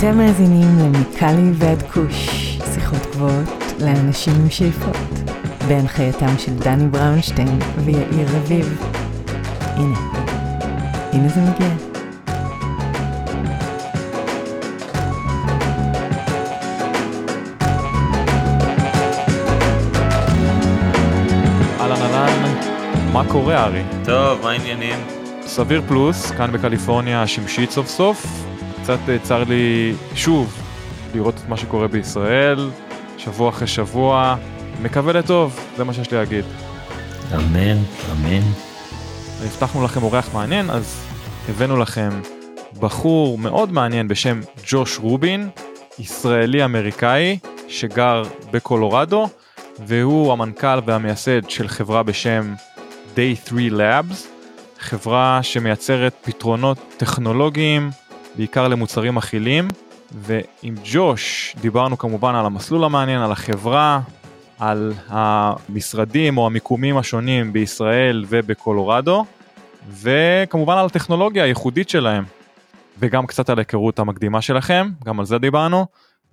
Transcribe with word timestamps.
אתם 0.00 0.18
מאזינים 0.18 0.78
למיקלי 0.78 1.50
ועד 1.54 1.82
כוש, 1.82 2.28
שיחות 2.74 3.06
גבוהות 3.12 3.48
לאנשים 3.80 4.32
עם 4.40 4.50
שאיפות, 4.50 4.96
בהנחייתם 5.68 6.38
של 6.38 6.54
דני 6.54 6.88
בראונשטיין 6.88 7.58
ויאיר 7.84 8.28
רביב. 8.36 8.82
הנה, 9.60 9.98
הנה 11.12 11.28
זה 11.28 11.40
מגיע. 11.40 11.68
אהלן 21.80 22.02
אהלן, 22.02 22.54
מה 23.12 23.28
קורה 23.28 23.64
ארי? 23.64 23.82
טוב, 24.04 24.42
מה 24.42 24.50
העניינים? 24.50 24.98
סביר 25.42 25.82
פלוס, 25.88 26.30
כאן 26.30 26.52
בקליפורניה 26.52 27.22
השמשית 27.22 27.70
סוף 27.70 27.88
סוף. 27.88 28.49
קצת 28.82 28.98
אה, 29.08 29.18
צר 29.22 29.44
לי 29.44 29.94
שוב 30.14 30.62
לראות 31.14 31.34
את 31.34 31.48
מה 31.48 31.56
שקורה 31.56 31.88
בישראל, 31.88 32.70
שבוע 33.18 33.48
אחרי 33.48 33.66
שבוע. 33.66 34.36
מקווה 34.82 35.12
לטוב, 35.12 35.60
זה 35.76 35.84
מה 35.84 35.94
שיש 35.94 36.10
לי 36.10 36.16
להגיד. 36.16 36.44
אמן, 37.34 37.76
אמן. 38.12 38.42
הבטחנו 39.44 39.84
לכם 39.84 40.02
אורח 40.02 40.34
מעניין, 40.34 40.70
אז 40.70 41.04
הבאנו 41.48 41.76
לכם 41.76 42.10
בחור 42.80 43.38
מאוד 43.38 43.72
מעניין 43.72 44.08
בשם 44.08 44.40
ג'וש 44.66 44.98
רובין, 44.98 45.48
ישראלי 45.98 46.64
אמריקאי 46.64 47.38
שגר 47.68 48.22
בקולורדו, 48.50 49.28
והוא 49.86 50.32
המנכ"ל 50.32 50.78
והמייסד 50.86 51.50
של 51.50 51.68
חברה 51.68 52.02
בשם 52.02 52.54
Day 53.16 53.48
3 53.48 53.60
Labs, 53.70 54.14
חברה 54.78 55.38
שמייצרת 55.42 56.14
פתרונות 56.22 56.78
טכנולוגיים, 56.96 57.90
בעיקר 58.36 58.68
למוצרים 58.68 59.16
אכילים, 59.16 59.68
ועם 60.12 60.74
ג'וש 60.84 61.54
דיברנו 61.60 61.98
כמובן 61.98 62.34
על 62.34 62.46
המסלול 62.46 62.84
המעניין, 62.84 63.20
על 63.20 63.32
החברה, 63.32 64.00
על 64.58 64.92
המשרדים 65.08 66.38
או 66.38 66.46
המיקומים 66.46 66.96
השונים 66.96 67.52
בישראל 67.52 68.24
ובקולורדו, 68.28 69.24
וכמובן 69.90 70.76
על 70.76 70.86
הטכנולוגיה 70.86 71.44
הייחודית 71.44 71.88
שלהם, 71.88 72.24
וגם 72.98 73.26
קצת 73.26 73.50
על 73.50 73.58
ההיכרות 73.58 73.98
המקדימה 73.98 74.42
שלכם, 74.42 74.88
גם 75.04 75.20
על 75.20 75.26
זה 75.26 75.38
דיברנו. 75.38 75.86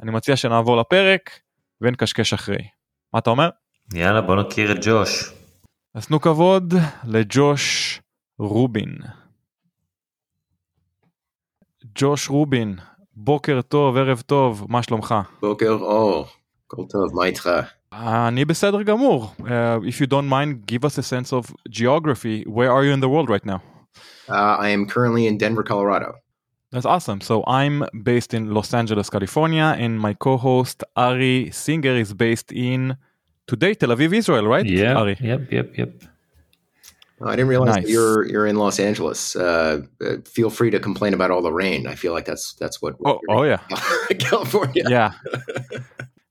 אני 0.04 0.12
מציע 0.12 0.36
שנעבור 0.36 0.78
לפרק 0.78 1.40
ונקשקש 1.82 2.34
אחרי. 2.34 2.68
מה 3.14 3.20
אתה 3.20 3.30
אומר? 3.30 3.50
יאללה, 3.94 4.22
בוא 4.22 4.36
נכיר 4.36 4.72
את 4.72 4.78
ג'וש. 4.82 5.32
אז 5.96 6.08
תנו 6.08 6.22
כבוד 6.22 6.74
לג'וש 7.04 8.02
רובין. 8.40 8.98
ג'וש 11.97 12.29
רובין, 12.29 12.77
בוקר 13.17 13.61
טוב, 13.63 13.97
ערב 13.97 14.21
טוב, 14.27 14.67
מה 14.69 14.83
שלומך? 14.83 15.15
בוקר 15.41 15.73
אור, 15.81 16.27
הכל 16.67 16.83
טוב, 16.89 17.15
מה 17.15 17.25
איתך? 17.25 17.51
אני 17.93 18.45
בסדר 18.45 18.83
גמור. 18.83 19.35
Uh, 19.39 19.45
if 19.85 20.01
you 20.01 20.07
don't 20.07 20.29
mind, 20.29 20.67
give 20.67 20.85
us 20.85 20.99
a 20.99 21.03
sense 21.03 21.33
of 21.33 21.53
geography. 21.71 22.45
Where 22.47 22.71
are 22.73 22.85
you 22.85 22.93
in 22.93 23.01
the 23.01 23.09
world 23.09 23.29
right 23.29 23.45
now? 23.47 23.61
Uh, 24.29 24.57
I 24.67 24.69
am 24.71 24.87
currently 24.87 25.27
in 25.27 25.37
Denver, 25.37 25.63
Colorado. 25.63 26.15
That's 26.73 26.87
awesome. 26.87 27.21
So 27.21 27.45
I'm 27.47 27.85
based 28.11 28.33
in 28.33 28.55
Los 28.55 28.73
Angeles, 28.73 29.11
California, 29.11 29.69
and 29.79 30.01
my 30.01 30.15
co-host 30.15 30.83
Ari 30.97 31.51
Singer 31.53 31.97
is 32.05 32.15
based 32.15 32.51
in 32.51 32.97
today 33.47 33.75
Tel 33.75 33.91
Aviv, 33.91 34.15
Israel, 34.15 34.47
right? 34.55 34.65
Yeah, 34.65 34.95
Ari. 35.03 35.17
yep, 35.21 35.53
yep, 35.53 35.69
yep. 35.77 35.93
Oh, 37.20 37.28
I 37.28 37.32
didn't 37.36 37.48
realize 37.48 37.76
Nice. 37.78 37.90
you're 37.90 38.28
you're 38.28 38.46
in 38.46 38.58
Los 38.58 38.80
Angeles. 38.80 39.36
Uh, 39.36 39.82
uh, 40.06 40.18
feel 40.26 40.50
free 40.52 40.70
to 40.70 40.80
complain 40.80 41.14
about 41.16 41.32
all 41.32 41.42
the 41.42 41.52
rain. 41.52 41.88
I 41.88 41.96
feel 41.96 42.14
like 42.14 42.26
that's 42.26 42.54
that's 42.54 42.80
what. 42.82 42.96
Oh, 43.06 43.20
oh 43.30 43.44
yeah, 43.44 43.58
California. 44.20 44.84
yeah. 44.88 45.14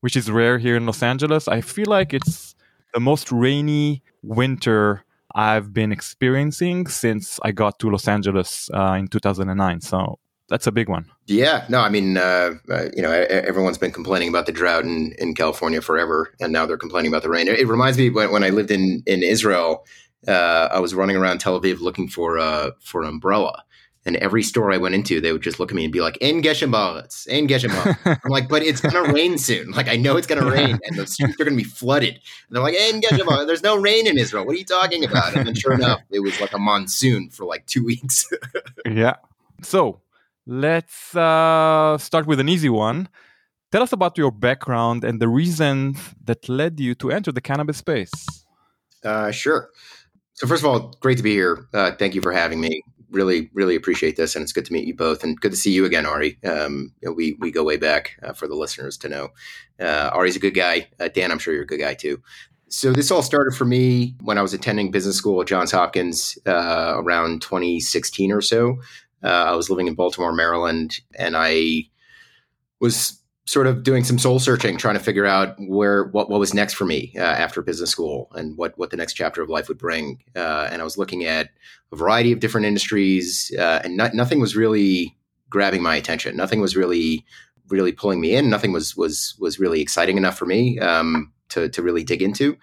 Which 0.00 0.16
is 0.16 0.30
rare 0.30 0.58
here 0.58 0.76
in 0.76 0.86
Los 0.86 1.02
Angeles. 1.02 1.48
I 1.48 1.60
feel 1.60 1.86
like 1.88 2.14
it's 2.14 2.54
the 2.94 3.00
most 3.00 3.32
rainy 3.32 4.02
winter 4.22 5.04
I've 5.34 5.72
been 5.72 5.90
experiencing 5.90 6.86
since 6.86 7.40
I 7.42 7.50
got 7.52 7.78
to 7.80 7.90
Los 7.90 8.06
Angeles 8.06 8.70
uh, 8.72 8.92
in 8.98 9.08
2009. 9.08 9.80
So 9.80 10.18
that's 10.48 10.66
a 10.68 10.72
big 10.72 10.88
one. 10.88 11.06
Yeah, 11.26 11.64
no, 11.68 11.80
I 11.80 11.88
mean, 11.88 12.16
uh, 12.16 12.50
uh, 12.70 12.84
you 12.94 13.02
know, 13.02 13.10
everyone's 13.10 13.78
been 13.78 13.90
complaining 13.90 14.28
about 14.28 14.46
the 14.46 14.52
drought 14.52 14.84
in, 14.84 15.12
in 15.18 15.34
California 15.34 15.80
forever, 15.82 16.32
and 16.40 16.52
now 16.52 16.66
they're 16.66 16.78
complaining 16.78 17.10
about 17.10 17.22
the 17.24 17.30
rain. 17.30 17.48
It, 17.48 17.58
it 17.58 17.66
reminds 17.66 17.98
me 17.98 18.08
when, 18.10 18.30
when 18.30 18.44
I 18.44 18.50
lived 18.50 18.70
in 18.70 19.02
in 19.06 19.24
Israel, 19.24 19.84
uh, 20.26 20.68
I 20.72 20.78
was 20.80 20.94
running 20.94 21.16
around 21.16 21.38
Tel 21.38 21.60
Aviv 21.60 21.80
looking 21.80 22.08
for 22.08 22.38
uh, 22.38 22.70
for 22.80 23.02
an 23.02 23.08
umbrella, 23.08 23.64
and 24.04 24.16
every 24.16 24.42
store 24.42 24.72
I 24.72 24.76
went 24.76 24.94
into, 24.94 25.20
they 25.20 25.32
would 25.32 25.42
just 25.42 25.58
look 25.58 25.70
at 25.70 25.74
me 25.74 25.84
and 25.84 25.92
be 25.92 26.00
like, 26.00 26.16
"In 26.18 26.40
Geshem 26.40 26.72
in 27.26 27.46
Geshem 27.46 27.70
Baaretz." 27.70 28.20
I'm 28.24 28.30
like, 28.30 28.48
"But 28.48 28.62
it's 28.62 28.80
gonna 28.80 29.12
rain 29.12 29.36
soon. 29.38 29.72
Like, 29.72 29.88
I 29.88 29.96
know 29.96 30.16
it's 30.16 30.26
gonna 30.26 30.48
rain, 30.48 30.78
and 30.84 30.96
the 30.96 31.06
streets 31.06 31.40
are 31.40 31.44
gonna 31.44 31.56
be 31.56 31.64
flooded." 31.64 32.14
And 32.14 32.50
they're 32.50 32.62
like, 32.62 32.74
"In 32.74 33.00
Geshem 33.00 33.46
there's 33.46 33.62
no 33.62 33.76
rain 33.76 34.06
in 34.06 34.16
Israel. 34.16 34.46
What 34.46 34.54
are 34.54 34.58
you 34.58 34.64
talking 34.64 35.04
about?" 35.04 35.36
And 35.36 35.46
then 35.46 35.54
sure 35.54 35.74
enough, 35.74 36.00
it 36.10 36.20
was 36.20 36.40
like 36.40 36.52
a 36.52 36.58
monsoon 36.58 37.30
for 37.30 37.44
like 37.44 37.66
two 37.66 37.84
weeks. 37.84 38.28
Yeah. 38.86 39.16
So 39.62 40.00
let's 40.46 41.16
uh, 41.16 41.98
start 41.98 42.26
with 42.26 42.38
an 42.38 42.48
easy 42.48 42.68
one. 42.68 43.08
Tell 43.72 43.82
us 43.82 43.92
about 43.92 44.16
your 44.16 44.30
background 44.30 45.02
and 45.02 45.20
the 45.20 45.28
reason 45.28 45.96
that 46.24 46.48
led 46.48 46.78
you 46.78 46.94
to 46.96 47.10
enter 47.10 47.32
the 47.32 47.40
cannabis 47.40 47.78
space. 47.78 48.12
Uh, 49.04 49.30
sure. 49.30 49.70
So 50.36 50.46
first 50.46 50.62
of 50.62 50.68
all, 50.68 50.94
great 51.00 51.16
to 51.16 51.22
be 51.22 51.32
here. 51.32 51.66
Uh, 51.72 51.92
thank 51.92 52.14
you 52.14 52.20
for 52.20 52.32
having 52.32 52.60
me. 52.60 52.82
Really, 53.10 53.50
really 53.54 53.74
appreciate 53.74 54.16
this, 54.16 54.36
and 54.36 54.42
it's 54.42 54.52
good 54.52 54.66
to 54.66 54.72
meet 54.72 54.86
you 54.86 54.94
both, 54.94 55.24
and 55.24 55.40
good 55.40 55.52
to 55.52 55.56
see 55.56 55.72
you 55.72 55.86
again, 55.86 56.04
Ari. 56.04 56.38
Um, 56.44 56.92
you 57.00 57.08
know, 57.08 57.14
we 57.14 57.36
we 57.40 57.50
go 57.50 57.64
way 57.64 57.78
back 57.78 58.16
uh, 58.22 58.32
for 58.32 58.46
the 58.46 58.54
listeners 58.54 58.98
to 58.98 59.08
know. 59.08 59.28
Uh, 59.80 60.10
Ari's 60.12 60.36
a 60.36 60.40
good 60.40 60.54
guy. 60.54 60.88
Uh, 61.00 61.08
Dan, 61.08 61.30
I'm 61.30 61.38
sure 61.38 61.54
you're 61.54 61.62
a 61.62 61.66
good 61.66 61.80
guy 61.80 61.94
too. 61.94 62.20
So 62.68 62.92
this 62.92 63.10
all 63.10 63.22
started 63.22 63.54
for 63.54 63.64
me 63.64 64.16
when 64.22 64.38
I 64.38 64.42
was 64.42 64.52
attending 64.52 64.90
business 64.90 65.16
school 65.16 65.40
at 65.40 65.46
Johns 65.46 65.70
Hopkins 65.70 66.36
uh, 66.46 66.94
around 66.96 67.40
2016 67.40 68.32
or 68.32 68.40
so. 68.40 68.80
Uh, 69.22 69.28
I 69.28 69.54
was 69.54 69.70
living 69.70 69.86
in 69.86 69.94
Baltimore, 69.94 70.32
Maryland, 70.32 71.00
and 71.16 71.36
I 71.36 71.84
was 72.80 73.22
sort 73.46 73.68
of 73.68 73.84
doing 73.84 74.02
some 74.02 74.18
soul 74.18 74.38
searching, 74.40 74.76
trying 74.76 74.96
to 74.96 75.02
figure 75.02 75.24
out 75.24 75.54
where 75.58 76.04
what, 76.04 76.28
what 76.28 76.40
was 76.40 76.52
next 76.52 76.74
for 76.74 76.84
me 76.84 77.12
uh, 77.16 77.20
after 77.20 77.62
business 77.62 77.90
school 77.90 78.28
and 78.34 78.56
what 78.56 78.76
what 78.76 78.90
the 78.90 78.96
next 78.96 79.14
chapter 79.14 79.40
of 79.42 79.48
life 79.48 79.68
would 79.68 79.78
bring. 79.78 80.22
Uh, 80.34 80.68
and 80.70 80.80
I 80.80 80.84
was 80.84 80.98
looking 80.98 81.24
at 81.24 81.50
a 81.92 81.96
variety 81.96 82.32
of 82.32 82.40
different 82.40 82.66
industries, 82.66 83.54
uh, 83.58 83.80
and 83.84 83.96
not, 83.96 84.14
nothing 84.14 84.40
was 84.40 84.56
really 84.56 85.16
grabbing 85.48 85.82
my 85.82 85.96
attention. 85.96 86.36
Nothing 86.36 86.60
was 86.60 86.76
really 86.76 87.24
really 87.68 87.92
pulling 87.92 88.20
me 88.20 88.34
in. 88.34 88.50
Nothing 88.50 88.72
was 88.72 88.96
was 88.96 89.36
was 89.38 89.58
really 89.58 89.80
exciting 89.80 90.16
enough 90.16 90.36
for 90.36 90.46
me 90.46 90.78
um, 90.80 91.32
to 91.50 91.68
to 91.68 91.82
really 91.82 92.04
dig 92.04 92.22
into. 92.22 92.56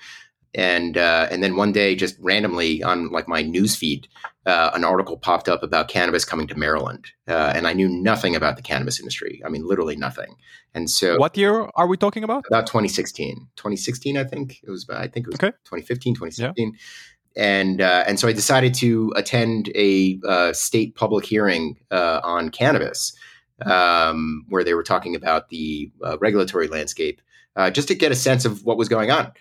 And 0.55 0.97
uh, 0.97 1.27
and 1.31 1.41
then 1.43 1.55
one 1.55 1.71
day, 1.71 1.95
just 1.95 2.15
randomly 2.19 2.83
on 2.83 3.09
like 3.09 3.27
my 3.27 3.43
newsfeed, 3.43 4.05
uh, 4.45 4.69
an 4.75 4.83
article 4.83 5.17
popped 5.17 5.49
up 5.49 5.63
about 5.63 5.87
cannabis 5.87 6.25
coming 6.25 6.45
to 6.47 6.55
Maryland, 6.55 7.07
uh, 7.27 7.53
and 7.55 7.65
I 7.65 7.73
knew 7.73 7.89
nothing 7.89 8.35
about 8.35 8.55
the 8.55 8.61
cannabis 8.61 8.99
industry. 8.99 9.41
I 9.43 9.49
mean, 9.49 9.65
literally 9.67 9.95
nothing. 9.95 10.35
And 10.75 10.89
so, 10.89 11.17
What 11.17 11.35
year 11.37 11.67
are 11.75 11.87
we 11.87 11.97
talking 11.97 12.23
about? 12.23 12.45
about 12.47 12.67
2016 12.67 13.47
2016 13.55 14.17
i 14.17 14.23
think 14.23 14.59
it 14.63 14.69
was 14.69 14.87
i 14.89 15.07
think 15.07 15.25
it 15.27 15.29
was 15.29 15.35
Okay. 15.35 15.51
2015 15.65 16.15
2016 16.15 16.73
Yeah. 17.35 17.43
and 17.43 17.81
uh, 17.81 18.03
and 18.07 18.19
so 18.19 18.27
i 18.27 18.33
decided 18.33 18.73
to 18.75 19.11
attend 19.15 19.69
a 19.75 20.19
uh, 20.27 20.51
state 20.53 20.95
public 20.95 21.25
hearing 21.25 21.77
uh, 21.91 22.19
on 22.23 22.49
cannabis 22.49 23.13
um, 23.65 24.45
where 24.49 24.63
they 24.63 24.73
were 24.73 24.83
talking 24.83 25.15
about 25.15 25.49
the 25.49 25.91
uh, 26.03 26.17
regulatory 26.19 26.67
landscape 26.67 27.21
uh, 27.55 27.69
just 27.69 27.87
to 27.87 27.95
get 27.95 28.11
a 28.11 28.15
sense 28.15 28.45
of 28.45 28.63
what 28.65 28.77
was 28.77 28.89
going 28.89 29.11
on 29.11 29.31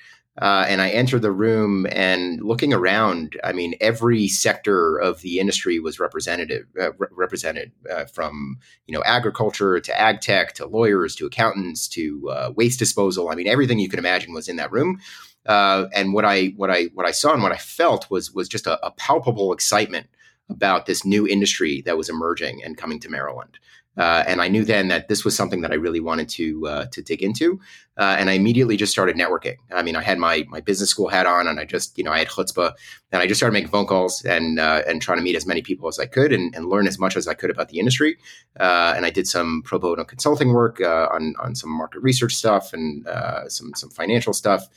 uh, 0.41 0.65
and 0.66 0.81
I 0.81 0.88
entered 0.88 1.20
the 1.20 1.31
room 1.31 1.87
and 1.91 2.40
looking 2.40 2.73
around, 2.73 3.38
I 3.44 3.52
mean, 3.52 3.75
every 3.82 4.29
sector 4.29 4.96
of 4.96 5.20
the 5.20 5.38
industry 5.38 5.79
was 5.79 6.00
representative, 6.00 6.64
uh, 6.81 6.93
re- 6.94 7.08
represented 7.11 7.73
uh, 7.90 8.06
from 8.06 8.58
you 8.87 8.94
know 8.94 9.02
agriculture 9.05 9.79
to 9.79 10.00
ag 10.00 10.23
tech 10.23 10.55
to 10.55 10.67
lawyers 10.67 11.14
to 11.17 11.26
accountants 11.26 11.87
to 11.88 12.31
uh, 12.31 12.52
waste 12.56 12.79
disposal. 12.79 13.29
I 13.29 13.34
mean, 13.34 13.46
everything 13.46 13.79
you 13.79 13.90
could 13.90 13.99
imagine 13.99 14.32
was 14.32 14.49
in 14.49 14.56
that 14.56 14.73
room. 14.73 15.00
Uh, 15.44 15.87
and 15.93 16.14
what 16.14 16.25
I 16.25 16.46
what 16.56 16.70
I 16.70 16.85
what 16.94 17.05
I 17.05 17.11
saw 17.11 17.35
and 17.35 17.43
what 17.43 17.52
I 17.52 17.58
felt 17.58 18.11
was 18.11 18.32
was 18.32 18.49
just 18.49 18.67
a, 18.67 18.85
a 18.87 18.90
palpable 18.93 19.52
excitement 19.52 20.06
about 20.49 20.87
this 20.87 21.05
new 21.05 21.26
industry 21.26 21.82
that 21.82 21.96
was 21.96 22.08
emerging 22.08 22.62
and 22.64 22.76
coming 22.76 23.00
to 23.00 23.11
Maryland. 23.11 23.58
Uh, 23.97 24.25
and 24.27 24.41
I 24.41 24.49
knew 24.49 24.65
then 24.65 24.89
that 24.89 25.09
this 25.09 25.25
was 25.25 25.37
something 25.37 25.61
that 25.61 25.71
I 25.71 25.75
really 25.75 26.00
wanted 26.00 26.29
to 26.31 26.67
uh, 26.67 26.87
to 26.93 27.03
dig 27.03 27.23
into, 27.23 27.61
uh, 27.99 28.17
and 28.19 28.31
I 28.31 28.35
immediately 28.35 28.79
just 28.79 28.91
started 28.91 29.17
networking. 29.17 29.56
I 29.71 29.83
mean, 29.83 29.97
I 29.97 30.03
had 30.03 30.19
my 30.19 30.44
my 30.49 30.61
business 30.61 30.89
school 30.89 31.09
hat 31.09 31.27
on, 31.27 31.47
and 31.47 31.61
I 31.61 31.67
just 31.67 31.99
you 31.99 32.05
know 32.05 32.11
I 32.11 32.21
had 32.21 32.29
chutzpah, 32.29 32.73
and 33.11 33.23
I 33.23 33.27
just 33.27 33.39
started 33.39 33.53
making 33.53 33.69
phone 33.69 33.87
calls 33.87 34.25
and 34.25 34.59
uh, 34.59 34.83
and 34.87 35.03
trying 35.03 35.19
to 35.19 35.25
meet 35.25 35.37
as 35.37 35.47
many 35.47 35.61
people 35.61 35.89
as 35.89 35.99
I 35.99 36.06
could 36.06 36.33
and, 36.33 36.55
and 36.55 36.67
learn 36.71 36.87
as 36.87 36.99
much 36.99 37.17
as 37.17 37.29
I 37.29 37.35
could 37.35 37.50
about 37.50 37.69
the 37.69 37.79
industry. 37.79 38.17
Uh, 38.59 38.94
and 38.97 39.05
I 39.05 39.11
did 39.11 39.27
some 39.27 39.62
pro 39.62 39.79
bono 39.79 40.05
consulting 40.05 40.55
work 40.55 40.81
uh, 40.81 41.09
on 41.12 41.35
on 41.38 41.55
some 41.55 41.71
market 41.71 42.00
research 42.00 42.35
stuff 42.35 42.73
and 42.73 43.06
some 43.49 43.73
some 43.75 43.91
financial 43.91 44.33
stuff. 44.33 44.69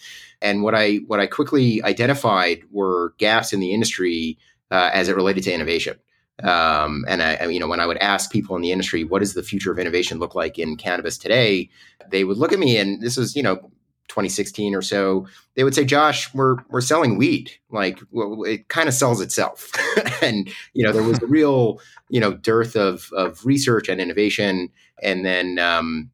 And 0.42 0.62
what 0.62 0.76
I 0.76 0.98
what 1.08 1.22
I 1.22 1.28
quickly 1.28 1.82
identified 1.84 2.64
were 2.70 3.14
gaps 3.18 3.54
in 3.54 3.62
the 3.62 3.74
industry 3.74 4.38
as 4.72 5.08
it 5.08 5.16
related 5.16 5.46
to 5.46 5.54
innovation. 5.54 5.98
Um, 6.44 7.06
and 7.08 7.24
I, 7.24 7.46
you 7.46 7.60
know, 7.60 7.68
when 7.68 7.80
I 7.80 7.86
would 7.86 7.98
ask 7.98 8.32
people 8.32 8.56
in 8.56 8.62
the 8.62 8.72
industry, 8.72 9.04
what 9.04 9.20
does 9.20 9.34
the 9.34 9.44
future 9.44 9.72
of 9.72 9.80
innovation 9.80 10.20
look 10.20 10.36
like 10.36 10.60
in 10.60 10.76
cannabis 10.76 11.18
today? 11.18 11.70
They 12.10 12.24
would 12.24 12.38
look 12.38 12.52
at 12.52 12.60
me, 12.60 12.78
and 12.78 13.02
this 13.02 13.18
is, 13.18 13.36
you 13.36 13.44
know, 13.44 13.72
2016 14.10 14.76
or 14.76 14.82
so. 14.82 15.28
They 15.56 15.64
would 15.64 15.76
say, 15.76 15.86
"Josh, 15.86 16.34
we're 16.34 16.58
we're 16.70 16.82
selling 16.82 17.18
weed. 17.18 17.52
Like, 17.70 18.00
well, 18.12 18.44
it 18.44 18.68
kind 18.68 18.88
of 18.88 18.94
sells 18.94 19.22
itself." 19.22 19.72
and 20.22 20.50
you 20.74 20.86
know, 20.86 20.92
there 20.92 21.04
was 21.04 21.22
a 21.22 21.28
real, 21.28 21.80
you 22.10 22.20
know, 22.20 22.34
dearth 22.34 22.76
of 22.76 23.10
of 23.14 23.46
research 23.46 23.90
and 23.90 24.02
innovation. 24.02 24.70
And 25.02 25.26
then, 25.26 25.60
um, 25.60 26.12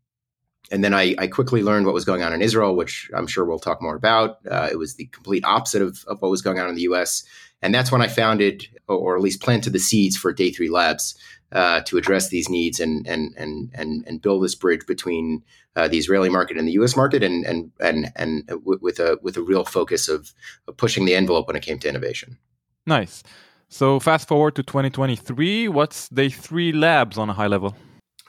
and 0.71 0.83
then 0.83 0.94
I, 0.94 1.15
I, 1.19 1.27
quickly 1.27 1.62
learned 1.62 1.85
what 1.85 1.94
was 1.94 2.06
going 2.06 2.23
on 2.23 2.33
in 2.33 2.41
Israel, 2.41 2.75
which 2.75 3.12
I'm 3.15 3.27
sure 3.27 3.45
we'll 3.45 3.59
talk 3.59 3.81
more 3.81 3.95
about. 3.95 4.39
Uh, 4.50 4.69
it 4.71 4.77
was 4.77 4.95
the 4.95 5.06
complete 5.07 5.45
opposite 5.45 5.83
of, 5.83 6.03
of 6.07 6.19
what 6.21 6.31
was 6.31 6.41
going 6.41 6.59
on 6.59 6.68
in 6.68 6.75
the 6.75 6.81
U.S. 6.83 7.23
And 7.61 7.73
that's 7.73 7.91
when 7.91 8.01
I 8.01 8.07
founded, 8.07 8.67
or 8.87 9.15
at 9.15 9.21
least 9.21 9.41
planted 9.41 9.73
the 9.73 9.79
seeds 9.79 10.17
for 10.17 10.33
Day 10.33 10.51
Three 10.51 10.69
Labs 10.69 11.15
uh, 11.51 11.81
to 11.81 11.97
address 11.97 12.29
these 12.29 12.49
needs 12.49 12.79
and 12.79 13.05
and 13.07 13.33
and 13.37 13.69
and 13.73 14.03
and 14.07 14.21
build 14.21 14.43
this 14.43 14.55
bridge 14.55 14.85
between 14.87 15.43
uh, 15.75 15.87
the 15.87 15.97
Israeli 15.97 16.29
market 16.29 16.57
and 16.57 16.67
the 16.67 16.73
U.S. 16.73 16.95
market, 16.95 17.23
and 17.23 17.45
and 17.45 17.71
and 17.79 18.11
and 18.15 18.47
w- 18.47 18.79
with 18.81 18.99
a 18.99 19.19
with 19.21 19.37
a 19.37 19.41
real 19.41 19.63
focus 19.63 20.07
of, 20.07 20.33
of 20.67 20.77
pushing 20.77 21.05
the 21.05 21.15
envelope 21.15 21.47
when 21.47 21.55
it 21.55 21.61
came 21.63 21.79
to 21.79 21.89
innovation. 21.89 22.37
Nice. 22.85 23.23
So 23.69 23.99
fast 23.99 24.27
forward 24.27 24.55
to 24.55 24.63
2023. 24.63 25.67
What's 25.69 26.09
Day 26.09 26.29
Three 26.29 26.71
Labs 26.71 27.17
on 27.17 27.29
a 27.29 27.33
high 27.33 27.47
level? 27.47 27.75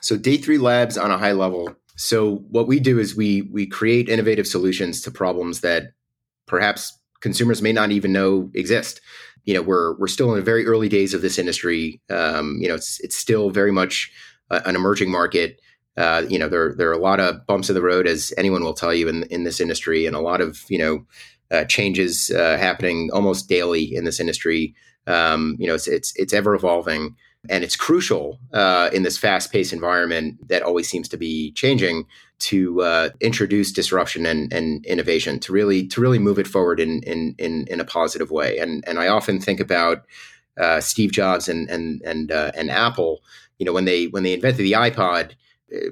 So 0.01 0.17
Day 0.17 0.37
Three 0.37 0.57
Labs 0.57 0.97
on 0.97 1.11
a 1.11 1.17
high 1.17 1.33
level. 1.33 1.75
So 1.95 2.37
what 2.49 2.67
we 2.67 2.79
do 2.79 2.99
is 2.99 3.15
we 3.15 3.43
we 3.43 3.65
create 3.65 4.09
innovative 4.09 4.47
solutions 4.47 5.01
to 5.01 5.11
problems 5.11 5.61
that 5.61 5.93
perhaps 6.45 6.97
consumers 7.23 7.61
may 7.61 7.71
not 7.71 7.89
even 7.91 8.11
know 8.11 8.51
exist. 8.53 9.01
You 9.45 9.55
know, 9.55 9.63
we're 9.63 9.97
we're 9.97 10.07
still 10.07 10.29
in 10.31 10.37
the 10.37 10.45
very 10.45 10.67
early 10.67 10.89
days 10.89 11.13
of 11.13 11.21
this 11.21 11.39
industry. 11.39 12.01
Um, 12.11 12.57
you 12.59 12.67
know, 12.67 12.75
it's 12.75 12.99
it's 12.99 13.17
still 13.17 13.49
very 13.49 13.71
much 13.71 14.11
a, 14.51 14.61
an 14.67 14.75
emerging 14.75 15.09
market. 15.09 15.59
Uh, 15.97 16.23
you 16.27 16.37
know, 16.37 16.49
there 16.49 16.75
there 16.77 16.89
are 16.89 16.99
a 16.99 17.07
lot 17.09 17.19
of 17.19 17.45
bumps 17.47 17.69
in 17.69 17.75
the 17.75 17.81
road, 17.81 18.05
as 18.05 18.33
anyone 18.37 18.63
will 18.63 18.73
tell 18.73 18.93
you 18.93 19.07
in 19.07 19.23
in 19.23 19.43
this 19.43 19.59
industry, 19.59 20.05
and 20.05 20.15
a 20.15 20.21
lot 20.21 20.41
of 20.41 20.59
you 20.69 20.77
know 20.77 21.05
uh, 21.49 21.63
changes 21.65 22.29
uh, 22.31 22.57
happening 22.57 23.09
almost 23.13 23.49
daily 23.49 23.95
in 23.95 24.03
this 24.03 24.19
industry. 24.19 24.75
Um, 25.07 25.55
you 25.57 25.67
know, 25.67 25.75
it's 25.75 25.87
it's 25.87 26.13
it's 26.15 26.33
ever 26.33 26.53
evolving, 26.55 27.15
and 27.49 27.63
it's 27.63 27.75
crucial 27.75 28.39
uh, 28.53 28.89
in 28.93 29.03
this 29.03 29.17
fast 29.17 29.51
paced 29.51 29.73
environment 29.73 30.47
that 30.49 30.63
always 30.63 30.89
seems 30.89 31.07
to 31.09 31.17
be 31.17 31.51
changing 31.53 32.05
to 32.43 32.81
uh, 32.81 33.09
introduce 33.21 33.71
disruption 33.71 34.25
and, 34.25 34.51
and 34.51 34.85
innovation 34.85 35.39
to 35.39 35.53
really 35.53 35.87
to 35.87 36.01
really 36.01 36.19
move 36.19 36.39
it 36.39 36.47
forward 36.47 36.79
in 36.79 37.01
in 37.03 37.35
in, 37.37 37.65
in 37.67 37.79
a 37.79 37.85
positive 37.85 38.31
way. 38.31 38.57
And 38.57 38.83
and 38.87 38.99
I 38.99 39.07
often 39.07 39.39
think 39.39 39.59
about 39.59 40.05
uh, 40.59 40.81
Steve 40.81 41.11
Jobs 41.11 41.47
and 41.47 41.69
and 41.69 42.01
and 42.03 42.31
uh, 42.31 42.51
and 42.55 42.69
Apple. 42.69 43.21
You 43.59 43.65
know, 43.65 43.73
when 43.73 43.85
they 43.85 44.07
when 44.07 44.23
they 44.23 44.33
invented 44.33 44.65
the 44.65 44.73
iPod, 44.73 45.31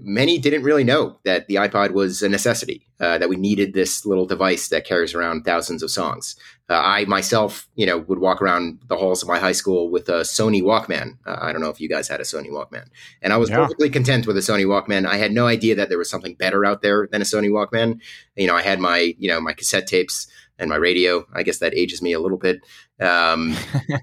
many 0.01 0.37
didn't 0.37 0.63
really 0.63 0.83
know 0.83 1.17
that 1.23 1.47
the 1.47 1.55
iPod 1.55 1.91
was 1.91 2.21
a 2.21 2.29
necessity, 2.29 2.87
uh, 2.99 3.17
that 3.17 3.29
we 3.29 3.35
needed 3.35 3.73
this 3.73 4.05
little 4.05 4.25
device 4.25 4.67
that 4.69 4.85
carries 4.85 5.13
around 5.13 5.43
thousands 5.43 5.83
of 5.83 5.91
songs. 5.91 6.35
Uh, 6.71 6.81
I 6.81 7.03
myself, 7.03 7.67
you 7.75 7.85
know, 7.85 7.97
would 7.97 8.19
walk 8.19 8.41
around 8.41 8.79
the 8.87 8.95
halls 8.95 9.21
of 9.21 9.27
my 9.27 9.37
high 9.37 9.51
school 9.51 9.91
with 9.91 10.07
a 10.07 10.21
Sony 10.21 10.61
Walkman. 10.61 11.17
Uh, 11.25 11.35
I 11.41 11.51
don't 11.51 11.59
know 11.59 11.69
if 11.69 11.81
you 11.81 11.89
guys 11.89 12.07
had 12.07 12.21
a 12.21 12.23
Sony 12.23 12.49
Walkman, 12.49 12.85
and 13.21 13.33
I 13.33 13.37
was 13.37 13.49
yeah. 13.49 13.57
perfectly 13.57 13.89
content 13.89 14.25
with 14.25 14.37
a 14.37 14.39
Sony 14.39 14.65
Walkman. 14.65 15.05
I 15.05 15.17
had 15.17 15.33
no 15.33 15.47
idea 15.47 15.75
that 15.75 15.89
there 15.89 15.97
was 15.97 16.09
something 16.09 16.35
better 16.35 16.63
out 16.63 16.81
there 16.81 17.09
than 17.11 17.21
a 17.21 17.25
Sony 17.25 17.49
Walkman. 17.49 17.99
You 18.37 18.47
know, 18.47 18.55
I 18.55 18.61
had 18.61 18.79
my, 18.79 19.13
you 19.19 19.27
know, 19.27 19.41
my 19.41 19.51
cassette 19.51 19.85
tapes 19.85 20.27
and 20.57 20.69
my 20.69 20.77
radio. 20.77 21.27
I 21.33 21.43
guess 21.43 21.57
that 21.57 21.73
ages 21.73 22.01
me 22.01 22.13
a 22.13 22.21
little 22.21 22.37
bit. 22.37 22.61
Um, 23.01 23.53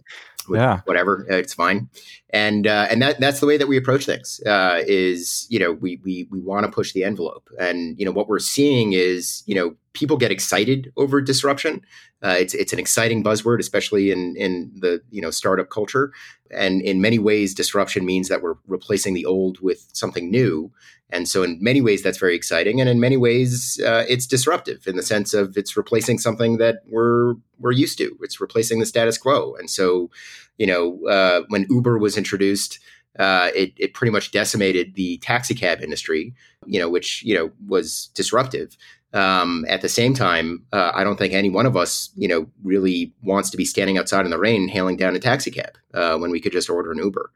yeah. 0.50 0.81
whatever. 0.85 1.25
It's 1.26 1.55
fine. 1.55 1.88
And 2.31 2.67
uh, 2.67 2.87
and 2.91 3.01
that 3.01 3.21
that's 3.21 3.41
the 3.41 3.47
way 3.47 3.57
that 3.57 3.69
we 3.69 3.79
approach 3.79 4.05
things. 4.05 4.41
Uh, 4.45 4.83
is 4.87 5.47
you 5.49 5.59
know 5.59 5.73
we 5.73 5.99
we 6.05 6.29
we 6.31 6.41
want 6.41 6.67
to 6.67 6.71
push 6.71 6.93
the 6.93 7.03
envelope, 7.03 7.49
and 7.59 7.99
you 7.99 8.05
know 8.05 8.13
what 8.13 8.29
we're 8.29 8.39
seeing 8.39 8.93
is 8.93 9.43
you 9.47 9.55
know 9.55 9.75
people 9.95 10.19
get 10.19 10.31
excited 10.31 10.93
over 10.99 11.23
disruption. 11.23 11.81
Uh, 12.23 12.37
it's 12.39 12.53
it's 12.53 12.75
an 12.75 12.79
exciting 12.79 13.25
buzzword, 13.25 13.61
especially 13.61 14.11
in 14.11 14.37
in 14.37 14.71
the 14.79 15.01
you 15.11 15.23
know 15.23 15.31
startup 15.31 15.71
culture. 15.71 16.13
And 16.51 16.83
in 16.83 17.01
many 17.01 17.19
ways, 17.19 17.55
disruption 17.55 18.05
means 18.05 18.29
that 18.29 18.43
we're 18.43 18.57
replacing 18.67 19.15
the 19.15 19.25
old 19.25 19.61
with 19.61 19.89
something 19.93 20.31
new. 20.31 20.71
And 21.11 21.27
so, 21.27 21.43
in 21.43 21.59
many 21.63 21.81
ways, 21.81 22.03
that's 22.03 22.19
very 22.19 22.37
exciting, 22.37 22.81
and 22.81 22.91
in 22.91 23.01
many 23.01 23.17
ways, 23.17 23.81
uh, 23.83 24.05
it's 24.07 24.27
disruptive 24.27 24.87
in 24.87 24.97
the 24.97 25.03
sense 25.03 25.33
of 25.33 25.57
it's 25.57 25.75
replacing 25.75 26.19
something 26.19 26.59
that 26.59 26.83
we're 26.87 27.35
we're 27.59 27.73
used 27.73 27.97
to. 27.99 28.15
It's 28.21 28.41
replacing 28.41 28.79
the 28.79 28.87
status 28.87 29.17
quo. 29.17 29.55
And 29.59 29.71
so, 29.71 30.11
you 30.59 30.67
know, 30.67 31.07
uh, 31.09 31.43
when 31.49 31.67
Uber 31.71 31.99
was 31.99 32.18
introduced, 32.19 32.79
uh, 33.19 33.50
it 33.55 33.73
it 33.79 33.94
pretty 33.94 34.11
much 34.11 34.31
decimated 34.31 34.94
the 34.94 35.17
taxi 35.19 35.55
cab 35.55 35.81
industry. 35.81 36.35
You 36.67 36.81
know, 36.81 36.91
which 36.91 37.23
you 37.23 37.35
know 37.35 37.50
was 37.67 38.11
disruptive. 38.15 38.76
Um, 39.15 39.65
at 39.69 39.81
the 39.81 39.88
same 39.88 40.12
time, 40.12 40.67
uh, 40.70 40.93
I 40.94 41.03
don't 41.03 41.17
think 41.17 41.32
any 41.32 41.49
one 41.49 41.65
of 41.65 41.79
us, 41.79 42.11
you 42.15 42.29
know, 42.29 42.47
really 42.62 43.15
wants 43.23 43.49
to 43.50 43.56
be 43.56 43.65
standing 43.65 43.97
outside 43.97 44.26
in 44.26 44.31
the 44.31 44.38
rain 44.38 44.69
hailing 44.69 44.99
down 44.99 45.17
a 45.17 45.19
taxi 45.19 45.50
cab 45.50 45.79
uh, 45.94 46.19
when 46.19 46.31
we 46.31 46.41
could 46.41 46.53
just 46.53 46.69
order 46.69 46.93
an 46.93 46.99
Uber. 46.99 47.31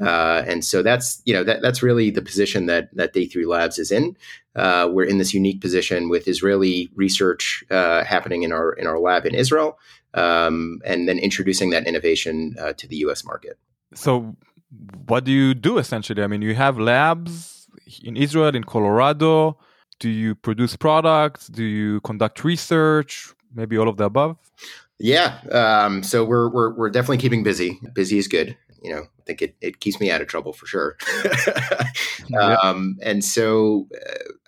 Uh, 0.00 0.44
and 0.46 0.64
so 0.64 0.82
that's 0.82 1.20
you 1.24 1.34
know 1.34 1.42
that 1.42 1.60
that's 1.60 1.82
really 1.82 2.10
the 2.10 2.22
position 2.22 2.66
that 2.66 2.88
that 2.94 3.12
Day 3.12 3.26
Three 3.26 3.46
Labs 3.46 3.78
is 3.78 3.90
in. 3.90 4.16
Uh, 4.54 4.88
we're 4.90 5.04
in 5.04 5.18
this 5.18 5.34
unique 5.34 5.60
position 5.60 6.08
with 6.08 6.28
Israeli 6.28 6.88
research 6.94 7.64
uh, 7.70 8.04
happening 8.04 8.42
in 8.42 8.52
our 8.52 8.72
in 8.72 8.86
our 8.86 8.98
lab 8.98 9.26
in 9.26 9.34
Israel, 9.34 9.78
um, 10.14 10.80
and 10.84 11.08
then 11.08 11.18
introducing 11.18 11.70
that 11.70 11.86
innovation 11.86 12.54
uh, 12.60 12.72
to 12.74 12.86
the 12.86 12.96
U.S. 12.98 13.24
market. 13.24 13.58
So, 13.94 14.36
what 15.06 15.24
do 15.24 15.32
you 15.32 15.54
do 15.54 15.78
essentially? 15.78 16.22
I 16.22 16.26
mean, 16.26 16.42
you 16.42 16.54
have 16.54 16.78
labs 16.78 17.68
in 18.02 18.16
Israel, 18.16 18.54
in 18.54 18.64
Colorado. 18.64 19.58
Do 19.98 20.08
you 20.08 20.34
produce 20.34 20.76
products? 20.76 21.48
Do 21.48 21.64
you 21.64 22.00
conduct 22.02 22.44
research? 22.44 23.32
Maybe 23.54 23.78
all 23.78 23.88
of 23.88 23.96
the 23.96 24.04
above. 24.04 24.36
Yeah. 24.98 25.40
Um, 25.50 26.02
so 26.02 26.24
we're, 26.24 26.48
we're 26.50 26.74
we're 26.74 26.90
definitely 26.90 27.18
keeping 27.18 27.42
busy. 27.42 27.80
Busy 27.94 28.18
is 28.18 28.28
good 28.28 28.56
you 28.82 28.94
know, 28.94 29.02
I 29.02 29.22
think 29.26 29.42
it, 29.42 29.56
it 29.60 29.80
keeps 29.80 30.00
me 30.00 30.10
out 30.10 30.20
of 30.20 30.28
trouble 30.28 30.52
for 30.52 30.66
sure. 30.66 30.96
um, 32.40 32.98
and 33.02 33.24
so, 33.24 33.88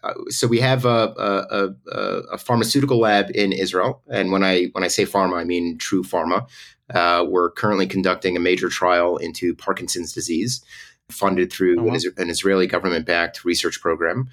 uh, 0.02 0.14
so 0.28 0.46
we 0.46 0.60
have 0.60 0.84
a, 0.84 1.14
a, 1.18 1.74
a, 1.92 1.98
a, 2.32 2.38
pharmaceutical 2.38 2.98
lab 2.98 3.30
in 3.34 3.52
Israel, 3.52 4.02
and 4.08 4.32
when 4.32 4.44
I 4.44 4.66
when 4.72 4.84
I 4.84 4.88
say 4.88 5.04
pharma, 5.04 5.38
I 5.38 5.44
mean 5.44 5.78
true 5.78 6.02
pharma. 6.02 6.46
Uh, 6.94 7.24
we're 7.28 7.50
currently 7.50 7.86
conducting 7.86 8.36
a 8.36 8.40
major 8.40 8.68
trial 8.68 9.16
into 9.16 9.54
Parkinson's 9.54 10.12
disease, 10.12 10.62
funded 11.10 11.52
through 11.52 11.76
oh, 11.80 11.84
wow. 11.84 11.96
an 12.16 12.30
Israeli 12.30 12.66
government-backed 12.66 13.44
research 13.44 13.80
program. 13.80 14.28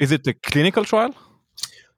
Is 0.00 0.12
it 0.12 0.26
a 0.26 0.34
clinical 0.34 0.84
trial? 0.84 1.14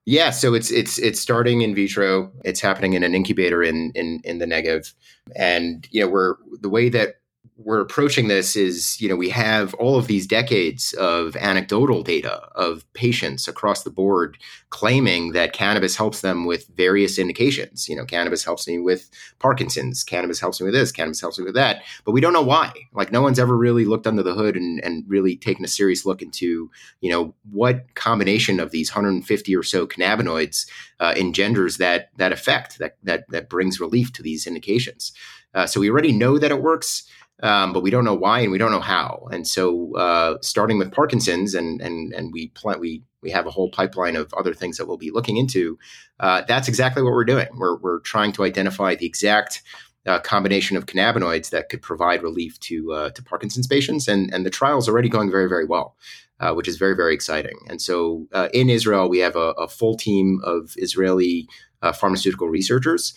Yeah, 0.04 0.30
so 0.30 0.54
it's 0.54 0.70
it's 0.70 0.98
it's 0.98 1.20
starting 1.20 1.60
in 1.60 1.74
vitro. 1.74 2.32
It's 2.42 2.60
happening 2.60 2.94
in 2.94 3.02
an 3.02 3.14
incubator 3.14 3.62
in 3.62 3.92
in 3.94 4.22
in 4.24 4.38
the 4.38 4.46
Negev, 4.46 4.94
and 5.36 5.86
you 5.90 6.00
know 6.00 6.08
we're 6.08 6.36
the 6.62 6.70
way 6.70 6.88
that 6.88 7.16
we're 7.58 7.80
approaching 7.80 8.28
this 8.28 8.54
is 8.54 9.00
you 9.00 9.08
know 9.08 9.16
we 9.16 9.28
have 9.28 9.74
all 9.74 9.98
of 9.98 10.06
these 10.06 10.28
decades 10.28 10.92
of 10.92 11.36
anecdotal 11.36 12.04
data 12.04 12.48
of 12.54 12.90
patients 12.92 13.48
across 13.48 13.82
the 13.82 13.90
board 13.90 14.38
claiming 14.70 15.32
that 15.32 15.52
cannabis 15.52 15.96
helps 15.96 16.20
them 16.20 16.44
with 16.44 16.68
various 16.76 17.18
indications. 17.18 17.88
You 17.88 17.96
know 17.96 18.04
cannabis 18.04 18.44
helps 18.44 18.68
me 18.68 18.78
with 18.78 19.10
parkinson's 19.40 20.04
cannabis 20.04 20.38
helps 20.38 20.60
me 20.60 20.66
with 20.66 20.74
this 20.74 20.92
cannabis 20.92 21.20
helps 21.20 21.38
me 21.38 21.44
with 21.44 21.56
that. 21.56 21.82
But 22.04 22.12
we 22.12 22.20
don't 22.20 22.32
know 22.32 22.42
why. 22.42 22.72
Like 22.92 23.10
no 23.10 23.22
one's 23.22 23.40
ever 23.40 23.56
really 23.56 23.84
looked 23.84 24.06
under 24.06 24.22
the 24.22 24.34
hood 24.34 24.56
and, 24.56 24.82
and 24.84 25.04
really 25.08 25.36
taken 25.36 25.64
a 25.64 25.68
serious 25.68 26.06
look 26.06 26.22
into 26.22 26.70
you 27.00 27.10
know 27.10 27.34
what 27.50 27.92
combination 27.96 28.60
of 28.60 28.70
these 28.70 28.90
150 28.90 29.56
or 29.56 29.64
so 29.64 29.84
cannabinoids 29.84 30.68
uh, 31.00 31.14
engenders 31.16 31.78
that 31.78 32.10
that 32.18 32.30
effect 32.32 32.78
that 32.78 32.98
that 33.02 33.24
that 33.30 33.50
brings 33.50 33.80
relief 33.80 34.12
to 34.12 34.22
these 34.22 34.46
indications. 34.46 35.12
Uh, 35.54 35.66
so 35.66 35.80
we 35.80 35.90
already 35.90 36.12
know 36.12 36.38
that 36.38 36.52
it 36.52 36.62
works 36.62 37.08
um, 37.42 37.72
but 37.72 37.82
we 37.82 37.90
don't 37.90 38.04
know 38.04 38.14
why 38.14 38.40
and 38.40 38.50
we 38.50 38.58
don't 38.58 38.72
know 38.72 38.80
how. 38.80 39.28
And 39.30 39.46
so, 39.46 39.96
uh, 39.96 40.38
starting 40.42 40.78
with 40.78 40.92
Parkinson's, 40.92 41.54
and 41.54 41.80
and 41.80 42.12
and 42.12 42.32
we 42.32 42.52
we 42.78 43.02
we 43.22 43.30
have 43.30 43.46
a 43.46 43.50
whole 43.50 43.70
pipeline 43.70 44.16
of 44.16 44.32
other 44.34 44.54
things 44.54 44.76
that 44.76 44.86
we'll 44.86 44.96
be 44.96 45.10
looking 45.10 45.36
into. 45.36 45.78
Uh, 46.18 46.42
that's 46.48 46.68
exactly 46.68 47.02
what 47.02 47.12
we're 47.12 47.24
doing. 47.24 47.48
We're 47.56 47.76
we're 47.78 48.00
trying 48.00 48.32
to 48.32 48.44
identify 48.44 48.96
the 48.96 49.06
exact 49.06 49.62
uh, 50.06 50.18
combination 50.20 50.76
of 50.76 50.86
cannabinoids 50.86 51.50
that 51.50 51.68
could 51.68 51.82
provide 51.82 52.22
relief 52.22 52.58
to 52.60 52.92
uh, 52.92 53.10
to 53.10 53.22
Parkinson's 53.22 53.68
patients, 53.68 54.08
and 54.08 54.32
and 54.34 54.44
the 54.44 54.50
trial 54.50 54.78
is 54.78 54.88
already 54.88 55.08
going 55.08 55.30
very 55.30 55.48
very 55.48 55.64
well. 55.64 55.96
Uh, 56.40 56.54
which 56.54 56.68
is 56.68 56.76
very, 56.76 56.94
very 56.94 57.12
exciting. 57.12 57.58
And 57.68 57.82
so 57.82 58.28
uh, 58.32 58.48
in 58.54 58.70
Israel, 58.70 59.08
we 59.08 59.18
have 59.18 59.34
a, 59.34 59.50
a 59.58 59.66
full 59.66 59.96
team 59.96 60.38
of 60.44 60.72
Israeli 60.76 61.48
pharmaceutical 61.94 62.46
researchers 62.46 63.12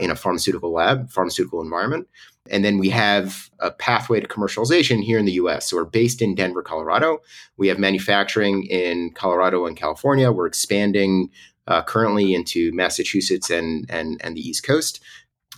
in 0.00 0.10
a 0.10 0.16
pharmaceutical 0.16 0.72
lab, 0.72 1.10
pharmaceutical 1.10 1.60
environment. 1.60 2.08
And 2.50 2.64
then 2.64 2.78
we 2.78 2.90
have 2.90 3.50
a 3.60 3.70
pathway 3.70 4.20
to 4.20 4.28
commercialization 4.28 5.02
here 5.02 5.18
in 5.18 5.24
the 5.24 5.32
US. 5.32 5.68
So 5.68 5.76
we're 5.76 5.84
based 5.84 6.22
in 6.22 6.34
Denver, 6.34 6.62
Colorado. 6.62 7.18
We 7.56 7.68
have 7.68 7.78
manufacturing 7.78 8.64
in 8.64 9.12
Colorado 9.14 9.66
and 9.66 9.76
California. 9.76 10.32
We're 10.32 10.46
expanding 10.46 11.30
uh, 11.66 11.82
currently 11.82 12.34
into 12.34 12.72
Massachusetts 12.72 13.50
and, 13.50 13.86
and, 13.88 14.20
and 14.22 14.36
the 14.36 14.40
East 14.40 14.64
Coast. 14.64 15.00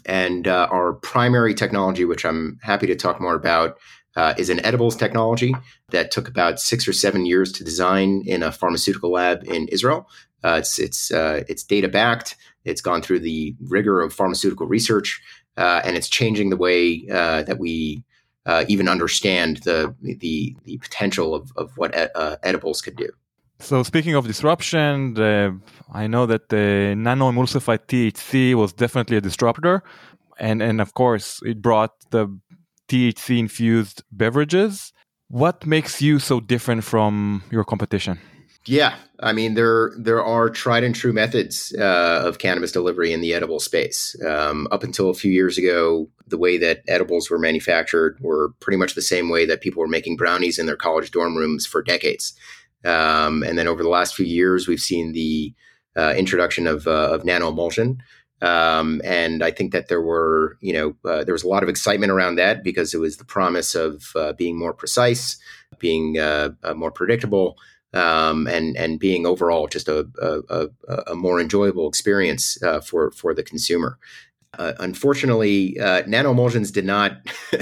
And 0.06 0.48
uh, 0.48 0.68
our 0.70 0.94
primary 0.94 1.54
technology, 1.54 2.04
which 2.04 2.24
I'm 2.24 2.58
happy 2.62 2.86
to 2.86 2.96
talk 2.96 3.20
more 3.20 3.34
about, 3.34 3.78
uh, 4.16 4.34
is 4.36 4.50
an 4.50 4.64
edibles 4.64 4.96
technology 4.96 5.54
that 5.90 6.10
took 6.10 6.28
about 6.28 6.58
six 6.58 6.88
or 6.88 6.92
seven 6.92 7.26
years 7.26 7.52
to 7.52 7.62
design 7.62 8.22
in 8.26 8.42
a 8.42 8.50
pharmaceutical 8.50 9.12
lab 9.12 9.44
in 9.44 9.68
Israel. 9.68 10.08
Uh, 10.42 10.56
it's 10.58 10.78
it's 10.78 11.10
uh, 11.10 11.42
it's 11.48 11.62
data 11.62 11.88
backed. 11.88 12.36
It's 12.64 12.80
gone 12.80 13.02
through 13.02 13.20
the 13.20 13.54
rigor 13.60 14.00
of 14.00 14.12
pharmaceutical 14.12 14.66
research, 14.66 15.22
uh, 15.58 15.82
and 15.84 15.96
it's 15.96 16.08
changing 16.08 16.50
the 16.50 16.56
way 16.56 17.04
uh, 17.12 17.42
that 17.42 17.58
we 17.58 18.02
uh, 18.46 18.64
even 18.68 18.88
understand 18.88 19.58
the 19.58 19.94
the 20.00 20.56
the 20.64 20.78
potential 20.78 21.34
of 21.34 21.52
of 21.56 21.76
what 21.76 21.90
edibles 22.42 22.80
could 22.80 22.96
do. 22.96 23.10
So 23.60 23.82
speaking 23.82 24.14
of 24.14 24.26
disruption, 24.26 25.16
I 25.92 26.06
know 26.06 26.26
that 26.26 26.48
the 26.48 26.94
nano 26.96 27.30
emulsified 27.30 27.86
THC 27.88 28.54
was 28.54 28.72
definitely 28.72 29.16
a 29.16 29.20
disruptor, 29.20 29.82
and 30.38 30.62
and 30.62 30.80
of 30.80 30.94
course 30.94 31.40
it 31.44 31.60
brought 31.60 31.92
the 32.10 32.28
THC 32.88 33.38
infused 33.38 34.04
beverages. 34.12 34.92
What 35.28 35.66
makes 35.66 36.00
you 36.00 36.20
so 36.20 36.40
different 36.40 36.84
from 36.84 37.42
your 37.50 37.64
competition? 37.64 38.18
Yeah, 38.68 38.96
I 39.20 39.32
mean 39.32 39.54
there 39.54 39.92
there 39.96 40.22
are 40.22 40.50
tried 40.50 40.84
and 40.84 40.94
true 40.94 41.14
methods 41.14 41.74
uh, 41.78 42.22
of 42.26 42.38
cannabis 42.38 42.70
delivery 42.70 43.14
in 43.14 43.22
the 43.22 43.32
edible 43.32 43.60
space. 43.60 44.14
Um, 44.22 44.68
up 44.70 44.84
until 44.84 45.08
a 45.08 45.14
few 45.14 45.32
years 45.32 45.56
ago, 45.56 46.10
the 46.26 46.36
way 46.36 46.58
that 46.58 46.82
edibles 46.86 47.30
were 47.30 47.38
manufactured 47.38 48.18
were 48.20 48.50
pretty 48.60 48.76
much 48.76 48.94
the 48.94 49.00
same 49.00 49.30
way 49.30 49.46
that 49.46 49.62
people 49.62 49.80
were 49.80 49.88
making 49.88 50.18
brownies 50.18 50.58
in 50.58 50.66
their 50.66 50.76
college 50.76 51.10
dorm 51.12 51.34
rooms 51.34 51.64
for 51.64 51.82
decades. 51.82 52.34
Um, 52.84 53.42
and 53.42 53.56
then 53.56 53.68
over 53.68 53.82
the 53.82 53.88
last 53.88 54.14
few 54.14 54.26
years, 54.26 54.68
we've 54.68 54.80
seen 54.80 55.12
the 55.12 55.54
uh, 55.96 56.12
introduction 56.14 56.66
of, 56.66 56.86
uh, 56.86 57.08
of 57.14 57.24
nano 57.24 57.48
emulsion. 57.48 58.02
Um, 58.42 59.00
and 59.02 59.42
I 59.42 59.50
think 59.50 59.72
that 59.72 59.88
there 59.88 60.02
were, 60.02 60.58
you 60.60 60.74
know, 60.74 61.10
uh, 61.10 61.24
there 61.24 61.32
was 61.32 61.42
a 61.42 61.48
lot 61.48 61.62
of 61.62 61.70
excitement 61.70 62.12
around 62.12 62.36
that 62.36 62.62
because 62.62 62.92
it 62.92 63.00
was 63.00 63.16
the 63.16 63.24
promise 63.24 63.74
of 63.74 64.12
uh, 64.14 64.34
being 64.34 64.58
more 64.58 64.74
precise, 64.74 65.38
being 65.78 66.18
uh, 66.18 66.50
more 66.76 66.92
predictable, 66.92 67.56
um, 67.94 68.46
and 68.46 68.76
and 68.76 68.98
being 68.98 69.26
overall 69.26 69.66
just 69.66 69.88
a, 69.88 70.06
a, 70.20 70.68
a 71.06 71.14
more 71.14 71.40
enjoyable 71.40 71.88
experience 71.88 72.62
uh, 72.62 72.80
for 72.80 73.10
for 73.10 73.34
the 73.34 73.42
consumer. 73.42 73.98
Uh, 74.58 74.72
unfortunately, 74.80 75.78
uh 75.78 76.02
nano 76.06 76.30
emulsions 76.30 76.70
did 76.70 76.84
not 76.84 77.12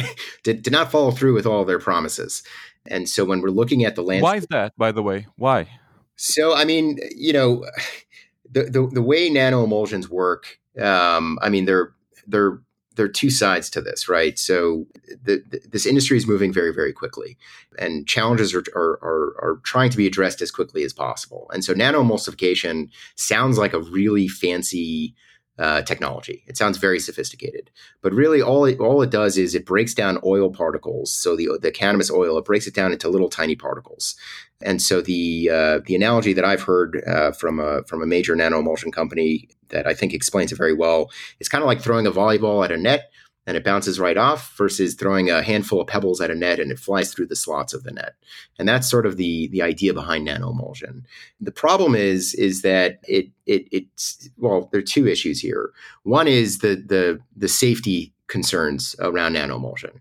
did, 0.44 0.62
did 0.62 0.72
not 0.72 0.90
follow 0.90 1.10
through 1.10 1.34
with 1.34 1.46
all 1.46 1.64
their 1.64 1.80
promises. 1.80 2.42
And 2.88 3.08
so 3.08 3.24
when 3.24 3.40
we're 3.40 3.50
looking 3.50 3.84
at 3.84 3.96
the 3.96 4.02
landscape, 4.02 4.22
why 4.22 4.36
is 4.36 4.46
that? 4.50 4.72
By 4.76 4.92
the 4.92 5.02
way, 5.02 5.26
why? 5.36 5.68
So 6.16 6.54
I 6.54 6.64
mean, 6.64 6.98
you 7.14 7.32
know, 7.32 7.64
the 8.50 8.64
the, 8.64 8.86
the 8.86 9.02
way 9.02 9.28
nano 9.30 9.64
emulsions 9.64 10.08
work, 10.08 10.58
um, 10.80 11.38
I 11.42 11.48
mean, 11.48 11.64
they're 11.64 11.92
they're 12.26 12.60
there 12.96 13.06
are 13.06 13.10
two 13.10 13.30
sides 13.30 13.70
to 13.70 13.80
this, 13.80 14.08
right? 14.08 14.38
So 14.38 14.86
the, 15.22 15.42
the, 15.48 15.60
this 15.70 15.86
industry 15.86 16.16
is 16.16 16.26
moving 16.26 16.52
very, 16.52 16.72
very 16.74 16.92
quickly, 16.92 17.36
and 17.78 18.06
challenges 18.06 18.54
are, 18.54 18.64
are, 18.74 18.98
are, 19.02 19.36
are, 19.42 19.60
trying 19.64 19.90
to 19.90 19.96
be 19.96 20.06
addressed 20.06 20.42
as 20.42 20.50
quickly 20.50 20.82
as 20.82 20.92
possible. 20.92 21.48
And 21.52 21.64
so 21.64 21.74
nanoemulsification 21.74 22.88
sounds 23.14 23.58
like 23.58 23.74
a 23.74 23.80
really 23.80 24.28
fancy 24.28 25.14
uh, 25.58 25.82
technology. 25.82 26.44
It 26.46 26.56
sounds 26.56 26.78
very 26.78 27.00
sophisticated, 27.00 27.70
but 28.02 28.12
really 28.12 28.42
all 28.42 28.64
it, 28.66 28.78
all 28.78 29.00
it 29.02 29.10
does 29.10 29.38
is 29.38 29.54
it 29.54 29.64
breaks 29.64 29.94
down 29.94 30.18
oil 30.24 30.50
particles. 30.50 31.12
So 31.12 31.36
the 31.36 31.58
the 31.60 31.70
cannabis 31.70 32.10
oil 32.10 32.38
it 32.38 32.44
breaks 32.44 32.66
it 32.66 32.74
down 32.74 32.92
into 32.92 33.08
little 33.08 33.30
tiny 33.30 33.56
particles. 33.56 34.16
And 34.62 34.80
so 34.80 35.00
the 35.00 35.50
uh, 35.52 35.80
the 35.86 35.94
analogy 35.94 36.32
that 36.32 36.44
I've 36.44 36.62
heard 36.62 37.02
uh, 37.06 37.32
from 37.32 37.58
a 37.58 37.82
from 37.84 38.02
a 38.02 38.06
major 38.06 38.36
nano 38.36 38.58
emulsion 38.58 38.92
company 38.92 39.48
that 39.68 39.86
I 39.86 39.94
think 39.94 40.12
explains 40.12 40.52
it 40.52 40.56
very 40.56 40.74
well 40.74 41.10
is 41.40 41.48
kind 41.48 41.62
of 41.62 41.66
like 41.66 41.80
throwing 41.80 42.06
a 42.06 42.12
volleyball 42.12 42.64
at 42.64 42.72
a 42.72 42.76
net 42.76 43.10
and 43.46 43.56
it 43.56 43.64
bounces 43.64 44.00
right 44.00 44.16
off 44.16 44.56
versus 44.56 44.94
throwing 44.94 45.30
a 45.30 45.42
handful 45.42 45.80
of 45.80 45.86
pebbles 45.86 46.20
at 46.20 46.30
a 46.30 46.34
net 46.34 46.58
and 46.58 46.72
it 46.72 46.78
flies 46.78 47.12
through 47.12 47.26
the 47.26 47.36
slots 47.36 47.72
of 47.72 47.84
the 47.84 47.92
net. 47.92 48.14
And 48.58 48.68
that's 48.68 48.90
sort 48.90 49.06
of 49.06 49.16
the 49.16 49.48
the 49.48 49.62
idea 49.62 49.94
behind 49.94 50.24
nano 50.24 50.50
emulsion. 50.50 51.06
The 51.40 51.52
problem 51.52 51.94
is 51.94 52.34
is 52.34 52.62
that 52.62 52.98
it 53.06 53.28
it 53.46 53.68
it's 53.70 54.28
well, 54.36 54.68
there 54.72 54.80
are 54.80 54.84
two 54.84 55.06
issues 55.06 55.40
here. 55.40 55.70
One 56.02 56.26
is 56.26 56.58
the 56.58 56.76
the 56.76 57.20
the 57.36 57.48
safety 57.48 58.12
concerns 58.26 58.96
around 58.98 59.34
nano 59.34 59.56
emulsion. 59.56 60.00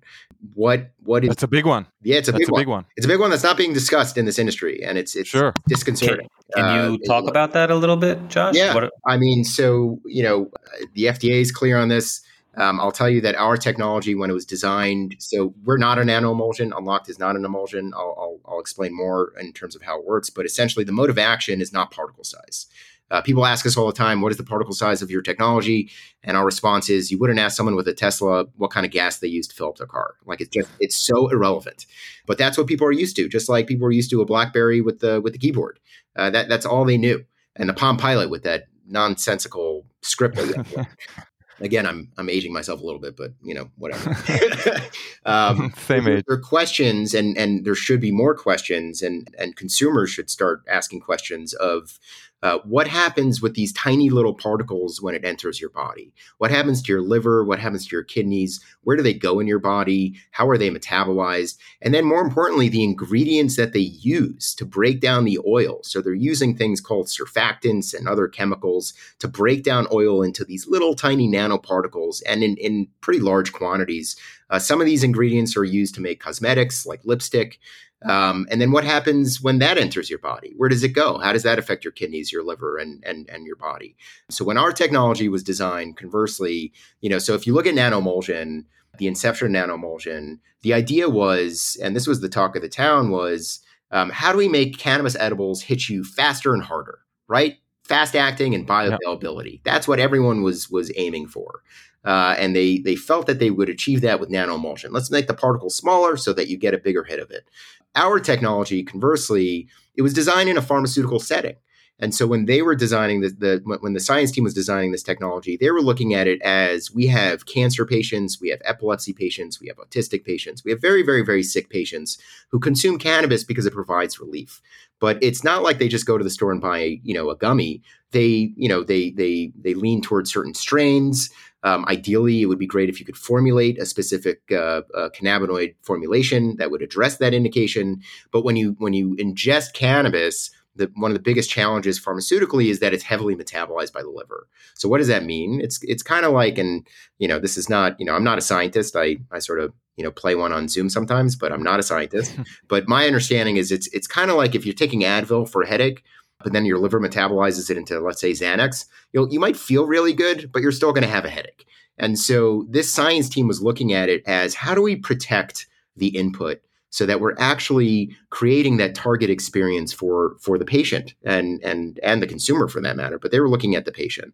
What 0.54 0.92
what 1.04 1.24
is 1.24 1.30
That's 1.30 1.44
a 1.44 1.48
big 1.48 1.66
one. 1.66 1.88
Yeah, 2.02 2.18
it's 2.18 2.28
a, 2.28 2.32
that's 2.32 2.46
big, 2.46 2.50
a 2.50 2.52
one. 2.52 2.62
big 2.62 2.68
one. 2.68 2.86
It's 2.98 3.06
a 3.06 3.10
big 3.10 3.20
one 3.20 3.30
that's 3.30 3.44
not 3.44 3.58
being 3.58 3.74
discussed 3.74 4.18
in 4.18 4.25
this 4.25 4.40
industry 4.40 4.84
and 4.84 4.98
it's 4.98 5.16
it's 5.16 5.30
sure. 5.30 5.54
disconcerting. 5.68 6.30
Can, 6.54 6.64
can 6.64 6.92
you 6.92 7.00
uh, 7.04 7.08
talk 7.08 7.28
about 7.28 7.54
that 7.54 7.72
a 7.72 7.75
little 7.75 7.98
bit, 7.98 8.28
Josh? 8.28 8.56
Yeah. 8.56 8.74
What, 8.74 8.92
I 9.08 9.18
mean, 9.18 9.44
so, 9.44 10.00
you 10.06 10.22
know, 10.22 10.52
the 10.94 11.06
FDA 11.06 11.42
is 11.42 11.52
clear 11.52 11.78
on 11.78 11.88
this 11.88 12.22
um, 12.58 12.80
I'll 12.80 12.92
tell 12.92 13.10
you 13.10 13.22
that 13.22 13.36
our 13.36 13.58
technology, 13.58 14.16
when 14.16 14.30
it 14.30 14.34
was 14.34 14.46
designed, 14.46 15.16
so 15.20 15.54
we're 15.64 15.78
not 15.78 16.00
a 16.00 16.06
nano 16.06 16.32
emulsion. 16.32 16.72
Unlokt 16.72 17.10
is 17.10 17.20
not 17.20 17.36
an 17.36 17.44
emulsion. 17.44 17.94
I'll, 17.96 18.16
I'll, 18.18 18.40
I'll, 18.54 18.60
explain 18.60 18.96
more 18.96 19.34
in 19.40 19.52
terms 19.52 19.76
of 19.76 19.82
how 19.82 20.00
it 20.00 20.06
works. 20.06 20.30
But 20.30 20.46
essentially, 20.46 20.86
the 20.86 20.92
mode 20.92 21.10
of 21.10 21.18
action 21.18 21.62
is 21.62 21.74
not 21.74 21.92
particle 21.92 22.24
size. 22.24 22.68
Uh, 23.12 23.22
people 23.22 23.46
ask 23.46 23.66
us 23.66 23.78
all 23.78 23.86
the 23.86 23.94
time, 23.94 24.22
what 24.22 24.32
is 24.32 24.38
the 24.38 24.44
particle 24.44 24.74
size 24.74 25.02
of 25.02 25.12
your 25.12 25.22
technology? 25.22 25.92
And 26.24 26.36
our 26.36 26.46
response 26.46 26.90
is, 26.90 27.12
you 27.12 27.20
wouldn't 27.20 27.38
ask 27.38 27.56
someone 27.56 27.76
with 27.76 27.88
a 27.88 27.94
Tesla 27.94 28.46
what 28.56 28.72
kind 28.72 28.86
of 28.86 28.92
gas 28.92 29.20
they 29.20 29.28
use 29.28 29.48
to 29.48 29.56
fill 29.56 29.70
up 29.70 29.78
their 29.78 29.86
car. 29.86 30.16
Like 30.26 30.42
it's 30.42 30.50
just, 30.50 30.70
it's 30.80 30.96
so 30.96 31.28
irrelevant. 31.28 31.86
But 32.26 32.40
that's 32.40 32.58
what 32.58 32.66
people 32.66 32.88
are 32.88 32.92
used 32.92 33.16
to. 33.18 33.30
Just 33.30 33.48
like 33.48 33.68
people 33.68 33.86
are 33.86 33.92
used 33.92 34.10
to 34.10 34.22
a 34.22 34.26
BlackBerry 34.26 34.82
with 34.82 35.00
the 35.00 35.22
with 35.22 35.34
the 35.34 35.40
keyboard. 35.40 35.80
Uh, 36.16 36.32
that 36.32 36.50
that's 36.50 36.66
all 36.66 36.86
they 36.86 36.98
knew. 36.98 37.24
And 37.56 37.70
the 37.70 37.74
Palm 37.74 37.98
Pilot 37.98 38.30
with 38.30 38.44
that 38.44 38.66
nonsensical 38.88 39.86
script. 40.02 40.40
again 41.60 41.86
i'm 41.86 42.12
i'm 42.18 42.30
aging 42.30 42.54
myself 42.54 42.82
a 42.82 42.86
little 42.86 43.00
bit 43.00 43.16
but 43.16 43.32
you 43.44 43.54
know 43.54 43.70
whatever. 43.78 44.16
Um, 45.26 45.74
same 45.88 46.08
age. 46.08 46.24
there 46.28 46.38
are 46.38 46.42
questions 46.42 47.16
and 47.16 47.36
and 47.36 47.66
there 47.66 47.74
should 47.74 48.00
be 48.00 48.12
more 48.12 48.36
questions 48.36 49.02
and 49.02 49.34
and 49.40 49.56
consumers 49.56 50.12
should 50.12 50.30
start 50.30 50.62
asking 50.70 51.00
questions 51.02 51.54
of 51.54 52.00
uh, 52.46 52.60
what 52.60 52.88
happens 52.88 53.42
with 53.42 53.56
these 53.56 53.74
tiny 53.74 54.12
little 54.12 54.36
particles 54.36 55.02
when 55.02 55.16
it 55.16 55.25
enters 55.25 55.60
your 55.60 55.72
body? 55.72 56.14
What 56.38 56.52
happens 56.52 56.80
to 56.84 56.92
your 56.92 57.02
liver? 57.02 57.44
What 57.44 57.58
happens 57.58 57.88
to 57.88 57.96
your 57.96 58.04
kidneys? 58.04 58.60
Where 58.84 58.96
do 58.96 59.02
they 59.02 59.16
go 59.16 59.40
in 59.40 59.48
your 59.48 59.58
body? 59.58 60.14
How 60.30 60.48
are 60.50 60.58
they 60.58 60.70
metabolized? 60.70 61.58
And 61.82 61.92
then, 61.92 62.06
more 62.06 62.22
importantly, 62.22 62.70
the 62.70 62.84
ingredients 62.84 63.56
that 63.56 63.74
they 63.74 63.80
use 63.80 64.54
to 64.56 64.66
break 64.66 65.00
down 65.00 65.25
the 65.25 65.40
oil. 65.48 65.80
So, 65.82 66.04
they're 66.04 66.14
using 66.14 66.56
things 66.56 66.82
called 66.82 67.08
surfactants 67.08 67.96
and 67.96 68.08
other 68.08 68.28
chemicals 68.28 68.94
to 69.18 69.28
break 69.28 69.64
down 69.64 69.88
oil 69.92 70.22
into 70.22 70.46
these 70.46 70.68
little 70.68 70.94
tiny 70.94 71.28
nanoparticles 71.28 72.22
and 72.28 72.44
in, 72.44 72.58
in 72.58 72.88
pretty 73.02 73.22
large 73.22 73.54
quantities. 73.54 74.16
Uh, 74.52 74.60
some 74.60 74.80
of 74.80 74.86
these 74.86 75.04
ingredients 75.04 75.58
are 75.58 75.64
used 75.64 75.96
to 75.96 76.02
make 76.02 76.20
cosmetics 76.20 76.86
like 76.86 77.04
lipstick. 77.06 77.60
Um, 78.08 78.48
and 78.52 78.62
then 78.62 78.72
what 78.72 78.84
happens 78.84 79.42
when 79.42 79.60
that 79.60 79.78
enters 79.78 80.10
your 80.10 80.20
body? 80.20 80.54
Where 80.58 80.70
does 80.70 80.84
it 80.84 80.90
go? 80.90 81.18
How 81.18 81.34
does 81.34 81.44
that 81.44 81.60
affect 81.60 81.84
your 81.84 81.92
kidneys, 81.92 82.32
your 82.32 82.44
liver, 82.44 82.78
and 82.78 83.04
and 83.06 83.30
and 83.30 83.46
your 83.46 83.56
body? 83.56 83.96
So 84.30 84.46
when 84.46 84.58
our 84.58 84.72
technology 84.72 85.28
was 85.28 85.44
designed, 85.44 85.98
conversely, 85.98 86.72
you 87.02 87.10
know, 87.10 87.20
so 87.20 87.34
if 87.34 87.48
you 87.48 87.54
look 87.54 87.68
at 87.68 87.76
nanoemulsion, 87.76 88.66
the 88.98 89.08
inception 89.08 89.56
of 89.56 89.70
nanoemulsion, 89.70 90.40
the 90.62 90.74
idea 90.74 91.10
was, 91.10 91.78
and 91.82 91.96
this 91.96 92.08
was 92.08 92.22
the 92.22 92.30
talk 92.30 92.56
of 92.56 92.62
the 92.62 92.70
town, 92.70 93.10
was 93.10 93.60
um, 93.92 94.10
how 94.10 94.32
do 94.32 94.38
we 94.38 94.48
make 94.48 94.78
cannabis 94.78 95.16
edibles 95.16 95.62
hit 95.62 95.90
you 95.90 96.04
faster 96.04 96.54
and 96.54 96.64
harder, 96.64 97.00
right? 97.28 97.58
Fast 97.84 98.16
acting 98.16 98.56
and 98.56 98.68
bioavailability. 98.68 99.62
That's 99.64 99.88
what 99.88 100.00
everyone 100.00 100.42
was 100.42 100.70
was 100.70 100.92
aiming 100.96 101.28
for. 101.28 101.62
Uh, 102.06 102.36
and 102.38 102.56
they 102.56 102.78
they 102.78 102.96
felt 102.96 103.26
that 103.26 103.40
they 103.40 103.50
would 103.50 103.70
achieve 103.70 104.02
that 104.02 104.20
with 104.20 104.30
nanoemulsion. 104.30 104.92
Let's 104.92 105.10
make 105.10 105.28
the 105.28 105.34
particle 105.34 105.72
smaller 105.72 106.18
so 106.18 106.34
that 106.34 106.48
you 106.48 106.58
get 106.58 106.76
a 106.76 106.78
bigger 106.78 107.04
hit 107.04 107.20
of 107.20 107.32
it. 107.32 107.50
Our 107.96 108.20
technology, 108.20 108.84
conversely, 108.84 109.68
it 109.96 110.02
was 110.02 110.14
designed 110.14 110.50
in 110.50 110.58
a 110.58 110.62
pharmaceutical 110.62 111.20
setting. 111.20 111.56
And 111.98 112.14
so 112.14 112.28
when 112.28 112.46
they 112.46 112.62
were 112.62 112.75
designing 112.75 113.22
the, 113.22 113.30
the, 113.30 113.78
when 113.80 113.94
the 113.94 114.02
science 114.02 114.32
team 114.32 114.44
was 114.44 114.54
designing 114.54 114.92
this 114.92 115.04
technology, 115.04 115.56
they 115.56 115.72
were 115.72 115.82
looking 115.82 116.14
at 116.14 116.28
it 116.28 116.42
as 116.42 116.92
we 116.92 117.08
have 117.08 117.46
cancer 117.46 117.86
patients, 117.86 118.42
we 118.42 118.50
have 118.50 118.60
epilepsy 118.66 119.14
patients, 119.14 119.62
we 119.62 119.68
have 119.68 119.78
autistic 119.78 120.25
patients, 120.25 120.64
we 120.66 120.72
have 120.72 120.82
very 120.82 121.04
very 121.04 121.24
very 121.24 121.44
sick 121.44 121.70
patients 121.70 122.18
who 122.50 122.60
consume 122.60 122.98
cannabis 122.98 123.44
because 123.44 123.66
it 123.66 123.74
provides 123.74 124.20
relief. 124.20 124.62
But 125.00 125.22
it's 125.22 125.44
not 125.44 125.64
like 125.64 125.78
they 125.78 125.88
just 125.88 126.06
go 126.06 126.18
to 126.18 126.24
the 126.24 126.30
store 126.30 126.52
and 126.52 126.62
buy 126.62 127.00
you 127.04 127.14
know 127.14 127.30
a 127.30 127.38
gummy. 127.38 127.82
They 128.12 128.54
you 128.58 128.68
know 128.68 128.84
they 128.84 129.12
they 129.12 129.54
they 129.58 129.74
lean 129.74 130.02
towards 130.02 130.32
certain 130.32 130.54
strains. 130.54 131.30
Um, 131.64 131.84
ideally, 131.88 132.42
it 132.42 132.46
would 132.46 132.60
be 132.60 132.68
great 132.68 132.90
if 132.90 133.00
you 133.00 133.06
could 133.06 133.18
formulate 133.18 133.82
a 133.82 133.88
specific 133.88 134.42
uh, 134.52 134.82
uh, 134.94 135.10
cannabinoid 135.10 135.74
formulation 135.82 136.58
that 136.58 136.70
would 136.70 136.84
address 136.84 137.18
that 137.18 137.34
indication. 137.34 138.02
But 138.32 138.44
when 138.44 138.56
you 138.56 138.75
when 138.80 138.94
you 138.94 139.16
ingest 139.16 139.74
cannabis, 139.74 140.52
the, 140.75 140.91
one 140.96 141.12
of 141.12 141.15
the 141.15 141.22
biggest 141.22 141.50
challenges 141.50 142.00
pharmaceutically 142.00 142.70
is 142.70 142.79
that 142.79 142.94
it's 142.94 143.03
heavily 143.03 143.36
metabolized 143.36 143.94
by 143.94 144.01
the 144.01 144.10
liver. 144.10 144.48
So 144.74 144.89
what 144.89 144.98
does 144.98 145.08
that 145.08 145.24
mean? 145.24 145.62
It's 145.62 145.79
it's 145.84 146.03
kind 146.03 146.25
of 146.25 146.34
like, 146.34 146.58
and 146.58 146.86
you 147.17 147.27
know, 147.27 147.39
this 147.39 147.58
is 147.58 147.70
not, 147.70 148.00
you 148.00 148.05
know, 148.05 148.13
I'm 148.13 148.24
not 148.24 148.38
a 148.38 148.41
scientist. 148.41 148.96
I 148.96 149.17
I 149.32 149.39
sort 149.39 149.60
of 149.60 149.74
you 149.96 150.03
know 150.03 150.12
play 150.12 150.36
one 150.36 150.51
on 150.51 150.67
Zoom 150.67 150.89
sometimes, 150.89 151.36
but 151.36 151.51
I'm 151.51 151.63
not 151.63 151.79
a 151.79 151.84
scientist. 151.84 152.38
but 152.67 152.88
my 152.88 153.08
understanding 153.08 153.58
is 153.58 153.72
it's 153.72 153.88
it's 153.88 154.08
kind 154.08 154.29
of 154.29 154.38
like 154.38 154.55
if 154.55 154.65
you're 154.65 154.74
taking 154.74 155.01
Advil 155.01 155.48
for 155.48 155.62
a 155.62 155.67
headache, 155.67 156.03
but 156.44 156.53
then 156.53 156.65
your 156.65 156.77
liver 156.77 157.00
metabolizes 157.00 157.70
it 157.70 157.77
into, 157.77 158.00
let's 158.00 158.22
say, 158.22 158.32
Xanax, 158.32 158.86
you 159.13 159.27
you 159.32 159.39
might 159.39 159.58
feel 159.58 159.88
really 159.88 160.13
good, 160.13 160.51
but 160.51 160.62
you're 160.62 160.72
still 160.72 160.91
going 160.94 161.03
to 161.03 161.10
have 161.10 161.25
a 161.25 161.29
headache. 161.29 161.65
And 161.98 162.20
so 162.20 162.65
this 162.70 162.91
science 162.91 163.29
team 163.29 163.48
was 163.48 163.62
looking 163.62 163.94
at 163.94 164.10
it 164.10 164.22
as 164.27 164.53
how 164.53 164.75
do 164.75 164.82
we 164.82 164.98
protect 164.98 165.67
the 165.96 166.08
input 166.08 166.62
so 166.89 167.06
that 167.06 167.20
we're 167.20 167.36
actually 167.38 168.15
creating 168.30 168.77
that 168.77 168.96
target 168.96 169.30
experience 169.30 169.92
for 169.92 170.36
for 170.39 170.58
the 170.58 170.65
patient 170.65 171.13
and 171.24 171.62
and 171.63 172.00
and 172.04 172.22
the 172.22 172.27
consumer 172.27 172.68
for 172.68 172.82
that 172.82 172.96
matter 172.96 173.20
but 173.20 173.32
they 173.32 173.39
were 173.39 173.50
looking 173.50 173.75
at 173.75 173.86
the 173.86 173.92
patient. 173.92 174.34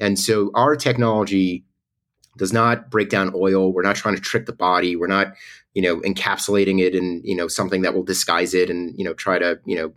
And 0.00 0.18
so 0.18 0.50
our 0.54 0.76
technology 0.76 1.64
does 2.36 2.52
not 2.52 2.90
break 2.90 3.10
down 3.10 3.32
oil. 3.34 3.72
We're 3.72 3.82
not 3.82 3.96
trying 3.96 4.14
to 4.14 4.20
trick 4.20 4.46
the 4.46 4.52
body. 4.52 4.96
We're 4.96 5.06
not 5.06 5.34
you 5.74 5.82
know 5.82 6.00
encapsulating 6.00 6.80
it 6.80 6.94
in 6.94 7.22
you 7.24 7.34
know 7.34 7.48
something 7.48 7.82
that 7.82 7.94
will 7.94 8.02
disguise 8.02 8.54
it 8.54 8.68
and 8.68 8.94
you 8.98 9.04
know 9.04 9.14
try 9.14 9.38
to 9.38 9.58
you 9.64 9.76
know 9.76 9.92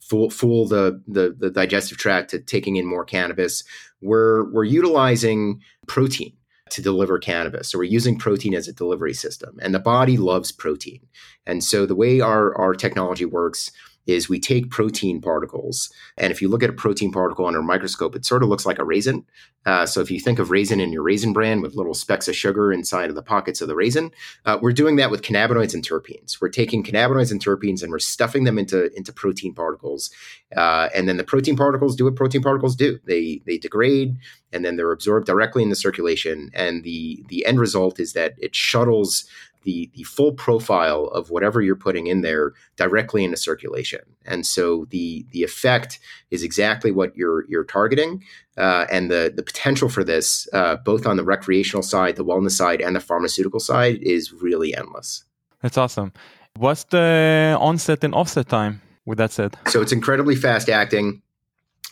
fool 0.00 0.30
fool 0.30 0.66
the 0.66 1.00
the, 1.06 1.34
the 1.38 1.50
digestive 1.50 1.98
tract 1.98 2.30
to 2.30 2.40
taking 2.40 2.76
in 2.76 2.86
more 2.86 3.04
cannabis. 3.04 3.64
We're 4.00 4.50
we're 4.50 4.64
utilizing 4.64 5.60
protein 5.86 6.32
to 6.70 6.82
deliver 6.82 7.18
cannabis. 7.18 7.68
So 7.68 7.78
we're 7.78 7.84
using 7.84 8.18
protein 8.18 8.54
as 8.54 8.68
a 8.68 8.72
delivery 8.72 9.14
system, 9.14 9.58
and 9.60 9.74
the 9.74 9.78
body 9.78 10.16
loves 10.16 10.52
protein. 10.52 11.00
And 11.46 11.62
so 11.64 11.86
the 11.86 11.94
way 11.94 12.20
our, 12.20 12.56
our 12.56 12.74
technology 12.74 13.24
works 13.24 13.70
is 14.06 14.28
we 14.28 14.40
take 14.40 14.70
protein 14.70 15.20
particles, 15.20 15.92
and 16.16 16.32
if 16.32 16.42
you 16.42 16.48
look 16.48 16.62
at 16.62 16.70
a 16.70 16.74
protein 16.74 17.12
particle 17.12 17.46
under 17.46 17.60
a 17.60 17.62
microscope, 17.62 18.16
it 18.16 18.24
sort 18.24 18.42
of 18.42 18.48
looks 18.48 18.66
like 18.66 18.78
a 18.78 18.84
raisin. 18.84 19.24
Uh, 19.66 19.84
so 19.84 20.00
if 20.00 20.10
you 20.10 20.18
think 20.18 20.38
of 20.38 20.50
raisin 20.50 20.80
in 20.80 20.90
your 20.90 21.02
raisin 21.02 21.34
bran 21.34 21.60
with 21.60 21.74
little 21.74 21.92
specks 21.92 22.28
of 22.28 22.34
sugar 22.34 22.72
inside 22.72 23.10
of 23.10 23.14
the 23.14 23.22
pockets 23.22 23.60
of 23.60 23.68
the 23.68 23.74
raisin, 23.74 24.10
uh, 24.46 24.58
we're 24.60 24.72
doing 24.72 24.96
that 24.96 25.10
with 25.10 25.22
cannabinoids 25.22 25.74
and 25.74 25.86
terpenes. 25.86 26.40
We're 26.40 26.48
taking 26.48 26.82
cannabinoids 26.82 27.30
and 27.30 27.44
terpenes 27.44 27.82
and 27.82 27.92
we're 27.92 27.98
stuffing 27.98 28.44
them 28.44 28.58
into 28.58 28.90
into 28.94 29.12
protein 29.12 29.54
particles, 29.54 30.10
uh, 30.56 30.88
and 30.94 31.08
then 31.08 31.18
the 31.18 31.24
protein 31.24 31.56
particles 31.56 31.94
do 31.94 32.04
what 32.04 32.16
protein 32.16 32.42
particles 32.42 32.74
do. 32.74 32.98
They 33.04 33.42
they 33.44 33.58
degrade 33.58 34.16
and 34.52 34.64
then 34.64 34.76
they're 34.76 34.92
absorbed 34.92 35.26
directly 35.26 35.62
in 35.62 35.68
the 35.68 35.76
circulation, 35.76 36.50
and 36.54 36.82
the 36.82 37.24
the 37.28 37.44
end 37.46 37.60
result 37.60 38.00
is 38.00 38.12
that 38.14 38.34
it 38.38 38.54
shuttles 38.54 39.26
the 39.62 39.90
the 39.94 40.02
full 40.04 40.32
profile 40.32 41.04
of 41.06 41.30
whatever 41.30 41.60
you're 41.60 41.76
putting 41.76 42.06
in 42.06 42.22
there 42.22 42.52
directly 42.76 43.24
into 43.24 43.36
circulation. 43.36 44.00
And 44.24 44.46
so 44.46 44.86
the 44.90 45.26
the 45.32 45.42
effect 45.42 45.98
is 46.30 46.42
exactly 46.42 46.90
what 46.90 47.16
you're 47.16 47.44
you're 47.48 47.64
targeting, 47.64 48.24
uh, 48.56 48.86
and 48.90 49.10
the 49.10 49.32
the 49.34 49.42
potential 49.42 49.88
for 49.88 50.04
this, 50.04 50.48
uh, 50.52 50.76
both 50.76 51.06
on 51.06 51.16
the 51.16 51.24
recreational 51.24 51.82
side, 51.82 52.16
the 52.16 52.24
wellness 52.24 52.52
side, 52.52 52.80
and 52.80 52.96
the 52.96 53.00
pharmaceutical 53.00 53.60
side, 53.60 53.98
is 54.02 54.32
really 54.32 54.74
endless. 54.74 55.24
That's 55.62 55.78
awesome. 55.78 56.12
What's 56.56 56.84
the 56.84 57.56
onset 57.60 58.02
and 58.04 58.14
offset 58.14 58.48
time? 58.48 58.82
With 59.06 59.18
that 59.18 59.32
said, 59.32 59.56
so 59.66 59.80
it's 59.80 59.92
incredibly 59.92 60.36
fast 60.36 60.68
acting 60.68 61.22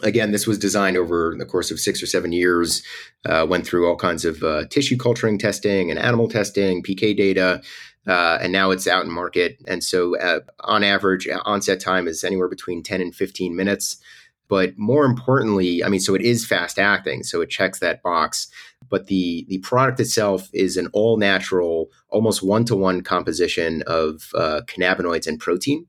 again, 0.03 0.33
this 0.33 0.47
was 0.47 0.59
designed 0.59 0.97
over 0.97 1.35
the 1.39 1.47
course 1.47 1.71
of 1.71 1.81
six 1.81 2.03
or 2.03 2.07
seven 2.07 2.33
years, 2.33 2.83
uh, 3.27 3.47
went 3.49 3.67
through 3.67 3.89
all 3.89 3.97
kinds 3.97 4.25
of 4.25 4.43
uh, 4.43 4.67
tissue 4.67 4.97
culturing 4.97 5.39
testing 5.39 5.91
and 5.91 5.99
animal 5.99 6.29
testing, 6.29 6.83
PK 6.83 7.17
data, 7.17 7.63
uh, 8.07 8.39
and 8.41 8.53
now 8.53 8.71
it's 8.71 8.87
out 8.87 9.05
in 9.05 9.11
market. 9.11 9.59
And 9.67 9.83
so, 9.83 10.19
uh, 10.19 10.41
on 10.61 10.85
average, 10.85 11.27
uh, 11.29 11.41
onset 11.45 11.81
time 11.81 12.07
is 12.07 12.25
anywhere 12.25 12.49
between 12.49 12.83
10 12.83 13.01
and 13.01 13.15
15 13.15 13.55
minutes. 13.55 13.97
But 14.49 14.79
more 14.79 15.05
importantly, 15.05 15.85
I 15.85 15.89
mean, 15.89 16.01
so 16.01 16.15
it 16.15 16.23
is 16.23 16.47
fast 16.47 16.79
acting, 16.79 17.23
so 17.23 17.43
it 17.43 17.51
checks 17.51 17.81
that 17.81 18.03
box. 18.03 18.49
But 18.89 19.09
the 19.09 19.45
the 19.51 19.59
product 19.59 20.01
itself 20.01 20.49
is 20.55 20.79
an 20.79 20.89
all 20.95 21.19
natural, 21.19 21.91
almost 22.09 22.43
one 22.43 22.65
to 22.67 22.77
one 22.77 23.03
composition 23.03 23.83
of 23.87 24.31
uh, 24.35 24.63
cannabinoids 24.67 25.27
and 25.27 25.39
protein. 25.39 25.85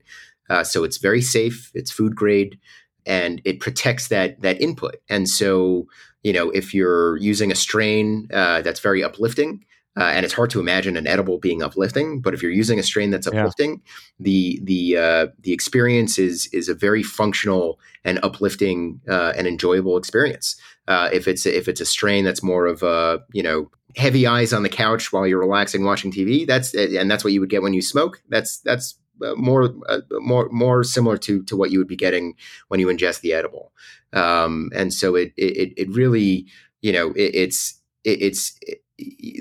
so 0.64 0.84
it's 0.84 0.98
very 0.98 1.22
safe. 1.22 1.70
It's 1.74 1.90
food 1.90 2.14
grade 2.14 2.58
and 3.06 3.40
it 3.44 3.60
protects 3.60 4.08
that 4.08 4.40
that 4.42 4.60
input. 4.60 4.96
And 5.08 5.28
so, 5.28 5.86
you 6.22 6.32
know, 6.32 6.50
if 6.50 6.74
you're 6.74 7.16
using 7.18 7.50
a 7.50 7.54
strain 7.54 8.28
uh, 8.32 8.62
that's 8.62 8.80
very 8.80 9.02
uplifting, 9.02 9.64
uh, 9.98 10.04
and 10.04 10.24
it's 10.24 10.34
hard 10.34 10.50
to 10.50 10.60
imagine 10.60 10.96
an 10.96 11.06
edible 11.06 11.38
being 11.38 11.62
uplifting, 11.62 12.20
but 12.20 12.32
if 12.32 12.42
you're 12.42 12.52
using 12.52 12.78
a 12.78 12.82
strain 12.82 13.10
that's 13.10 13.26
uplifting, 13.26 13.72
yeah. 13.72 13.92
the 14.20 14.60
the 14.62 14.96
uh, 14.96 15.26
the 15.40 15.52
experience 15.52 16.18
is 16.18 16.48
is 16.52 16.68
a 16.68 16.74
very 16.74 17.02
functional 17.02 17.80
and 18.04 18.20
uplifting 18.22 19.00
uh, 19.08 19.32
and 19.36 19.48
enjoyable 19.48 19.96
experience. 19.96 20.56
Uh, 20.86 21.08
if 21.12 21.26
it's 21.26 21.44
if 21.44 21.66
it's 21.66 21.80
a 21.80 21.86
strain 21.86 22.24
that's 22.24 22.42
more 22.42 22.66
of 22.66 22.82
a 22.84 23.20
you 23.32 23.42
know 23.42 23.68
heavy 23.96 24.28
eyes 24.28 24.52
on 24.52 24.62
the 24.62 24.68
couch 24.68 25.12
while 25.12 25.26
you're 25.26 25.40
relaxing 25.40 25.84
watching 25.84 26.12
TV, 26.12 26.46
that's 26.46 26.72
and 26.72 27.10
that's 27.10 27.24
what 27.24 27.32
you 27.32 27.40
would 27.40 27.50
get 27.50 27.62
when 27.62 27.74
you 27.74 27.82
smoke. 27.82 28.22
That's 28.28 28.58
that's 28.58 28.94
more 29.36 29.74
uh, 29.88 30.00
more 30.12 30.48
more 30.50 30.84
similar 30.84 31.16
to 31.18 31.42
to 31.44 31.56
what 31.56 31.70
you 31.70 31.78
would 31.78 31.88
be 31.88 31.96
getting 31.96 32.34
when 32.68 32.80
you 32.80 32.86
ingest 32.88 33.20
the 33.20 33.32
edible. 33.32 33.72
Um, 34.12 34.70
and 34.74 34.92
so 34.92 35.14
it 35.14 35.32
it 35.36 35.72
it 35.76 35.90
really 35.90 36.46
you 36.80 36.92
know 36.92 37.10
it, 37.12 37.34
it's 37.34 37.80
it, 38.04 38.22
it's 38.22 38.58
it, 38.62 38.78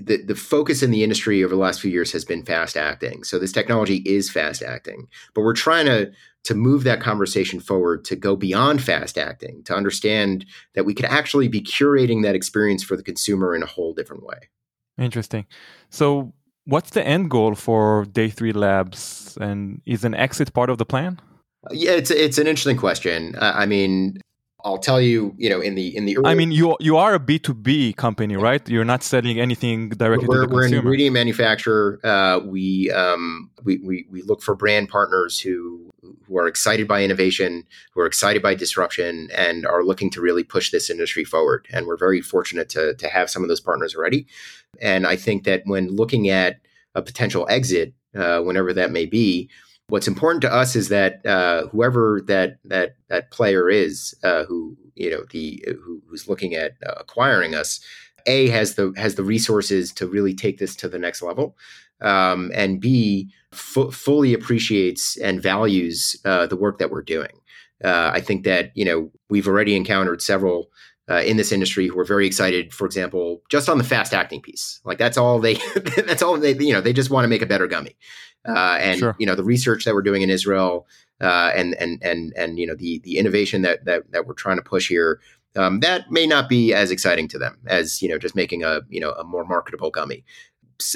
the 0.05 0.23
the 0.23 0.35
focus 0.35 0.81
in 0.83 0.91
the 0.91 1.03
industry 1.03 1.43
over 1.43 1.53
the 1.53 1.61
last 1.61 1.81
few 1.81 1.91
years 1.91 2.11
has 2.11 2.25
been 2.25 2.43
fast 2.43 2.77
acting. 2.77 3.23
So 3.23 3.39
this 3.39 3.51
technology 3.51 3.97
is 4.05 4.29
fast 4.29 4.61
acting, 4.61 5.07
but 5.33 5.41
we're 5.41 5.53
trying 5.53 5.85
to 5.85 6.11
to 6.45 6.55
move 6.55 6.83
that 6.83 7.01
conversation 7.01 7.59
forward 7.59 8.05
to 8.05 8.15
go 8.15 8.35
beyond 8.35 8.81
fast 8.81 9.17
acting 9.17 9.61
to 9.63 9.75
understand 9.75 10.45
that 10.73 10.85
we 10.85 10.93
could 10.93 11.05
actually 11.05 11.49
be 11.49 11.61
curating 11.61 12.23
that 12.23 12.35
experience 12.35 12.83
for 12.83 12.95
the 12.95 13.03
consumer 13.03 13.53
in 13.53 13.61
a 13.61 13.65
whole 13.67 13.93
different 13.93 14.23
way. 14.23 14.37
Interesting. 14.97 15.45
So 15.89 16.33
What's 16.69 16.91
the 16.91 17.05
end 17.05 17.31
goal 17.31 17.55
for 17.55 18.05
Day 18.05 18.29
Three 18.29 18.53
Labs, 18.53 19.37
and 19.41 19.81
is 19.87 20.03
an 20.03 20.13
exit 20.13 20.53
part 20.53 20.69
of 20.69 20.77
the 20.77 20.85
plan? 20.85 21.19
Yeah, 21.71 21.93
it's 21.93 22.11
it's 22.11 22.37
an 22.37 22.45
interesting 22.45 22.77
question. 22.77 23.35
I 23.39 23.65
mean, 23.65 24.19
I'll 24.65 24.77
tell 24.77 24.99
you, 24.99 25.33
you 25.37 25.49
know, 25.49 25.61
in 25.61 25.75
the 25.75 25.95
in 25.95 26.05
the 26.05 26.17
early, 26.17 26.29
I 26.29 26.35
mean, 26.35 26.51
you 26.51 26.75
you 26.79 26.97
are 26.97 27.13
a 27.13 27.19
B 27.19 27.39
two 27.39 27.53
B 27.53 27.93
company, 27.93 28.35
right? 28.35 28.67
You're 28.67 28.83
not 28.83 29.03
selling 29.03 29.39
anything 29.39 29.89
directly 29.89 30.27
we're, 30.27 30.41
to 30.41 30.47
the 30.47 30.53
we're 30.53 30.61
consumer. 30.63 30.81
We're 30.81 30.81
an 30.81 30.85
ingredient 30.85 31.13
manufacturer. 31.13 31.99
Uh, 32.03 32.39
we, 32.43 32.91
um, 32.91 33.51
we 33.63 33.77
we 33.77 34.05
we 34.11 34.21
look 34.21 34.41
for 34.41 34.55
brand 34.55 34.89
partners 34.89 35.39
who 35.39 35.89
who 36.27 36.37
are 36.37 36.47
excited 36.47 36.87
by 36.87 37.03
innovation, 37.03 37.63
who 37.93 38.01
are 38.01 38.05
excited 38.05 38.41
by 38.41 38.53
disruption, 38.53 39.29
and 39.33 39.65
are 39.65 39.83
looking 39.83 40.09
to 40.11 40.21
really 40.21 40.43
push 40.43 40.71
this 40.71 40.89
industry 40.89 41.23
forward. 41.23 41.65
And 41.71 41.87
we're 41.87 41.97
very 41.97 42.21
fortunate 42.21 42.67
to 42.69 42.95
to 42.95 43.07
have 43.07 43.29
some 43.29 43.43
of 43.43 43.49
those 43.49 43.61
partners 43.61 43.95
already. 43.95 44.27
And 44.81 45.07
I 45.07 45.15
think 45.15 45.45
that 45.45 45.61
when 45.65 45.87
looking 45.95 46.29
at 46.29 46.59
a 46.95 47.01
potential 47.01 47.47
exit, 47.49 47.93
uh, 48.13 48.41
whenever 48.41 48.73
that 48.73 48.91
may 48.91 49.05
be, 49.05 49.49
what's 49.89 50.07
important 50.07 50.41
to 50.43 50.53
us 50.53 50.75
is 50.75 50.89
that 50.89 51.25
uh, 51.25 51.67
whoever 51.67 52.21
that 52.27 52.57
that 52.65 52.95
that 53.09 53.31
player 53.31 53.69
is, 53.69 54.15
uh, 54.23 54.45
who 54.45 54.77
you 54.95 55.09
know 55.09 55.25
the 55.31 55.63
who, 55.67 56.01
who's 56.07 56.27
looking 56.27 56.55
at 56.55 56.73
uh, 56.85 56.93
acquiring 56.97 57.55
us, 57.55 57.79
a 58.25 58.47
has 58.49 58.75
the 58.75 58.93
has 58.95 59.15
the 59.15 59.23
resources 59.23 59.91
to 59.93 60.07
really 60.07 60.33
take 60.33 60.57
this 60.59 60.75
to 60.77 60.87
the 60.87 60.99
next 60.99 61.21
level, 61.21 61.57
um, 62.01 62.51
and 62.53 62.79
b 62.79 63.29
f- 63.51 63.93
fully 63.93 64.33
appreciates 64.33 65.17
and 65.17 65.41
values 65.41 66.15
uh, 66.25 66.45
the 66.47 66.57
work 66.57 66.77
that 66.77 66.91
we're 66.91 67.01
doing. 67.01 67.31
Uh, 67.83 68.11
I 68.13 68.21
think 68.21 68.43
that 68.43 68.71
you 68.75 68.85
know 68.85 69.11
we've 69.29 69.47
already 69.47 69.75
encountered 69.75 70.21
several 70.21 70.69
uh, 71.09 71.21
in 71.21 71.37
this 71.37 71.51
industry 71.51 71.87
who 71.87 71.99
are 71.99 72.05
very 72.05 72.27
excited, 72.27 72.73
for 72.73 72.85
example, 72.85 73.41
just 73.49 73.67
on 73.67 73.77
the 73.77 73.83
fast 73.83 74.13
acting 74.13 74.41
piece. 74.41 74.79
Like 74.83 74.97
that's 74.97 75.17
all 75.17 75.39
they, 75.39 75.55
that's 76.05 76.21
all 76.21 76.37
they, 76.37 76.55
you 76.55 76.73
know, 76.73 76.81
they 76.81 76.93
just 76.93 77.09
want 77.09 77.23
to 77.23 77.29
make 77.29 77.41
a 77.41 77.47
better 77.47 77.67
gummy. 77.67 77.95
Uh, 78.47 78.77
and 78.79 78.99
sure. 78.99 79.15
you 79.19 79.25
know, 79.25 79.35
the 79.35 79.43
research 79.43 79.85
that 79.85 79.93
we're 79.93 80.01
doing 80.01 80.21
in 80.21 80.29
Israel, 80.29 80.87
uh, 81.19 81.51
and 81.55 81.75
and 81.75 82.01
and 82.01 82.33
and 82.37 82.57
you 82.57 82.65
know, 82.65 82.75
the 82.75 82.99
the 83.03 83.17
innovation 83.17 83.63
that 83.63 83.83
that 83.85 84.09
that 84.11 84.25
we're 84.25 84.33
trying 84.33 84.55
to 84.55 84.63
push 84.63 84.87
here, 84.87 85.19
um, 85.57 85.81
that 85.81 86.09
may 86.09 86.25
not 86.25 86.47
be 86.47 86.73
as 86.73 86.91
exciting 86.91 87.27
to 87.27 87.37
them 87.37 87.57
as 87.67 88.01
you 88.01 88.07
know, 88.07 88.17
just 88.17 88.35
making 88.35 88.63
a 88.63 88.81
you 88.87 88.99
know 88.99 89.11
a 89.11 89.23
more 89.23 89.43
marketable 89.43 89.89
gummy. 89.91 90.23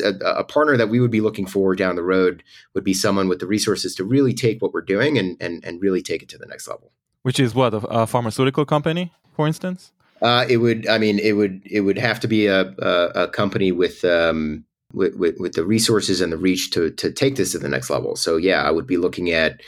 A, 0.01 0.13
a, 0.37 0.43
partner 0.45 0.77
that 0.77 0.87
we 0.87 1.01
would 1.01 1.11
be 1.11 1.19
looking 1.19 1.45
for 1.45 1.75
down 1.75 1.97
the 1.97 2.03
road 2.03 2.41
would 2.73 2.85
be 2.85 2.93
someone 2.93 3.27
with 3.27 3.39
the 3.39 3.45
resources 3.45 3.93
to 3.95 4.05
really 4.05 4.33
take 4.33 4.61
what 4.61 4.73
we're 4.73 4.79
doing 4.79 5.17
and 5.17 5.35
and, 5.41 5.61
and 5.65 5.81
really 5.81 6.01
take 6.01 6.23
it 6.23 6.29
to 6.29 6.37
the 6.37 6.45
next 6.45 6.69
level. 6.69 6.93
Which 7.23 7.37
is 7.37 7.53
what 7.53 7.73
a, 7.73 7.77
a 7.87 8.07
pharmaceutical 8.07 8.63
company, 8.63 9.11
for 9.35 9.45
instance. 9.45 9.91
Uh, 10.23 10.45
it 10.47 10.57
would. 10.57 10.87
I 10.87 10.97
mean, 10.97 11.19
it 11.19 11.33
would. 11.33 11.61
It 11.65 11.81
would 11.81 11.97
have 11.97 12.19
to 12.21 12.27
be 12.27 12.47
a 12.47 12.73
a, 12.79 13.23
a 13.23 13.27
company 13.27 13.71
with, 13.73 14.05
um, 14.05 14.63
with, 14.93 15.15
with 15.15 15.37
with 15.37 15.53
the 15.53 15.65
resources 15.65 16.21
and 16.21 16.31
the 16.31 16.37
reach 16.37 16.71
to 16.71 16.91
to 16.91 17.11
take 17.11 17.35
this 17.35 17.51
to 17.51 17.59
the 17.59 17.67
next 17.67 17.89
level. 17.89 18.15
So 18.15 18.37
yeah, 18.37 18.63
I 18.63 18.71
would 18.71 18.87
be 18.87 18.97
looking 18.97 19.31
at 19.31 19.59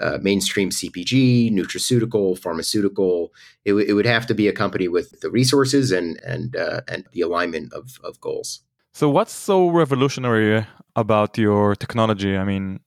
uh, 0.00 0.18
mainstream 0.22 0.70
CPG, 0.70 1.52
nutraceutical, 1.52 2.38
pharmaceutical. 2.38 3.32
It, 3.64 3.70
w- 3.70 3.86
it 3.86 3.92
would 3.92 4.06
have 4.06 4.26
to 4.26 4.34
be 4.34 4.48
a 4.48 4.52
company 4.52 4.88
with 4.88 5.20
the 5.20 5.30
resources 5.30 5.92
and 5.92 6.18
and 6.24 6.56
uh, 6.56 6.80
and 6.88 7.04
the 7.12 7.20
alignment 7.20 7.72
of 7.74 7.98
of 8.02 8.18
goals. 8.20 8.60
So 8.94 9.10
what's 9.10 9.32
so 9.32 9.68
revolutionary 9.68 10.66
about 10.96 11.36
your 11.36 11.76
technology? 11.76 12.36
I 12.36 12.44
mean, 12.44 12.80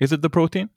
is 0.00 0.12
it 0.12 0.20
the 0.22 0.30
protein? 0.30 0.68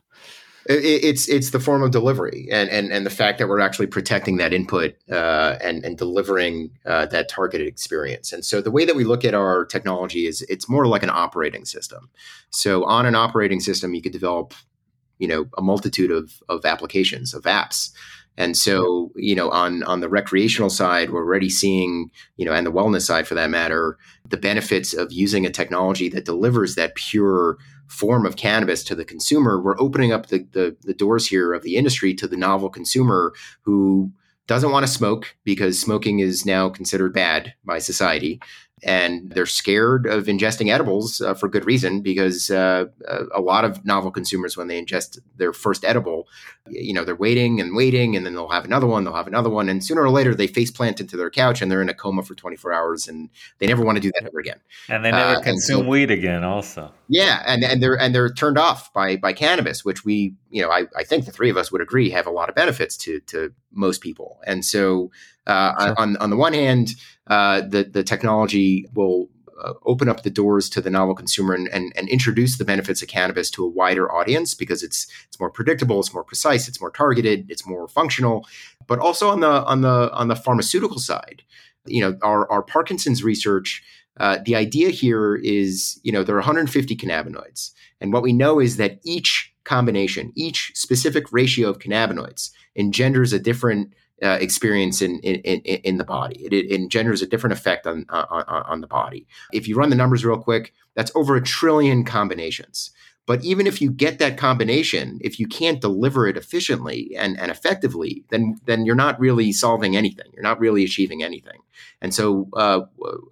It's 0.65 1.28
it's 1.30 1.52
the 1.52 1.60
form 1.60 1.82
of 1.82 1.91
delivery 1.91 2.48
and 2.52 2.69
and 2.69 2.91
and 2.91 3.06
the 3.06 3.10
fact 3.10 3.39
that 3.39 3.48
we're 3.48 3.60
actually 3.60 3.88
protecting 3.88 4.38
that 4.38 4.54
input 4.54 4.95
uh, 5.12 5.56
and 5.62 5.84
and 5.86 5.98
delivering 5.98 6.72
uh, 6.86 7.06
that 7.08 7.30
targeted 7.30 7.67
experience. 7.67 8.34
And 8.34 8.43
so 8.43 8.62
the 8.62 8.72
way 8.72 8.86
that 8.86 8.95
we 8.95 9.04
look 9.04 9.24
at 9.24 9.34
our 9.34 9.65
technology 9.65 10.28
is 10.28 10.41
it's 10.43 10.69
more 10.69 10.86
like 10.86 11.04
an 11.04 11.10
operating 11.10 11.65
system. 11.65 12.10
So 12.50 12.84
on 12.86 13.06
an 13.06 13.15
operating 13.15 13.60
system, 13.60 13.93
you 13.93 14.02
could 14.02 14.12
develop, 14.12 14.54
you 15.17 15.28
know, 15.28 15.45
a 15.58 15.62
multitude 15.62 16.12
of 16.12 16.41
of 16.50 16.65
applications 16.65 17.34
of 17.34 17.43
apps. 17.43 17.91
And 18.38 18.56
so, 18.56 19.12
you 19.15 19.36
know, 19.36 19.50
on 19.50 19.84
on 19.84 20.02
the 20.02 20.10
recreational 20.10 20.69
side, 20.69 21.10
we're 21.10 21.26
already 21.26 21.50
seeing, 21.50 22.10
you 22.38 22.45
know, 22.45 22.54
and 22.54 22.65
the 22.65 22.72
wellness 22.72 23.02
side 23.02 23.28
for 23.28 23.36
that 23.36 23.50
matter, 23.50 23.98
the 24.30 24.38
benefits 24.38 24.93
of 24.93 25.12
using 25.12 25.45
a 25.45 25.50
technology 25.50 26.10
that 26.10 26.26
delivers 26.26 26.76
that 26.76 26.95
pure 26.95 27.58
form 27.89 28.25
of 28.25 28.36
cannabis 28.36 28.84
to 28.86 28.95
the 28.95 29.04
consumer. 29.04 29.60
We're 29.60 29.80
opening 29.80 30.13
up 30.13 30.28
the 30.28 30.47
the, 30.52 30.78
the 30.82 30.93
doors 30.93 31.28
here 31.28 31.54
of 31.54 31.63
the 31.63 31.75
industry 31.75 32.13
to 32.15 32.28
the 32.28 32.38
novel 32.38 32.69
consumer 32.69 33.34
who 33.62 34.12
doesn't 34.47 34.71
want 34.71 34.86
to 34.86 34.91
smoke 34.91 35.36
because 35.43 35.80
smoking 35.80 36.19
is 36.19 36.45
now 36.45 36.69
considered 36.69 37.13
bad 37.13 37.54
by 37.65 37.78
society 37.78 38.39
and 38.84 39.32
they're 39.32 39.46
scared 39.46 40.06
of 40.06 40.26
ingesting 40.26 40.72
edibles 40.72 41.22
uh, 41.22 41.34
for 41.34 41.48
good 41.48 41.65
reason 41.65 42.02
because 42.02 42.50
uh, 42.50 42.86
a 43.34 43.42
lot 43.42 43.65
of 43.65 43.86
novel 43.86 44.12
consumers 44.12 44.56
when 44.56 44.68
they 44.68 44.82
ingest 44.82 45.20
their 45.38 45.54
first 45.54 45.84
edible 45.84 46.28
you 46.68 46.94
know 46.94 47.04
they're 47.04 47.15
waiting 47.15 47.60
and 47.60 47.76
waiting 47.76 48.15
and 48.15 48.26
then 48.26 48.34
they'll 48.34 48.50
have 48.50 48.65
another 48.65 48.88
one 48.88 49.04
they'll 49.04 49.13
have 49.13 49.28
another 49.28 49.50
one 49.50 49.70
and 49.70 49.84
sooner 49.84 50.02
or 50.02 50.10
later 50.10 50.36
they 50.36 50.48
face 50.48 50.72
plant 50.72 51.00
into 51.00 51.18
their 51.18 51.30
couch 51.30 51.62
and 51.62 51.72
they're 51.72 51.82
in 51.82 51.89
a 51.89 51.94
coma 51.94 52.24
for 52.24 52.36
24 52.36 52.74
hours 52.74 53.08
and 53.08 53.30
they 53.58 53.68
never 53.68 53.84
want 53.84 53.96
to 53.96 54.02
do 54.02 54.12
that 54.15 54.28
ever 54.28 54.39
again. 54.39 54.60
And 54.88 55.04
they 55.04 55.12
never 55.12 55.39
uh, 55.39 55.42
consume 55.42 55.82
so, 55.82 55.88
weed 55.88 56.12
again 56.12 56.44
also. 56.44 56.92
Yeah 57.08 57.44
and, 57.46 57.63
and 57.63 57.82
they're 57.82 58.00
and 58.00 58.13
they're 58.13 58.32
turned 58.32 58.58
off 58.58 58.94
by 58.94 59.15
by 59.18 59.34
cannabis 59.34 59.84
which 59.84 60.06
we 60.06 60.36
you 60.50 60.62
know 60.62 60.70
I, 60.70 60.86
I 60.96 61.04
think 61.04 61.26
the 61.26 61.32
three 61.32 61.50
of 61.50 61.58
us 61.58 61.72
would 61.72 61.82
agree 61.82 62.10
have 62.12 62.28
a 62.28 62.32
lot 62.32 62.50
of 62.50 62.56
benefits 62.56 62.96
to 62.98 63.20
to 63.22 63.54
most 63.72 64.02
people. 64.02 64.39
And 64.46 64.65
so 64.65 65.12
uh, 65.38 65.38
sure. 65.50 65.96
on 65.98 66.18
on 66.18 66.30
the 66.30 66.38
one 66.38 66.54
hand 66.54 66.96
uh, 67.28 67.62
the 67.62 67.84
the 67.84 68.04
technology 68.04 68.86
will 68.94 69.30
uh, 69.62 69.74
open 69.86 70.08
up 70.08 70.24
the 70.24 70.30
doors 70.30 70.70
to 70.70 70.80
the 70.80 70.90
novel 70.90 71.14
consumer 71.14 71.54
and, 71.54 71.68
and, 71.70 71.92
and, 71.98 72.08
introduce 72.08 72.58
the 72.58 72.64
benefits 72.64 73.02
of 73.02 73.10
cannabis 73.10 73.52
to 73.52 73.66
a 73.66 73.68
wider 73.68 74.10
audience 74.10 74.54
because 74.54 74.82
it's 74.82 75.06
it's 75.28 75.38
more 75.38 75.50
predictable, 75.50 76.00
it's 76.00 76.14
more 76.14 76.24
precise, 76.24 76.70
it's 76.70 76.80
more 76.80 76.92
targeted, 76.92 77.46
it's 77.52 77.68
more 77.68 77.88
functional. 77.88 78.48
But 78.88 79.00
also 79.00 79.30
on 79.30 79.42
the 79.42 79.64
on 79.66 79.82
the 79.82 80.12
on 80.14 80.30
the 80.30 80.36
pharmaceutical 80.36 81.00
side, 81.00 81.44
you 81.86 82.02
know, 82.02 82.18
our, 82.24 82.50
our 82.52 82.64
Parkinson's 82.64 83.24
research, 83.24 83.84
uh, 84.18 84.38
the 84.46 84.56
idea 84.56 84.90
here 84.90 85.36
is, 85.36 86.00
you 86.04 86.12
know, 86.12 86.24
there 86.24 86.36
are 86.36 86.40
150 86.40 86.96
cannabinoids, 86.96 87.72
and 88.00 88.14
what 88.14 88.24
we 88.24 88.34
know 88.34 88.60
is 88.60 88.78
that 88.78 89.00
each 89.04 89.54
combination, 89.66 90.32
each 90.36 90.72
specific 90.74 91.32
ratio 91.32 91.70
of 91.70 91.80
cannabinoids 91.80 92.52
engenders 92.76 93.34
a 93.34 93.40
different 93.40 93.94
uh, 94.23 94.38
experience 94.41 95.01
in, 95.01 95.19
in, 95.19 95.36
in 95.41 95.60
in 95.62 95.97
the 95.97 96.03
body. 96.03 96.45
It, 96.45 96.53
it, 96.53 96.71
engenders 96.71 97.21
a 97.21 97.27
different 97.27 97.53
effect 97.53 97.88
on, 97.88 98.05
on 98.10 98.43
on 98.47 98.82
the 98.82 98.88
body. 98.88 99.27
If 99.53 99.67
you 99.67 99.75
run 99.75 99.89
the 99.89 99.95
numbers 99.95 100.25
real 100.25 100.38
quick, 100.38 100.73
that's 100.95 101.12
over 101.15 101.36
a 101.36 101.41
trillion 101.41 102.03
combinations. 102.03 102.91
But 103.29 103.43
even 103.43 103.67
if 103.67 103.79
you 103.79 103.91
get 103.91 104.17
that 104.17 104.38
combination, 104.38 105.19
if 105.21 105.39
you 105.39 105.47
can't 105.47 105.79
deliver 105.79 106.25
it 106.25 106.36
efficiently 106.36 107.15
and, 107.15 107.39
and 107.39 107.51
effectively, 107.51 108.23
then 108.29 108.60
then 108.65 108.86
you're 108.86 108.95
not 108.95 109.19
really 109.19 109.51
solving 109.51 109.95
anything. 109.95 110.25
You're 110.34 110.41
not 110.41 110.60
really 110.60 110.84
achieving 110.84 111.21
anything. 111.21 111.62
And 112.01 112.12
so 112.12 112.49
uh, 112.53 112.82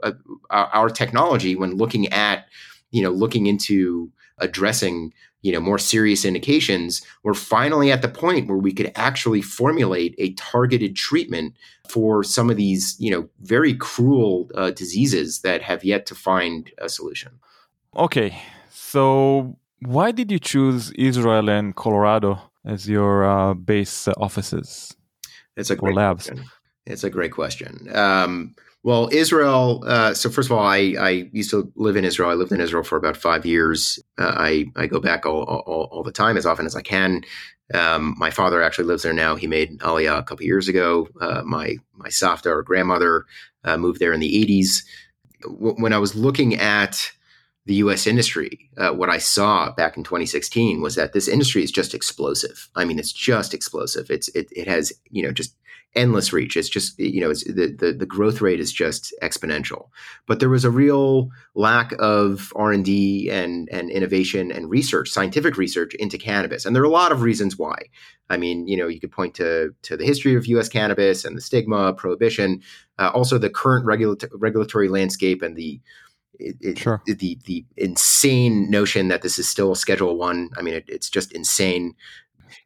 uh, 0.04 0.12
our 0.52 0.90
technology, 0.90 1.56
when 1.56 1.78
looking 1.78 2.14
at 2.14 2.46
you 2.92 3.02
know 3.02 3.10
looking 3.10 3.48
into 3.48 4.12
addressing 4.38 5.14
you 5.48 5.54
know 5.54 5.62
more 5.62 5.82
serious 5.94 6.26
indications 6.26 7.02
we're 7.24 7.42
finally 7.56 7.90
at 7.96 8.02
the 8.02 8.14
point 8.24 8.50
where 8.50 8.58
we 8.68 8.74
could 8.78 8.92
actually 8.96 9.42
formulate 9.42 10.14
a 10.18 10.34
targeted 10.34 10.94
treatment 11.08 11.56
for 11.88 12.12
some 12.36 12.50
of 12.50 12.58
these 12.58 12.84
you 13.00 13.10
know 13.14 13.24
very 13.56 13.74
cruel 13.74 14.50
uh, 14.56 14.72
diseases 14.72 15.30
that 15.46 15.62
have 15.62 15.82
yet 15.92 16.06
to 16.06 16.16
find 16.16 16.72
a 16.88 16.90
solution. 16.90 17.32
Okay 17.96 18.30
so 18.70 19.58
why 19.96 20.12
did 20.12 20.28
you 20.34 20.40
choose 20.52 20.92
israel 21.10 21.48
and 21.50 21.76
colorado 21.76 22.32
as 22.66 22.90
your 22.90 23.14
uh, 23.24 23.54
base 23.54 24.08
offices 24.18 24.96
it's 25.56 25.72
a 25.72 25.76
great 25.76 25.96
labs? 25.96 26.28
question. 26.28 26.46
it's 26.86 27.04
a 27.04 27.10
great 27.10 27.32
question. 27.32 27.72
Um, 27.94 28.56
well, 28.84 29.10
Israel. 29.12 29.84
Uh, 29.86 30.14
so 30.14 30.30
first 30.30 30.50
of 30.50 30.58
all, 30.58 30.66
I, 30.66 30.96
I 31.00 31.30
used 31.32 31.50
to 31.50 31.72
live 31.76 31.98
in 31.98 32.06
Israel. 32.06 32.30
I 32.30 32.36
lived 32.36 32.52
in 32.52 32.62
Israel 32.62 32.84
for 32.84 32.98
about 32.98 33.18
five 33.18 33.46
years. 33.46 34.00
Uh, 34.18 34.34
I 34.38 34.66
I 34.76 34.88
go 34.88 35.00
back 35.00 35.26
all, 35.26 35.44
all, 35.44 35.90
all 35.92 36.04
the 36.04 36.12
time 36.12 36.38
as 36.38 36.46
often 36.46 36.66
as 36.66 36.76
I 36.76 36.82
can. 36.82 37.24
Um, 37.74 38.16
my 38.18 38.30
father 38.30 38.62
actually 38.62 38.86
lives 38.86 39.04
there 39.04 39.14
now. 39.14 39.36
He 39.36 39.48
made 39.48 39.80
Aliyah 39.80 40.20
a 40.20 40.24
couple 40.24 40.46
years 40.46 40.68
ago. 40.68 41.08
Uh, 41.20 41.42
my 41.44 41.76
my 41.96 42.08
Savta 42.08 42.48
or 42.48 42.64
grandmother 42.64 43.26
uh, 43.64 43.78
moved 43.78 44.00
there 44.00 44.14
in 44.14 44.20
the 44.20 44.46
'80s. 44.46 44.84
W- 45.44 45.76
when 45.76 45.92
I 45.92 45.98
was 45.98 46.16
looking 46.16 46.56
at 46.56 47.12
the 47.66 47.76
U.S. 47.76 48.08
industry, 48.08 48.70
uh, 48.78 48.92
what 48.92 49.10
I 49.10 49.18
saw 49.18 49.72
back 49.72 49.98
in 49.98 50.04
2016 50.06 50.82
was 50.82 50.96
that 50.96 51.12
this 51.12 51.28
industry 51.28 51.62
is 51.62 51.72
just 51.72 51.94
explosive. 51.94 52.70
I 52.76 52.86
mean, 52.86 52.98
it's 52.98 53.12
just 53.12 53.54
explosive. 53.54 54.10
It's 54.10 54.30
it, 54.30 54.48
it 54.56 54.68
has 54.68 54.94
you 55.10 55.24
know 55.24 55.32
just 55.32 55.54
endless 55.96 56.32
reach. 56.32 56.56
It's 56.56 56.70
just 56.70 56.98
you 57.00 57.22
know 57.22 57.34
the, 57.34 57.76
the, 57.78 57.94
the 57.94 58.06
growth 58.06 58.42
rate 58.42 58.60
is 58.60 58.72
just 58.72 59.14
exponential. 59.22 59.90
But 60.26 60.40
there 60.40 60.50
was 60.50 60.64
a 60.64 60.70
real 60.70 61.30
lack 61.56 61.94
of 62.00 62.52
R 62.56 62.72
and 62.72 62.86
D 62.86 63.30
and 63.30 63.68
and 63.72 63.90
innovation 63.90 64.52
and 64.52 64.70
research, 64.70 65.10
scientific 65.10 65.58
research 65.58 65.94
into 65.96 66.18
cannabis, 66.18 66.66
and 66.66 66.76
there 66.76 66.84
are 66.84 66.86
a 66.86 66.90
lot 66.90 67.12
of 67.12 67.22
reasons 67.22 67.58
why. 67.58 67.78
I 68.30 68.38
mean, 68.38 68.68
you 68.68 68.78
know, 68.78 68.88
you 68.88 69.00
could 69.00 69.12
point 69.12 69.36
to 69.36 69.74
to 69.84 69.98
the 69.98 70.06
history 70.06 70.36
of 70.36 70.46
U.S. 70.48 70.70
cannabis 70.70 71.26
and 71.26 71.36
the 71.38 71.42
stigma, 71.42 71.94
prohibition, 71.94 72.62
uh, 73.00 73.12
also 73.14 73.38
the 73.38 73.50
current 73.50 73.86
regula- 73.86 74.18
regulatory 74.34 74.90
landscape 74.90 75.42
and 75.42 75.56
the 75.56 75.80
it, 76.40 76.56
it, 76.62 76.78
sure. 76.80 77.02
the 77.06 77.40
the 77.46 77.66
insane 77.78 78.70
notion 78.70 79.08
that 79.08 79.22
this 79.22 79.40
is 79.40 79.50
still 79.50 79.72
a 79.72 79.76
Schedule 79.76 80.18
One. 80.18 80.50
I. 80.56 80.60
I 80.60 80.64
mean, 80.64 80.74
it, 80.76 80.86
it's 80.88 81.10
just 81.10 81.32
insane 81.32 81.96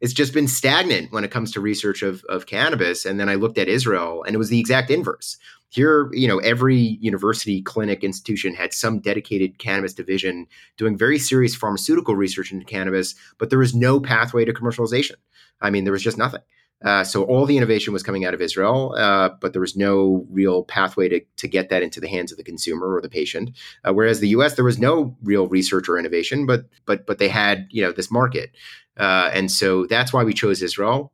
it's 0.00 0.12
just 0.12 0.32
been 0.32 0.48
stagnant 0.48 1.12
when 1.12 1.24
it 1.24 1.30
comes 1.30 1.52
to 1.52 1.60
research 1.60 2.02
of, 2.02 2.24
of 2.28 2.46
cannabis. 2.46 3.04
And 3.04 3.18
then 3.18 3.28
I 3.28 3.34
looked 3.34 3.58
at 3.58 3.68
Israel 3.68 4.22
and 4.24 4.34
it 4.34 4.38
was 4.38 4.48
the 4.48 4.60
exact 4.60 4.90
inverse. 4.90 5.36
Here, 5.68 6.10
you 6.12 6.28
know, 6.28 6.38
every 6.38 6.76
university, 6.76 7.62
clinic, 7.62 8.04
institution 8.04 8.54
had 8.54 8.74
some 8.74 9.00
dedicated 9.00 9.58
cannabis 9.58 9.94
division 9.94 10.46
doing 10.76 10.98
very 10.98 11.18
serious 11.18 11.54
pharmaceutical 11.54 12.14
research 12.14 12.52
into 12.52 12.66
cannabis, 12.66 13.14
but 13.38 13.48
there 13.48 13.58
was 13.58 13.74
no 13.74 13.98
pathway 13.98 14.44
to 14.44 14.52
commercialization. 14.52 15.16
I 15.62 15.70
mean, 15.70 15.84
there 15.84 15.92
was 15.92 16.02
just 16.02 16.18
nothing. 16.18 16.42
Uh, 16.84 17.04
so 17.04 17.24
all 17.24 17.46
the 17.46 17.56
innovation 17.56 17.92
was 17.92 18.02
coming 18.02 18.24
out 18.24 18.34
of 18.34 18.40
Israel, 18.40 18.94
uh, 18.96 19.30
but 19.40 19.52
there 19.52 19.60
was 19.60 19.76
no 19.76 20.26
real 20.30 20.64
pathway 20.64 21.08
to, 21.08 21.20
to 21.36 21.48
get 21.48 21.68
that 21.70 21.82
into 21.82 22.00
the 22.00 22.08
hands 22.08 22.32
of 22.32 22.38
the 22.38 22.44
consumer 22.44 22.94
or 22.94 23.00
the 23.00 23.08
patient. 23.08 23.50
Uh, 23.84 23.92
whereas 23.92 24.20
the 24.20 24.28
U.S. 24.28 24.54
there 24.54 24.64
was 24.64 24.78
no 24.78 25.16
real 25.22 25.46
research 25.48 25.88
or 25.88 25.98
innovation, 25.98 26.46
but 26.46 26.66
but 26.86 27.06
but 27.06 27.18
they 27.18 27.28
had 27.28 27.66
you 27.70 27.82
know 27.82 27.92
this 27.92 28.10
market. 28.10 28.50
Uh, 28.98 29.30
and 29.32 29.50
so 29.50 29.86
that's 29.86 30.12
why 30.12 30.22
we 30.22 30.34
chose 30.34 30.62
Israel. 30.62 31.12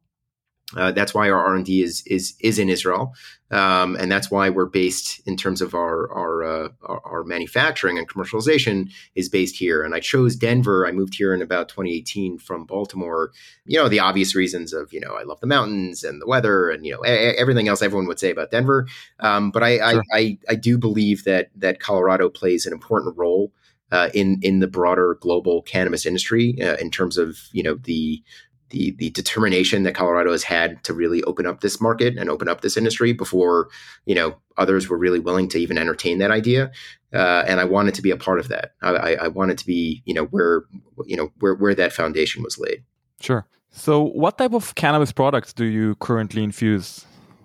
Uh, 0.77 0.93
that's 0.93 1.15
why 1.15 1.31
our 1.31 1.47
R 1.47 1.55
and 1.55 1.65
D 1.65 1.83
is 1.83 2.03
is 2.07 2.35
is 2.41 2.59
in 2.59 2.69
Israel, 2.69 3.15
um, 3.51 3.97
and 3.97 4.13
that's 4.13 4.31
why 4.31 4.51
we're 4.51 4.67
based 4.67 5.27
in 5.27 5.35
terms 5.35 5.63
of 5.63 5.75
our 5.75 6.13
our, 6.13 6.45
uh, 6.45 6.69
our, 6.83 7.01
our 7.07 7.25
manufacturing 7.25 7.97
and 7.97 8.07
commercialization 8.07 8.91
is 9.15 9.31
based 9.31 9.57
here. 9.57 9.83
And 9.83 9.95
I 9.95 10.01
chose 10.01 10.37
Denver. 10.37 10.87
I 10.87 10.93
moved 10.93 11.15
here 11.15 11.33
in 11.33 11.41
about 11.41 11.71
2018 11.71 12.39
from 12.39 12.67
Baltimore. 12.67 13.31
You 13.65 13.79
know 13.79 13.89
the 13.89 14.01
obvious 14.01 14.35
reasons 14.35 14.75
of 14.75 14.93
you 14.93 15.01
know 15.01 15.15
I 15.15 15.23
love 15.23 15.41
the 15.41 15.47
mountains 15.47 16.05
and 16.05 16.21
the 16.21 16.27
weather 16.27 16.69
and 16.69 16.85
you 16.85 16.93
know 16.93 17.03
a- 17.03 17.39
everything 17.39 17.67
else 17.67 17.81
everyone 17.81 18.07
would 18.07 18.21
say 18.21 18.31
about 18.31 18.51
Denver. 18.51 18.87
Um, 19.21 19.51
but 19.51 19.63
I, 19.63 19.79
sure. 19.79 20.03
I, 20.13 20.19
I 20.19 20.39
I 20.51 20.55
do 20.55 20.77
believe 20.77 21.25
that 21.25 21.49
that 21.57 21.81
Colorado 21.81 22.29
plays 22.29 22.67
an 22.67 22.75
important 22.75 23.17
role 23.17 23.53
uh, 23.91 24.11
in 24.15 24.39
in 24.43 24.61
the 24.61 24.67
broader 24.67 25.17
global 25.21 25.63
cannabis 25.63 26.05
industry 26.05 26.57
uh, 26.61 26.77
in 26.77 26.91
terms 26.91 27.17
of 27.17 27.39
you 27.53 27.63
know 27.63 27.75
the 27.75 28.23
the 28.71 28.93
the 28.99 29.11
determination 29.11 29.83
that 29.83 29.95
Colorado 29.95 30.33
has 30.33 30.43
had 30.43 30.83
to 30.85 30.93
really 30.93 31.23
open 31.25 31.47
up 31.47 31.61
this 31.61 31.81
market 31.81 32.17
and 32.17 32.29
open 32.31 32.49
up 32.49 32.61
this 32.61 32.77
industry 32.77 33.13
before 33.13 33.69
you 34.07 34.15
know 34.15 34.37
others 34.57 34.89
were 34.89 34.99
really 34.99 35.19
willing 35.19 35.49
to 35.49 35.59
even 35.59 35.79
entertain 35.79 36.19
that 36.19 36.31
idea. 36.31 36.71
Uh, 37.13 37.43
and 37.47 37.59
I 37.61 37.65
wanted 37.65 37.95
to 37.95 38.03
be 38.03 38.11
a 38.11 38.17
part 38.17 38.39
of 38.39 38.49
that. 38.49 38.73
I, 38.83 39.15
I 39.15 39.29
wanted 39.29 39.59
to 39.59 39.67
be 39.67 40.03
you 40.05 40.15
know 40.15 40.25
where 40.27 40.65
you 41.07 41.17
know 41.17 41.33
where 41.41 41.55
where 41.55 41.75
that 41.75 41.93
foundation 41.93 42.43
was 42.43 42.59
laid. 42.59 42.85
Sure. 43.21 43.47
So, 43.71 44.03
what 44.03 44.39
type 44.39 44.55
of 44.55 44.75
cannabis 44.75 45.13
products 45.13 45.53
do 45.53 45.65
you 45.65 45.95
currently 45.97 46.43
infuse? 46.43 47.05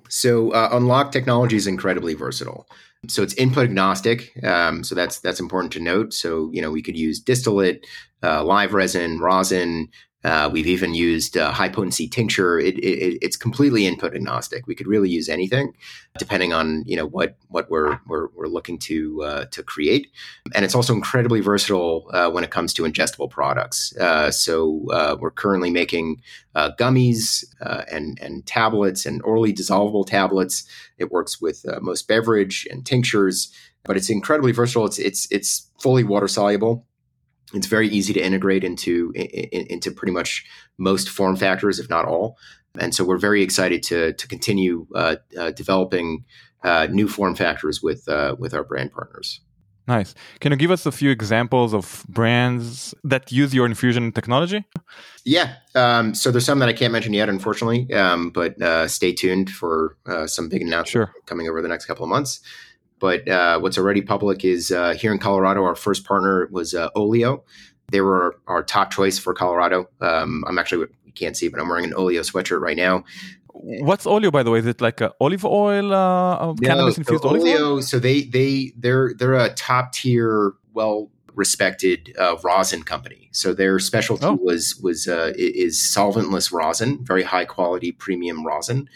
So, 0.10 0.52
uh, 0.52 0.70
Unlokt 0.72 1.12
technology 1.12 1.56
is 1.56 1.68
incredibly 1.68 2.14
versatile. 2.14 2.68
So 3.10 3.22
it's 3.22 3.34
input 3.34 3.66
agnostic. 3.66 4.32
Um, 4.44 4.84
so 4.84 4.96
that's 4.96 5.20
that's 5.20 5.40
important 5.40 5.74
to 5.74 5.80
note. 5.82 6.14
So 6.14 6.50
you 6.54 6.62
know 6.62 6.72
we 6.72 6.82
could 6.82 6.98
use 6.98 7.20
distillate, 7.20 7.86
uh, 8.22 8.44
live 8.44 8.74
resin, 8.74 9.20
rosin, 9.20 9.90
uh, 10.24 10.50
we've 10.52 10.68
even 10.68 10.94
used 10.94 11.38
uh, 11.38 11.52
high 11.52 11.70
potency 11.70 12.08
tincture. 12.08 12.60
It, 12.60 12.78
it, 12.78 13.18
it's 13.22 13.36
completely 13.36 13.86
input 13.86 14.16
agnostic. 14.16 14.66
We 14.68 14.76
could 14.76 14.88
really 14.88 15.10
use 15.10 15.28
anything, 15.28 15.74
depending 16.18 16.54
on 16.54 16.84
you 16.86 16.96
know 16.96 17.06
what 17.06 17.36
what 17.50 17.70
we're 17.70 18.00
we're, 18.08 18.28
we're 18.36 18.48
looking 18.48 18.78
to 18.80 19.24
uh, 19.24 19.46
to 19.46 19.64
create. 19.64 20.08
And 20.56 20.64
it's 20.64 20.76
also 20.76 20.94
incredibly 20.94 21.42
versatile 21.42 22.10
uh, 22.14 22.30
when 22.30 22.44
it 22.44 22.52
comes 22.52 22.74
to 22.76 22.84
ingestible 22.84 23.30
products. 23.30 23.96
Uh, 23.98 24.32
so 24.32 24.86
uh, 24.92 25.18
we're 25.20 25.32
currently 25.32 25.72
making 25.72 26.22
gummies 26.56 27.44
and 27.60 28.18
and 28.22 28.46
tablets 28.46 29.06
and 29.06 29.22
orally 29.24 29.54
dissolvable 29.54 30.06
tablets. 30.06 30.64
It 30.98 31.12
works 31.12 31.42
with 31.42 31.66
most 31.82 32.08
beverage 32.08 32.68
and 32.72 32.86
tinctures, 32.86 33.52
but 33.84 33.98
it's 33.98 34.10
incredibly 34.10 34.54
versatile. 34.54 34.86
It's 34.86 35.00
it's 35.00 35.28
it's 35.32 35.70
fully 35.80 36.04
water 36.04 36.30
soluble 36.30 36.86
it's 37.54 37.68
very 37.68 37.88
easy 37.88 38.14
to 38.14 38.20
integrate 38.20 38.64
into 38.64 39.12
in, 39.16 39.68
into 39.68 39.92
pretty 39.92 40.12
much 40.12 40.46
most 40.78 41.10
form 41.10 41.36
factors, 41.36 41.80
if 41.80 41.90
not 41.90 42.06
all. 42.06 42.38
And 42.80 42.94
so 42.96 43.04
we're 43.04 43.20
very 43.20 43.44
excited 43.44 43.84
to, 43.84 44.14
to 44.14 44.28
continue 44.28 44.88
uh, 44.96 45.18
uh, 45.38 45.52
developing 45.52 46.26
uh, 46.64 46.88
new 46.90 47.08
form 47.08 47.36
factors 47.36 47.84
with, 47.84 48.08
uh, 48.08 48.36
with 48.40 48.54
our 48.54 48.64
brand 48.64 48.92
partners. 48.92 49.42
Nice. 49.86 50.16
Can 50.40 50.54
you 50.54 50.58
give 50.58 50.72
us 50.72 50.86
a 50.86 50.92
few 50.92 51.12
examples 51.12 51.74
of 51.74 52.06
brands 52.08 52.96
that 53.04 53.32
use 53.34 53.54
your 53.54 53.66
infusion 53.66 54.14
technology? 54.14 54.64
Yeah. 55.26 55.56
Um, 55.76 56.16
so 56.16 56.32
there's 56.32 56.46
some 56.46 56.60
that 56.60 56.70
I 56.70 56.74
can't 56.74 56.94
mention 56.94 57.14
yet, 57.14 57.28
unfortunately, 57.28 57.94
um, 57.94 58.30
but 58.30 58.60
uh, 58.62 58.88
stay 58.88 59.12
tuned 59.12 59.50
for 59.50 59.98
uh, 60.06 60.26
some 60.26 60.48
big 60.48 60.62
announcements 60.62 61.12
sure. 61.12 61.14
coming 61.26 61.50
over 61.50 61.62
the 61.62 61.68
next 61.68 61.86
couple 61.86 62.06
of 62.06 62.10
months. 62.10 62.40
But 63.04 63.28
uh, 63.28 63.60
what's 63.60 63.78
already 63.78 64.02
public 64.02 64.46
is 64.46 64.72
uh, 64.72 64.94
here 64.94 65.12
in 65.12 65.20
Colorado, 65.20 65.66
our 65.66 65.76
first 65.76 66.06
partner 66.06 66.48
was 66.52 66.74
uh, 66.74 66.88
Olio. 66.96 67.44
They 67.92 68.00
were 68.00 68.40
our 68.48 68.64
top 68.64 68.92
choice 68.92 69.20
for 69.20 69.34
Colorado. 69.34 69.90
Um, 70.00 70.46
I'm 70.48 70.58
actually, 70.58 70.88
you 71.04 71.12
can't 71.12 71.36
see, 71.36 71.50
but 71.50 71.60
I'm 71.60 71.68
wearing 71.68 71.84
an 71.84 71.94
Olio 71.96 72.22
sweatshirt 72.22 72.62
right 72.62 72.78
now. 72.78 73.04
What's 73.52 74.08
Olio, 74.08 74.32
by 74.32 74.42
the 74.42 74.52
way? 74.52 74.60
Is 74.60 74.66
it 74.68 74.80
like 74.80 75.02
olive 75.20 75.44
oil, 75.44 75.94
uh, 75.94 76.54
cannabis 76.64 76.98
infused 76.98 77.26
olive 77.26 77.44
oil? 77.44 77.82
So 77.82 78.00
they 78.00 78.22
they 78.22 78.72
they're 78.78 79.14
they're 79.18 79.34
a 79.34 79.54
top 79.54 79.92
tier, 79.92 80.54
well 80.74 81.12
respected 81.34 82.16
uh, 82.18 82.38
rosin 82.42 82.84
company. 82.84 83.28
So 83.34 83.54
their 83.54 83.80
specialty 83.80 84.28
oh. 84.28 84.40
was 84.42 84.80
was 84.82 85.10
uh, 85.10 85.34
is 85.36 85.78
solventless 85.78 86.54
rosin, 86.54 87.04
very 87.04 87.24
high 87.24 87.44
quality 87.44 87.92
premium 87.92 88.48
rosin. 88.48 88.88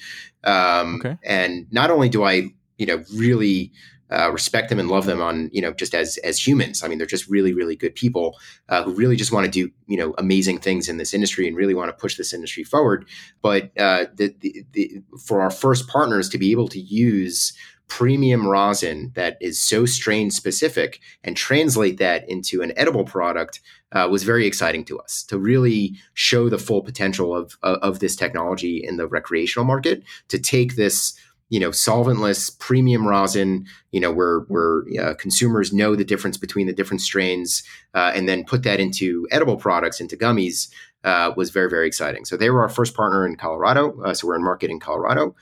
Um, 0.46 1.02
okay. 1.02 1.18
And 1.26 1.68
not 1.72 1.92
only 1.92 2.08
do 2.08 2.24
I 2.24 2.54
you 2.78 2.86
know 2.86 3.04
really 3.14 3.74
uh, 4.12 4.32
respect 4.32 4.70
them 4.70 4.80
and 4.80 4.90
love 4.90 5.06
them 5.06 5.22
on 5.22 5.50
you 5.52 5.62
know 5.62 5.74
just 5.74 5.94
as 5.94 6.18
as 6.18 6.46
humans. 6.46 6.84
I 6.84 6.88
mean, 6.88 6.98
they're 6.98 7.08
just 7.08 7.30
really 7.30 7.54
really 7.54 7.76
good 7.76 7.96
people 7.96 8.38
uh, 8.70 8.84
who 8.84 8.94
really 8.94 9.16
just 9.16 9.32
want 9.32 9.46
to 9.46 9.52
do 9.52 9.72
you 9.88 9.98
know 9.98 10.14
amazing 10.18 10.60
things 10.60 10.90
in 10.90 10.98
this 10.98 11.14
industry 11.14 11.48
and 11.48 11.56
really 11.56 11.74
want 11.74 11.90
to 11.90 12.02
push 12.02 12.18
this 12.18 12.34
industry 12.34 12.64
forward. 12.64 13.08
But 13.42 13.72
uh, 13.78 14.06
the, 14.14 14.36
the, 14.40 14.66
the, 14.74 15.04
for 15.26 15.42
our 15.42 15.52
first 15.52 15.88
partners 15.88 16.30
to 16.30 16.38
be 16.38 16.52
able 16.52 16.68
to 16.70 16.80
use 16.80 17.54
premium 17.88 18.46
rosin 18.46 19.12
that 19.16 19.38
is 19.40 19.60
so 19.60 19.86
strain 19.86 20.30
specific 20.30 21.00
and 21.24 21.38
translate 21.38 21.98
that 21.98 22.30
into 22.30 22.62
an 22.62 22.74
edible 22.76 23.06
product 23.06 23.62
uh, 23.94 24.08
was 24.12 24.24
very 24.24 24.46
exciting 24.46 24.84
to 24.84 25.00
us 25.00 25.24
to 25.24 25.38
really 25.38 25.96
show 26.14 26.50
the 26.50 26.58
full 26.58 26.82
potential 26.82 27.36
of, 27.36 27.58
of, 27.64 27.78
of 27.78 28.00
this 28.00 28.16
technology 28.16 28.84
in 28.84 28.98
the 28.98 29.08
recreational 29.08 29.66
market 29.66 30.04
to 30.28 30.38
take 30.38 30.76
this 30.76 31.18
you 31.50 31.60
know 31.60 31.70
solventless 31.70 32.58
premium 32.60 33.08
rosin 33.08 33.66
you 33.92 34.00
know 34.00 34.12
where 34.12 34.40
where 34.48 34.84
uh, 35.00 35.14
consumers 35.16 35.72
know 35.74 35.96
the 35.96 36.06
difference 36.06 36.38
between 36.38 36.68
the 36.68 36.74
different 36.74 37.02
strains 37.02 37.64
uh, 37.94 38.12
and 38.14 38.28
then 38.28 38.44
put 38.44 38.64
that 38.64 38.80
into 38.80 39.28
edible 39.32 39.58
products 39.58 40.00
into 40.00 40.18
gummies 40.18 40.70
uh, 41.04 41.32
was 41.36 41.50
very 41.50 41.70
very 41.70 41.88
exciting 41.88 42.26
so 42.26 42.36
they 42.36 42.50
were 42.50 42.62
our 42.62 42.70
first 42.70 42.94
partner 42.94 43.26
in 43.26 43.36
colorado 43.36 44.00
uh, 44.04 44.14
so 44.14 44.28
we're 44.28 44.36
in 44.36 44.44
market 44.44 44.70
in 44.70 44.80
colorado 44.80 45.36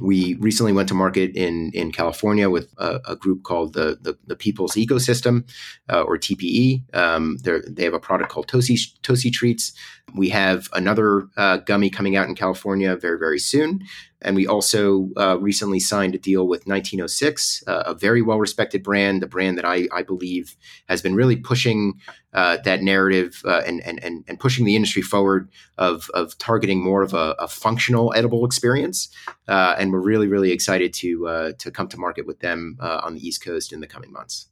we 0.00 0.34
recently 0.34 0.72
went 0.72 0.88
to 0.88 0.94
market 0.94 1.36
in 1.36 1.70
in 1.72 1.92
California 1.92 2.50
with 2.50 2.72
a, 2.78 3.00
a 3.08 3.16
group 3.16 3.42
called 3.42 3.74
the 3.74 3.98
the, 4.00 4.18
the 4.26 4.36
People's 4.36 4.74
Ecosystem, 4.74 5.48
uh, 5.88 6.02
or 6.02 6.18
TPE. 6.18 6.82
Um, 6.94 7.38
they 7.42 7.84
have 7.84 7.94
a 7.94 8.00
product 8.00 8.30
called 8.30 8.48
Tosi 8.48 8.76
Tosi 9.02 9.32
Treats. 9.32 9.72
We 10.14 10.28
have 10.30 10.68
another 10.72 11.28
uh, 11.36 11.58
gummy 11.58 11.90
coming 11.90 12.16
out 12.16 12.28
in 12.28 12.34
California 12.34 12.96
very 12.96 13.18
very 13.18 13.38
soon. 13.38 13.82
And 14.24 14.34
we 14.34 14.46
also 14.46 15.10
uh, 15.16 15.38
recently 15.38 15.78
signed 15.78 16.14
a 16.14 16.18
deal 16.18 16.48
with 16.48 16.66
1906, 16.66 17.62
uh, 17.66 17.84
a 17.86 17.94
very 17.94 18.22
well 18.22 18.38
respected 18.38 18.82
brand, 18.82 19.22
a 19.22 19.26
brand 19.26 19.58
that 19.58 19.64
I, 19.64 19.86
I 19.92 20.02
believe 20.02 20.56
has 20.88 21.02
been 21.02 21.14
really 21.14 21.36
pushing 21.36 22.00
uh, 22.32 22.58
that 22.64 22.82
narrative 22.82 23.42
uh, 23.44 23.62
and, 23.66 23.80
and, 23.86 24.02
and, 24.02 24.40
pushing 24.40 24.64
the 24.64 24.74
industry 24.74 25.02
forward 25.02 25.48
of, 25.78 26.10
of 26.14 26.36
targeting 26.38 26.82
more 26.82 27.02
of 27.02 27.14
a, 27.14 27.36
a 27.38 27.46
functional 27.46 28.12
edible 28.16 28.44
experience. 28.44 29.08
Uh, 29.46 29.76
and 29.78 29.92
we're 29.92 30.00
really, 30.00 30.26
really 30.26 30.50
excited 30.50 30.92
to, 30.92 31.28
uh, 31.28 31.52
to 31.58 31.70
come 31.70 31.86
to 31.86 31.96
market 31.96 32.26
with 32.26 32.40
them 32.40 32.76
on 32.80 33.14
the 33.14 33.24
East 33.24 33.44
Coast 33.44 33.72
in 33.72 33.80
the 33.80 33.86
coming 33.86 34.10
months. 34.10 34.48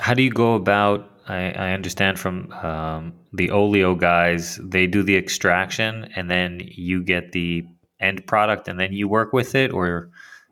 How 0.00 0.14
do 0.14 0.22
you 0.22 0.30
go 0.30 0.54
about? 0.54 1.08
I, 1.28 1.52
I 1.52 1.72
understand 1.72 2.18
from 2.18 2.52
um, 2.52 3.12
the 3.32 3.50
Olio 3.50 3.94
guys, 3.94 4.58
they 4.62 4.86
do 4.86 5.04
the 5.04 5.16
extraction 5.16 6.10
and 6.16 6.28
then 6.28 6.60
you 6.64 7.02
get 7.02 7.30
the 7.32 7.64
end 8.00 8.26
product 8.26 8.68
and 8.68 8.78
then 8.78 8.92
you 8.92 9.08
work 9.08 9.32
with 9.32 9.54
it 9.54 9.72
or 9.72 10.10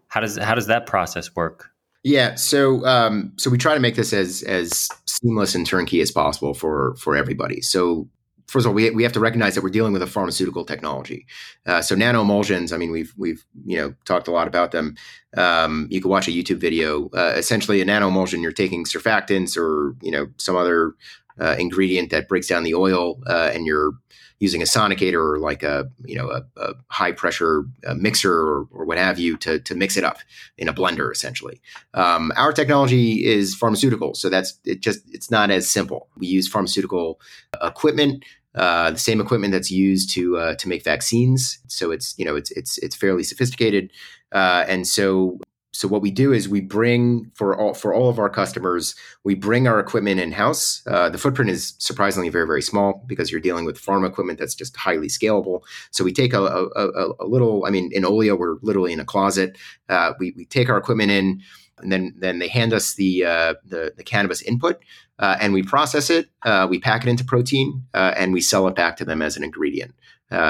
how 0.08 0.20
does 0.20 0.36
how 0.38 0.54
does 0.54 0.66
that 0.66 0.86
process 0.86 1.34
work 1.34 1.70
yeah 2.02 2.34
so 2.34 2.84
um, 2.86 3.32
so 3.36 3.50
we 3.50 3.58
try 3.58 3.74
to 3.74 3.80
make 3.80 3.96
this 3.96 4.12
as 4.12 4.42
as 4.44 4.88
seamless 5.06 5.54
and 5.54 5.66
turnkey 5.66 6.00
as 6.00 6.10
possible 6.10 6.54
for 6.54 6.94
for 6.96 7.16
everybody 7.16 7.60
so 7.60 8.08
first 8.48 8.64
of 8.64 8.70
all, 8.70 8.74
we, 8.74 8.90
we 8.90 9.02
have 9.02 9.12
to 9.12 9.20
recognize 9.20 9.54
that 9.54 9.62
we're 9.62 9.70
dealing 9.70 9.92
with 9.92 10.02
a 10.02 10.06
pharmaceutical 10.06 10.64
technology. 10.64 11.26
Uh, 11.66 11.80
so 11.80 11.94
nano 11.94 12.22
emulsions, 12.22 12.72
I 12.72 12.78
mean, 12.78 12.90
we've 12.90 13.14
we've 13.16 13.44
you 13.64 13.76
know 13.76 13.94
talked 14.04 14.26
a 14.26 14.32
lot 14.32 14.48
about 14.48 14.72
them. 14.72 14.96
Um, 15.36 15.86
you 15.90 16.00
can 16.00 16.10
watch 16.10 16.26
a 16.26 16.32
YouTube 16.32 16.58
video. 16.58 17.08
Uh, 17.10 17.34
essentially, 17.36 17.80
a 17.80 17.84
nano 17.84 18.08
emulsion, 18.08 18.42
you're 18.42 18.52
taking 18.52 18.84
surfactants 18.84 19.56
or 19.56 19.94
you 20.02 20.10
know 20.10 20.28
some 20.38 20.56
other 20.56 20.94
uh, 21.38 21.56
ingredient 21.58 22.10
that 22.10 22.28
breaks 22.28 22.48
down 22.48 22.64
the 22.64 22.74
oil, 22.74 23.20
uh, 23.26 23.50
and 23.54 23.66
you're 23.66 23.92
using 24.40 24.62
a 24.62 24.64
sonicator 24.64 25.14
or 25.14 25.38
like 25.38 25.62
a 25.62 25.90
you 26.04 26.16
know 26.16 26.30
a, 26.30 26.44
a 26.56 26.74
high 26.88 27.12
pressure 27.12 27.64
uh, 27.86 27.94
mixer 27.94 28.32
or, 28.32 28.68
or, 28.70 28.84
what 28.84 28.98
have 28.98 29.18
you 29.18 29.36
to 29.36 29.58
to 29.60 29.74
mix 29.74 29.96
it 29.96 30.04
up 30.04 30.18
in 30.56 30.68
a 30.68 30.72
blender 30.72 31.10
essentially. 31.10 31.60
Um, 31.94 32.32
our 32.36 32.52
technology 32.52 33.24
is 33.24 33.54
pharmaceutical, 33.54 34.14
so 34.14 34.28
that's 34.28 34.58
it. 34.64 34.80
Just 34.80 35.00
it's 35.12 35.30
not 35.30 35.50
as 35.50 35.68
simple. 35.68 36.08
We 36.16 36.26
use 36.26 36.48
pharmaceutical 36.48 37.20
equipment. 37.62 38.24
Uh, 38.54 38.90
the 38.90 38.98
same 38.98 39.20
equipment 39.20 39.52
that's 39.52 39.70
used 39.70 40.10
to 40.14 40.36
uh, 40.36 40.54
to 40.56 40.68
make 40.68 40.82
vaccines, 40.82 41.58
so 41.66 41.90
it's 41.90 42.14
you 42.18 42.24
know 42.24 42.34
it's 42.34 42.50
it's 42.52 42.78
it's 42.78 42.96
fairly 42.96 43.22
sophisticated, 43.22 43.90
uh, 44.32 44.64
and 44.66 44.86
so 44.86 45.38
so 45.78 45.86
what 45.86 46.02
we 46.02 46.10
do 46.10 46.32
is 46.32 46.48
we 46.48 46.60
bring 46.60 47.30
for 47.34 47.56
all 47.56 47.72
for 47.72 47.94
all 47.94 48.08
of 48.08 48.18
our 48.18 48.28
customers 48.28 48.96
we 49.22 49.36
bring 49.36 49.68
our 49.68 49.78
equipment 49.78 50.18
in 50.18 50.32
house 50.32 50.82
uh, 50.88 51.08
the 51.08 51.18
footprint 51.18 51.50
is 51.50 51.74
surprisingly 51.78 52.28
very 52.28 52.46
very 52.46 52.62
small 52.62 53.04
because 53.06 53.30
you're 53.30 53.40
dealing 53.40 53.64
with 53.64 53.78
farm 53.78 54.04
equipment 54.04 54.40
that's 54.40 54.56
just 54.56 54.76
highly 54.76 55.06
scalable. 55.06 55.62
So 55.92 56.02
we 56.02 56.12
take 56.12 56.32
a, 56.32 56.42
a, 56.42 57.12
a 57.20 57.26
little 57.26 57.64
i 57.64 57.70
mean 57.70 57.90
in 57.92 58.04
olio 58.04 58.34
we're 58.34 58.56
literally 58.60 58.92
in 58.92 58.98
a 58.98 59.04
closet. 59.04 59.56
Uh, 59.88 60.14
we, 60.18 60.32
we 60.36 60.44
take 60.46 60.68
our 60.68 60.78
equipment 60.78 61.12
in 61.12 61.40
and 61.78 61.92
then 61.92 62.12
then 62.18 62.40
they 62.40 62.48
hand 62.48 62.72
us 62.72 62.94
the 62.94 63.24
uh, 63.24 63.54
the, 63.64 63.94
the, 63.96 64.02
cannabis 64.02 64.42
input 64.42 64.82
uh, 65.20 65.36
and 65.40 65.52
we 65.54 65.62
process 65.62 66.10
it. 66.10 66.28
Uh, 66.42 66.66
we 66.68 66.80
pack 66.80 67.04
it 67.04 67.08
into 67.08 67.24
protein 67.24 67.84
uh, 67.94 68.14
and 68.16 68.32
we 68.32 68.40
sell 68.40 68.66
it 68.66 68.74
back 68.74 68.96
to 68.96 69.04
them 69.04 69.22
as 69.22 69.36
an 69.36 69.44
ingredient. 69.44 69.94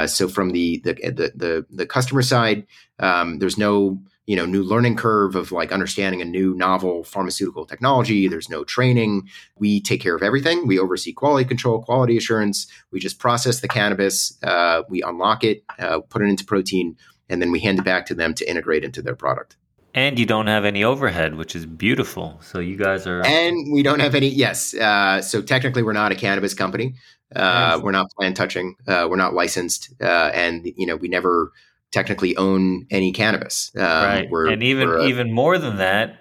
So 0.07 0.27
from 0.27 0.51
the 0.51 0.79
the, 0.79 0.95
the 0.95 1.33
the, 1.35 1.67
the 1.69 1.87
customer 1.87 2.23
side 2.23 2.67
um, 2.99 3.41
there's 3.41 3.59
no 3.59 3.99
you 4.29 4.37
know 4.37 4.45
new 4.45 4.63
learning 4.63 4.95
curve 4.95 5.35
of 5.35 5.53
like 5.53 5.73
understanding 5.73 6.21
a 6.21 6.25
new 6.25 6.55
novel 6.55 7.03
pharmaceutical 7.03 7.65
technology. 7.65 8.29
There's 8.29 8.51
no 8.51 8.63
training. 8.63 9.27
We 9.57 9.81
take 9.81 10.03
care 10.03 10.15
of 10.15 10.23
everything. 10.23 10.67
We 10.67 10.79
oversee 10.79 11.15
quality 11.15 11.49
control 11.49 11.83
quality 11.83 12.19
assurance. 12.19 12.67
We 12.91 13.01
just 13.01 13.19
process 13.19 13.61
the 13.61 13.69
cannabis 13.69 14.37
uh, 14.43 14.83
we 14.91 15.03
unlock 15.03 15.45
it 15.45 15.65
uh, 15.79 16.01
put 16.01 16.21
it 16.21 16.27
into 16.27 16.45
protein 16.45 16.97
and 17.31 17.41
then 17.41 17.51
we 17.51 17.59
hand 17.61 17.79
it 17.79 17.87
back 17.87 18.05
to 18.07 18.15
them 18.15 18.35
to 18.35 18.49
integrate 18.49 18.85
into 18.85 19.01
their 19.01 19.17
product. 19.17 19.57
And 19.95 20.19
you 20.19 20.27
don't 20.27 20.47
have 20.47 20.67
any 20.67 20.85
overhead 20.85 21.37
which 21.37 21.57
is 21.57 21.65
beautiful. 21.65 22.39
So 22.43 22.59
you 22.59 22.77
guys 22.77 23.07
are 23.07 23.25
and 23.25 23.73
we 23.73 23.83
don't 23.83 24.01
have 24.01 24.15
any 24.15 24.29
yes 24.29 24.75
uh, 24.75 25.23
so 25.23 25.41
technically 25.41 25.83
we're 25.83 25.95
not 25.95 26.13
a 26.13 26.15
cannabis 26.15 26.53
company. 26.53 26.97
Uh, 27.35 27.81
we're 27.83 27.93
not 27.93 28.11
plant 28.11 28.37
touching 28.37 28.77
uh, 28.87 29.07
we're 29.09 29.17
not 29.17 29.33
licensed 29.33 29.95
uh, 30.03 30.31
and 30.35 30.71
you 30.77 30.87
know 30.87 30.97
we 30.97 31.09
never 31.09 31.51
technically 31.93 32.37
own 32.37 32.87
any 32.91 33.13
cannabis. 33.13 33.71
Um, 33.77 33.83
right. 33.83 34.29
And 34.53 34.63
even 34.63 34.89
a, 34.89 35.05
even 35.05 35.33
more 35.33 35.59
than 35.59 35.77
that, 35.77 36.19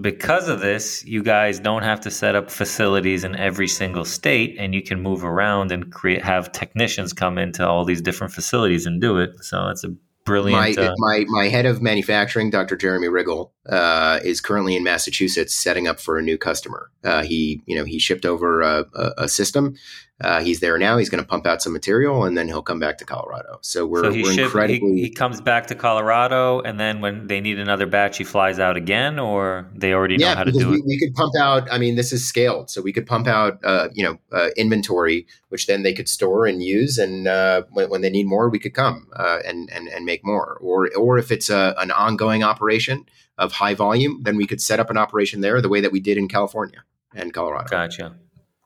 because 0.00 0.48
of 0.48 0.60
this, 0.60 1.04
you 1.04 1.22
guys 1.22 1.60
don't 1.60 1.82
have 1.82 2.00
to 2.00 2.10
set 2.10 2.34
up 2.34 2.50
facilities 2.50 3.22
in 3.22 3.36
every 3.36 3.68
single 3.68 4.04
state, 4.04 4.56
and 4.58 4.74
you 4.74 4.82
can 4.82 5.00
move 5.00 5.24
around 5.24 5.70
and 5.70 5.92
create 5.92 6.22
have 6.22 6.50
technicians 6.52 7.12
come 7.12 7.38
into 7.38 7.66
all 7.66 7.84
these 7.84 8.02
different 8.02 8.32
facilities 8.32 8.86
and 8.86 9.00
do 9.00 9.18
it. 9.18 9.30
So 9.44 9.68
it's 9.68 9.84
a 9.84 9.94
brilliant. 10.24 10.78
My 10.78 10.82
uh, 10.82 10.94
my, 10.98 11.24
my 11.28 11.48
head 11.48 11.66
of 11.66 11.80
manufacturing, 11.80 12.50
Dr. 12.50 12.76
Jeremy 12.76 13.08
Riggle, 13.08 13.50
uh, 13.68 14.18
is 14.24 14.40
currently 14.40 14.74
in 14.74 14.82
Massachusetts 14.82 15.54
setting 15.54 15.86
up 15.86 16.00
for 16.00 16.18
a 16.18 16.22
new 16.22 16.38
customer. 16.38 16.90
Uh, 17.04 17.22
he 17.22 17.62
you 17.66 17.76
know 17.76 17.84
he 17.84 17.98
shipped 18.00 18.26
over 18.26 18.62
a, 18.62 18.84
a, 18.94 19.12
a 19.18 19.28
system 19.28 19.76
uh, 20.24 20.42
he's 20.42 20.60
there 20.60 20.78
now. 20.78 20.96
He's 20.96 21.08
going 21.08 21.22
to 21.22 21.28
pump 21.28 21.46
out 21.46 21.62
some 21.62 21.72
material, 21.72 22.24
and 22.24 22.36
then 22.36 22.48
he'll 22.48 22.62
come 22.62 22.78
back 22.78 22.98
to 22.98 23.04
Colorado. 23.04 23.58
So 23.60 23.86
we're, 23.86 24.04
so 24.04 24.10
we're 24.10 24.32
shipped, 24.32 24.46
incredibly. 24.46 24.94
He, 24.94 25.02
he, 25.02 25.10
comes 25.10 25.40
back 25.40 25.66
to 25.68 25.74
Colorado, 25.74 26.60
and 26.60 26.78
then 26.80 27.00
when 27.00 27.26
they 27.26 27.40
need 27.40 27.58
another 27.58 27.86
batch, 27.86 28.18
he 28.18 28.24
flies 28.24 28.58
out 28.58 28.76
again, 28.76 29.18
or 29.18 29.68
they 29.74 29.92
already 29.92 30.16
yeah, 30.16 30.30
know 30.30 30.36
how 30.36 30.44
to 30.44 30.52
do 30.52 30.70
we, 30.70 30.78
it. 30.78 30.84
We 30.86 30.98
could 30.98 31.14
pump 31.14 31.32
out. 31.38 31.70
I 31.70 31.78
mean, 31.78 31.96
this 31.96 32.12
is 32.12 32.26
scaled, 32.26 32.70
so 32.70 32.82
we 32.82 32.92
could 32.92 33.06
pump 33.06 33.26
out, 33.26 33.58
uh, 33.64 33.88
you 33.92 34.02
know, 34.02 34.18
uh, 34.32 34.48
inventory, 34.56 35.26
which 35.50 35.66
then 35.66 35.82
they 35.82 35.92
could 35.92 36.08
store 36.08 36.46
and 36.46 36.62
use, 36.62 36.98
and 36.98 37.28
uh, 37.28 37.62
when, 37.70 37.90
when, 37.90 38.00
they 38.00 38.10
need 38.10 38.26
more, 38.26 38.48
we 38.48 38.58
could 38.58 38.74
come 38.74 39.08
uh, 39.16 39.38
and 39.44 39.70
and 39.72 39.88
and 39.88 40.04
make 40.04 40.24
more. 40.24 40.58
Or 40.60 40.90
or 40.96 41.18
if 41.18 41.30
it's 41.30 41.50
a, 41.50 41.74
an 41.78 41.90
ongoing 41.90 42.42
operation 42.42 43.06
of 43.36 43.52
high 43.52 43.74
volume, 43.74 44.22
then 44.22 44.36
we 44.36 44.46
could 44.46 44.60
set 44.60 44.80
up 44.80 44.90
an 44.90 44.96
operation 44.96 45.40
there 45.40 45.60
the 45.60 45.68
way 45.68 45.80
that 45.80 45.92
we 45.92 46.00
did 46.00 46.16
in 46.16 46.28
California 46.28 46.84
and 47.14 47.32
Colorado. 47.32 47.68
Gotcha 47.68 48.16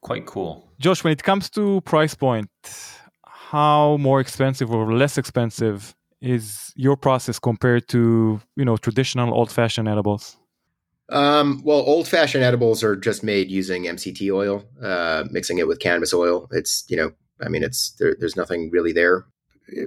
quite 0.01 0.27
cool. 0.27 0.68
Josh, 0.81 1.03
when 1.03 1.13
it 1.13 1.23
comes 1.23 1.51
to 1.51 1.81
price 1.81 2.15
point, 2.15 2.51
how 3.27 3.97
more 3.97 4.21
expensive 4.21 4.71
or 4.71 4.93
less 4.93 5.19
expensive 5.19 5.95
is 6.21 6.73
your 6.77 6.97
process 6.97 7.39
compared 7.39 7.89
to 7.89 8.41
you 8.57 8.65
know 8.65 8.77
traditional 8.77 9.35
old-fashioned 9.35 9.89
edibles? 9.89 10.37
Um, 11.11 11.63
well, 11.65 11.79
old-fashioned 11.79 12.45
edibles 12.45 12.85
are 12.85 12.95
just 12.95 13.25
made 13.25 13.51
using 13.51 13.85
MCT 13.85 14.33
oil, 14.33 14.65
uh, 14.83 15.25
mixing 15.31 15.59
it 15.59 15.67
with 15.67 15.81
cannabis 15.81 16.15
oil. 16.15 16.49
It's 16.53 16.85
you 16.89 16.97
know, 16.97 17.11
I 17.45 17.49
mean, 17.49 17.65
it's 17.65 17.91
there, 17.99 18.17
there's 18.19 18.37
nothing 18.37 18.71
really 18.71 18.93
there. 18.93 19.27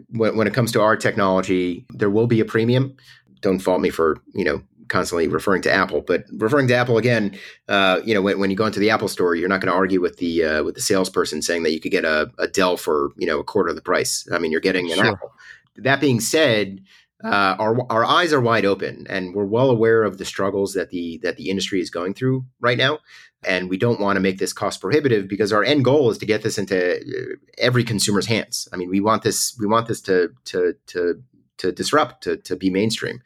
When, 0.09 0.35
when 0.35 0.47
it 0.47 0.53
comes 0.53 0.71
to 0.73 0.81
our 0.81 0.95
technology, 0.97 1.85
there 1.91 2.09
will 2.09 2.27
be 2.27 2.39
a 2.39 2.45
premium. 2.45 2.95
Don't 3.41 3.59
fault 3.59 3.81
me 3.81 3.89
for 3.89 4.17
you 4.33 4.43
know 4.43 4.61
constantly 4.91 5.27
referring 5.27 5.61
to 5.63 5.71
Apple, 5.71 6.01
but 6.01 6.25
referring 6.33 6.67
to 6.67 6.75
Apple 6.75 6.97
again, 6.97 7.37
uh, 7.67 8.01
you 8.03 8.13
know, 8.13 8.21
when, 8.21 8.37
when, 8.39 8.51
you 8.51 8.57
go 8.57 8.65
into 8.65 8.79
the 8.79 8.89
Apple 8.89 9.07
store, 9.07 9.33
you're 9.33 9.49
not 9.49 9.61
going 9.61 9.71
to 9.71 9.77
argue 9.77 10.01
with 10.01 10.17
the 10.17 10.43
uh, 10.43 10.63
with 10.63 10.75
the 10.75 10.81
salesperson 10.81 11.41
saying 11.41 11.63
that 11.63 11.71
you 11.71 11.79
could 11.79 11.91
get 11.91 12.05
a, 12.05 12.29
a, 12.37 12.47
Dell 12.47 12.77
for 12.77 13.11
you 13.17 13.25
know 13.25 13.39
a 13.39 13.43
quarter 13.43 13.69
of 13.69 13.75
the 13.75 13.81
price. 13.81 14.27
I 14.31 14.37
mean, 14.37 14.51
you're 14.51 14.61
getting 14.61 14.91
an 14.91 14.97
sure. 14.97 15.05
Apple. 15.05 15.31
That 15.77 16.01
being 16.01 16.19
said, 16.19 16.81
uh, 17.23 17.55
our 17.57 17.77
our 17.89 18.05
eyes 18.05 18.33
are 18.33 18.41
wide 18.41 18.65
open, 18.65 19.07
and 19.09 19.33
we're 19.33 19.45
well 19.45 19.71
aware 19.71 20.03
of 20.03 20.17
the 20.17 20.25
struggles 20.25 20.73
that 20.73 20.89
the 20.89 21.19
that 21.23 21.37
the 21.37 21.49
industry 21.49 21.79
is 21.79 21.89
going 21.89 22.13
through 22.13 22.45
right 22.59 22.77
now. 22.77 22.99
And 23.43 23.69
we 23.69 23.77
don't 23.77 23.99
want 23.99 24.17
to 24.17 24.21
make 24.21 24.37
this 24.37 24.53
cost 24.53 24.81
prohibitive 24.81 25.27
because 25.27 25.51
our 25.51 25.63
end 25.63 25.83
goal 25.83 26.11
is 26.11 26.19
to 26.19 26.27
get 26.27 26.43
this 26.43 26.59
into 26.59 26.97
uh, 26.97 27.35
every 27.57 27.83
consumer's 27.83 28.27
hands. 28.27 28.67
I 28.71 28.77
mean, 28.77 28.89
we 28.89 28.99
want 28.99 29.23
this 29.23 29.55
we 29.59 29.65
want 29.65 29.87
this 29.87 30.01
to 30.01 30.29
to 30.45 30.75
to 30.87 31.23
to 31.57 31.71
disrupt 31.71 32.23
to 32.23 32.37
to 32.37 32.55
be 32.55 32.69
mainstream. 32.69 33.21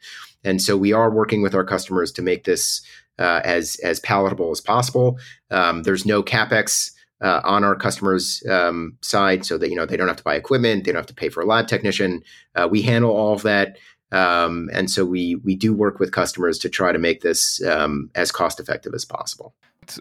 And 0.46 0.62
so 0.62 0.76
we 0.76 0.92
are 0.92 1.10
working 1.10 1.42
with 1.42 1.54
our 1.54 1.64
customers 1.64 2.12
to 2.12 2.22
make 2.22 2.44
this 2.44 2.80
uh, 3.18 3.40
as 3.44 3.76
as 3.82 4.00
palatable 4.00 4.50
as 4.50 4.60
possible. 4.60 5.18
Um, 5.50 5.82
there's 5.82 6.06
no 6.06 6.22
capex 6.22 6.92
uh, 7.20 7.40
on 7.44 7.64
our 7.64 7.74
customers' 7.74 8.42
um, 8.48 8.96
side, 9.00 9.44
so 9.44 9.58
that 9.58 9.68
you 9.70 9.76
know 9.76 9.86
they 9.86 9.96
don't 9.96 10.08
have 10.08 10.18
to 10.18 10.22
buy 10.22 10.36
equipment, 10.36 10.84
they 10.84 10.92
don't 10.92 11.00
have 11.00 11.06
to 11.06 11.14
pay 11.14 11.28
for 11.28 11.42
a 11.42 11.46
lab 11.46 11.66
technician. 11.66 12.22
Uh, 12.54 12.68
we 12.70 12.82
handle 12.82 13.10
all 13.10 13.32
of 13.32 13.42
that, 13.42 13.78
um, 14.12 14.68
and 14.72 14.90
so 14.90 15.04
we 15.04 15.36
we 15.36 15.56
do 15.56 15.72
work 15.72 15.98
with 15.98 16.12
customers 16.12 16.58
to 16.58 16.68
try 16.68 16.92
to 16.92 16.98
make 16.98 17.22
this 17.22 17.62
um, 17.64 18.10
as 18.14 18.30
cost 18.30 18.60
effective 18.60 18.92
as 18.94 19.04
possible. 19.04 19.54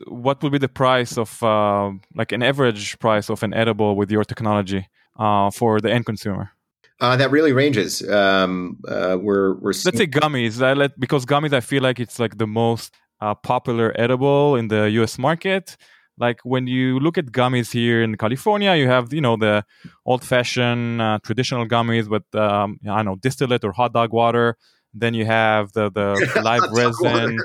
What 0.07 0.41
would 0.41 0.51
be 0.51 0.57
the 0.57 0.67
price 0.67 1.17
of 1.17 1.41
uh, 1.43 1.91
like 2.15 2.31
an 2.31 2.41
average 2.41 2.97
price 2.99 3.29
of 3.29 3.43
an 3.43 3.53
edible 3.53 3.95
with 3.95 4.11
your 4.11 4.23
technology 4.23 4.89
uh, 5.17 5.51
for 5.51 5.79
the 5.79 5.91
end 5.91 6.05
consumer? 6.05 6.54
Uh, 7.01 7.17
that 7.17 7.29
really 7.31 7.51
ranges. 7.51 8.07
Um, 8.07 8.79
uh, 8.87 9.17
we're 9.19 9.55
we're 9.55 9.73
let's 9.85 9.97
say 9.97 10.07
gummies. 10.07 10.61
I 10.61 10.73
let 10.73 10.97
because 10.99 11.25
gummies. 11.25 11.51
I 11.53 11.59
feel 11.59 11.83
like 11.83 11.99
it's 11.99 12.19
like 12.19 12.37
the 12.37 12.47
most 12.47 12.93
uh, 13.19 13.35
popular 13.35 13.93
edible 13.99 14.55
in 14.55 14.69
the 14.69 14.89
U.S. 14.91 15.17
market. 15.17 15.75
Like 16.17 16.39
when 16.43 16.67
you 16.67 16.99
look 16.99 17.17
at 17.17 17.25
gummies 17.25 17.73
here 17.73 18.01
in 18.01 18.15
California, 18.15 18.75
you 18.75 18.87
have 18.87 19.11
you 19.11 19.19
know 19.19 19.35
the 19.35 19.65
old-fashioned 20.05 21.01
uh, 21.01 21.19
traditional 21.21 21.67
gummies 21.67 22.07
with 22.07 22.23
um, 22.33 22.79
I 22.89 22.97
don't 22.97 23.05
know 23.05 23.15
distillate 23.17 23.65
or 23.65 23.73
hot 23.73 23.91
dog 23.91 24.13
water. 24.13 24.57
Then 24.93 25.13
you 25.13 25.25
have 25.25 25.73
the 25.73 25.91
the 25.91 26.41
live 26.43 26.63
resin. 26.71 27.37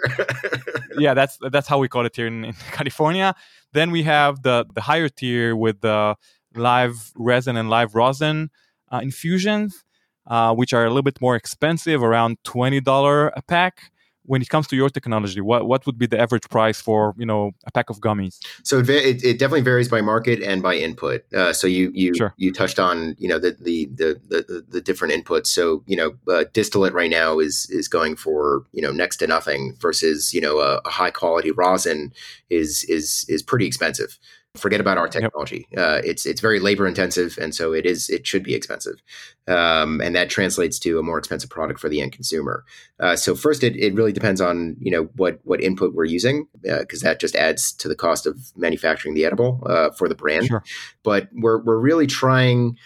yeah, 0.96 1.14
that's 1.14 1.36
that's 1.50 1.66
how 1.66 1.78
we 1.78 1.88
call 1.88 2.06
it 2.06 2.14
here 2.14 2.28
in, 2.28 2.44
in 2.44 2.52
California. 2.70 3.34
Then 3.72 3.90
we 3.90 4.04
have 4.04 4.42
the 4.42 4.64
the 4.72 4.80
higher 4.80 5.08
tier 5.08 5.56
with 5.56 5.80
the 5.80 6.14
live 6.54 7.10
resin 7.16 7.56
and 7.56 7.68
live 7.68 7.96
rosin 7.96 8.50
uh, 8.90 9.00
infusions, 9.02 9.84
uh, 10.26 10.54
which 10.54 10.72
are 10.72 10.84
a 10.84 10.88
little 10.88 11.02
bit 11.02 11.20
more 11.20 11.36
expensive, 11.36 12.02
around 12.02 12.38
twenty 12.44 12.80
dollar 12.80 13.28
a 13.28 13.42
pack. 13.42 13.90
When 14.26 14.42
it 14.42 14.48
comes 14.48 14.68
to 14.68 14.76
your 14.76 14.90
technology, 14.90 15.40
what 15.40 15.66
what 15.66 15.86
would 15.86 15.98
be 15.98 16.06
the 16.06 16.20
average 16.20 16.48
price 16.50 16.80
for 16.80 17.14
you 17.16 17.26
know 17.26 17.52
a 17.66 17.72
pack 17.72 17.90
of 17.90 18.00
gummies? 18.00 18.38
So 18.62 18.78
it, 18.78 18.88
it, 18.90 19.24
it 19.24 19.38
definitely 19.38 19.62
varies 19.62 19.88
by 19.88 20.02
market 20.02 20.40
and 20.42 20.62
by 20.62 20.74
input. 20.76 21.22
Uh, 21.34 21.52
so 21.52 21.66
you 21.66 21.90
you 21.94 22.14
sure. 22.14 22.34
you 22.36 22.52
touched 22.52 22.78
on 22.78 23.16
you 23.18 23.28
know 23.28 23.38
the 23.38 23.56
the 23.58 23.86
the 23.86 24.20
the, 24.28 24.64
the 24.68 24.80
different 24.80 25.14
inputs. 25.14 25.48
So 25.48 25.82
you 25.86 25.96
know 25.96 26.12
uh, 26.32 26.44
distillate 26.52 26.92
right 26.92 27.10
now 27.10 27.40
is 27.40 27.66
is 27.70 27.88
going 27.88 28.14
for 28.14 28.66
you 28.72 28.82
know 28.82 28.92
next 28.92 29.16
to 29.16 29.26
nothing 29.26 29.74
versus 29.80 30.32
you 30.32 30.40
know 30.40 30.60
a, 30.60 30.80
a 30.84 30.90
high 30.90 31.10
quality 31.10 31.50
rosin 31.50 32.12
is 32.50 32.84
is 32.84 33.24
is 33.28 33.42
pretty 33.42 33.66
expensive 33.66 34.18
forget 34.56 34.80
about 34.80 34.98
our 34.98 35.08
technology. 35.08 35.66
Yep. 35.70 35.80
Uh, 35.80 36.00
it's 36.04 36.26
it's 36.26 36.40
very 36.40 36.58
labor 36.58 36.86
intensive, 36.86 37.38
and 37.40 37.54
so 37.54 37.72
it 37.72 37.86
is 37.86 38.10
it 38.10 38.26
should 38.26 38.42
be 38.42 38.54
expensive, 38.54 39.02
um, 39.46 40.00
and 40.00 40.14
that 40.16 40.28
translates 40.28 40.78
to 40.80 40.98
a 40.98 41.02
more 41.02 41.18
expensive 41.18 41.50
product 41.50 41.78
for 41.80 41.88
the 41.88 42.00
end 42.00 42.12
consumer. 42.12 42.64
Uh, 42.98 43.16
so 43.16 43.34
first, 43.34 43.62
it, 43.62 43.76
it 43.76 43.94
really 43.94 44.12
depends 44.12 44.40
on 44.40 44.76
you 44.80 44.90
know 44.90 45.04
what 45.16 45.38
what 45.44 45.60
input 45.60 45.94
we're 45.94 46.04
using 46.04 46.46
because 46.62 47.02
uh, 47.04 47.08
that 47.08 47.20
just 47.20 47.36
adds 47.36 47.72
to 47.72 47.88
the 47.88 47.96
cost 47.96 48.26
of 48.26 48.38
manufacturing 48.56 49.14
the 49.14 49.24
edible 49.24 49.62
uh, 49.66 49.90
for 49.90 50.08
the 50.08 50.14
brand. 50.14 50.46
Sure. 50.46 50.64
But 51.02 51.28
we're 51.32 51.58
we're 51.58 51.78
really 51.78 52.06
trying. 52.06 52.76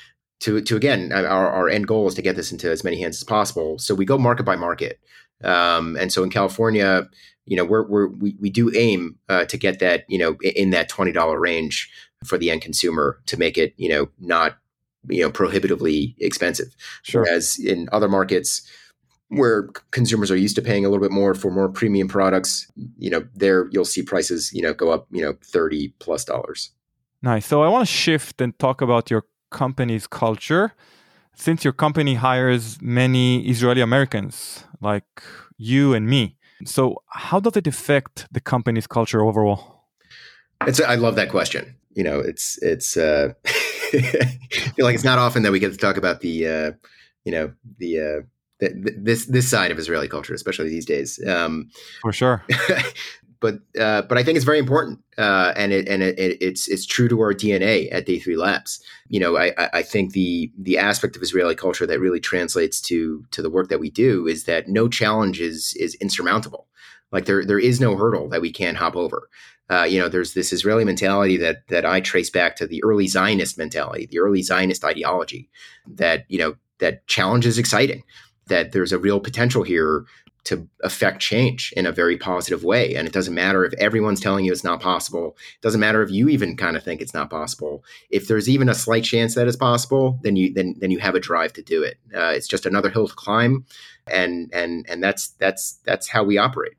To, 0.41 0.61
to 0.61 0.77
again, 0.77 1.11
our, 1.11 1.27
our 1.27 1.71
end 1.71 1.87
goal 1.87 2.07
is 2.07 2.15
to 2.17 2.23
get 2.23 2.37
this 2.37 2.53
into 2.53 2.71
as 2.71 2.85
many 2.85 3.01
hands 3.01 3.17
as 3.17 3.25
possible. 3.25 3.79
So 3.79 3.95
we 3.95 4.05
go 4.05 4.19
market 4.19 4.43
by 4.43 4.57
market. 4.57 5.01
Um, 5.43 5.97
and 5.97 6.13
so 6.13 6.23
in 6.23 6.29
California, 6.29 7.09
you 7.47 7.57
know, 7.57 7.65
we're, 7.65 7.87
we're 7.87 8.09
we, 8.09 8.37
we 8.41 8.51
do 8.51 8.75
aim 8.75 9.19
uh, 9.29 9.45
to 9.47 9.57
get 9.57 9.79
that, 9.81 10.05
you 10.09 10.19
know, 10.19 10.37
in 10.43 10.71
that 10.71 10.89
twenty 10.89 11.13
dollar 11.13 11.39
range 11.39 11.91
for 12.25 12.39
the 12.39 12.51
end 12.51 12.63
consumer 12.63 13.21
to 13.27 13.37
make 13.37 13.59
it, 13.59 13.75
you 13.77 13.89
know, 13.89 14.09
not 14.19 14.57
you 15.09 15.23
know 15.23 15.31
prohibitively 15.31 16.17
expensive. 16.19 16.75
Sure. 17.03 17.23
Whereas 17.23 17.59
in 17.59 17.89
other 17.93 18.09
markets 18.09 18.69
where 19.29 19.69
consumers 19.91 20.31
are 20.31 20.37
used 20.37 20.57
to 20.57 20.63
paying 20.63 20.85
a 20.85 20.89
little 20.89 21.03
bit 21.03 21.11
more 21.11 21.35
for 21.35 21.51
more 21.51 21.69
premium 21.69 22.09
products, 22.09 22.71
you 22.99 23.11
know, 23.11 23.27
there 23.35 23.69
you'll 23.73 23.85
see 23.85 24.03
prices, 24.03 24.53
you 24.53 24.63
know, 24.63 24.73
go 24.73 24.91
up, 24.91 25.07
you 25.11 25.23
know, 25.23 25.35
thirty 25.45 25.95
plus 25.99 26.25
dollars. 26.25 26.71
Nice. 27.23 27.47
So 27.47 27.63
I 27.63 27.69
want 27.69 27.87
to 27.89 27.93
shift 27.93 28.41
and 28.41 28.59
talk 28.59 28.81
about 28.81 29.11
your 29.11 29.25
company's 29.51 30.07
culture. 30.07 30.73
Since 31.37 31.65
your 31.65 31.73
company 31.73 32.15
hires 32.15 32.81
many 32.81 33.49
Israeli 33.49 33.81
Americans 33.81 34.65
like 34.81 35.23
you 35.57 35.93
and 35.93 36.07
me, 36.07 36.37
so, 36.65 37.03
how 37.09 37.41
does 37.41 37.57
it 37.57 37.67
affect 37.67 38.27
the 38.33 38.41
company's 38.41 38.87
culture 38.87 39.23
overall? 39.23 39.85
It's 40.67 40.81
I 40.81 40.95
love 40.95 41.17
that 41.17 41.31
question. 41.31 41.77
You 41.95 42.05
know, 42.05 42.19
it's 42.19 42.59
it's 42.63 42.97
uh, 42.97 43.33
I 43.47 43.51
feel 44.77 44.85
like 44.85 44.95
it's 44.95 45.05
not 45.05 45.19
often 45.19 45.43
that 45.43 45.53
we 45.53 45.59
get 45.59 45.73
to 45.73 45.79
talk 45.79 45.97
about 45.97 46.21
the 46.21 46.47
uh, 46.47 46.73
you 47.25 47.33
know 47.33 47.53
the 47.79 48.01
uh, 48.01 48.21
the, 48.61 48.95
this 48.97 49.27
this 49.27 49.49
side 49.49 49.71
of 49.71 49.79
Israeli 49.79 50.09
culture, 50.09 50.35
especially 50.35 50.69
these 50.69 50.87
days. 50.87 51.21
Um, 51.27 51.71
For 52.01 52.13
sure. 52.13 52.45
but 53.45 53.61
uh, 53.79 54.01
but 54.01 54.17
I 54.17 54.23
think 54.25 54.37
it's 54.37 54.45
very 54.47 54.59
important, 54.59 55.01
uh, 55.19 55.53
and 55.55 55.71
it 55.71 55.87
and 55.87 56.03
it, 56.03 56.19
it's 56.19 56.67
it's 56.67 56.87
true 56.87 57.09
to 57.09 57.21
our 57.21 57.35
DNA 57.35 57.93
at 57.93 58.07
Day 58.07 58.19
Three 58.19 58.39
Labs. 58.39 58.83
You 59.09 59.21
know, 59.21 59.37
I, 59.37 59.53
I 59.59 59.83
think 59.83 60.15
the 60.15 60.51
the 60.59 60.79
aspect 60.79 61.15
of 61.15 61.23
Israeli 61.23 61.55
culture 61.55 61.87
that 61.87 62.01
really 62.01 62.21
translates 62.21 62.81
to 62.89 63.23
to 63.33 63.43
the 63.43 63.51
work 63.51 63.69
that 63.69 63.81
we 63.81 63.91
do 63.91 64.27
is 64.27 64.45
that 64.45 64.69
no 64.69 64.89
challenge 64.89 65.43
is 65.43 65.75
is 65.79 65.95
insurmountable. 65.97 66.69
Like 67.13 67.27
there 67.27 67.45
there 67.45 67.59
is 67.59 67.83
no 67.83 67.99
hurdle 67.99 68.31
that 68.31 68.41
we 68.41 68.51
can't 68.51 68.79
hop 68.79 68.97
over. 68.97 69.29
Uh, 69.69 69.83
you 69.83 69.99
know, 69.99 70.09
there's 70.09 70.33
this 70.33 70.51
Israeli 70.51 70.87
mentality 70.87 71.37
that 71.37 71.69
that 71.69 71.85
I 71.85 72.01
trace 72.01 72.31
back 72.31 72.57
to 72.57 72.67
the 72.67 72.83
early 72.83 73.09
Zionist 73.09 73.59
mentality, 73.59 74.07
the 74.07 74.21
early 74.21 74.41
Zionist 74.41 74.87
ideology, 74.87 75.51
that 75.87 76.25
you 76.29 76.39
know 76.39 76.57
that 76.79 77.07
challenge 77.09 77.45
is 77.45 77.59
exciting, 77.59 78.05
that 78.47 78.73
there's 78.73 78.93
a 78.93 78.99
real 78.99 79.21
potential 79.21 79.65
here 79.65 80.07
to 80.45 80.69
affect 80.83 81.21
change 81.21 81.73
in 81.77 81.87
a 81.87 81.93
very 81.93 82.17
positive 82.17 82.65
way. 82.65 82.95
And 82.95 83.09
it 83.09 83.15
doesn't 83.15 83.35
matter 83.35 83.65
if 83.65 83.73
everyone's 83.75 84.21
telling 84.21 84.45
you 84.45 84.53
it's 84.53 84.65
not 84.65 84.81
possible. 84.81 85.37
It 85.57 85.63
doesn't 85.63 85.81
matter 85.81 86.03
if 86.03 86.11
you 86.11 86.29
even 86.29 86.57
kind 86.57 86.77
of 86.77 86.83
think 86.83 87.01
it's 87.01 87.15
not 87.15 87.31
possible. 87.31 87.83
If 88.11 88.29
there's 88.29 88.49
even 88.49 88.69
a 88.69 88.75
slight 88.75 89.05
chance 89.05 89.35
that 89.35 89.49
it's 89.49 89.57
possible, 89.57 90.19
then 90.23 90.37
you 90.37 90.53
then 90.53 90.77
then 90.79 90.91
you 90.91 90.99
have 90.99 91.15
a 91.15 91.21
drive 91.21 91.53
to 91.55 91.63
do 91.63 91.83
it. 91.83 91.97
Uh, 92.15 92.33
it's 92.37 92.47
just 92.47 92.67
another 92.67 92.91
hill 92.91 93.09
to 93.09 93.15
climb, 93.15 93.65
and 94.07 94.51
and 94.53 94.87
and 94.89 95.03
that's 95.03 95.29
that's 95.29 95.79
that's 95.85 96.09
how 96.09 96.23
we 96.23 96.37
operate. 96.37 96.75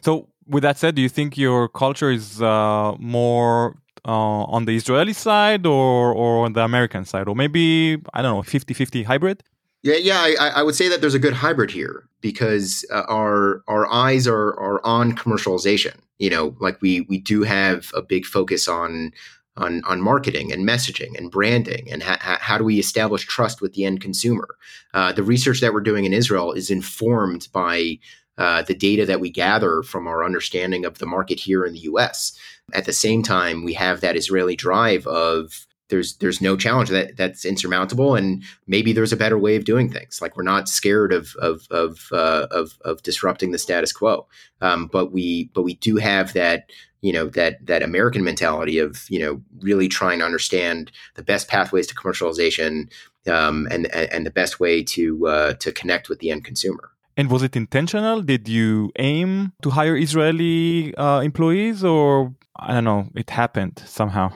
So, 0.00 0.28
with 0.46 0.62
that 0.62 0.78
said, 0.78 0.94
do 0.94 1.02
you 1.02 1.08
think 1.08 1.36
your 1.36 1.68
culture 1.68 2.10
is 2.10 2.40
uh, 2.40 2.94
more 2.98 3.76
uh, 4.06 4.44
on 4.56 4.64
the 4.64 4.74
Israeli 4.74 5.12
side 5.12 5.66
or 5.66 6.12
or 6.14 6.46
on 6.46 6.54
the 6.54 6.62
American 6.62 7.04
side, 7.04 7.28
or 7.28 7.36
maybe 7.36 7.98
I 8.14 8.22
don't 8.22 8.34
know, 8.34 8.42
50-50 8.42 9.04
hybrid? 9.04 9.42
Yeah, 9.82 9.96
yeah, 9.96 10.20
I, 10.20 10.52
I, 10.56 10.62
would 10.62 10.76
say 10.76 10.88
that 10.88 11.00
there's 11.00 11.14
a 11.14 11.18
good 11.18 11.32
hybrid 11.32 11.72
here 11.72 12.08
because 12.20 12.86
uh, 12.92 13.02
our 13.08 13.64
our 13.66 13.90
eyes 13.92 14.28
are 14.28 14.50
are 14.60 14.80
on 14.86 15.16
commercialization. 15.16 15.96
You 16.18 16.30
know, 16.30 16.56
like 16.60 16.80
we 16.80 17.00
we 17.02 17.18
do 17.18 17.42
have 17.42 17.90
a 17.92 18.00
big 18.00 18.24
focus 18.24 18.68
on 18.68 19.10
on 19.56 19.82
on 19.84 20.00
marketing 20.00 20.52
and 20.52 20.66
messaging 20.66 21.18
and 21.18 21.32
branding 21.32 21.90
and 21.90 22.02
ha- 22.02 22.38
how 22.40 22.58
do 22.58 22.64
we 22.64 22.78
establish 22.78 23.26
trust 23.26 23.60
with 23.60 23.74
the 23.74 23.84
end 23.84 24.00
consumer. 24.00 24.56
Uh, 24.94 25.12
the 25.12 25.24
research 25.24 25.60
that 25.60 25.72
we're 25.72 25.80
doing 25.80 26.04
in 26.04 26.12
Israel 26.12 26.52
is 26.52 26.70
informed 26.70 27.48
by 27.52 27.98
uh, 28.38 28.62
the 28.62 28.74
data 28.74 29.04
that 29.04 29.20
we 29.20 29.30
gather 29.30 29.82
from 29.82 30.06
our 30.06 30.24
understanding 30.24 30.84
of 30.84 30.98
the 30.98 31.06
market 31.06 31.40
here 31.40 31.64
in 31.64 31.72
the 31.72 31.80
U.S. 31.80 32.38
At 32.72 32.86
the 32.86 32.92
same 32.92 33.22
time, 33.22 33.64
we 33.64 33.74
have 33.74 34.00
that 34.00 34.16
Israeli 34.16 34.56
drive 34.56 35.06
of 35.06 35.66
there's 35.92 36.16
there's 36.16 36.40
no 36.40 36.56
challenge 36.56 36.88
that 36.88 37.16
that's 37.18 37.44
insurmountable, 37.44 38.16
and 38.16 38.42
maybe 38.66 38.92
there's 38.92 39.12
a 39.12 39.16
better 39.16 39.38
way 39.38 39.56
of 39.56 39.64
doing 39.64 39.90
things. 39.90 40.20
Like 40.22 40.36
we're 40.36 40.42
not 40.42 40.68
scared 40.68 41.12
of 41.12 41.36
of 41.36 41.68
of 41.70 42.08
uh, 42.10 42.46
of, 42.50 42.78
of 42.84 43.02
disrupting 43.02 43.52
the 43.52 43.58
status 43.58 43.92
quo, 43.92 44.26
um, 44.62 44.86
but 44.86 45.12
we 45.12 45.50
but 45.54 45.62
we 45.62 45.74
do 45.74 45.96
have 45.96 46.32
that 46.32 46.70
you 47.02 47.12
know 47.12 47.26
that 47.28 47.64
that 47.66 47.82
American 47.82 48.24
mentality 48.24 48.78
of 48.78 49.04
you 49.10 49.20
know 49.20 49.42
really 49.60 49.86
trying 49.86 50.18
to 50.20 50.24
understand 50.24 50.90
the 51.14 51.22
best 51.22 51.46
pathways 51.46 51.86
to 51.88 51.94
commercialization 51.94 52.90
um, 53.28 53.68
and 53.70 53.86
and 53.94 54.24
the 54.24 54.30
best 54.30 54.58
way 54.58 54.82
to 54.82 55.26
uh, 55.26 55.52
to 55.54 55.70
connect 55.72 56.08
with 56.08 56.18
the 56.20 56.30
end 56.30 56.44
consumer. 56.44 56.90
And 57.18 57.30
was 57.30 57.42
it 57.42 57.54
intentional? 57.54 58.22
Did 58.22 58.48
you 58.48 58.90
aim 58.98 59.52
to 59.60 59.68
hire 59.68 59.94
Israeli 59.94 60.94
uh, 60.96 61.20
employees, 61.20 61.84
or 61.84 62.34
I 62.56 62.72
don't 62.72 62.84
know, 62.84 63.08
it 63.14 63.28
happened 63.28 63.82
somehow? 63.84 64.32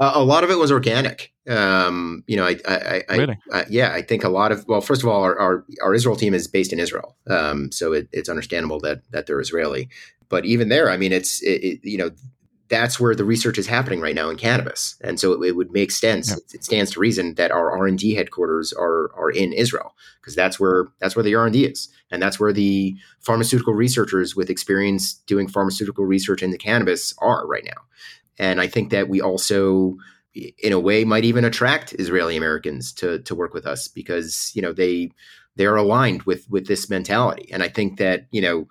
Uh, 0.00 0.12
a 0.14 0.22
lot 0.22 0.44
of 0.44 0.50
it 0.50 0.58
was 0.58 0.70
organic. 0.70 1.32
Um, 1.48 2.24
you 2.26 2.36
know, 2.36 2.44
I, 2.44 2.56
I, 2.66 3.02
I, 3.08 3.16
really? 3.16 3.38
I, 3.52 3.64
yeah, 3.68 3.92
I 3.92 4.02
think 4.02 4.24
a 4.24 4.28
lot 4.28 4.52
of 4.52 4.66
well, 4.68 4.80
first 4.80 5.02
of 5.02 5.08
all, 5.08 5.22
our 5.22 5.38
our, 5.38 5.64
our 5.82 5.94
Israel 5.94 6.16
team 6.16 6.34
is 6.34 6.46
based 6.46 6.72
in 6.72 6.78
Israel, 6.80 7.16
um, 7.28 7.72
so 7.72 7.92
it, 7.92 8.08
it's 8.12 8.28
understandable 8.28 8.80
that 8.80 9.02
that 9.10 9.26
they're 9.26 9.40
Israeli. 9.40 9.88
But 10.28 10.44
even 10.44 10.68
there, 10.68 10.90
I 10.90 10.98
mean, 10.98 11.12
it's 11.12 11.42
it, 11.42 11.64
it, 11.64 11.80
you 11.82 11.98
know 11.98 12.10
that's 12.68 13.00
where 13.00 13.14
the 13.14 13.24
research 13.24 13.56
is 13.56 13.66
happening 13.66 14.00
right 14.00 14.14
now 14.14 14.28
in 14.28 14.36
cannabis, 14.36 14.96
and 15.00 15.18
so 15.18 15.32
it, 15.32 15.48
it 15.48 15.56
would 15.56 15.72
make 15.72 15.90
sense. 15.90 16.30
Yeah. 16.30 16.36
It 16.52 16.64
stands 16.64 16.90
to 16.92 17.00
reason 17.00 17.34
that 17.34 17.50
our 17.50 17.76
R 17.76 17.86
and 17.86 17.98
D 17.98 18.14
headquarters 18.14 18.72
are 18.72 19.10
are 19.16 19.30
in 19.30 19.52
Israel 19.52 19.94
because 20.20 20.34
that's 20.34 20.60
where 20.60 20.88
that's 21.00 21.16
where 21.16 21.22
the 21.22 21.34
R 21.34 21.46
and 21.46 21.52
D 21.52 21.64
is, 21.64 21.88
and 22.10 22.22
that's 22.22 22.38
where 22.38 22.52
the 22.52 22.94
pharmaceutical 23.20 23.74
researchers 23.74 24.36
with 24.36 24.50
experience 24.50 25.14
doing 25.26 25.48
pharmaceutical 25.48 26.04
research 26.04 26.42
into 26.42 26.58
cannabis 26.58 27.14
are 27.18 27.46
right 27.46 27.64
now. 27.64 27.82
And 28.38 28.60
I 28.60 28.66
think 28.66 28.90
that 28.90 29.08
we 29.08 29.20
also, 29.20 29.96
in 30.34 30.72
a 30.72 30.80
way, 30.80 31.04
might 31.04 31.24
even 31.24 31.44
attract 31.44 31.94
Israeli 31.98 32.36
Americans 32.36 32.92
to 32.94 33.20
to 33.20 33.34
work 33.34 33.54
with 33.54 33.66
us 33.66 33.88
because 33.88 34.52
you 34.54 34.62
know 34.62 34.72
they 34.72 35.10
they 35.56 35.66
are 35.66 35.76
aligned 35.76 36.22
with 36.22 36.48
with 36.50 36.66
this 36.66 36.88
mentality, 36.88 37.48
and 37.52 37.62
I 37.62 37.68
think 37.68 37.98
that 37.98 38.26
you 38.30 38.40
know 38.40 38.68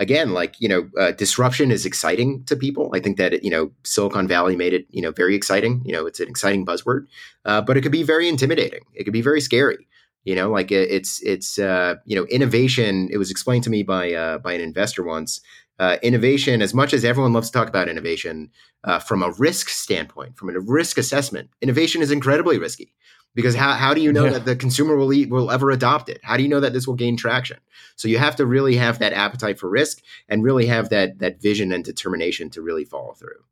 again, 0.00 0.32
like 0.32 0.56
you 0.60 0.68
know, 0.68 0.88
uh, 0.98 1.12
disruption 1.12 1.70
is 1.70 1.86
exciting 1.86 2.42
to 2.44 2.56
people. 2.56 2.90
I 2.92 3.00
think 3.00 3.18
that 3.18 3.44
you 3.44 3.50
know, 3.50 3.70
Silicon 3.84 4.26
Valley 4.26 4.56
made 4.56 4.72
it 4.72 4.86
you 4.90 5.02
know 5.02 5.12
very 5.12 5.36
exciting. 5.36 5.82
You 5.84 5.92
know, 5.92 6.06
it's 6.06 6.18
an 6.18 6.28
exciting 6.28 6.66
buzzword, 6.66 7.06
uh, 7.44 7.60
but 7.60 7.76
it 7.76 7.82
could 7.82 7.92
be 7.92 8.02
very 8.02 8.28
intimidating. 8.28 8.80
It 8.94 9.04
could 9.04 9.12
be 9.12 9.22
very 9.22 9.40
scary. 9.40 9.86
You 10.24 10.34
know, 10.34 10.50
like 10.50 10.72
it, 10.72 10.90
it's 10.90 11.22
it's 11.22 11.58
uh, 11.58 11.94
you 12.04 12.16
know, 12.16 12.24
innovation. 12.26 13.08
It 13.12 13.18
was 13.18 13.30
explained 13.30 13.64
to 13.64 13.70
me 13.70 13.82
by 13.82 14.12
uh, 14.12 14.38
by 14.38 14.54
an 14.54 14.60
investor 14.60 15.04
once. 15.04 15.40
Uh, 15.80 15.96
innovation, 16.02 16.60
as 16.60 16.74
much 16.74 16.92
as 16.92 17.06
everyone 17.06 17.32
loves 17.32 17.48
to 17.48 17.58
talk 17.58 17.66
about 17.66 17.88
innovation, 17.88 18.50
uh, 18.84 18.98
from 18.98 19.22
a 19.22 19.30
risk 19.38 19.70
standpoint, 19.70 20.36
from 20.36 20.50
a 20.50 20.60
risk 20.60 20.98
assessment, 20.98 21.48
innovation 21.62 22.02
is 22.02 22.10
incredibly 22.10 22.58
risky. 22.58 22.92
Because 23.34 23.54
how, 23.54 23.72
how 23.72 23.94
do 23.94 24.02
you 24.02 24.12
know 24.12 24.24
yeah. 24.24 24.32
that 24.32 24.44
the 24.44 24.56
consumer 24.56 24.94
will 24.94 25.10
eat, 25.10 25.30
will 25.30 25.50
ever 25.50 25.70
adopt 25.70 26.10
it? 26.10 26.20
How 26.22 26.36
do 26.36 26.42
you 26.42 26.50
know 26.50 26.60
that 26.60 26.74
this 26.74 26.86
will 26.86 26.96
gain 26.96 27.16
traction? 27.16 27.56
So 27.96 28.08
you 28.08 28.18
have 28.18 28.36
to 28.36 28.44
really 28.44 28.76
have 28.76 28.98
that 28.98 29.14
appetite 29.14 29.58
for 29.58 29.70
risk 29.70 30.02
and 30.28 30.44
really 30.44 30.66
have 30.66 30.90
that 30.90 31.18
that 31.20 31.40
vision 31.40 31.72
and 31.72 31.82
determination 31.82 32.50
to 32.50 32.60
really 32.60 32.84
follow 32.84 33.14
through. 33.14 33.42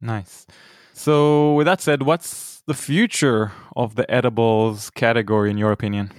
Nice. 0.00 0.46
So 0.92 1.54
with 1.54 1.64
that 1.64 1.80
said 1.80 2.02
what's 2.02 2.62
the 2.66 2.74
future 2.74 3.50
of 3.74 3.96
the 3.96 4.08
edibles 4.08 4.90
category 4.90 5.50
in 5.50 5.58
your 5.58 5.72
opinion 5.72 6.12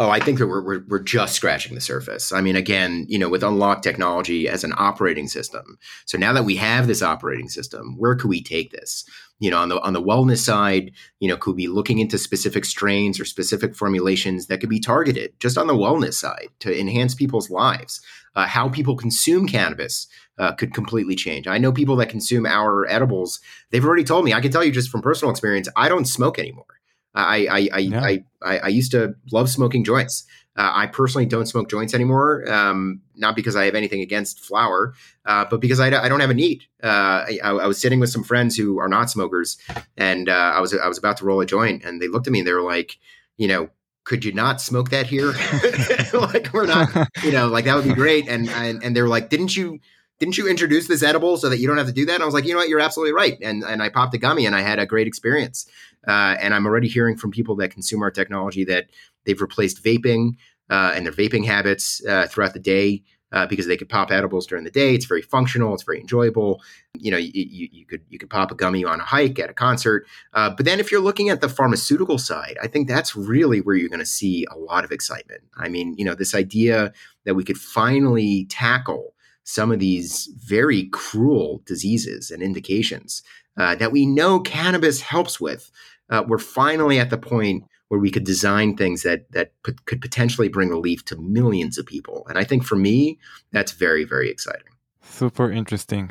Oh, 0.00 0.10
I 0.10 0.20
think 0.20 0.38
that 0.38 0.46
we're, 0.46 0.62
we're, 0.62 0.84
we're 0.86 1.02
just 1.02 1.34
scratching 1.34 1.74
the 1.74 1.80
surface. 1.80 2.30
I 2.30 2.40
mean, 2.40 2.54
again, 2.54 3.04
you 3.08 3.18
know, 3.18 3.28
with 3.28 3.42
Unlokt 3.42 3.82
technology 3.82 4.48
as 4.48 4.62
an 4.62 4.72
operating 4.76 5.26
system. 5.26 5.76
So 6.06 6.16
now 6.16 6.32
that 6.32 6.44
we 6.44 6.54
have 6.54 6.86
this 6.86 7.02
operating 7.02 7.48
system, 7.48 7.96
where 7.98 8.14
could 8.14 8.28
we 8.28 8.40
take 8.40 8.70
this? 8.70 9.04
You 9.40 9.50
know, 9.50 9.58
on 9.58 9.68
the 9.68 9.80
on 9.80 9.94
the 9.94 10.02
wellness 10.02 10.38
side, 10.38 10.92
you 11.18 11.28
know, 11.28 11.36
could 11.36 11.56
be 11.56 11.66
looking 11.66 11.98
into 11.98 12.16
specific 12.16 12.64
strains 12.64 13.18
or 13.18 13.24
specific 13.24 13.74
formulations 13.74 14.46
that 14.46 14.60
could 14.60 14.70
be 14.70 14.80
targeted 14.80 15.38
just 15.40 15.58
on 15.58 15.66
the 15.66 15.74
wellness 15.74 16.14
side 16.14 16.48
to 16.60 16.78
enhance 16.78 17.14
people's 17.14 17.50
lives. 17.50 18.00
Uh, 18.36 18.46
how 18.46 18.68
people 18.68 18.96
consume 18.96 19.48
cannabis 19.48 20.06
uh, 20.38 20.52
could 20.52 20.72
completely 20.72 21.16
change. 21.16 21.48
I 21.48 21.58
know 21.58 21.72
people 21.72 21.96
that 21.96 22.08
consume 22.08 22.46
our 22.46 22.86
edibles. 22.88 23.40
They've 23.70 23.84
already 23.84 24.04
told 24.04 24.24
me. 24.24 24.32
I 24.32 24.40
can 24.40 24.52
tell 24.52 24.62
you 24.62 24.70
just 24.70 24.90
from 24.90 25.02
personal 25.02 25.32
experience. 25.32 25.68
I 25.74 25.88
don't 25.88 26.04
smoke 26.04 26.38
anymore. 26.38 26.77
I 27.14 27.46
I 27.46 27.68
I, 27.72 27.78
yeah. 27.78 28.02
I, 28.02 28.24
I, 28.42 28.58
I, 28.58 28.68
used 28.68 28.92
to 28.92 29.14
love 29.32 29.48
smoking 29.48 29.84
joints. 29.84 30.24
Uh, 30.56 30.72
I 30.74 30.86
personally 30.86 31.26
don't 31.26 31.46
smoke 31.46 31.70
joints 31.70 31.94
anymore, 31.94 32.50
um, 32.50 33.00
not 33.14 33.36
because 33.36 33.54
I 33.54 33.64
have 33.66 33.74
anything 33.74 34.00
against 34.00 34.40
flower, 34.40 34.92
uh, 35.24 35.44
but 35.48 35.60
because 35.60 35.78
I, 35.78 35.86
I, 35.86 36.08
don't 36.08 36.18
have 36.18 36.30
a 36.30 36.34
need. 36.34 36.64
Uh, 36.82 37.24
I, 37.28 37.38
I, 37.44 37.66
was 37.66 37.78
sitting 37.78 38.00
with 38.00 38.10
some 38.10 38.24
friends 38.24 38.56
who 38.56 38.78
are 38.78 38.88
not 38.88 39.08
smokers, 39.08 39.56
and 39.96 40.28
uh, 40.28 40.32
I 40.32 40.60
was 40.60 40.74
I 40.74 40.88
was 40.88 40.98
about 40.98 41.16
to 41.18 41.24
roll 41.24 41.40
a 41.40 41.46
joint, 41.46 41.84
and 41.84 42.02
they 42.02 42.08
looked 42.08 42.26
at 42.26 42.32
me 42.32 42.40
and 42.40 42.48
they 42.48 42.52
were 42.52 42.62
like, 42.62 42.98
you 43.36 43.46
know, 43.46 43.70
could 44.08 44.24
you 44.24 44.32
not 44.32 44.60
smoke 44.60 44.90
that 44.90 45.06
here? 45.06 45.32
like 46.18 46.52
we're 46.52 46.66
not, 46.66 46.88
you 47.22 47.30
know, 47.30 47.48
like 47.48 47.66
that 47.66 47.76
would 47.76 47.84
be 47.84 47.94
great. 47.94 48.26
And 48.26 48.48
and 48.48 48.82
and 48.82 48.96
they 48.96 49.02
were 49.02 49.08
like, 49.08 49.28
didn't 49.28 49.56
you? 49.56 49.80
Didn't 50.18 50.36
you 50.36 50.48
introduce 50.48 50.88
this 50.88 51.02
edible 51.02 51.36
so 51.36 51.48
that 51.48 51.58
you 51.58 51.68
don't 51.68 51.78
have 51.78 51.86
to 51.86 51.92
do 51.92 52.06
that? 52.06 52.14
And 52.14 52.22
I 52.22 52.26
was 52.26 52.34
like, 52.34 52.44
you 52.44 52.52
know 52.52 52.58
what, 52.58 52.68
you're 52.68 52.80
absolutely 52.80 53.12
right. 53.12 53.38
And 53.40 53.62
and 53.62 53.82
I 53.82 53.88
popped 53.88 54.14
a 54.14 54.18
gummy 54.18 54.46
and 54.46 54.54
I 54.54 54.62
had 54.62 54.78
a 54.78 54.86
great 54.86 55.06
experience. 55.06 55.66
Uh, 56.06 56.36
and 56.40 56.54
I'm 56.54 56.66
already 56.66 56.88
hearing 56.88 57.16
from 57.16 57.30
people 57.30 57.56
that 57.56 57.70
consume 57.70 58.02
our 58.02 58.10
technology 58.10 58.64
that 58.64 58.86
they've 59.24 59.40
replaced 59.40 59.82
vaping 59.82 60.36
uh, 60.70 60.92
and 60.94 61.06
their 61.06 61.12
vaping 61.12 61.44
habits 61.44 62.04
uh, 62.06 62.26
throughout 62.26 62.52
the 62.52 62.60
day 62.60 63.02
uh, 63.30 63.46
because 63.46 63.66
they 63.66 63.76
could 63.76 63.88
pop 63.88 64.10
edibles 64.10 64.46
during 64.46 64.64
the 64.64 64.70
day. 64.70 64.94
It's 64.94 65.04
very 65.04 65.22
functional. 65.22 65.74
It's 65.74 65.82
very 65.82 66.00
enjoyable. 66.00 66.62
You 66.94 67.10
know, 67.10 67.16
you, 67.16 67.30
you, 67.34 67.68
you 67.70 67.86
could 67.86 68.02
you 68.08 68.18
could 68.18 68.30
pop 68.30 68.50
a 68.50 68.54
gummy 68.54 68.84
on 68.84 69.00
a 69.00 69.04
hike 69.04 69.38
at 69.38 69.50
a 69.50 69.54
concert. 69.54 70.06
Uh, 70.32 70.50
but 70.50 70.64
then 70.64 70.80
if 70.80 70.90
you're 70.90 71.00
looking 71.00 71.28
at 71.28 71.40
the 71.40 71.48
pharmaceutical 71.48 72.18
side, 72.18 72.56
I 72.62 72.66
think 72.66 72.88
that's 72.88 73.14
really 73.14 73.60
where 73.60 73.76
you're 73.76 73.88
going 73.88 74.00
to 74.00 74.06
see 74.06 74.46
a 74.50 74.58
lot 74.58 74.84
of 74.84 74.92
excitement. 74.92 75.42
I 75.56 75.68
mean, 75.68 75.94
you 75.98 76.04
know, 76.04 76.14
this 76.14 76.34
idea 76.34 76.92
that 77.24 77.34
we 77.34 77.44
could 77.44 77.58
finally 77.58 78.46
tackle 78.46 79.14
some 79.48 79.72
of 79.72 79.78
these 79.78 80.28
very 80.36 80.90
cruel 80.90 81.62
diseases 81.64 82.30
and 82.30 82.42
indications 82.42 83.22
uh, 83.56 83.74
that 83.76 83.92
we 83.92 84.04
know 84.04 84.38
cannabis 84.38 85.00
helps 85.00 85.40
with 85.40 85.70
uh, 86.10 86.22
we're 86.26 86.38
finally 86.38 86.98
at 86.98 87.10
the 87.10 87.18
point 87.18 87.64
where 87.88 88.00
we 88.00 88.10
could 88.10 88.24
design 88.24 88.76
things 88.76 89.02
that 89.02 89.30
that 89.32 89.52
p- 89.64 89.72
could 89.86 90.00
potentially 90.00 90.48
bring 90.48 90.68
relief 90.68 91.04
to 91.06 91.16
millions 91.16 91.78
of 91.78 91.86
people. 91.86 92.26
And 92.28 92.38
I 92.38 92.44
think 92.44 92.64
for 92.64 92.76
me, 92.76 93.18
that's 93.52 93.72
very 93.72 94.04
very 94.04 94.30
exciting. 94.30 94.72
Super 95.02 95.50
interesting. 95.50 96.10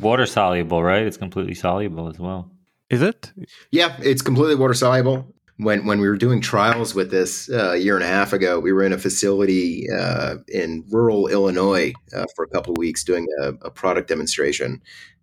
Water 0.00 0.26
soluble, 0.26 0.82
right? 0.82 1.02
It's 1.02 1.16
completely 1.16 1.54
soluble 1.54 2.08
as 2.08 2.18
well. 2.18 2.50
Is 2.90 3.02
it? 3.02 3.32
Yeah, 3.70 3.96
it's 4.02 4.22
completely 4.22 4.56
water 4.56 4.74
soluble. 4.74 5.32
When 5.62 5.84
when 5.84 6.00
we 6.00 6.08
were 6.08 6.16
doing 6.16 6.40
trials 6.40 6.94
with 6.94 7.10
this 7.10 7.50
uh, 7.50 7.72
a 7.72 7.76
year 7.76 7.94
and 7.94 8.04
a 8.04 8.08
half 8.08 8.32
ago, 8.32 8.58
we 8.58 8.72
were 8.72 8.82
in 8.82 8.92
a 8.92 8.98
facility 8.98 9.86
uh, 9.90 10.36
in 10.48 10.84
rural 10.90 11.28
Illinois 11.28 11.92
uh, 12.14 12.24
for 12.34 12.44
a 12.44 12.48
couple 12.48 12.72
of 12.72 12.78
weeks 12.78 13.04
doing 13.04 13.26
a, 13.42 13.48
a 13.62 13.70
product 13.70 14.08
demonstration. 14.08 14.80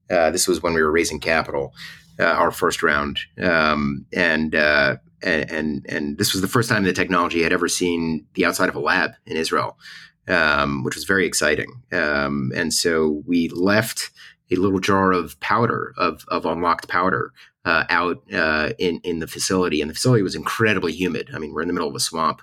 Uh, 0.10 0.30
this 0.32 0.48
was 0.48 0.62
when 0.62 0.74
we 0.74 0.82
were 0.82 0.92
raising 0.92 1.20
capital, 1.20 1.74
uh, 2.20 2.24
our 2.24 2.52
first 2.52 2.84
round, 2.84 3.20
um, 3.42 4.06
and, 4.14 4.56
uh, 4.56 4.96
and, 5.22 5.52
and 5.52 5.86
and 5.90 6.18
this 6.18 6.34
was 6.34 6.42
the 6.42 6.48
first 6.48 6.70
time 6.70 6.84
the 6.84 6.94
technology 6.94 7.44
had 7.44 7.52
ever 7.52 7.68
seen 7.68 8.26
the 8.36 8.46
outside 8.46 8.70
of 8.70 8.76
a 8.76 8.80
lab 8.80 9.12
in 9.26 9.38
Israel, 9.38 9.78
um, 10.28 10.84
which 10.84 10.96
was 10.96 11.04
very 11.04 11.26
exciting. 11.26 11.82
Um, 11.92 12.52
and 12.56 12.74
so 12.74 13.24
we 13.26 13.50
left 13.50 14.12
a 14.52 14.56
little 14.56 14.80
jar 14.80 15.12
of 15.12 15.40
powder 15.40 15.94
of 15.98 16.26
of 16.30 16.44
Unlokt 16.44 16.88
powder 16.88 17.34
uh, 17.66 17.84
out 17.90 18.22
uh, 18.34 18.72
in 18.80 19.00
in 19.04 19.20
the 19.20 19.28
facility, 19.28 19.82
and 19.82 19.90
the 19.90 19.96
facility 19.96 20.24
was 20.24 20.36
incredibly 20.36 20.94
humid. 20.94 21.30
I 21.34 21.40
mean, 21.40 21.54
we're 21.54 21.62
in 21.62 21.68
the 21.68 21.74
middle 21.74 21.90
of 21.90 21.96
a 21.96 22.00
swamp, 22.00 22.42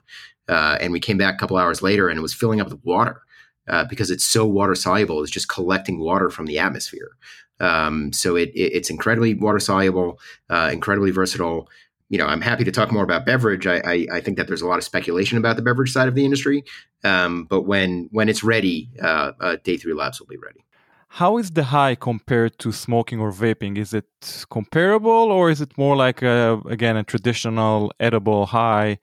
uh, 0.49 0.79
and 0.81 0.93
we 0.93 1.01
came 1.01 1.19
back 1.19 1.35
a 1.35 1.39
couple 1.39 1.57
hours 1.57 1.83
later, 1.83 2.09
and 2.09 2.19
it 2.19 2.23
was 2.23 2.35
filling 2.35 2.61
up 2.61 2.69
with 2.69 2.85
water. 2.85 3.23
Uh, 3.67 3.83
because 3.83 4.11
it's 4.11 4.27
so 4.27 4.45
water 4.45 4.75
soluble, 4.75 5.23
it's 5.23 5.33
just 5.33 5.49
collecting 5.49 5.99
water 5.99 6.29
from 6.29 6.45
the 6.45 6.59
atmosphere. 6.59 7.17
Um, 7.61 8.13
so 8.13 8.37
it, 8.37 8.51
it, 8.51 8.75
it's 8.75 8.91
incredibly 8.91 9.33
water 9.33 9.59
soluble, 9.59 10.21
uh, 10.51 10.69
incredibly 10.71 11.11
versatile. 11.11 11.71
You 12.11 12.19
know, 12.19 12.27
I'm 12.27 12.43
happy 12.43 12.65
to 12.65 12.71
talk 12.71 12.93
more 12.93 13.05
about 13.05 13.25
beverage. 13.25 13.67
I, 13.67 13.77
I, 13.77 14.07
I, 14.13 14.21
think 14.21 14.37
that 14.37 14.49
there's 14.49 14.61
a 14.61 14.67
lot 14.67 14.77
of 14.77 14.85
speculation 14.85 15.39
about 15.39 15.57
the 15.57 15.63
beverage 15.63 15.93
side 15.93 16.09
of 16.09 16.15
the 16.15 16.27
industry, 16.27 16.63
um, 17.05 17.45
but 17.45 17.63
when 17.63 18.11
when 18.13 18.29
it's 18.29 18.45
ready, 18.45 18.91
uh, 19.01 19.57
Day 19.65 19.79
Three 19.79 19.95
Labs 19.95 20.21
will 20.21 20.27
be 20.27 20.37
ready. 20.37 20.63
How 21.21 21.39
is 21.39 21.53
the 21.53 21.65
high 21.65 21.95
compared 21.95 22.59
to 22.59 22.73
smoking 22.73 23.21
or 23.21 23.31
vaping? 23.31 23.79
Is 23.79 23.95
it 23.95 24.11
comparable, 24.51 25.31
or 25.37 25.49
is 25.49 25.61
it 25.61 25.79
more 25.79 25.97
like 25.97 26.23
a, 26.23 26.61
again 26.69 26.97
a 26.97 27.05
traditional 27.05 27.93
edible 28.01 28.47
high, 28.47 28.99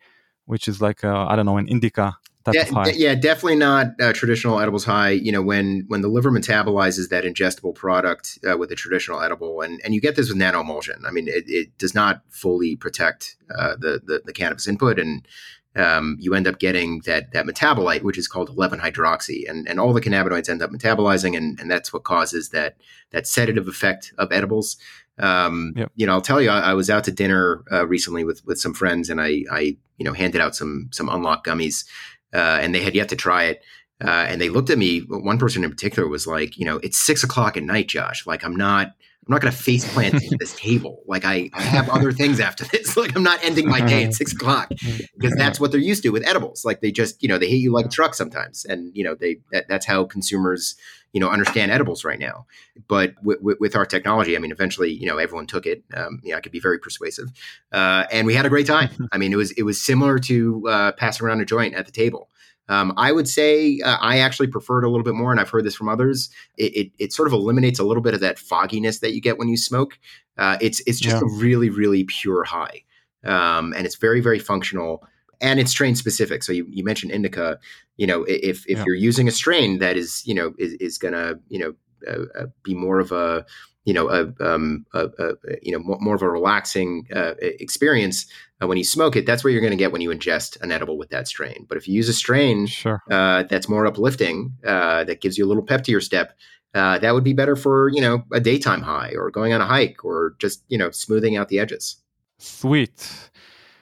which 0.46 0.68
is 0.68 0.82
like 0.82 1.06
I 1.06 1.36
don't 1.36 1.46
know 1.46 1.58
an 1.58 1.68
indica 1.68 2.18
yeah, 2.52 2.88
yeah, 2.96 3.16
definitely 3.16 3.58
not 3.58 3.88
uh, 4.02 4.14
traditional 4.14 4.60
edibles 4.60 4.84
high. 4.84 5.12
You 5.12 5.32
know, 5.32 5.44
when 5.44 5.86
when 5.88 6.02
the 6.02 6.08
liver 6.08 6.32
metabolizes 6.32 7.10
that 7.10 7.24
ingestible 7.24 7.76
product 7.76 8.40
uh, 8.50 8.58
with 8.58 8.72
a 8.72 8.76
traditional 8.76 9.22
edible, 9.22 9.62
and 9.62 9.80
and 9.84 9.94
you 9.94 10.02
get 10.02 10.16
this 10.16 10.30
with 10.30 10.40
nanoemulsion. 10.40 11.06
I 11.06 11.12
mean, 11.12 11.28
it, 11.28 11.44
it 11.48 11.78
does 11.78 11.94
not 11.94 12.24
fully 12.30 12.76
protect 12.76 13.36
uh, 13.56 13.76
the, 13.78 14.02
the, 14.04 14.22
the 14.26 14.34
cannabis 14.34 14.68
input, 14.68 14.98
and 14.98 15.28
um, 15.76 16.18
you 16.20 16.34
end 16.34 16.48
up 16.48 16.60
getting 16.60 17.00
that 17.06 17.32
that 17.32 17.46
metabolite, 17.46 18.04
which 18.04 18.18
is 18.18 18.28
called 18.28 18.50
11 18.50 18.80
hydroxy, 18.80 19.50
and 19.50 19.68
and 19.68 19.80
all 19.80 19.94
the 19.94 20.02
cannabinoids 20.02 20.50
end 20.50 20.62
up 20.62 20.72
metabolizing, 20.72 21.36
and 21.36 21.60
and 21.60 21.72
that's 21.72 21.94
what 21.94 22.04
causes 22.04 22.50
that 22.50 22.76
that 23.12 23.28
sedative 23.28 23.68
effect 23.68 24.14
of 24.18 24.32
edibles. 24.32 24.78
Um, 25.18 25.74
yep. 25.76 25.92
You 25.96 26.06
know, 26.06 26.14
I'll 26.14 26.22
tell 26.22 26.42
you, 26.42 26.50
I, 26.50 26.72
I 26.72 26.74
was 26.74 26.90
out 26.90 27.04
to 27.06 27.12
dinner 27.12 27.64
uh, 27.72 27.88
recently 27.88 28.24
with 28.24 28.46
with 28.46 28.60
some 28.60 28.74
friends, 28.74 29.10
and 29.10 29.22
I 29.22 29.44
I 29.52 29.78
you 29.98 30.06
know 30.06 30.14
handed 30.14 30.42
out 30.42 30.56
some 30.56 30.90
some 30.92 31.08
Unlokt 31.08 31.46
gummies, 31.46 31.86
uh, 32.34 32.60
and 32.62 32.76
they 32.76 32.82
had 32.82 32.96
yet 32.96 33.10
to 33.10 33.16
try 33.16 33.46
it. 33.46 33.64
Uh, 34.04 34.26
and 34.28 34.42
they 34.42 34.50
looked 34.50 34.72
at 34.72 34.80
me. 34.80 35.02
One 35.02 35.38
person 35.38 35.64
in 35.64 35.70
particular 35.70 36.10
was 36.10 36.26
like, 36.26 36.58
you 36.58 36.66
know, 36.66 36.78
it's 36.78 36.98
six 36.98 37.24
o'clock 37.24 37.56
at 37.56 37.62
night, 37.62 37.88
Josh. 37.88 38.26
Like, 38.26 38.44
I'm 38.44 38.56
not, 38.56 38.94
I'm 39.32 39.36
not 39.36 39.44
going 39.44 39.54
to 39.54 39.58
face 39.58 39.90
plant 39.94 40.22
this 40.40 40.54
table. 40.58 41.04
Like 41.08 41.24
I, 41.24 41.50
I 41.54 41.62
have 41.62 41.88
other 41.88 42.12
things 42.12 42.42
after 42.42 42.66
this. 42.66 42.98
Like 43.02 43.16
I'm 43.16 43.24
not 43.24 43.40
ending 43.44 43.70
my 43.70 43.80
day 43.80 44.04
at 44.04 44.14
six 44.14 44.34
o'clock 44.34 44.70
because 45.18 45.34
that's 45.38 45.60
what 45.60 45.72
they're 45.72 45.80
used 45.80 46.04
to 46.04 46.10
with 46.10 46.28
edibles. 46.28 46.66
Like 46.66 46.82
they 46.82 46.92
just, 46.92 47.24
you 47.24 47.30
know, 47.30 47.38
they 47.38 47.48
hit 47.48 47.56
you 47.56 47.72
like 47.72 47.86
a 47.86 47.90
truck 47.90 48.14
sometimes, 48.14 48.66
and 48.66 48.92
you 48.94 49.04
know 49.06 49.16
they 49.16 49.38
that, 49.54 49.70
that's 49.70 49.86
how 49.86 50.04
consumers, 50.04 50.76
you 51.14 51.22
know, 51.22 51.30
understand 51.30 51.72
edibles 51.72 52.04
right 52.04 52.20
now. 52.20 52.46
But 52.90 53.16
w- 53.16 53.40
w- 53.40 53.58
with 53.62 53.76
our 53.78 53.86
technology, 53.86 54.36
I 54.36 54.40
mean, 54.40 54.52
eventually, 54.52 54.92
you 54.92 55.08
know, 55.08 55.18
everyone 55.18 55.48
took 55.48 55.66
it. 55.66 55.86
Um, 55.96 56.20
you 56.22 56.32
know, 56.32 56.38
I 56.38 56.42
could 56.42 56.52
be 56.52 56.60
very 56.60 56.80
persuasive, 56.80 57.32
uh, 57.72 58.08
and 58.12 58.28
we 58.28 58.36
had 58.36 58.46
a 58.46 58.50
great 58.50 58.68
time. 58.68 58.90
I 59.14 59.18
mean, 59.18 59.32
it 59.32 59.38
was 59.38 59.52
it 59.52 59.64
was 59.64 59.82
similar 59.82 60.20
to 60.20 60.68
uh, 60.68 60.92
passing 60.92 61.26
around 61.26 61.40
a 61.40 61.46
joint 61.46 61.74
at 61.74 61.86
the 61.86 61.94
table. 61.94 62.30
Um, 62.70 62.94
I 62.96 63.12
would 63.12 63.28
say 63.28 63.80
uh, 63.84 63.98
I 64.00 64.20
actually 64.20 64.48
prefer 64.48 64.80
it 64.80 64.86
a 64.86 64.90
little 64.90 65.04
bit 65.04 65.16
more, 65.16 65.32
and 65.32 65.40
I've 65.40 65.50
heard 65.50 65.66
this 65.66 65.76
from 65.76 65.90
others. 65.90 66.30
It, 66.58 66.76
it, 66.76 66.92
it, 67.00 67.14
sort 67.14 67.28
of 67.28 67.34
eliminates 67.34 67.80
a 67.80 67.84
little 67.84 68.04
bit 68.04 68.14
of 68.14 68.22
that 68.22 68.40
fogginess 68.40 69.00
that 69.00 69.14
you 69.14 69.22
get 69.22 69.38
when 69.38 69.50
you 69.50 69.58
smoke. 69.58 70.00
Uh, 70.38 70.58
it's 70.62 70.82
it's 70.88 71.00
just 71.00 71.18
yeah. 71.18 71.22
a 71.22 71.40
really 71.40 71.70
really 71.70 72.06
pure 72.06 72.44
high, 72.44 72.84
um, 73.26 73.74
and 73.74 73.86
it's 73.86 73.96
very 73.96 74.22
very 74.22 74.40
functional, 74.40 75.04
and 75.42 75.60
it's 75.60 75.72
strain 75.72 75.96
specific. 75.96 76.44
So 76.44 76.54
you, 76.54 76.66
you 76.70 76.84
mentioned 76.84 77.12
indica. 77.12 77.60
You 77.98 78.08
know, 78.08 78.24
if 78.24 78.66
if 78.68 78.78
yeah. 78.78 78.84
you're 78.88 78.96
using 78.96 79.28
a 79.28 79.32
strain 79.32 79.80
that 79.80 79.98
is 79.98 80.26
you 80.26 80.34
know 80.34 80.54
is, 80.58 80.74
is 80.74 80.98
gonna 80.98 81.36
you 81.50 81.60
know 81.60 81.74
uh, 82.08 82.40
uh 82.40 82.46
be 82.64 82.74
more 82.74 83.00
of 83.00 83.12
a 83.12 83.46
you 83.86 83.94
know 83.94 84.10
a, 84.10 84.34
um, 84.46 84.86
a, 84.94 85.10
a 85.20 85.34
you 85.62 85.72
know 85.72 85.80
more 85.80 86.16
of 86.16 86.22
a 86.22 86.30
relaxing 86.30 87.08
uh, 87.16 87.34
experience 87.40 88.26
uh, 88.62 88.68
when 88.68 88.78
you 88.78 88.84
smoke 88.84 89.16
it. 89.16 89.26
That's 89.26 89.44
what 89.44 89.52
you're 89.54 89.62
going 89.62 89.72
to 89.72 89.78
get 89.78 89.92
when 89.92 90.02
you 90.02 90.10
ingest 90.10 90.62
an 90.62 90.72
edible 90.72 90.98
with 90.98 91.10
that 91.10 91.28
strain. 91.28 91.66
But 91.68 91.78
if 91.78 91.88
you 91.88 91.94
use 91.94 92.10
a 92.10 92.14
strain 92.14 92.68
sure. 92.68 93.02
uh, 93.10 93.44
that's 93.44 93.68
more 93.68 93.86
uplifting, 93.86 94.54
uh, 94.66 95.04
that 95.06 95.22
gives 95.22 95.38
you 95.38 95.46
a 95.46 95.50
little 95.50 95.64
pep 95.64 95.84
to 95.84 95.92
your 95.92 96.02
step, 96.02 96.38
uh, 96.74 97.00
that 97.00 97.14
would 97.14 97.24
be 97.24 97.34
better 97.34 97.56
for 97.56 97.90
you 97.90 98.02
know 98.02 98.24
a 98.32 98.40
daytime 98.40 98.82
high 98.82 99.14
or 99.16 99.32
going 99.32 99.54
on 99.54 99.62
a 99.62 99.66
hike 99.66 100.04
or 100.06 100.36
just 100.40 100.64
you 100.68 100.78
know 100.78 100.92
smoothing 100.92 101.36
out 101.36 101.50
the 101.50 101.60
edges. 101.60 101.98
Sweet. 102.38 103.30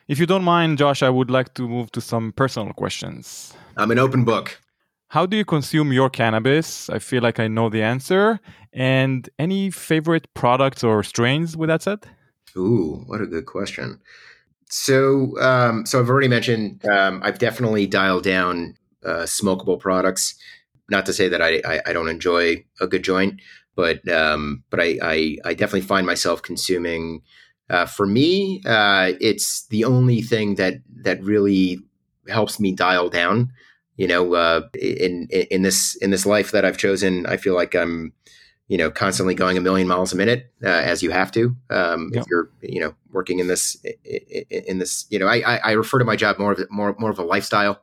If 0.08 0.20
you 0.20 0.26
don't 0.26 0.43
mind, 0.43 0.80
Josh, 0.80 1.04
I 1.04 1.10
would 1.10 1.30
like 1.30 1.54
to 1.54 1.68
move 1.68 1.91
to 1.91 2.02
some 2.02 2.32
personal 2.32 2.74
questions. 2.74 3.54
I'm 3.78 3.91
an 3.91 4.00
open 4.00 4.26
book. 4.26 4.60
How 5.10 5.26
do 5.26 5.36
you 5.36 5.43
consume 5.43 5.91
your 5.91 6.12
cannabis? 6.12 6.88
I 6.88 6.99
feel 6.99 7.24
like 7.24 7.39
I 7.39 7.47
know 7.47 7.68
the 7.68 7.82
answer. 7.82 8.39
And 8.72 9.28
any 9.39 9.72
favorite 9.72 10.32
products 10.36 10.84
or 10.84 11.01
strains 11.01 11.57
with 11.57 11.70
that 11.70 11.82
said? 11.82 12.05
Ooh, 12.55 13.03
what 13.07 13.20
a 13.20 13.26
good 13.26 13.47
question. 13.47 13.99
So, 14.70 15.39
um, 15.41 15.88
so 15.88 15.99
I've 15.99 16.10
already 16.10 16.28
mentioned 16.28 16.86
um, 16.86 17.22
I've 17.24 17.39
definitely 17.39 17.88
dialed 17.88 18.24
down 18.24 18.76
uh, 19.03 19.24
smokable 19.24 19.80
products. 19.80 20.36
Not 20.91 21.07
to 21.07 21.14
say 21.14 21.28
that 21.28 21.41
I, 21.41 21.60
I, 21.66 21.82
I 21.88 21.93
don't 21.93 22.10
enjoy 22.10 22.64
a 22.80 22.86
good 22.86 23.03
joint, 23.03 23.41
but 23.76 24.07
um, 24.10 24.64
but 24.70 24.80
I, 24.80 24.99
I, 25.01 25.38
I 25.43 25.53
definitely 25.55 25.82
find 25.82 26.05
myself 26.05 26.43
consuming. 26.43 27.24
Uh, 27.68 27.88
for 27.88 28.05
me, 28.05 28.62
uh, 28.66 29.14
it's 29.20 29.66
the 29.68 29.86
only 29.86 30.22
thing 30.22 30.55
that 30.55 30.76
that 31.01 31.24
really 31.24 31.80
helps 32.28 32.60
me 32.60 32.72
dial 32.72 33.10
down 33.10 33.51
you 34.00 34.08
know, 34.08 34.34
uh, 34.34 34.62
in 34.82 35.28
in 35.30 35.62
this 35.62 35.97
in 35.97 36.10
this 36.10 36.26
life 36.26 36.52
that 36.52 36.64
I've 36.64 36.78
chosen, 36.78 37.26
I 37.26 37.36
feel 37.36 37.54
like 37.54 37.76
I'm, 37.76 38.14
you 38.70 38.78
know, 38.78 38.89
constantly 38.89 39.36
going 39.36 39.58
a 39.58 39.62
million 39.62 39.89
miles 39.89 40.14
a 40.14 40.16
minute 40.16 40.54
uh, 40.64 40.70
as 40.70 41.04
you 41.04 41.12
have 41.12 41.34
to. 41.34 41.54
Um, 41.70 42.10
If 42.14 42.26
you're, 42.30 42.50
you 42.62 42.80
know, 42.80 42.95
working 43.12 43.39
in 43.39 43.47
this 43.47 43.76
in 44.50 44.80
this, 44.80 45.06
you 45.10 45.20
know, 45.20 45.28
I, 45.28 45.58
I 45.58 45.72
refer 45.74 46.00
to 46.00 46.06
my 46.06 46.16
job 46.16 46.39
more 46.39 46.54
of 46.54 46.66
more 46.72 46.95
more 46.97 47.10
of 47.10 47.20
a 47.20 47.24
lifestyle 47.24 47.82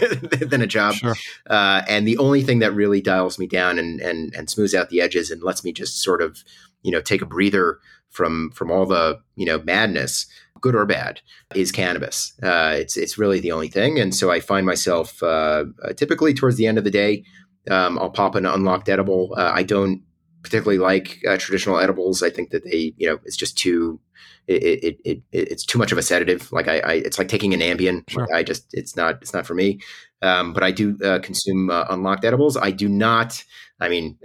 than 0.40 0.62
a 0.62 0.68
job. 0.68 0.94
Sure. 0.94 1.16
Uh, 1.50 1.82
and 1.88 2.06
the 2.06 2.18
only 2.18 2.42
thing 2.42 2.60
that 2.60 2.72
really 2.72 3.00
dials 3.00 3.36
me 3.36 3.48
down 3.48 3.80
and 3.80 4.00
and 4.00 4.32
and 4.36 4.48
smooths 4.48 4.72
out 4.72 4.88
the 4.90 5.00
edges 5.00 5.32
and 5.32 5.42
lets 5.42 5.64
me 5.64 5.72
just 5.72 6.00
sort 6.00 6.22
of, 6.22 6.44
you 6.82 6.92
know, 6.92 7.00
take 7.00 7.22
a 7.22 7.26
breather 7.26 7.80
from 8.08 8.52
from 8.52 8.70
all 8.70 8.86
the 8.86 9.20
you 9.34 9.44
know 9.44 9.60
madness 9.64 10.26
good 10.60 10.74
or 10.74 10.86
bad, 10.86 11.20
is 11.54 11.72
cannabis. 11.72 12.32
Uh, 12.42 12.74
it's 12.76 12.96
it's 12.96 13.18
really 13.18 13.40
the 13.40 13.52
only 13.52 13.68
thing, 13.68 13.98
and 13.98 14.14
so 14.14 14.30
I 14.30 14.40
find 14.40 14.66
myself 14.66 15.22
uh, 15.22 15.64
uh, 15.84 15.92
typically 15.94 16.34
towards 16.34 16.56
the 16.56 16.66
end 16.66 16.78
of 16.78 16.84
the 16.84 16.90
day, 16.90 17.24
um, 17.70 17.98
I'll 17.98 18.10
pop 18.10 18.34
an 18.34 18.44
Unlokt 18.44 18.88
edible. 18.88 19.34
Uh, 19.36 19.52
I 19.54 19.62
don't 19.62 20.02
particularly 20.42 20.78
like 20.78 21.18
uh, 21.28 21.36
traditional 21.36 21.78
edibles. 21.78 22.22
I 22.22 22.30
think 22.30 22.50
that 22.50 22.64
they, 22.64 22.94
you 22.96 23.08
know, 23.08 23.18
it's 23.24 23.36
just 23.36 23.58
too. 23.58 24.00
It, 24.48 24.84
it, 24.84 25.00
it, 25.04 25.22
it's 25.32 25.66
too 25.66 25.76
much 25.76 25.90
of 25.90 25.98
a 25.98 26.02
sedative. 26.02 26.52
Like 26.52 26.68
I, 26.68 26.78
I 26.78 26.92
it's 26.92 27.18
like 27.18 27.26
taking 27.26 27.52
an 27.52 27.58
Ambien. 27.58 28.08
Sure. 28.08 28.28
I 28.32 28.44
just, 28.44 28.68
it's 28.72 28.94
not, 28.94 29.16
it's 29.20 29.34
not 29.34 29.44
for 29.44 29.54
me. 29.54 29.80
Um, 30.22 30.52
but 30.52 30.62
I 30.62 30.70
do 30.70 30.96
uh, 31.04 31.18
consume 31.18 31.68
Unlokt 31.68 32.24
edibles. 32.24 32.56
I 32.56 32.70
do 32.70 32.88
not. 32.88 33.42
I 33.80 33.88
mean, 33.88 34.18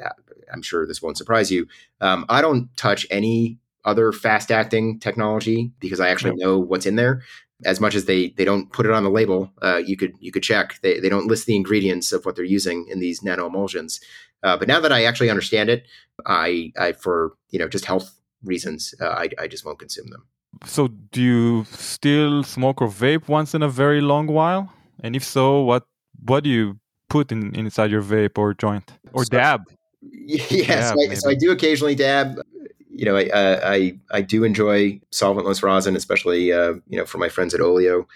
I'm 0.53 0.61
sure 0.61 0.85
this 0.85 1.01
won't 1.01 1.17
surprise 1.17 1.51
you. 1.51 1.65
Um, 2.01 2.25
I 2.29 2.41
don't 2.41 2.69
touch 2.77 3.07
any 3.09 3.57
other 3.85 4.11
fast 4.11 4.51
acting 4.51 4.99
technology 4.99 5.71
because 5.79 5.99
I 5.99 6.09
actually 6.09 6.31
yep. 6.31 6.39
know 6.39 6.59
what's 6.59 6.85
in 6.85 6.95
there. 6.95 7.23
As 7.63 7.79
much 7.79 7.93
as 7.93 8.05
they 8.05 8.29
they 8.29 8.45
don't 8.45 8.71
put 8.71 8.85
it 8.85 8.91
on 8.91 9.03
the 9.03 9.09
label, 9.09 9.51
uh, 9.61 9.81
you 9.85 9.95
could 9.95 10.13
you 10.19 10.31
could 10.31 10.43
check. 10.43 10.79
They 10.81 10.99
they 10.99 11.09
don't 11.09 11.27
list 11.27 11.45
the 11.45 11.55
ingredients 11.55 12.11
of 12.11 12.25
what 12.25 12.35
they're 12.35 12.45
using 12.45 12.87
in 12.89 12.99
these 12.99 13.21
nano 13.21 13.45
emulsions. 13.47 13.99
Uh, 14.43 14.57
but 14.57 14.67
now 14.67 14.79
that 14.79 14.91
I 14.91 15.03
actually 15.03 15.29
understand 15.29 15.69
it, 15.69 15.85
I 16.25 16.71
I 16.77 16.93
for 16.93 17.33
you 17.51 17.59
know 17.59 17.67
just 17.67 17.85
health 17.85 18.19
reasons, 18.43 18.95
uh, 18.99 19.09
I 19.09 19.29
I 19.39 19.47
just 19.47 19.63
won't 19.63 19.77
consume 19.77 20.09
them. 20.09 20.25
So 20.65 20.87
do 20.87 21.21
you 21.21 21.65
still 21.71 22.43
smoke 22.43 22.81
or 22.81 22.87
vape 22.87 23.27
once 23.27 23.53
in 23.53 23.63
a 23.63 23.69
very 23.69 24.01
long 24.01 24.27
while? 24.27 24.71
And 25.03 25.15
if 25.15 25.23
so, 25.23 25.61
what 25.61 25.83
what 26.25 26.43
do 26.43 26.49
you 26.49 26.79
put 27.09 27.31
in 27.31 27.53
inside 27.55 27.91
your 27.91 28.01
vape 28.01 28.37
or 28.37 28.53
joint 28.53 28.93
or 29.13 29.25
dab? 29.25 29.61
Yes, 30.03 30.51
yeah, 30.51 30.89
so, 30.89 30.95
I, 30.99 31.13
so 31.13 31.29
I 31.29 31.35
do 31.35 31.51
occasionally 31.51 31.93
dab 31.93 32.41
you 32.93 33.05
know, 33.05 33.15
I, 33.15 33.29
I, 33.33 33.99
I 34.11 34.21
do 34.21 34.43
enjoy 34.43 34.99
solventless 35.11 35.63
rosin, 35.63 35.95
especially, 35.95 36.51
uh, 36.51 36.73
you 36.87 36.97
know, 36.97 37.05
for 37.05 37.17
my 37.17 37.29
friends 37.29 37.53
at 37.53 37.61
Olio. 37.61 38.07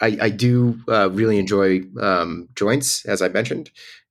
I, 0.00 0.18
I 0.20 0.30
do 0.30 0.80
uh, 0.88 1.10
really 1.10 1.38
enjoy 1.38 1.82
um, 2.00 2.48
joints, 2.54 3.04
as 3.06 3.22
I 3.22 3.28
mentioned. 3.28 3.70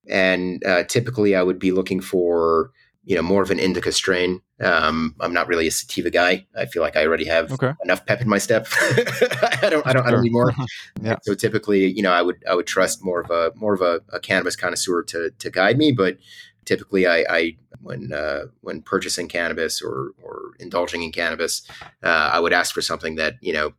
And 0.09 0.65
uh, 0.65 0.83
typically 0.83 1.35
I 1.35 1.43
would 1.43 1.59
be 1.59 1.71
looking 1.71 2.01
for, 2.01 2.71
you 3.03 3.15
know, 3.15 3.21
more 3.21 3.41
of 3.41 3.51
an 3.51 3.59
indica 3.59 3.91
strain. 3.91 4.41
Um, 4.59 5.15
I'm 5.19 5.33
not 5.33 5.47
really 5.47 5.67
a 5.67 5.71
sativa 5.71 6.09
guy. 6.09 6.45
I 6.55 6.65
feel 6.65 6.81
like 6.81 6.95
I 6.95 7.05
already 7.05 7.25
have 7.25 7.51
okay. 7.51 7.73
enough 7.83 8.05
pep 8.05 8.21
in 8.21 8.29
my 8.29 8.37
step. 8.37 8.67
I 8.71 9.67
don't, 9.69 9.85
I 9.85 9.93
don't, 9.93 10.05
I 10.05 10.11
don't 10.11 10.21
need 10.21 10.31
more. 10.31 10.53
yeah. 11.01 11.17
So 11.23 11.33
typically, 11.33 11.85
you 11.85 12.01
know, 12.01 12.11
I 12.11 12.21
would, 12.21 12.43
I 12.49 12.55
would 12.55 12.67
trust 12.67 13.03
more 13.03 13.21
of 13.21 13.29
a, 13.29 13.51
more 13.55 13.73
of 13.73 13.81
a, 13.81 14.01
a 14.13 14.19
cannabis 14.19 14.55
connoisseur 14.55 15.03
to, 15.03 15.31
to 15.37 15.49
guide 15.49 15.77
me. 15.77 15.91
But 15.91 16.17
typically 16.65 17.07
I, 17.07 17.25
I 17.29 17.57
when 17.81 18.13
uh, 18.13 18.45
when 18.61 18.81
purchasing 18.81 19.27
cannabis 19.27 19.81
or 19.81 20.11
or 20.21 20.51
indulging 20.59 21.03
in 21.03 21.11
cannabis, 21.11 21.63
uh, 22.03 22.29
I 22.33 22.39
would 22.39 22.53
ask 22.53 22.73
for 22.73 22.81
something 22.81 23.15
that 23.15 23.35
you 23.41 23.53
know, 23.53 23.73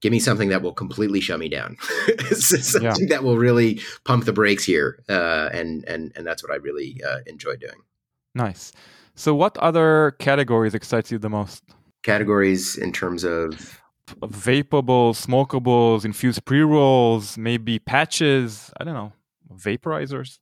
give 0.00 0.12
me 0.12 0.20
something 0.20 0.48
that 0.50 0.62
will 0.62 0.72
completely 0.72 1.20
shut 1.20 1.38
me 1.38 1.48
down, 1.48 1.76
something 2.30 2.82
yeah. 2.82 3.06
that 3.08 3.24
will 3.24 3.36
really 3.36 3.80
pump 4.04 4.24
the 4.24 4.32
brakes 4.32 4.64
here, 4.64 5.02
uh, 5.08 5.48
and 5.52 5.84
and 5.86 6.12
and 6.16 6.26
that's 6.26 6.42
what 6.42 6.52
I 6.52 6.56
really 6.56 7.00
uh, 7.06 7.18
enjoy 7.26 7.56
doing. 7.56 7.82
Nice. 8.34 8.72
So, 9.14 9.34
what 9.34 9.56
other 9.58 10.12
categories 10.18 10.74
excites 10.74 11.10
you 11.10 11.18
the 11.18 11.30
most? 11.30 11.64
Categories 12.04 12.76
in 12.76 12.92
terms 12.92 13.24
of 13.24 13.80
vapables, 14.20 15.26
smokables, 15.26 16.04
infused 16.04 16.44
pre 16.44 16.60
rolls, 16.60 17.36
maybe 17.36 17.80
patches. 17.80 18.70
I 18.78 18.84
don't 18.84 18.94
know, 18.94 19.12
vaporizers 19.52 20.38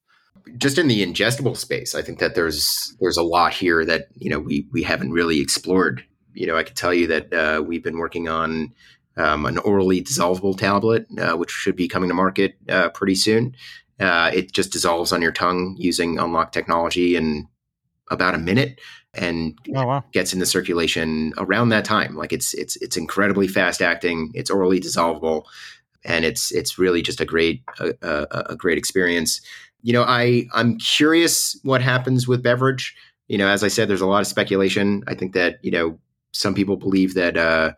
just 0.56 0.78
in 0.78 0.88
the 0.88 1.04
ingestible 1.04 1.56
space, 1.56 1.94
I 1.94 2.02
think 2.02 2.18
that 2.18 2.34
there's 2.34 2.96
there's 3.00 3.16
a 3.16 3.22
lot 3.22 3.52
here 3.52 3.84
that 3.84 4.06
you 4.16 4.30
know 4.30 4.38
we 4.38 4.66
we 4.72 4.82
haven't 4.82 5.12
really 5.12 5.40
explored. 5.40 6.04
You 6.32 6.46
know, 6.46 6.56
I 6.56 6.62
could 6.62 6.76
tell 6.76 6.94
you 6.94 7.06
that 7.08 7.32
uh, 7.32 7.62
we've 7.62 7.82
been 7.82 7.98
working 7.98 8.28
on 8.28 8.74
um, 9.16 9.46
an 9.46 9.58
orally 9.58 10.02
dissolvable 10.02 10.56
tablet, 10.56 11.06
uh, 11.18 11.36
which 11.36 11.50
should 11.50 11.76
be 11.76 11.88
coming 11.88 12.08
to 12.08 12.14
market 12.14 12.56
uh, 12.68 12.90
pretty 12.90 13.14
soon. 13.14 13.54
Uh, 13.98 14.30
it 14.32 14.52
just 14.52 14.72
dissolves 14.72 15.12
on 15.12 15.22
your 15.22 15.32
tongue 15.32 15.74
using 15.78 16.18
unlock 16.18 16.52
technology 16.52 17.16
in 17.16 17.48
about 18.10 18.34
a 18.34 18.38
minute 18.38 18.78
and 19.14 19.58
oh, 19.74 19.86
wow. 19.86 20.04
gets 20.12 20.34
into 20.34 20.44
circulation 20.44 21.32
around 21.38 21.70
that 21.70 21.84
time. 21.84 22.14
Like 22.14 22.32
it's 22.32 22.54
it's 22.54 22.76
it's 22.76 22.96
incredibly 22.96 23.48
fast 23.48 23.80
acting. 23.80 24.30
It's 24.34 24.50
orally 24.50 24.80
dissolvable, 24.80 25.44
and 26.04 26.24
it's 26.24 26.52
it's 26.52 26.78
really 26.78 27.02
just 27.02 27.20
a 27.20 27.24
great 27.24 27.62
a, 27.80 27.94
a, 28.02 28.26
a 28.50 28.56
great 28.56 28.78
experience 28.78 29.40
you 29.86 29.92
know, 29.92 30.02
I 30.02 30.48
I'm 30.52 30.78
curious 30.78 31.56
what 31.62 31.80
happens 31.80 32.26
with 32.26 32.42
beverage. 32.42 32.92
You 33.28 33.38
know, 33.38 33.46
as 33.46 33.62
I 33.62 33.68
said, 33.68 33.86
there's 33.86 34.00
a 34.00 34.06
lot 34.06 34.20
of 34.20 34.26
speculation. 34.26 35.04
I 35.06 35.14
think 35.14 35.32
that 35.34 35.60
you 35.62 35.70
know 35.70 35.96
some 36.32 36.54
people 36.54 36.76
believe 36.76 37.14
that 37.14 37.36
uh, 37.36 37.72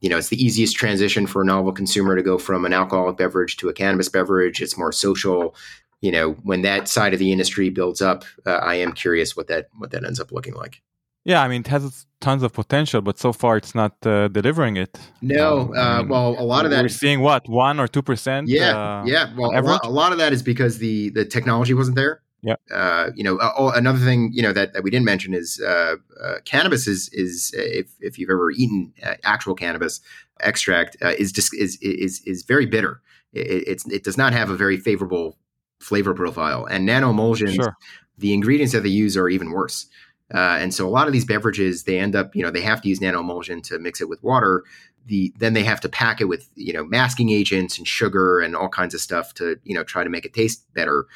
you 0.00 0.08
know, 0.08 0.18
it's 0.18 0.28
the 0.28 0.40
easiest 0.40 0.76
transition 0.76 1.26
for 1.26 1.42
a 1.42 1.44
novel 1.44 1.72
consumer 1.72 2.14
to 2.14 2.22
go 2.22 2.38
from 2.38 2.64
an 2.64 2.72
alcoholic 2.72 3.16
beverage 3.16 3.56
to 3.56 3.68
a 3.68 3.72
cannabis 3.72 4.08
beverage. 4.08 4.62
It's 4.62 4.78
more 4.78 4.92
social. 4.92 5.56
You 6.00 6.12
know, 6.12 6.34
when 6.44 6.62
that 6.62 6.88
side 6.88 7.12
of 7.12 7.18
the 7.18 7.32
industry 7.32 7.70
builds 7.70 8.00
up, 8.00 8.22
uh, 8.46 8.50
I 8.50 8.76
am 8.76 8.92
curious 8.92 9.36
what 9.36 9.48
that 9.48 9.66
what 9.78 9.90
that 9.90 10.04
ends 10.04 10.20
up 10.20 10.30
looking 10.30 10.54
like. 10.54 10.80
Yeah, 11.24 11.42
I 11.42 11.48
mean, 11.48 11.60
it 11.60 11.66
has 11.66 12.06
tons 12.20 12.42
of 12.42 12.52
potential, 12.52 13.00
but 13.00 13.18
so 13.18 13.32
far 13.32 13.56
it's 13.56 13.74
not 13.74 13.94
uh, 14.06 14.28
delivering 14.28 14.76
it. 14.76 14.98
No, 15.20 15.74
um, 15.74 15.76
uh, 15.76 15.98
mean, 15.98 16.08
well, 16.08 16.36
a 16.38 16.44
lot 16.44 16.64
of 16.64 16.70
that 16.70 16.82
we're 16.82 16.88
seeing 16.88 17.20
what 17.20 17.48
one 17.48 17.78
or 17.78 17.86
two 17.86 18.02
percent. 18.02 18.48
Yeah, 18.48 18.76
uh, 18.76 19.04
yeah. 19.04 19.32
Well, 19.36 19.50
a 19.50 19.60
lot, 19.60 19.80
a 19.84 19.90
lot, 19.90 20.12
of 20.12 20.18
that 20.18 20.32
is 20.32 20.42
because 20.42 20.78
the 20.78 21.10
the 21.10 21.24
technology 21.24 21.74
wasn't 21.74 21.96
there. 21.96 22.22
Yeah. 22.42 22.54
Uh, 22.72 23.10
you 23.16 23.24
know, 23.24 23.38
oh, 23.40 23.70
another 23.70 23.98
thing 23.98 24.30
you 24.32 24.42
know 24.42 24.52
that, 24.52 24.72
that 24.72 24.82
we 24.82 24.90
didn't 24.90 25.04
mention 25.04 25.34
is 25.34 25.60
uh, 25.60 25.96
uh, 26.22 26.34
cannabis 26.44 26.86
is 26.86 27.08
is 27.12 27.52
if 27.54 27.90
if 28.00 28.18
you've 28.18 28.30
ever 28.30 28.50
eaten 28.50 28.92
actual 29.24 29.54
cannabis 29.54 30.00
extract 30.40 30.96
is 31.02 31.32
just 31.32 31.54
is 31.56 31.78
is 31.82 32.22
is 32.24 32.42
very 32.42 32.66
bitter. 32.66 33.00
It, 33.32 33.64
it's 33.66 33.86
it 33.86 34.04
does 34.04 34.16
not 34.16 34.32
have 34.32 34.50
a 34.50 34.56
very 34.56 34.76
favorable 34.76 35.36
flavor 35.80 36.14
profile, 36.14 36.64
and 36.64 36.86
nano 36.86 37.10
emulsions. 37.10 37.54
Sure. 37.54 37.76
The 38.18 38.32
ingredients 38.32 38.72
that 38.72 38.82
they 38.82 38.88
use 38.88 39.16
are 39.16 39.28
even 39.28 39.52
worse. 39.52 39.86
Uh, 40.32 40.58
and 40.60 40.74
so 40.74 40.86
a 40.86 40.90
lot 40.90 41.06
of 41.06 41.12
these 41.12 41.24
beverages, 41.24 41.84
they 41.84 41.98
end 41.98 42.14
up, 42.14 42.36
you 42.36 42.42
know, 42.42 42.50
they 42.50 42.60
have 42.60 42.82
to 42.82 42.88
use 42.88 43.00
nano 43.00 43.20
emulsion 43.20 43.62
to 43.62 43.78
mix 43.78 44.00
it 44.00 44.08
with 44.08 44.22
water. 44.22 44.62
The 45.06 45.32
then 45.38 45.54
they 45.54 45.64
have 45.64 45.80
to 45.80 45.88
pack 45.88 46.20
it 46.20 46.26
with, 46.26 46.48
you 46.54 46.72
know, 46.72 46.84
masking 46.84 47.30
agents 47.30 47.78
and 47.78 47.88
sugar 47.88 48.40
and 48.40 48.54
all 48.54 48.68
kinds 48.68 48.92
of 48.92 49.00
stuff 49.00 49.32
to, 49.34 49.58
you 49.64 49.74
know, 49.74 49.84
try 49.84 50.04
to 50.04 50.10
make 50.10 50.26
it 50.26 50.34
taste 50.34 50.72
better. 50.74 51.06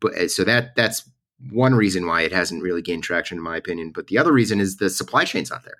But 0.00 0.14
uh, 0.14 0.28
so 0.28 0.44
that 0.44 0.76
that's 0.76 1.08
one 1.50 1.74
reason 1.74 2.06
why 2.06 2.22
it 2.22 2.32
hasn't 2.32 2.62
really 2.62 2.82
gained 2.82 3.02
traction, 3.02 3.38
in 3.38 3.42
my 3.42 3.56
opinion. 3.56 3.90
But 3.90 4.06
the 4.06 4.18
other 4.18 4.32
reason 4.32 4.60
is 4.60 4.76
the 4.76 4.88
supply 4.90 5.24
chain's 5.24 5.50
not 5.50 5.64
there. 5.64 5.78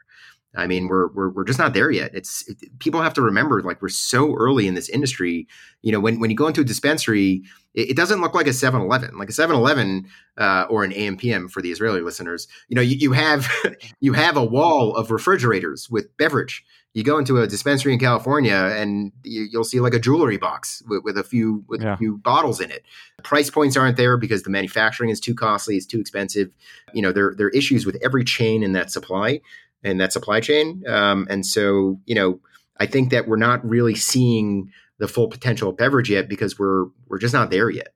I 0.54 0.66
mean, 0.66 0.88
we're 0.88 1.08
we're 1.08 1.30
we're 1.30 1.44
just 1.44 1.58
not 1.58 1.72
there 1.72 1.90
yet. 1.90 2.10
It's 2.14 2.46
it, 2.46 2.78
people 2.78 3.00
have 3.00 3.14
to 3.14 3.22
remember, 3.22 3.62
like 3.62 3.80
we're 3.80 3.88
so 3.88 4.34
early 4.34 4.66
in 4.66 4.74
this 4.74 4.88
industry. 4.88 5.46
You 5.80 5.92
know, 5.92 6.00
when 6.00 6.20
when 6.20 6.30
you 6.30 6.36
go 6.36 6.46
into 6.46 6.60
a 6.60 6.64
dispensary, 6.64 7.42
it, 7.74 7.90
it 7.90 7.96
doesn't 7.96 8.20
look 8.20 8.34
like 8.34 8.46
a 8.46 8.50
7-Eleven. 8.50 9.16
Like 9.16 9.30
a 9.30 9.32
7-Eleven 9.32 10.08
uh, 10.36 10.66
or 10.68 10.84
an 10.84 10.92
AMPM 10.92 11.50
for 11.50 11.62
the 11.62 11.70
Israeli 11.70 12.02
listeners. 12.02 12.48
You 12.68 12.76
know, 12.76 12.82
you, 12.82 12.96
you 12.96 13.12
have 13.12 13.48
you 14.00 14.12
have 14.12 14.36
a 14.36 14.44
wall 14.44 14.94
of 14.94 15.10
refrigerators 15.10 15.88
with 15.88 16.14
beverage. 16.18 16.64
You 16.94 17.02
go 17.02 17.16
into 17.16 17.40
a 17.40 17.46
dispensary 17.46 17.94
in 17.94 17.98
California, 17.98 18.52
and 18.54 19.12
you, 19.24 19.48
will 19.54 19.64
see 19.64 19.80
like 19.80 19.94
a 19.94 19.98
jewelry 19.98 20.36
box 20.36 20.82
with, 20.86 21.02
with 21.02 21.16
a 21.16 21.24
few 21.24 21.64
with 21.66 21.80
yeah. 21.80 21.94
a 21.94 21.96
few 21.96 22.18
bottles 22.18 22.60
in 22.60 22.70
it. 22.70 22.84
Price 23.22 23.48
points 23.48 23.78
aren't 23.78 23.96
there 23.96 24.18
because 24.18 24.42
the 24.42 24.50
manufacturing 24.50 25.08
is 25.08 25.18
too 25.18 25.34
costly. 25.34 25.78
It's 25.78 25.86
too 25.86 26.00
expensive. 26.00 26.50
You 26.92 27.00
know, 27.00 27.10
there 27.10 27.34
there 27.34 27.46
are 27.46 27.50
issues 27.50 27.86
with 27.86 27.96
every 28.02 28.24
chain 28.24 28.62
in 28.62 28.72
that 28.72 28.90
supply 28.90 29.40
in 29.82 29.98
that 29.98 30.12
supply 30.12 30.40
chain. 30.40 30.82
Um, 30.86 31.26
and 31.30 31.44
so, 31.44 32.00
you 32.06 32.14
know, 32.14 32.40
I 32.78 32.86
think 32.86 33.10
that 33.10 33.28
we're 33.28 33.36
not 33.36 33.64
really 33.68 33.94
seeing 33.94 34.70
the 34.98 35.08
full 35.08 35.28
potential 35.28 35.70
of 35.70 35.76
beverage 35.76 36.10
yet 36.10 36.28
because 36.28 36.58
we're 36.58 36.86
we're 37.08 37.18
just 37.18 37.34
not 37.34 37.50
there 37.50 37.70
yet. 37.70 37.94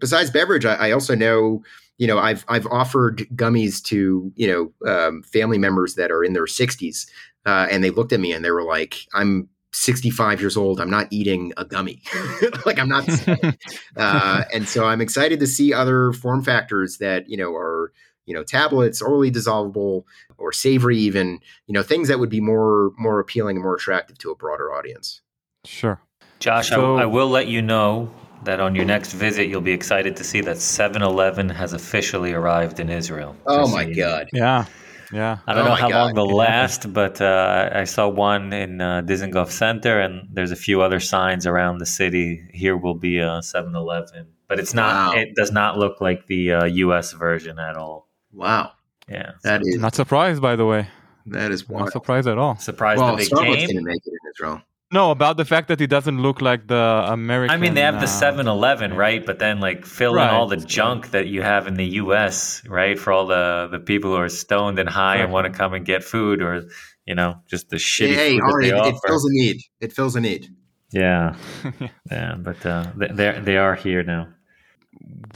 Besides 0.00 0.30
beverage, 0.30 0.64
I, 0.64 0.74
I 0.74 0.90
also 0.92 1.14
know, 1.14 1.62
you 1.98 2.06
know, 2.06 2.18
I've 2.18 2.44
I've 2.48 2.66
offered 2.66 3.26
gummies 3.34 3.82
to 3.84 4.32
you 4.34 4.72
know 4.82 4.90
um, 4.90 5.22
family 5.22 5.58
members 5.58 5.94
that 5.94 6.10
are 6.10 6.24
in 6.24 6.32
their 6.32 6.46
60s, 6.46 7.06
uh, 7.46 7.68
and 7.70 7.84
they 7.84 7.90
looked 7.90 8.12
at 8.12 8.20
me 8.20 8.32
and 8.32 8.44
they 8.44 8.50
were 8.50 8.64
like, 8.64 8.96
"I'm 9.14 9.48
65 9.72 10.40
years 10.40 10.56
old. 10.56 10.80
I'm 10.80 10.90
not 10.90 11.08
eating 11.10 11.52
a 11.56 11.64
gummy. 11.64 12.02
like 12.66 12.78
I'm 12.78 12.88
not. 12.88 13.08
uh, 13.96 14.44
and 14.52 14.68
so 14.68 14.84
I'm 14.84 15.00
excited 15.00 15.40
to 15.40 15.46
see 15.46 15.72
other 15.72 16.12
form 16.12 16.42
factors 16.42 16.98
that 16.98 17.28
you 17.28 17.36
know 17.36 17.54
are 17.54 17.92
you 18.28 18.34
know 18.34 18.44
tablets 18.44 19.00
orally 19.00 19.30
dissolvable 19.30 20.04
or 20.36 20.52
savory 20.52 20.98
even 20.98 21.40
you 21.66 21.72
know 21.72 21.82
things 21.82 22.08
that 22.08 22.18
would 22.18 22.28
be 22.28 22.40
more 22.40 22.92
more 22.98 23.18
appealing 23.18 23.56
and 23.56 23.64
more 23.64 23.74
attractive 23.74 24.18
to 24.18 24.30
a 24.30 24.36
broader 24.36 24.72
audience. 24.72 25.22
Sure. 25.64 26.00
Josh 26.38 26.68
so, 26.68 26.96
I, 26.96 27.02
I 27.02 27.06
will 27.06 27.28
let 27.28 27.48
you 27.48 27.62
know 27.62 28.10
that 28.44 28.60
on 28.60 28.74
your 28.74 28.84
next 28.84 29.12
visit 29.12 29.48
you'll 29.48 29.60
be 29.60 29.72
excited 29.72 30.16
to 30.16 30.22
see 30.22 30.40
that 30.42 30.56
7-eleven 30.56 31.48
has 31.48 31.72
officially 31.72 32.32
arrived 32.32 32.78
in 32.78 32.90
israel. 32.90 33.34
Oh 33.46 33.66
my 33.68 33.84
god. 33.90 34.28
Yeah. 34.32 34.66
Yeah. 35.10 35.38
I 35.46 35.54
don't 35.54 35.64
oh 35.64 35.70
know 35.70 35.74
how 35.74 35.88
God. 35.88 35.98
long 35.98 36.14
they'll 36.14 36.36
last 36.36 36.92
but 36.92 37.20
uh, 37.20 37.70
i 37.72 37.84
saw 37.84 38.06
one 38.08 38.52
in 38.52 38.80
uh, 38.80 39.02
dizengoff 39.02 39.50
center 39.50 39.98
and 40.00 40.28
there's 40.30 40.52
a 40.52 40.56
few 40.56 40.82
other 40.82 41.00
signs 41.00 41.46
around 41.46 41.78
the 41.78 41.86
city. 41.86 42.46
Here 42.52 42.76
will 42.76 42.94
be 42.94 43.18
a 43.18 43.40
7-eleven 43.40 44.28
but 44.48 44.60
it's 44.60 44.74
not 44.74 45.14
wow. 45.14 45.20
it 45.20 45.34
does 45.34 45.50
not 45.50 45.76
look 45.76 46.00
like 46.00 46.26
the 46.26 46.52
uh, 46.52 46.66
us 46.66 47.12
version 47.12 47.58
at 47.58 47.76
all 47.76 48.07
Wow. 48.38 48.70
Yeah. 49.08 49.32
That 49.42 49.62
is 49.62 49.78
not 49.78 49.96
surprised, 49.96 50.40
by 50.40 50.54
the 50.54 50.64
way. 50.64 50.86
That 51.26 51.50
is 51.50 51.68
wild. 51.68 51.86
not 51.86 51.92
surprised 51.92 52.28
at 52.28 52.38
all. 52.38 52.56
Surprised 52.56 53.00
well, 53.00 53.16
that 53.16 53.18
they 53.18 53.28
Starbucks 53.28 53.66
didn't 53.66 53.84
make 53.84 54.00
it 54.06 54.12
in 54.12 54.30
Israel. 54.32 54.62
No, 54.90 55.10
about 55.10 55.36
the 55.36 55.44
fact 55.44 55.68
that 55.68 55.80
he 55.80 55.86
doesn't 55.86 56.22
look 56.22 56.40
like 56.40 56.68
the 56.68 57.04
American. 57.08 57.52
I 57.52 57.58
mean, 57.58 57.74
they 57.74 57.82
have 57.82 58.00
the 58.00 58.06
7 58.06 58.46
uh, 58.46 58.52
Eleven, 58.52 58.94
right? 58.94 59.26
But 59.26 59.38
then, 59.38 59.60
like, 59.60 59.84
fill 59.84 60.14
right. 60.14 60.28
in 60.28 60.34
all 60.34 60.46
the 60.46 60.56
junk 60.56 61.10
that 61.10 61.26
you 61.26 61.42
have 61.42 61.66
in 61.66 61.74
the 61.74 61.84
US, 62.02 62.62
right? 62.66 62.98
For 62.98 63.12
all 63.12 63.26
the, 63.26 63.68
the 63.70 63.80
people 63.80 64.12
who 64.12 64.16
are 64.16 64.30
stoned 64.30 64.78
and 64.78 64.88
high 64.88 65.16
right. 65.16 65.24
and 65.24 65.32
want 65.32 65.52
to 65.52 65.52
come 65.52 65.74
and 65.74 65.84
get 65.84 66.04
food 66.04 66.40
or, 66.40 66.68
you 67.04 67.14
know, 67.14 67.34
just 67.46 67.68
the 67.68 67.76
shitty 67.76 68.14
hey, 68.14 68.38
food 68.38 68.50
Ari, 68.50 68.68
it, 68.68 68.94
it 68.94 68.94
fills 69.06 69.24
a 69.26 69.32
need. 69.32 69.60
It 69.80 69.92
fills 69.92 70.16
a 70.16 70.20
need. 70.20 70.48
Yeah. 70.90 71.36
yeah. 72.10 72.36
But 72.38 72.64
uh, 72.64 72.86
they, 72.96 73.40
they 73.42 73.56
are 73.58 73.74
here 73.74 74.02
now 74.02 74.28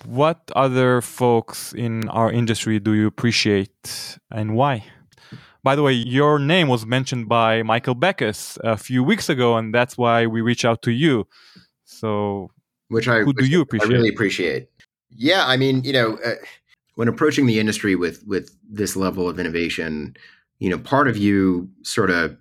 what 0.05 0.51
other 0.55 1.01
folks 1.01 1.73
in 1.73 2.09
our 2.09 2.31
industry 2.31 2.79
do 2.79 2.95
you 2.95 3.07
appreciate 3.07 4.19
and 4.31 4.55
why? 4.55 4.85
By 5.65 5.77
the 5.77 5.83
way, 5.83 5.93
your 5.93 6.39
name 6.39 6.69
was 6.69 6.85
mentioned 6.85 7.29
by 7.29 7.63
Michael 7.63 7.95
Beckus 7.95 8.59
a 8.65 8.77
few 8.77 9.05
weeks 9.05 9.29
ago, 9.29 9.57
and 9.57 9.73
that's 9.73 9.97
why 9.97 10.27
we 10.27 10.41
reach 10.41 10.65
out 10.65 10.83
to 10.83 10.91
you. 10.91 11.29
So, 11.85 12.51
which 12.89 13.07
I 13.07 13.21
who 13.21 13.33
do 13.33 13.45
you 13.45 13.61
appreciate? 13.61 13.91
I 13.91 13.93
really 13.93 14.09
appreciate. 14.09 14.69
Yeah, 15.11 15.47
I 15.47 15.57
mean, 15.57 15.85
you 15.85 15.93
know, 15.93 16.19
uh, 16.25 16.35
when 16.97 17.07
approaching 17.07 17.47
the 17.47 17.61
industry 17.61 17.95
with 17.95 18.25
with 18.27 18.51
this 18.69 18.97
level 18.97 19.29
of 19.29 19.39
innovation, 19.39 20.17
you 20.59 20.69
know, 20.69 20.79
part 20.79 21.07
of 21.07 21.17
you 21.17 21.71
sort 21.83 22.11
of 22.11 22.37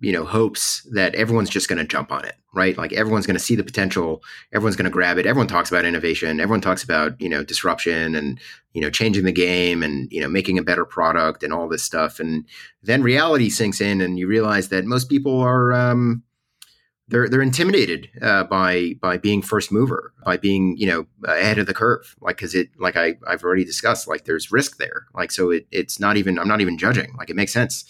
you 0.00 0.12
know 0.12 0.24
hopes 0.24 0.88
that 0.92 1.14
everyone's 1.14 1.50
just 1.50 1.68
going 1.68 1.78
to 1.78 1.84
jump 1.84 2.10
on 2.10 2.24
it 2.24 2.37
right? 2.54 2.76
Like 2.76 2.92
everyone's 2.92 3.26
going 3.26 3.36
to 3.36 3.42
see 3.42 3.54
the 3.54 3.64
potential. 3.64 4.22
Everyone's 4.52 4.76
going 4.76 4.84
to 4.84 4.90
grab 4.90 5.18
it. 5.18 5.26
Everyone 5.26 5.46
talks 5.46 5.70
about 5.70 5.84
innovation. 5.84 6.40
Everyone 6.40 6.60
talks 6.60 6.82
about 6.82 7.20
you 7.20 7.28
know 7.28 7.44
disruption 7.44 8.14
and 8.14 8.40
you 8.72 8.80
know 8.80 8.90
changing 8.90 9.24
the 9.24 9.32
game 9.32 9.82
and 9.82 10.10
you 10.10 10.20
know 10.20 10.28
making 10.28 10.58
a 10.58 10.62
better 10.62 10.84
product 10.84 11.42
and 11.42 11.52
all 11.52 11.68
this 11.68 11.82
stuff. 11.82 12.20
And 12.20 12.46
then 12.82 13.02
reality 13.02 13.50
sinks 13.50 13.80
in 13.80 14.00
and 14.00 14.18
you 14.18 14.26
realize 14.26 14.68
that 14.68 14.84
most 14.84 15.08
people 15.08 15.40
are 15.40 15.72
um, 15.72 16.22
they're 17.08 17.28
they're 17.28 17.42
intimidated 17.42 18.08
uh, 18.22 18.44
by 18.44 18.94
by 19.00 19.18
being 19.18 19.42
first 19.42 19.72
mover 19.72 20.12
by 20.24 20.36
being 20.36 20.76
you 20.76 20.86
know 20.86 21.06
ahead 21.24 21.58
of 21.58 21.66
the 21.66 21.74
curve. 21.74 22.16
Like 22.20 22.36
because 22.36 22.54
it 22.54 22.68
like 22.78 22.96
I 22.96 23.16
I've 23.26 23.42
already 23.42 23.64
discussed 23.64 24.08
like 24.08 24.24
there's 24.24 24.52
risk 24.52 24.78
there. 24.78 25.06
Like 25.14 25.30
so 25.30 25.50
it, 25.50 25.66
it's 25.70 26.00
not 26.00 26.16
even 26.16 26.38
I'm 26.38 26.48
not 26.48 26.60
even 26.60 26.78
judging. 26.78 27.14
Like 27.18 27.30
it 27.30 27.36
makes 27.36 27.52
sense. 27.52 27.84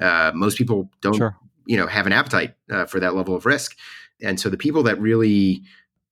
Uh, 0.00 0.32
most 0.34 0.58
people 0.58 0.90
don't 1.00 1.16
sure. 1.16 1.36
you 1.66 1.76
know 1.76 1.86
have 1.86 2.06
an 2.06 2.12
appetite 2.12 2.54
uh, 2.70 2.84
for 2.84 3.00
that 3.00 3.14
level 3.14 3.34
of 3.34 3.46
risk 3.46 3.76
and 4.24 4.40
so 4.40 4.48
the 4.48 4.56
people 4.56 4.82
that 4.82 5.00
really 5.00 5.62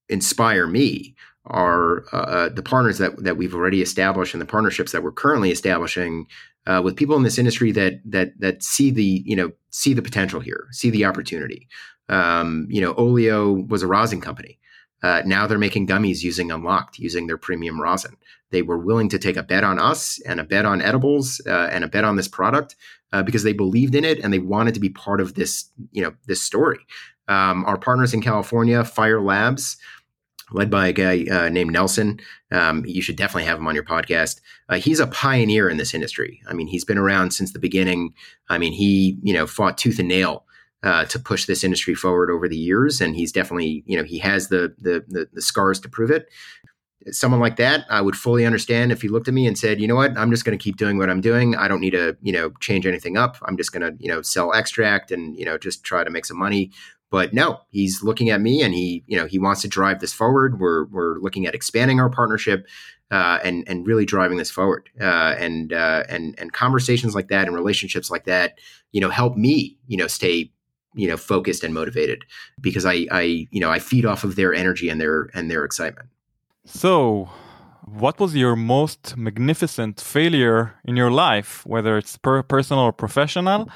inspire 0.09 0.67
me 0.67 1.15
are 1.47 2.05
uh, 2.13 2.17
uh, 2.17 2.49
the 2.51 2.63
partners 2.63 2.99
that 2.99 3.23
that 3.23 3.37
we've 3.37 3.55
already 3.55 3.83
established 3.83 4.35
and 4.35 4.41
the 4.41 4.47
partnerships 4.47 4.93
that 4.93 5.03
we're 5.03 5.13
currently 5.13 5.51
establishing 5.51 6.27
uh, 6.67 6.81
with 6.85 6.97
people 6.97 7.17
in 7.17 7.23
this 7.23 7.39
industry 7.39 7.73
that 7.73 7.95
that 8.05 8.39
that 8.39 8.63
see 8.63 8.91
the 8.91 9.23
you 9.25 9.35
know 9.35 9.51
see 9.71 9.95
the 9.95 10.03
potential 10.03 10.41
here, 10.41 10.67
see 10.71 10.91
the 10.91 11.05
opportunity. 11.05 11.69
Um, 12.09 12.67
you 12.69 12.81
know, 12.81 12.95
Olio 12.97 13.53
was 13.53 13.83
a 13.83 13.87
rosin 13.87 14.21
company. 14.21 14.59
Uh, 15.03 15.23
now 15.27 15.47
they're 15.47 15.59
making 15.59 15.87
gummies 15.87 16.23
using 16.23 16.49
Unlokt, 16.49 16.99
using 16.99 17.27
their 17.27 17.39
premium 17.39 17.81
rosin. 17.81 18.17
They 18.51 18.63
were 18.63 18.79
willing 18.79 19.09
to 19.09 19.19
take 19.19 19.37
a 19.37 19.43
bet 19.43 19.65
on 19.65 19.79
us 19.79 20.21
and 20.27 20.39
a 20.39 20.45
bet 20.45 20.65
on 20.65 20.81
edibles 20.81 21.41
uh, 21.47 21.69
and 21.73 21.83
a 21.83 21.89
bet 21.89 22.05
on 22.05 22.17
this 22.17 22.29
product 22.29 22.77
uh, 23.13 23.23
because 23.23 23.43
they 23.43 23.53
believed 23.53 23.95
in 23.95 24.05
it 24.05 24.21
and 24.21 24.33
they 24.33 24.39
wanted 24.39 24.75
to 24.75 24.81
be 24.81 24.91
part 24.91 25.21
of 25.21 25.35
this, 25.35 25.69
you 25.91 26.03
know, 26.03 26.15
this 26.27 26.41
story. 26.41 26.79
Um, 27.29 27.65
our 27.65 27.79
partners 27.79 28.15
in 28.15 28.21
California, 28.21 28.85
Fire 28.85 29.21
Labs, 29.21 29.77
led 30.51 30.71
by 30.71 30.89
a 30.89 30.93
guy 30.93 31.25
uh, 31.31 31.49
named 31.49 31.73
Nelson. 31.73 32.21
Um, 32.51 32.85
you 32.85 33.01
should 33.01 33.17
definitely 33.17 33.45
have 33.45 33.59
him 33.59 33.67
on 33.67 33.75
your 33.75 33.85
podcast. 33.85 34.41
Uh, 34.69 34.77
he's 34.77 35.01
a 35.01 35.07
pioneer 35.07 35.69
in 35.69 35.77
this 35.77 35.95
industry. 35.95 36.43
I 36.49 36.53
mean, 36.53 36.67
he's 36.67 36.85
been 36.85 36.99
around 36.99 37.33
since 37.33 37.53
the 37.53 37.59
beginning. 37.59 38.15
I 38.49 38.59
mean, 38.59 38.73
he 38.73 39.19
you 39.23 39.33
know 39.33 39.47
fought 39.47 39.79
tooth 39.79 39.99
and 39.99 40.09
nail 40.09 40.45
uh, 40.83 41.05
to 41.07 41.19
push 41.19 41.47
this 41.47 41.65
industry 41.65 41.95
forward 41.95 42.31
over 42.31 42.49
the 42.49 42.57
years, 42.57 43.01
and 43.01 43.17
he's 43.17 43.33
definitely 43.33 43.83
you 43.87 43.97
know 43.97 44.05
he 44.05 44.19
has 44.19 44.49
the 44.49 44.75
the, 44.79 45.05
the, 45.09 45.29
the 45.33 45.43
scars 45.43 45.81
to 45.81 45.89
prove 45.89 46.11
it 46.11 46.29
someone 47.11 47.41
like 47.41 47.57
that, 47.57 47.85
I 47.91 48.01
would 48.01 48.17
fully 48.17 48.47
understand 48.47 48.93
if 48.93 49.03
he 49.03 49.09
looked 49.09 49.29
at 49.29 49.35
me 49.35 49.47
and 49.47 49.59
said, 49.59 49.81
"You 49.81 49.89
know 49.89 49.97
what? 49.97 50.17
I'm 50.17 50.31
just 50.31 50.45
going 50.45 50.57
to 50.57 50.63
keep 50.63 50.77
doing 50.77 50.99
what 50.99 51.11
I'm 51.11 51.21
doing. 51.21 51.57
I 51.57 51.69
don't 51.69 51.81
need 51.81 51.91
to, 51.91 52.17
you 52.23 52.33
know, 52.33 52.51
change 52.61 52.87
anything 52.87 53.17
up. 53.17 53.37
I'm 53.43 53.57
just 53.57 53.73
going 53.73 53.83
to, 53.83 53.97
you 54.03 54.09
know, 54.09 54.23
sell 54.23 54.53
extract 54.53 55.11
and 55.11 55.37
you 55.37 55.45
know 55.45 55.59
just 55.59 55.85
try 55.85 56.05
to 56.05 56.11
make 56.11 56.27
some 56.27 56.39
money." 56.39 56.71
But 57.13 57.35
no, 57.35 57.61
he's 57.69 58.03
looking 58.03 58.31
at 58.31 58.41
me 58.41 58.63
and 58.63 58.73
he, 58.73 59.05
you 59.07 59.19
know, 59.19 59.27
he 59.27 59.39
wants 59.39 59.61
to 59.61 59.69
drive 59.69 60.01
this 60.01 60.15
forward. 60.15 60.59
We're 60.59 60.87
we're 60.87 61.19
looking 61.19 61.47
at 61.47 61.55
expanding 61.55 62.01
our 62.01 62.09
partnership 62.09 62.67
uh, 63.11 63.39
and 63.45 63.65
and 63.69 63.87
really 63.87 64.07
driving 64.07 64.39
this 64.39 64.51
forward. 64.51 64.89
Uh, 64.99 65.35
and 65.39 65.75
uh, 65.75 66.05
and 66.09 66.35
and 66.39 66.55
conversations 66.55 67.15
like 67.15 67.29
that 67.29 67.47
and 67.47 67.55
relationships 67.55 68.11
like 68.11 68.25
that, 68.25 68.59
you 68.93 69.01
know, 69.03 69.11
help 69.11 69.37
me, 69.37 69.77
you 69.87 69.99
know, 69.99 70.07
stay 70.07 70.51
you 70.95 71.07
know 71.07 71.19
focused 71.19 71.63
and 71.65 71.75
motivated 71.75 72.25
because 72.63 72.87
I 72.87 73.07
I 73.11 73.47
you 73.51 73.61
know 73.61 73.71
I 73.71 73.79
feed 73.79 74.07
off 74.07 74.25
of 74.25 74.37
their 74.37 74.55
energy 74.55 74.89
and 74.89 74.99
their 74.99 75.29
and 75.35 75.51
their 75.51 75.65
excitement. 75.67 76.09
So, 76.65 77.29
what 77.85 78.19
was 78.21 78.35
your 78.35 78.57
most 78.57 79.19
magnificent 79.19 80.01
failure 80.01 80.75
in 80.87 80.97
your 80.97 81.11
life, 81.11 81.67
whether 81.67 81.99
it's 81.99 82.17
per- 82.17 82.43
personal 82.43 82.85
or 82.85 82.93
professional, 82.93 83.69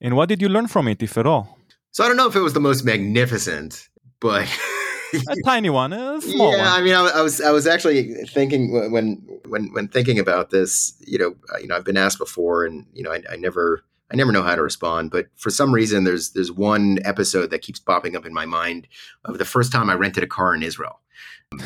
and 0.00 0.16
what 0.16 0.30
did 0.30 0.40
you 0.40 0.48
learn 0.48 0.68
from 0.68 0.88
it, 0.88 1.02
if 1.02 1.18
at 1.18 1.26
all? 1.26 1.57
So 1.90 2.04
I 2.04 2.08
don't 2.08 2.16
know 2.16 2.28
if 2.28 2.36
it 2.36 2.40
was 2.40 2.52
the 2.52 2.60
most 2.60 2.84
magnificent, 2.84 3.88
but 4.20 4.48
a 5.14 5.36
tiny 5.44 5.70
one, 5.70 5.92
a 5.92 6.20
small 6.20 6.52
yeah, 6.52 6.58
one. 6.58 6.66
I 6.66 6.82
mean, 6.82 6.94
I, 6.94 7.10
I, 7.16 7.22
was 7.22 7.40
I 7.40 7.50
was 7.50 7.66
actually 7.66 8.14
thinking 8.26 8.72
when 8.92 9.16
when 9.46 9.72
when 9.72 9.88
thinking 9.88 10.18
about 10.18 10.50
this. 10.50 10.94
You 11.00 11.18
know, 11.18 11.34
uh, 11.52 11.58
you 11.58 11.66
know, 11.66 11.76
I've 11.76 11.84
been 11.84 11.96
asked 11.96 12.18
before, 12.18 12.64
and 12.64 12.86
you 12.92 13.02
know, 13.02 13.12
I, 13.12 13.22
I 13.30 13.36
never 13.36 13.84
I 14.10 14.16
never 14.16 14.32
know 14.32 14.42
how 14.42 14.54
to 14.54 14.62
respond. 14.62 15.10
But 15.10 15.26
for 15.36 15.50
some 15.50 15.72
reason, 15.72 16.04
there's 16.04 16.30
there's 16.30 16.52
one 16.52 16.98
episode 17.04 17.50
that 17.50 17.62
keeps 17.62 17.80
popping 17.80 18.16
up 18.16 18.26
in 18.26 18.32
my 18.32 18.46
mind 18.46 18.88
of 19.24 19.38
the 19.38 19.44
first 19.44 19.72
time 19.72 19.90
I 19.90 19.94
rented 19.94 20.22
a 20.22 20.26
car 20.26 20.54
in 20.54 20.62
Israel. 20.62 21.00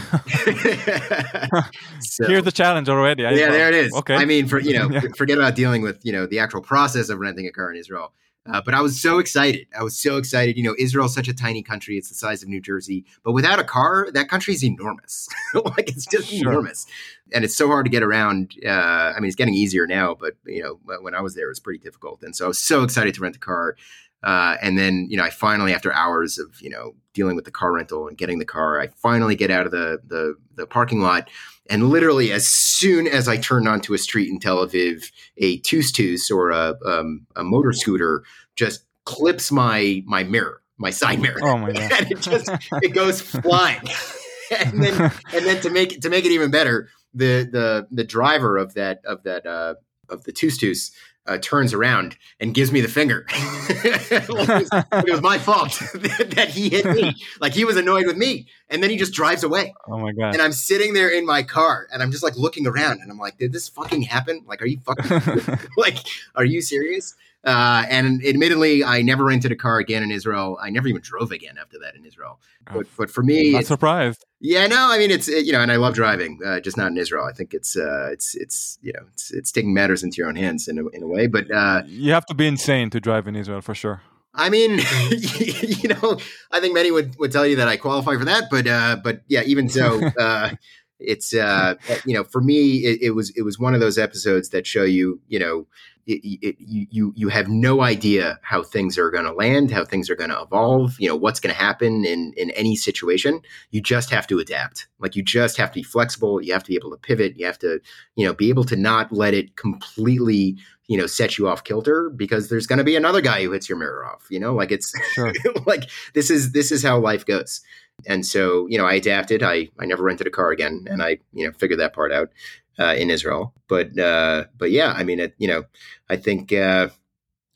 so, 2.01 2.29
Here's 2.29 2.45
the 2.45 2.53
challenge 2.53 2.89
already. 2.89 3.27
I 3.27 3.33
yeah, 3.33 3.51
there 3.51 3.69
it 3.69 3.75
is. 3.75 3.93
Okay. 3.93 4.15
I 4.15 4.25
mean, 4.25 4.47
for 4.47 4.61
you 4.61 4.79
know, 4.79 4.89
yeah. 4.93 5.01
forget 5.17 5.39
about 5.39 5.57
dealing 5.57 5.83
with 5.83 5.99
you 6.05 6.13
know 6.13 6.27
the 6.27 6.39
actual 6.39 6.61
process 6.61 7.09
of 7.09 7.19
renting 7.19 7.47
a 7.47 7.53
car 7.53 7.71
in 7.71 7.77
Israel. 7.77 8.13
Uh, 8.51 8.61
but 8.61 8.75
I 8.75 8.81
was 8.81 9.01
so 9.01 9.21
excited. 9.21 9.69
I 9.79 9.85
was 9.85 9.97
so 9.97 10.17
excited. 10.17 10.57
You 10.57 10.65
know, 10.65 10.75
Israel's 10.77 11.15
such 11.15 11.29
a 11.29 11.35
tiny 11.35 11.63
country; 11.63 11.97
it's 11.97 12.09
the 12.09 12.15
size 12.15 12.43
of 12.43 12.49
New 12.49 12.61
Jersey. 12.61 13.05
But 13.23 13.33
without 13.33 13.61
a 13.61 13.65
car, 13.65 14.09
that 14.15 14.29
country 14.29 14.53
is 14.53 14.65
enormous. 14.65 15.29
like 15.55 15.89
it's 15.89 16.07
just 16.07 16.29
sure. 16.29 16.51
enormous, 16.51 16.87
and 17.33 17.45
it's 17.45 17.57
so 17.57 17.69
hard 17.69 17.87
to 17.87 17.91
get 17.91 18.03
around. 18.03 18.55
Uh, 18.67 18.69
I 18.69 19.21
mean, 19.21 19.29
it's 19.29 19.37
getting 19.37 19.55
easier 19.55 19.87
now, 19.87 20.17
but 20.19 20.35
you 20.45 20.63
know, 20.63 20.81
when 21.01 21.15
I 21.15 21.21
was 21.21 21.37
there, 21.37 21.47
it 21.47 21.51
was 21.51 21.61
pretty 21.61 21.79
difficult. 21.79 22.23
And 22.23 22.35
so 22.35 22.47
I 22.47 22.49
was 22.49 22.59
so 22.59 22.83
excited 22.83 23.15
to 23.15 23.21
rent 23.21 23.37
a 23.37 23.41
car. 23.41 23.77
Uh, 24.25 24.57
and 24.63 24.79
then, 24.79 25.09
you 25.11 25.17
know, 25.17 25.25
I 25.25 25.31
finally, 25.31 25.75
after 25.75 25.93
hours 25.93 26.39
of 26.39 26.61
you 26.61 26.71
know 26.71 26.95
dealing 27.15 27.37
with 27.37 27.45
the 27.45 27.51
car 27.53 27.73
rental 27.73 28.09
and 28.09 28.19
getting 28.19 28.41
the 28.41 28.45
car, 28.45 28.81
I 28.81 28.89
finally 28.89 29.37
get 29.37 29.53
out 29.53 29.67
of 29.67 29.73
the 29.73 30.01
the, 30.05 30.35
the 30.57 30.67
parking 30.67 31.01
lot 31.01 31.29
and 31.71 31.89
literally, 31.89 32.33
as 32.33 32.47
soon 32.47 33.07
as 33.07 33.29
I 33.29 33.37
turned 33.37 33.69
onto 33.69 33.95
a 33.95 33.99
street 33.99 34.29
in 34.29 34.41
Tel 34.41 34.67
Aviv, 34.67 35.11
a 35.37 35.59
tus 35.59 36.31
or 36.31 36.51
a, 36.51 36.75
um, 36.85 37.27
a 37.37 37.45
motor 37.45 37.73
scooter 37.73 38.25
just 38.57 38.85
clips 39.05 39.53
my 39.53 40.03
my 40.07 40.25
mirror, 40.25 40.63
my 40.77 40.91
side 40.91 41.21
mirror. 41.21 41.39
Oh 41.43 41.57
my 41.59 41.73
god! 41.73 41.93
and 41.99 42.13
it 42.13 42.21
just 42.21 42.51
it 42.83 42.95
goes 42.95 43.21
flying. 43.21 43.81
and 44.59 44.83
then 44.83 45.13
and 45.33 45.47
then 45.47 45.61
to 45.63 45.71
make 45.71 46.01
to 46.01 46.11
make 46.11 46.25
it 46.25 46.33
even 46.33 46.51
better, 46.51 46.89
the 47.15 47.49
the 47.51 47.87
the 47.91 48.05
driver 48.05 48.57
of 48.57 48.75
that 48.75 49.01
of 49.05 49.23
that 49.23 49.47
uh, 49.47 49.75
of 50.09 50.25
the 50.25 50.33
tus 50.33 50.91
uh, 51.27 51.39
turns 51.39 51.73
around 51.73 52.17
and 52.41 52.55
gives 52.55 52.73
me 52.73 52.81
the 52.81 52.89
finger. 52.89 53.27
it, 53.31 54.29
was, 54.29 54.49
it, 54.49 55.11
was, 55.11 55.23
my 55.23 55.39
fault 55.39 55.71
that 55.95 56.49
he 56.51 56.69
hit 56.69 56.85
me. 56.87 57.15
Like 57.41 57.53
he 57.53 57.65
was 57.65 57.77
annoyed 57.77 58.07
with 58.07 58.17
me, 58.17 58.49
and 58.69 58.83
then 58.83 58.91
he 58.91 58.97
just 58.97 59.13
drives 59.13 59.45
away. 59.45 59.73
Oh 59.87 59.99
my 59.99 60.13
god! 60.13 60.35
And 60.35 60.43
I'm 60.43 60.53
sitting 60.53 60.95
there 60.95 61.09
in 61.09 61.25
my 61.25 61.43
car, 61.43 61.87
and 61.93 62.03
I'm 62.03 62.11
just 62.11 62.25
like 62.25 62.37
looking 62.37 62.67
around, 62.67 63.01
and 63.01 63.11
I'm 63.11 63.19
like, 63.19 63.39
"Did 63.39 63.53
this 63.53 63.69
fucking 63.69 64.03
happen? 64.03 64.45
Like, 64.47 64.63
are 64.63 64.67
you 64.67 64.81
fucking 64.81 65.59
like, 65.77 65.99
are 66.35 66.45
you 66.45 66.61
serious?" 66.61 67.15
Uh, 67.45 67.85
and 67.91 68.25
admittedly, 68.25 68.85
I 68.85 69.03
never 69.03 69.25
rented 69.25 69.51
a 69.51 69.57
car 69.57 69.79
again 69.79 70.03
in 70.03 70.13
Israel. 70.13 70.59
I 70.63 70.71
never 70.71 70.87
even 70.87 71.03
drove 71.03 71.33
again 71.33 71.57
after 71.61 71.77
that 71.83 71.97
in 71.97 72.05
Israel. 72.05 72.39
But, 72.73 72.87
but 72.97 73.11
for 73.11 73.23
me, 73.23 73.49
I'm 73.49 73.53
not 73.55 73.65
surprised. 73.65 74.25
Yeah, 74.41 74.67
no, 74.67 74.89
I 74.91 74.99
mean 74.99 75.11
it's 75.11 75.29
you 75.29 75.53
know, 75.53 75.61
and 75.61 75.71
I 75.71 75.77
love 75.77 75.95
driving, 75.95 76.39
uh, 76.45 76.61
just 76.61 76.77
not 76.77 76.89
in 76.89 76.99
Israel. 76.99 77.25
I 77.25 77.33
think 77.33 77.55
it's 77.55 77.77
uh, 77.77 78.11
it's 78.13 78.35
it's 78.35 78.79
you 78.83 78.93
know, 78.93 79.05
it's 79.13 79.33
it's 79.33 79.51
taking 79.51 79.75
matters 79.75 80.03
into 80.03 80.19
your 80.19 80.29
own 80.29 80.37
hands 80.37 80.69
in 80.69 80.79
a, 80.79 80.87
in 80.89 81.03
a 81.03 81.07
way. 81.07 81.27
But 81.27 81.51
uh, 81.51 81.83
you 81.87 82.13
have 82.13 82.27
to 82.27 82.35
be 82.35 82.47
insane 82.47 82.91
to 82.91 83.01
drive 83.01 83.27
in 83.27 83.35
Israel 83.35 83.61
for 83.61 83.75
sure. 83.75 84.03
I 84.35 84.49
mean, 84.49 84.81
you 85.11 85.91
know, 85.91 86.19
I 86.51 86.61
think 86.61 86.75
many 86.75 86.91
would, 86.91 87.19
would 87.19 87.33
tell 87.33 87.47
you 87.47 87.57
that 87.57 87.69
I 87.69 87.77
qualify 87.77 88.17
for 88.17 88.25
that, 88.25 88.45
but 88.51 88.67
uh, 88.67 88.97
but 89.03 89.23
yeah, 89.29 89.43
even 89.43 89.69
so, 89.69 90.01
uh, 90.19 90.51
it's 90.99 91.35
uh, 91.35 91.75
you 92.07 92.15
know, 92.15 92.25
for 92.25 92.41
me, 92.41 92.79
it, 92.79 93.03
it 93.03 93.11
was 93.11 93.31
it 93.37 93.43
was 93.43 93.59
one 93.59 93.75
of 93.75 93.81
those 93.81 93.99
episodes 93.99 94.51
that 94.51 94.67
show 94.67 94.85
you, 94.85 95.21
you 95.29 95.39
know, 95.39 95.67
it, 96.07 96.39
it, 96.43 96.57
you 96.59 97.13
you 97.15 97.29
have 97.29 97.49
no 97.49 97.81
idea 97.83 98.41
how 98.43 98.63
things 98.63 98.99
are 98.99 99.11
going 99.11 99.25
to 99.25 99.33
land, 99.33 99.71
how 99.71 99.85
things 99.85 100.11
are 100.11 100.17
going 100.17 100.31
to 100.31 100.41
evolve. 100.41 100.97
You 100.99 101.09
know 101.09 101.17
what's 101.17 101.39
going 101.39 101.55
to 101.55 101.61
happen 101.61 102.05
in 102.05 102.33
in 102.37 102.51
any 102.53 102.75
situation. 102.75 103.41
You 103.71 103.81
just 103.81 104.11
have 104.11 104.27
to 104.29 104.39
adapt. 104.39 104.89
Like 104.99 105.15
you 105.15 105.23
just 105.23 105.57
have 105.59 105.71
to 105.71 105.75
be 105.75 105.83
flexible. 105.83 106.43
You 106.43 106.53
have 106.53 106.65
to 106.65 106.71
be 106.71 106.77
able 106.77 106.91
to 106.91 106.97
pivot. 106.97 107.39
You 107.39 107.47
have 107.47 107.59
to 107.61 107.81
you 108.17 108.27
know 108.27 108.35
be 108.35 108.49
able 108.49 108.65
to 108.65 108.77
not 108.77 109.13
let 109.13 109.35
it 109.35 109.57
completely 109.57 110.57
you 110.89 110.97
know 110.99 111.07
set 111.07 111.39
you 111.39 111.49
off 111.49 111.63
kilter 111.63 112.11
because 112.11 112.49
there's 112.49 112.67
going 112.67 112.79
to 112.79 112.85
be 112.85 112.97
another 112.97 113.21
guy 113.21 113.43
who 113.43 113.53
hits 113.53 113.69
your 113.69 113.79
mirror 113.79 114.05
off. 114.05 114.27
You 114.29 114.41
know, 114.41 114.55
like 114.55 114.73
it's 114.73 114.93
sure. 115.13 115.33
like 115.67 115.89
this 116.15 116.31
is 116.31 116.53
this 116.53 116.73
is 116.73 116.83
how 116.83 116.99
life 116.99 117.25
goes. 117.25 117.61
And 118.07 118.27
so, 118.27 118.67
you 118.69 118.79
know, 118.79 118.87
I 118.87 118.95
adapted. 118.95 119.43
I, 119.43 119.69
I 119.79 119.87
never 119.87 120.03
rented 120.03 120.27
a 120.27 120.31
car 120.31 120.51
again, 120.51 120.87
and 120.91 121.03
I, 121.03 121.19
you 121.33 121.47
know, 121.47 121.53
figured 121.53 121.79
that 121.79 121.93
part 121.93 122.11
out 122.11 122.31
uh, 122.79 122.95
in 122.97 123.11
Israel. 123.11 123.55
But 123.69 123.99
uh, 123.99 124.45
but 124.57 124.71
yeah, 124.71 124.93
I 124.97 125.05
mean, 125.05 125.21
it, 125.21 125.35
you 125.39 125.49
know, 125.49 125.65
I 126.09 126.17
think 126.17 126.53
uh, 126.53 126.89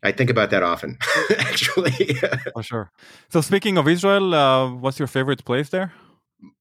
I 0.03 0.12
think 0.12 0.31
about 0.31 0.51
that 0.51 0.62
often, 0.62 0.99
actually. 1.39 2.17
For 2.53 2.62
sure. 2.62 2.91
So 3.29 3.41
speaking 3.41 3.79
of 3.79 3.89
Israel, 3.89 4.35
uh, 4.35 4.71
what's 4.73 4.99
your 4.99 5.09
favorite 5.09 5.45
place 5.45 5.69
there? 5.71 5.93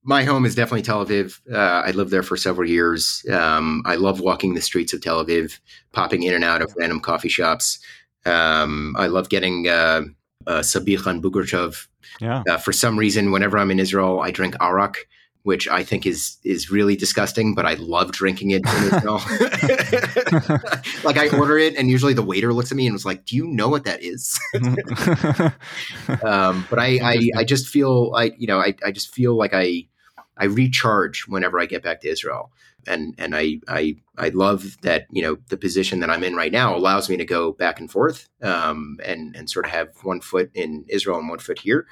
My 0.03 0.23
home 0.23 0.45
is 0.45 0.55
definitely 0.55 0.83
Tel 0.83 1.05
Aviv. 1.05 1.41
Uh, 1.51 1.83
I 1.85 1.91
lived 1.91 2.11
there 2.11 2.23
for 2.23 2.37
several 2.37 2.67
years. 2.69 3.25
Um, 3.31 3.83
I 3.85 3.95
love 3.95 4.19
walking 4.19 4.53
the 4.53 4.61
streets 4.61 4.93
of 4.93 5.01
Tel 5.01 5.23
Aviv, 5.23 5.59
popping 5.91 6.23
in 6.23 6.33
and 6.33 6.43
out 6.43 6.61
of 6.61 6.73
random 6.77 6.99
coffee 6.99 7.29
shops. 7.29 7.79
Um, 8.25 8.95
I 8.97 9.07
love 9.07 9.29
getting 9.29 9.67
uh, 9.67 10.03
uh, 10.47 10.61
sabich 10.61 11.05
and 11.05 11.21
bugerchov. 11.21 11.87
Yeah. 12.19 12.43
Uh, 12.49 12.57
for 12.57 12.71
some 12.71 12.97
reason, 12.97 13.31
whenever 13.31 13.57
I'm 13.57 13.71
in 13.71 13.79
Israel, 13.79 14.21
I 14.21 14.31
drink 14.31 14.55
arak 14.59 15.07
which 15.45 15.67
I 15.67 15.83
think 15.83 16.07
is 16.07 16.37
is 16.43 16.71
really 16.71 16.95
disgusting, 16.95 17.53
but 17.53 17.67
I 17.67 17.75
love 17.75 18.11
drinking 18.11 18.49
it. 18.49 18.65
like 21.03 21.17
I 21.17 21.29
order 21.37 21.59
it, 21.59 21.75
and 21.75 21.87
usually 21.87 22.15
the 22.15 22.23
waiter 22.23 22.51
looks 22.51 22.71
at 22.71 22.77
me 22.77 22.87
and 22.87 22.93
was 22.93 23.05
like, 23.05 23.25
"Do 23.25 23.35
you 23.35 23.45
know 23.45 23.69
what 23.69 23.83
that 23.83 24.01
is?" 24.01 24.39
um, 26.23 26.65
but 26.67 26.79
I, 26.79 26.99
I, 26.99 27.29
I 27.37 27.43
just 27.43 27.67
feel 27.67 28.11
I 28.15 28.31
you 28.39 28.47
know 28.47 28.59
I 28.59 28.73
I 28.83 28.91
just 28.91 29.13
feel 29.13 29.37
like 29.37 29.53
I 29.53 29.85
I 30.35 30.45
recharge 30.45 31.27
whenever 31.27 31.59
I 31.59 31.67
get 31.67 31.83
back 31.83 32.01
to 32.01 32.09
Israel, 32.09 32.51
and 32.87 33.13
and 33.19 33.35
I 33.35 33.59
I 33.67 33.97
I 34.17 34.29
love 34.29 34.81
that 34.81 35.05
you 35.11 35.21
know 35.21 35.37
the 35.49 35.57
position 35.57 35.99
that 35.99 36.09
I'm 36.09 36.23
in 36.23 36.35
right 36.35 36.51
now 36.51 36.75
allows 36.75 37.07
me 37.07 37.17
to 37.17 37.25
go 37.25 37.51
back 37.51 37.79
and 37.79 37.91
forth, 37.91 38.29
um, 38.41 38.97
and 39.05 39.35
and 39.35 39.47
sort 39.47 39.65
of 39.65 39.71
have 39.73 39.89
one 40.01 40.21
foot 40.21 40.49
in 40.55 40.85
Israel 40.87 41.19
and 41.19 41.29
one 41.29 41.37
foot 41.37 41.59
here 41.59 41.85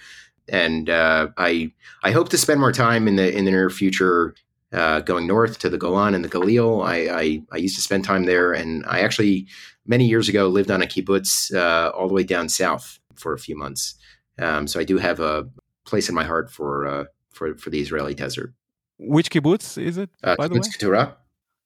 and 0.49 0.89
uh, 0.89 1.29
I 1.37 1.71
I 2.03 2.11
hope 2.11 2.29
to 2.29 2.37
spend 2.37 2.59
more 2.59 2.71
time 2.71 3.07
in 3.07 3.15
the 3.15 3.35
in 3.35 3.45
the 3.45 3.51
near 3.51 3.69
future 3.69 4.35
uh, 4.73 5.01
going 5.01 5.27
north 5.27 5.59
to 5.59 5.69
the 5.69 5.77
Golan 5.77 6.15
and 6.15 6.25
the 6.25 6.29
Galil. 6.29 6.85
I, 6.85 7.07
I, 7.07 7.41
I 7.51 7.57
used 7.57 7.75
to 7.75 7.81
spend 7.81 8.03
time 8.03 8.25
there, 8.25 8.51
and 8.51 8.83
I 8.87 9.01
actually 9.01 9.47
many 9.85 10.05
years 10.05 10.27
ago 10.27 10.47
lived 10.47 10.71
on 10.71 10.81
a 10.81 10.85
kibbutz 10.85 11.53
uh, 11.53 11.91
all 11.91 12.07
the 12.07 12.13
way 12.13 12.23
down 12.23 12.49
south 12.49 12.99
for 13.15 13.33
a 13.33 13.39
few 13.39 13.55
months. 13.55 13.95
Um, 14.39 14.67
so 14.67 14.79
I 14.79 14.83
do 14.83 14.97
have 14.97 15.19
a 15.19 15.47
place 15.85 16.09
in 16.09 16.15
my 16.15 16.23
heart 16.23 16.51
for 16.51 16.87
uh, 16.87 17.05
for 17.29 17.55
for 17.55 17.69
the 17.69 17.79
Israeli 17.79 18.13
desert. 18.13 18.53
Which 18.97 19.29
kibbutz 19.29 19.81
is 19.81 19.97
it? 19.97 20.09
Uh, 20.23 20.35
by 20.35 20.47
kibbutz 20.47 20.49
the 20.49 20.59
way? 20.59 20.71
Keturah. 20.71 21.17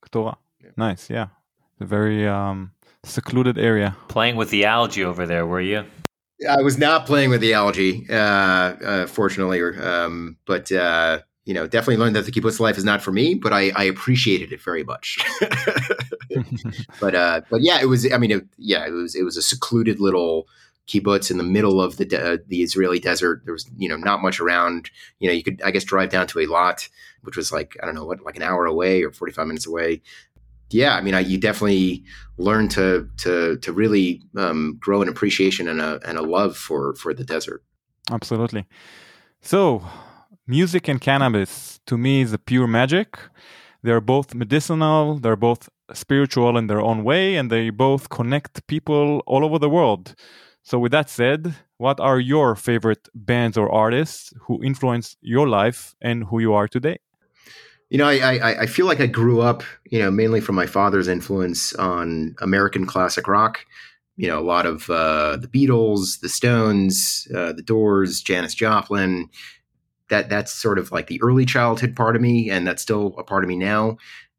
Keturah. 0.04 0.38
Yeah. 0.64 0.72
Nice. 0.76 1.10
Yeah, 1.10 1.28
a 1.80 1.86
very 1.86 2.28
um, 2.28 2.72
secluded 3.04 3.58
area. 3.58 3.96
Playing 4.10 4.36
with 4.36 4.50
the 4.50 4.66
algae 4.66 5.04
over 5.04 5.26
there, 5.26 5.46
were 5.46 5.62
you? 5.62 5.86
I 6.48 6.62
was 6.62 6.78
not 6.78 7.06
playing 7.06 7.30
with 7.30 7.42
the 7.42 7.54
algae, 7.54 8.06
uh, 8.10 8.14
uh, 8.14 9.08
fortunately, 9.08 9.62
um, 9.62 10.38
but 10.46 10.72
uh, 10.72 11.22
you 11.46 11.54
know, 11.54 11.66
definitely 11.66 11.98
learned 11.98 12.16
that 12.16 12.26
the 12.26 12.32
kibbutz 12.32 12.60
life 12.60 12.78
is 12.78 12.84
not 12.84 13.02
for 13.02 13.12
me. 13.12 13.34
But 13.34 13.54
I, 13.54 13.72
I 13.76 13.86
appreciated 13.86 14.52
it 14.52 14.62
very 14.62 14.84
much. 14.84 15.18
but 17.00 17.16
uh, 17.16 17.42
but 17.50 17.62
yeah, 17.62 17.82
it 17.82 17.86
was. 17.86 18.12
I 18.12 18.18
mean, 18.18 18.32
it, 18.32 18.46
yeah, 18.58 18.86
it 18.86 18.92
was. 18.92 19.16
It 19.16 19.24
was 19.24 19.38
a 19.38 19.42
secluded 19.42 20.00
little 20.00 20.48
kibbutz 20.88 21.32
in 21.32 21.38
the 21.38 21.44
middle 21.44 21.82
of 21.82 21.98
the 21.98 22.06
de- 22.06 22.40
the 22.48 22.62
Israeli 22.62 23.00
desert. 23.00 23.42
There 23.46 23.54
was 23.54 23.70
you 23.78 23.90
know 23.90 23.98
not 23.98 24.22
much 24.22 24.40
around. 24.40 24.92
You 25.20 25.30
know, 25.30 25.34
you 25.34 25.44
could 25.44 25.62
I 25.64 25.72
guess 25.72 25.84
drive 25.84 26.10
down 26.10 26.28
to 26.28 26.40
Eilat, 26.40 26.90
which 27.22 27.38
was 27.38 27.52
like 27.52 27.78
I 27.82 27.86
don't 27.86 27.96
know 27.96 28.06
what 28.06 28.24
like 28.24 28.36
an 28.36 28.44
hour 28.44 28.66
away 28.66 29.04
or 29.04 29.12
forty 29.12 29.34
five 29.34 29.48
minutes 29.48 29.66
away 29.66 30.02
yeah, 30.70 30.96
I 30.96 31.02
mean, 31.02 31.14
I, 31.14 31.20
you 31.20 31.38
definitely 31.38 32.04
learn 32.38 32.68
to 32.70 33.10
to 33.18 33.58
to 33.58 33.72
really 33.72 34.22
um, 34.36 34.78
grow 34.80 35.02
an 35.02 35.10
appreciation 35.10 35.68
and 35.68 35.82
a 35.82 36.00
and 36.06 36.18
a 36.18 36.22
love 36.22 36.58
for 36.58 36.94
for 36.96 37.14
the 37.14 37.24
desert. 37.24 37.64
Absolutely. 38.12 38.66
So, 39.42 39.84
music 40.46 40.88
and 40.88 41.00
cannabis 41.00 41.80
to 41.86 41.98
me 41.98 42.22
is 42.22 42.34
a 42.34 42.38
pure 42.38 42.68
magic. 42.68 43.18
They're 43.84 44.02
both 44.02 44.34
medicinal. 44.34 45.20
They're 45.20 45.36
both 45.36 45.70
spiritual 45.94 46.58
in 46.58 46.68
their 46.68 46.82
own 46.82 47.04
way, 47.04 47.36
and 47.36 47.50
they 47.50 47.70
both 47.70 48.10
connect 48.10 48.66
people 48.68 49.22
all 49.26 49.46
over 49.46 49.60
the 49.60 49.70
world. 49.70 50.16
So, 50.64 50.80
with 50.80 50.92
that 50.92 51.10
said, 51.10 51.56
what 51.78 52.00
are 52.00 52.20
your 52.20 52.56
favorite 52.56 53.08
bands 53.14 53.58
or 53.58 53.72
artists 53.72 54.34
who 54.42 54.62
influenced 54.64 55.18
your 55.22 55.48
life 55.48 55.96
and 56.02 56.26
who 56.26 56.40
you 56.40 56.54
are 56.54 56.68
today? 56.68 56.98
You 57.90 57.98
know, 57.98 58.08
I, 58.08 58.38
I, 58.38 58.62
I 58.62 58.66
feel 58.66 58.86
like 58.86 59.00
I 59.00 59.08
grew 59.08 59.40
up, 59.42 59.64
you 59.86 60.00
know, 60.00 60.12
mainly 60.12 60.42
from 60.42 60.56
my 60.56 60.66
father's 60.66 61.08
influence 61.08 61.74
on 61.76 62.36
American 62.42 62.86
classic 62.86 63.28
rock, 63.30 63.66
you 64.18 64.28
know, 64.28 64.40
a 64.40 64.44
lot 64.44 64.66
of 64.66 64.90
uh, 64.90 65.38
the 65.38 65.48
Beatles, 65.48 66.20
the 66.20 66.28
Stones, 66.28 67.28
uh, 67.34 67.54
the 67.54 67.62
Doors, 67.62 68.22
Janis 68.22 68.54
Joplin. 68.54 69.30
That 70.10 70.30
that's 70.30 70.54
sort 70.54 70.80
of 70.80 70.92
like 70.92 71.08
the 71.08 71.22
early 71.22 71.46
childhood 71.46 71.96
part 71.96 72.16
of 72.16 72.22
me, 72.22 72.50
and 72.50 72.66
that's 72.66 72.82
still 72.82 73.14
a 73.18 73.24
part 73.24 73.44
of 73.44 73.50
me 73.50 73.58
now. 73.58 73.98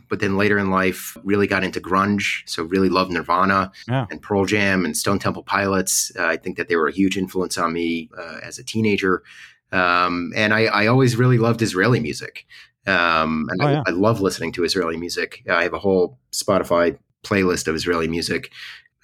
But 0.09 0.21
then 0.21 0.39
later 0.39 0.59
in 0.59 0.71
life, 0.71 1.17
really 1.23 1.47
got 1.47 1.63
into 1.63 1.81
grunge. 1.81 2.43
So 2.47 2.63
really 2.63 2.89
loved 2.89 3.13
Nirvana 3.13 3.71
Yeah. 3.87 4.07
and 4.11 4.23
Pearl 4.23 4.47
Jam 4.47 4.87
and 4.87 4.97
Stone 4.97 5.19
Temple 5.19 5.43
Pilots. 5.43 6.11
Uh, 6.19 6.25
I 6.25 6.39
think 6.39 6.57
that 6.57 6.69
they 6.69 6.77
were 6.77 6.89
a 6.89 6.93
huge 6.93 7.19
influence 7.19 7.59
on 7.59 7.75
me 7.75 8.09
uh, 8.17 8.39
as 8.43 8.59
a 8.59 8.65
teenager. 8.65 9.23
Um, 9.71 10.33
and 10.35 10.55
I, 10.55 10.65
I 10.65 10.87
always 10.87 11.17
really 11.17 11.37
loved 11.37 11.61
Israeli 11.61 12.01
music. 12.01 12.47
Um, 12.89 13.47
and 13.51 13.63
Oh, 13.63 13.67
I, 13.67 13.73
yeah. 13.73 13.83
I 13.87 13.91
love 13.91 14.21
listening 14.21 14.53
to 14.53 14.65
Israeli 14.65 14.97
music. 14.97 15.43
I 15.49 15.63
have 15.65 15.75
a 15.75 15.79
whole 15.79 16.19
Spotify 16.33 16.99
playlist 17.25 17.69
of 17.69 17.75
Israeli 17.75 18.09
music. 18.09 18.53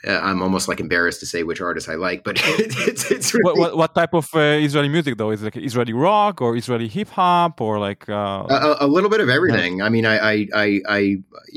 Uh, 0.07 0.21
I'm 0.23 0.43
almost 0.43 0.69
like 0.69 0.81
embarrassed 0.81 1.21
to 1.21 1.27
say 1.27 1.45
which 1.45 1.63
artists 1.63 1.89
I 1.89 1.95
like, 1.95 2.25
but 2.25 2.37
it's 2.45 3.11
it's 3.11 3.33
really, 3.33 3.45
What, 3.45 3.57
what, 3.57 3.77
what 3.79 3.95
type 3.95 4.13
of 4.13 4.29
uh, 4.35 4.41
Israeli 4.69 4.91
music 4.91 5.17
though? 5.17 5.31
Is 5.31 5.41
it 5.43 5.47
like 5.47 5.57
Israeli 5.57 5.95
rock 5.95 6.43
or 6.43 6.57
Israeli 6.57 6.89
hip 6.89 7.09
hop 7.09 7.61
or 7.61 7.79
like? 7.79 8.07
Uh, 8.07 8.45
a, 8.51 8.77
a 8.81 8.87
little 8.87 9.09
bit 9.09 9.21
of 9.21 9.31
everything. 9.31 9.81
I 9.81 9.89
mean, 9.89 10.05
I, 10.05 10.17
I, 10.33 10.49
I, 10.55 10.81
I 10.89 10.99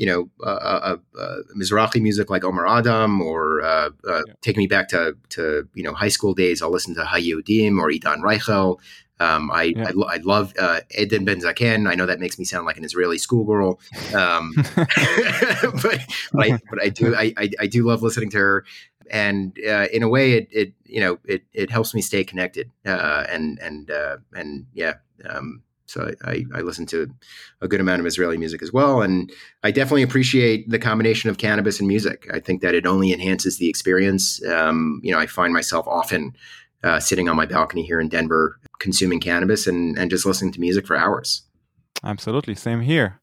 you 0.00 0.06
know, 0.06 0.30
uh, 0.42 0.46
uh, 0.48 0.96
uh, 1.18 1.36
Mizrahi 1.60 2.00
music 2.00 2.30
like 2.30 2.42
Omar 2.42 2.66
Adam, 2.66 3.20
or 3.20 3.60
uh, 3.62 3.90
uh, 4.08 4.22
Yeah. 4.26 4.32
take 4.40 4.56
me 4.56 4.66
back 4.66 4.88
to 4.94 5.14
to 5.30 5.68
you 5.74 5.82
know 5.82 5.92
high 5.92 6.08
school 6.16 6.32
days. 6.32 6.62
I'll 6.62 6.70
listen 6.78 6.94
to 6.94 7.02
Hayudim 7.02 7.78
or 7.78 7.90
Idan 7.90 8.20
Reichel. 8.28 8.78
Um, 9.20 9.50
I, 9.50 9.74
Yeah. 9.76 9.90
I, 10.08 10.14
I 10.14 10.16
love 10.18 10.54
uh, 10.58 10.80
Eden 10.96 11.24
Ben 11.24 11.40
Zaken. 11.40 11.88
I 11.88 11.94
know 11.94 12.06
that 12.06 12.20
makes 12.20 12.38
me 12.38 12.44
sound 12.44 12.66
like 12.66 12.76
an 12.76 12.84
Israeli 12.84 13.18
schoolgirl, 13.18 13.80
um, 14.14 14.52
but 14.76 16.00
but 16.32 16.44
I, 16.44 16.58
but 16.70 16.82
I 16.82 16.88
do 16.88 17.14
I, 17.14 17.32
I, 17.36 17.50
I 17.60 17.66
do 17.66 17.84
love 17.84 18.02
listening 18.02 18.30
to 18.30 18.38
her, 18.38 18.64
and 19.10 19.58
uh, 19.66 19.86
in 19.92 20.02
a 20.02 20.08
way, 20.08 20.32
it, 20.32 20.48
it 20.50 20.72
you 20.84 21.00
know 21.00 21.18
it, 21.24 21.42
it 21.52 21.70
helps 21.70 21.94
me 21.94 22.00
stay 22.00 22.24
connected, 22.24 22.70
uh, 22.86 23.24
and 23.28 23.58
and 23.60 23.90
uh, 23.90 24.18
and 24.34 24.66
yeah. 24.74 24.94
Um, 25.28 25.62
so 25.86 26.12
I, 26.22 26.30
I, 26.30 26.44
I 26.56 26.60
listen 26.60 26.84
to 26.86 27.10
a 27.62 27.68
good 27.68 27.80
amount 27.80 28.00
of 28.00 28.06
Israeli 28.06 28.36
music 28.36 28.62
as 28.62 28.72
well, 28.72 29.00
and 29.00 29.32
I 29.64 29.70
definitely 29.70 30.02
appreciate 30.02 30.68
the 30.68 30.78
combination 30.78 31.30
of 31.30 31.38
cannabis 31.38 31.78
and 31.78 31.88
music. 31.88 32.28
I 32.32 32.40
think 32.40 32.60
that 32.60 32.74
it 32.74 32.86
only 32.86 33.12
enhances 33.12 33.56
the 33.56 33.68
experience. 33.68 34.44
Um, 34.46 35.00
you 35.02 35.10
know, 35.10 35.18
I 35.18 35.26
find 35.26 35.52
myself 35.52 35.88
often 35.88 36.36
uh, 36.84 37.00
sitting 37.00 37.28
on 37.28 37.36
my 37.36 37.46
balcony 37.46 37.82
here 37.82 38.00
in 38.00 38.08
Denver, 38.08 38.58
consuming 38.78 39.20
cannabis 39.20 39.66
and 39.66 39.98
and 39.98 40.10
just 40.10 40.26
listening 40.26 40.52
to 40.52 40.60
music 40.60 40.86
for 40.86 40.96
hours. 40.96 41.42
Absolutely, 42.04 42.54
same 42.54 42.80
here. 42.80 43.20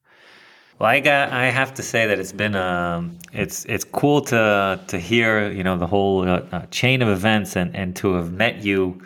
Well, 0.77 0.89
I 0.89 0.99
got. 0.99 1.31
I 1.31 1.45
have 1.51 1.73
to 1.75 1.81
say 1.81 2.05
that 2.07 2.19
it's 2.19 2.33
been 2.33 2.55
um, 2.55 3.17
it's 3.31 3.63
it's 3.65 3.85
cool 3.85 4.21
to 4.23 4.79
to 4.87 4.99
hear 4.99 5.49
you 5.49 5.63
know 5.63 5.77
the 5.77 5.87
whole 5.87 6.27
uh, 6.27 6.41
uh, 6.51 6.65
chain 6.65 7.01
of 7.01 7.07
events 7.07 7.55
and 7.55 7.73
and 7.75 7.95
to 7.97 8.13
have 8.15 8.33
met 8.33 8.63
you 8.63 9.01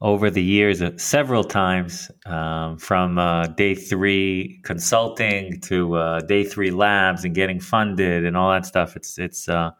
over 0.00 0.30
the 0.30 0.42
years 0.42 0.80
uh, 0.80 0.96
several 0.96 1.44
times 1.44 2.10
um, 2.26 2.78
from 2.78 3.18
uh, 3.18 3.46
day 3.48 3.74
three 3.74 4.60
consulting 4.64 5.60
to 5.60 5.94
uh, 5.96 6.20
day 6.20 6.44
three 6.44 6.70
labs 6.70 7.24
and 7.24 7.34
getting 7.34 7.58
funded 7.58 8.24
and 8.24 8.36
all 8.36 8.52
that 8.52 8.64
stuff. 8.64 8.94
It's 8.94 9.18
it's 9.18 9.48
uh, 9.48 9.72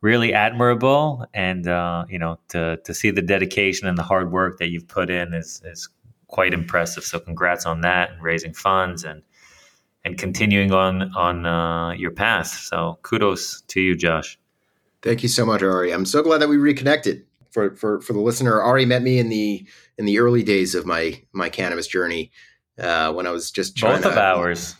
really 0.00 0.32
admirable, 0.32 1.26
and 1.34 1.66
uh, 1.66 2.04
you 2.08 2.18
know 2.18 2.38
to 2.48 2.78
to 2.84 2.94
see 2.94 3.10
the 3.10 3.22
dedication 3.22 3.88
and 3.88 3.96
the 3.96 4.02
hard 4.02 4.30
work 4.30 4.58
that 4.58 4.68
you've 4.68 4.88
put 4.88 5.10
in 5.10 5.34
is 5.34 5.62
is 5.64 5.88
quite 6.28 6.52
impressive. 6.52 7.04
So 7.04 7.18
congrats 7.20 7.66
on 7.66 7.82
that 7.82 8.10
and 8.10 8.22
raising 8.22 8.52
funds 8.52 9.04
and 9.04 9.22
and 10.04 10.18
continuing 10.18 10.72
on 10.72 11.14
on 11.14 11.46
uh, 11.46 11.90
your 11.92 12.10
path. 12.12 12.48
So 12.48 12.98
kudos 13.02 13.62
to 13.68 13.80
you, 13.80 13.96
Josh. 13.96 14.38
Thank 15.02 15.22
you 15.22 15.28
so 15.28 15.46
much, 15.46 15.62
Ari. 15.62 15.92
I'm 15.92 16.06
so 16.06 16.22
glad 16.22 16.38
that 16.38 16.48
we 16.48 16.56
reconnected. 16.56 17.24
For, 17.52 17.74
for, 17.74 18.02
for 18.02 18.12
the 18.12 18.20
listener, 18.20 18.60
Ari 18.60 18.84
met 18.84 19.02
me 19.02 19.18
in 19.18 19.30
the 19.30 19.66
in 19.96 20.04
the 20.04 20.18
early 20.18 20.42
days 20.42 20.74
of 20.74 20.84
my 20.84 21.22
my 21.32 21.48
cannabis 21.48 21.86
journey 21.86 22.30
uh, 22.78 23.12
when 23.12 23.26
I 23.26 23.30
was 23.30 23.50
just 23.50 23.76
trying 23.76 23.96
Both 23.96 24.06
of 24.06 24.14
to, 24.14 24.20
ours. 24.20 24.74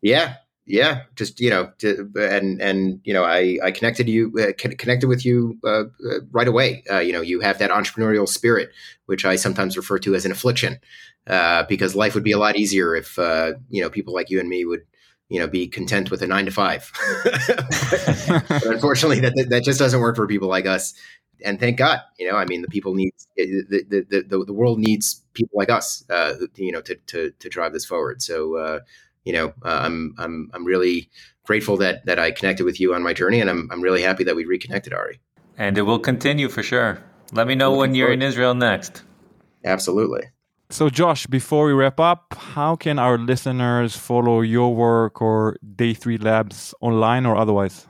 Yeah, 0.00 0.34
yeah. 0.70 1.02
Just 1.16 1.40
you 1.40 1.50
know, 1.50 1.72
to, 1.78 2.08
and 2.16 2.60
and 2.62 3.00
you 3.02 3.12
know, 3.12 3.24
I 3.24 3.58
I 3.62 3.72
connected 3.72 4.08
you 4.08 4.32
uh, 4.38 4.52
connected 4.56 5.08
with 5.08 5.24
you 5.24 5.58
uh, 5.64 5.84
uh, 6.08 6.20
right 6.30 6.46
away. 6.46 6.84
Uh, 6.90 6.98
you 7.00 7.12
know, 7.12 7.20
you 7.20 7.40
have 7.40 7.58
that 7.58 7.70
entrepreneurial 7.70 8.28
spirit, 8.28 8.70
which 9.06 9.24
I 9.24 9.36
sometimes 9.36 9.76
refer 9.76 9.98
to 9.98 10.14
as 10.14 10.24
an 10.24 10.32
affliction, 10.32 10.78
uh, 11.26 11.64
because 11.64 11.96
life 11.96 12.14
would 12.14 12.22
be 12.22 12.32
a 12.32 12.38
lot 12.38 12.56
easier 12.56 12.94
if 12.94 13.18
uh, 13.18 13.52
you 13.68 13.82
know 13.82 13.90
people 13.90 14.14
like 14.14 14.30
you 14.30 14.38
and 14.38 14.48
me 14.48 14.64
would 14.64 14.82
you 15.28 15.40
know 15.40 15.48
be 15.48 15.66
content 15.66 16.10
with 16.10 16.22
a 16.22 16.26
nine 16.28 16.44
to 16.44 16.52
five. 16.52 16.90
but 17.24 18.66
unfortunately, 18.66 19.18
that 19.20 19.46
that 19.50 19.64
just 19.64 19.80
doesn't 19.80 20.00
work 20.00 20.14
for 20.14 20.28
people 20.28 20.48
like 20.48 20.66
us. 20.66 20.94
And 21.42 21.58
thank 21.58 21.78
God, 21.78 22.00
you 22.18 22.30
know, 22.30 22.36
I 22.36 22.44
mean, 22.44 22.62
the 22.62 22.68
people 22.68 22.94
need 22.94 23.12
the 23.36 23.64
the 23.68 24.06
the, 24.08 24.22
the, 24.22 24.44
the 24.44 24.52
world 24.52 24.78
needs 24.78 25.22
people 25.34 25.58
like 25.58 25.70
us, 25.70 26.04
you 26.54 26.70
know, 26.70 26.82
to 26.82 26.94
to 26.94 27.32
to 27.36 27.48
drive 27.48 27.72
this 27.72 27.84
forward. 27.84 28.22
So. 28.22 28.80
You 29.24 29.32
know, 29.32 29.46
uh, 29.64 29.80
I'm 29.82 30.14
I'm 30.18 30.50
I'm 30.54 30.64
really 30.64 31.10
grateful 31.44 31.76
that 31.78 32.06
that 32.06 32.18
I 32.18 32.30
connected 32.30 32.64
with 32.64 32.80
you 32.80 32.94
on 32.94 33.02
my 33.02 33.12
journey, 33.12 33.40
and 33.40 33.50
I'm 33.50 33.68
I'm 33.70 33.80
really 33.80 34.02
happy 34.02 34.24
that 34.24 34.36
we 34.36 34.44
reconnected, 34.44 34.92
Ari. 34.92 35.20
And 35.58 35.76
it 35.76 35.82
will 35.82 35.98
continue 35.98 36.48
for 36.48 36.62
sure. 36.62 37.02
Let 37.32 37.46
me 37.46 37.54
know 37.54 37.70
Looking 37.70 37.80
when 37.80 37.94
you're 37.94 38.06
forward. 38.08 38.22
in 38.22 38.22
Israel 38.22 38.54
next. 38.54 39.02
Absolutely. 39.64 40.22
So, 40.70 40.88
Josh, 40.88 41.26
before 41.26 41.66
we 41.66 41.72
wrap 41.72 41.98
up, 41.98 42.34
how 42.38 42.76
can 42.76 42.98
our 42.98 43.18
listeners 43.18 43.96
follow 43.96 44.40
your 44.40 44.74
work 44.74 45.20
or 45.20 45.56
Day 45.76 45.94
Three 45.94 46.16
Labs 46.16 46.74
online 46.80 47.26
or 47.26 47.36
otherwise? 47.36 47.86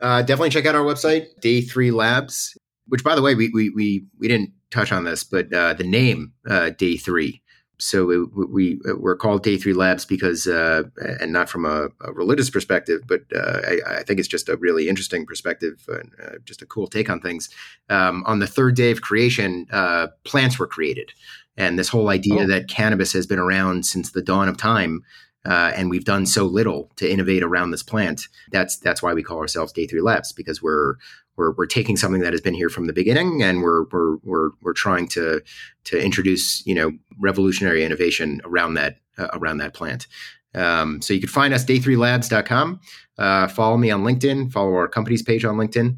Uh, 0.00 0.20
definitely 0.22 0.50
check 0.50 0.66
out 0.66 0.74
our 0.74 0.84
website, 0.84 1.26
Day 1.40 1.62
Three 1.62 1.90
Labs. 1.90 2.56
Which, 2.86 3.02
by 3.02 3.14
the 3.14 3.22
way, 3.22 3.34
we 3.34 3.50
we 3.54 3.70
we, 3.70 4.04
we 4.18 4.28
didn't 4.28 4.50
touch 4.70 4.92
on 4.92 5.04
this, 5.04 5.24
but 5.24 5.52
uh, 5.52 5.74
the 5.74 5.84
name 5.84 6.32
uh, 6.48 6.70
Day 6.70 6.96
Three. 6.96 7.42
So 7.80 8.10
it, 8.10 8.30
we 8.34 8.78
we're 8.84 9.16
called 9.16 9.42
Day 9.42 9.56
Three 9.56 9.72
Labs 9.72 10.04
because, 10.04 10.46
uh, 10.46 10.82
and 11.20 11.32
not 11.32 11.48
from 11.48 11.64
a, 11.64 11.88
a 12.02 12.12
religious 12.12 12.50
perspective, 12.50 13.00
but 13.08 13.22
uh, 13.34 13.60
I, 13.66 14.00
I 14.00 14.02
think 14.02 14.18
it's 14.20 14.28
just 14.28 14.48
a 14.50 14.56
really 14.58 14.88
interesting 14.88 15.24
perspective, 15.26 15.82
and 15.88 16.12
uh, 16.22 16.38
just 16.44 16.60
a 16.62 16.66
cool 16.66 16.86
take 16.86 17.08
on 17.08 17.20
things. 17.20 17.48
Um, 17.88 18.22
on 18.26 18.38
the 18.38 18.46
third 18.46 18.76
day 18.76 18.90
of 18.90 19.00
creation, 19.00 19.66
uh, 19.72 20.08
plants 20.24 20.58
were 20.58 20.66
created, 20.66 21.12
and 21.56 21.78
this 21.78 21.88
whole 21.88 22.10
idea 22.10 22.42
Oh. 22.42 22.46
that 22.46 22.68
cannabis 22.68 23.12
has 23.14 23.26
been 23.26 23.38
around 23.38 23.86
since 23.86 24.12
the 24.12 24.22
dawn 24.22 24.48
of 24.48 24.58
time, 24.58 25.02
uh, 25.46 25.72
and 25.74 25.88
we've 25.88 26.04
done 26.04 26.26
so 26.26 26.44
little 26.44 26.90
to 26.96 27.10
innovate 27.10 27.42
around 27.42 27.70
this 27.70 27.82
plant. 27.82 28.28
That's 28.52 28.76
that's 28.78 29.02
why 29.02 29.14
we 29.14 29.22
call 29.22 29.38
ourselves 29.38 29.72
Day 29.72 29.86
Three 29.86 30.02
Labs 30.02 30.32
because 30.32 30.62
we're 30.62 30.96
we're, 31.40 31.52
we're 31.52 31.66
taking 31.66 31.96
something 31.96 32.20
that 32.20 32.34
has 32.34 32.42
been 32.42 32.54
here 32.54 32.68
from 32.68 32.86
the 32.86 32.92
beginning 32.92 33.42
and 33.42 33.62
we're 33.62 33.84
we're 33.84 34.16
we're, 34.22 34.50
we're 34.60 34.74
trying 34.74 35.08
to 35.08 35.40
to 35.84 35.98
introduce 35.98 36.64
you 36.66 36.74
know 36.74 36.92
revolutionary 37.18 37.82
innovation 37.82 38.40
around 38.44 38.74
that 38.74 38.96
uh, 39.18 39.28
around 39.32 39.58
that 39.58 39.72
plant. 39.74 40.06
Um, 40.54 41.00
so 41.00 41.14
you 41.14 41.20
can 41.20 41.28
find 41.28 41.54
us 41.54 41.64
day3labs.com. 41.64 42.80
Uh, 43.16 43.48
follow 43.48 43.76
me 43.76 43.90
on 43.90 44.02
LinkedIn. 44.02 44.52
Follow 44.52 44.74
our 44.74 44.88
company's 44.88 45.22
page 45.22 45.44
on 45.44 45.56
LinkedIn. 45.56 45.96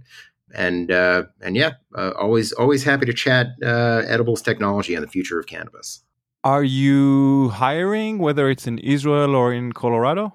And 0.55 0.93
uh, 0.93 1.25
and 1.41 1.57
yeah, 1.57 1.73
uh, 1.97 2.13
always 2.19 2.53
always 2.53 2.85
happy 2.85 3.07
to 3.07 3.13
chat 3.13 3.47
uh, 3.63 4.03
edibles 4.07 4.43
technology 4.43 4.95
and 4.95 5.03
the 5.03 5.09
future 5.09 5.41
of 5.41 5.47
cannabis. 5.47 6.03
Are 6.45 6.65
you 6.65 7.49
hiring, 7.49 8.19
whether 8.19 8.51
it's 8.51 8.67
in 8.67 8.79
Israel 8.79 9.35
or 9.35 9.53
in 9.53 9.73
Colorado? 9.73 10.33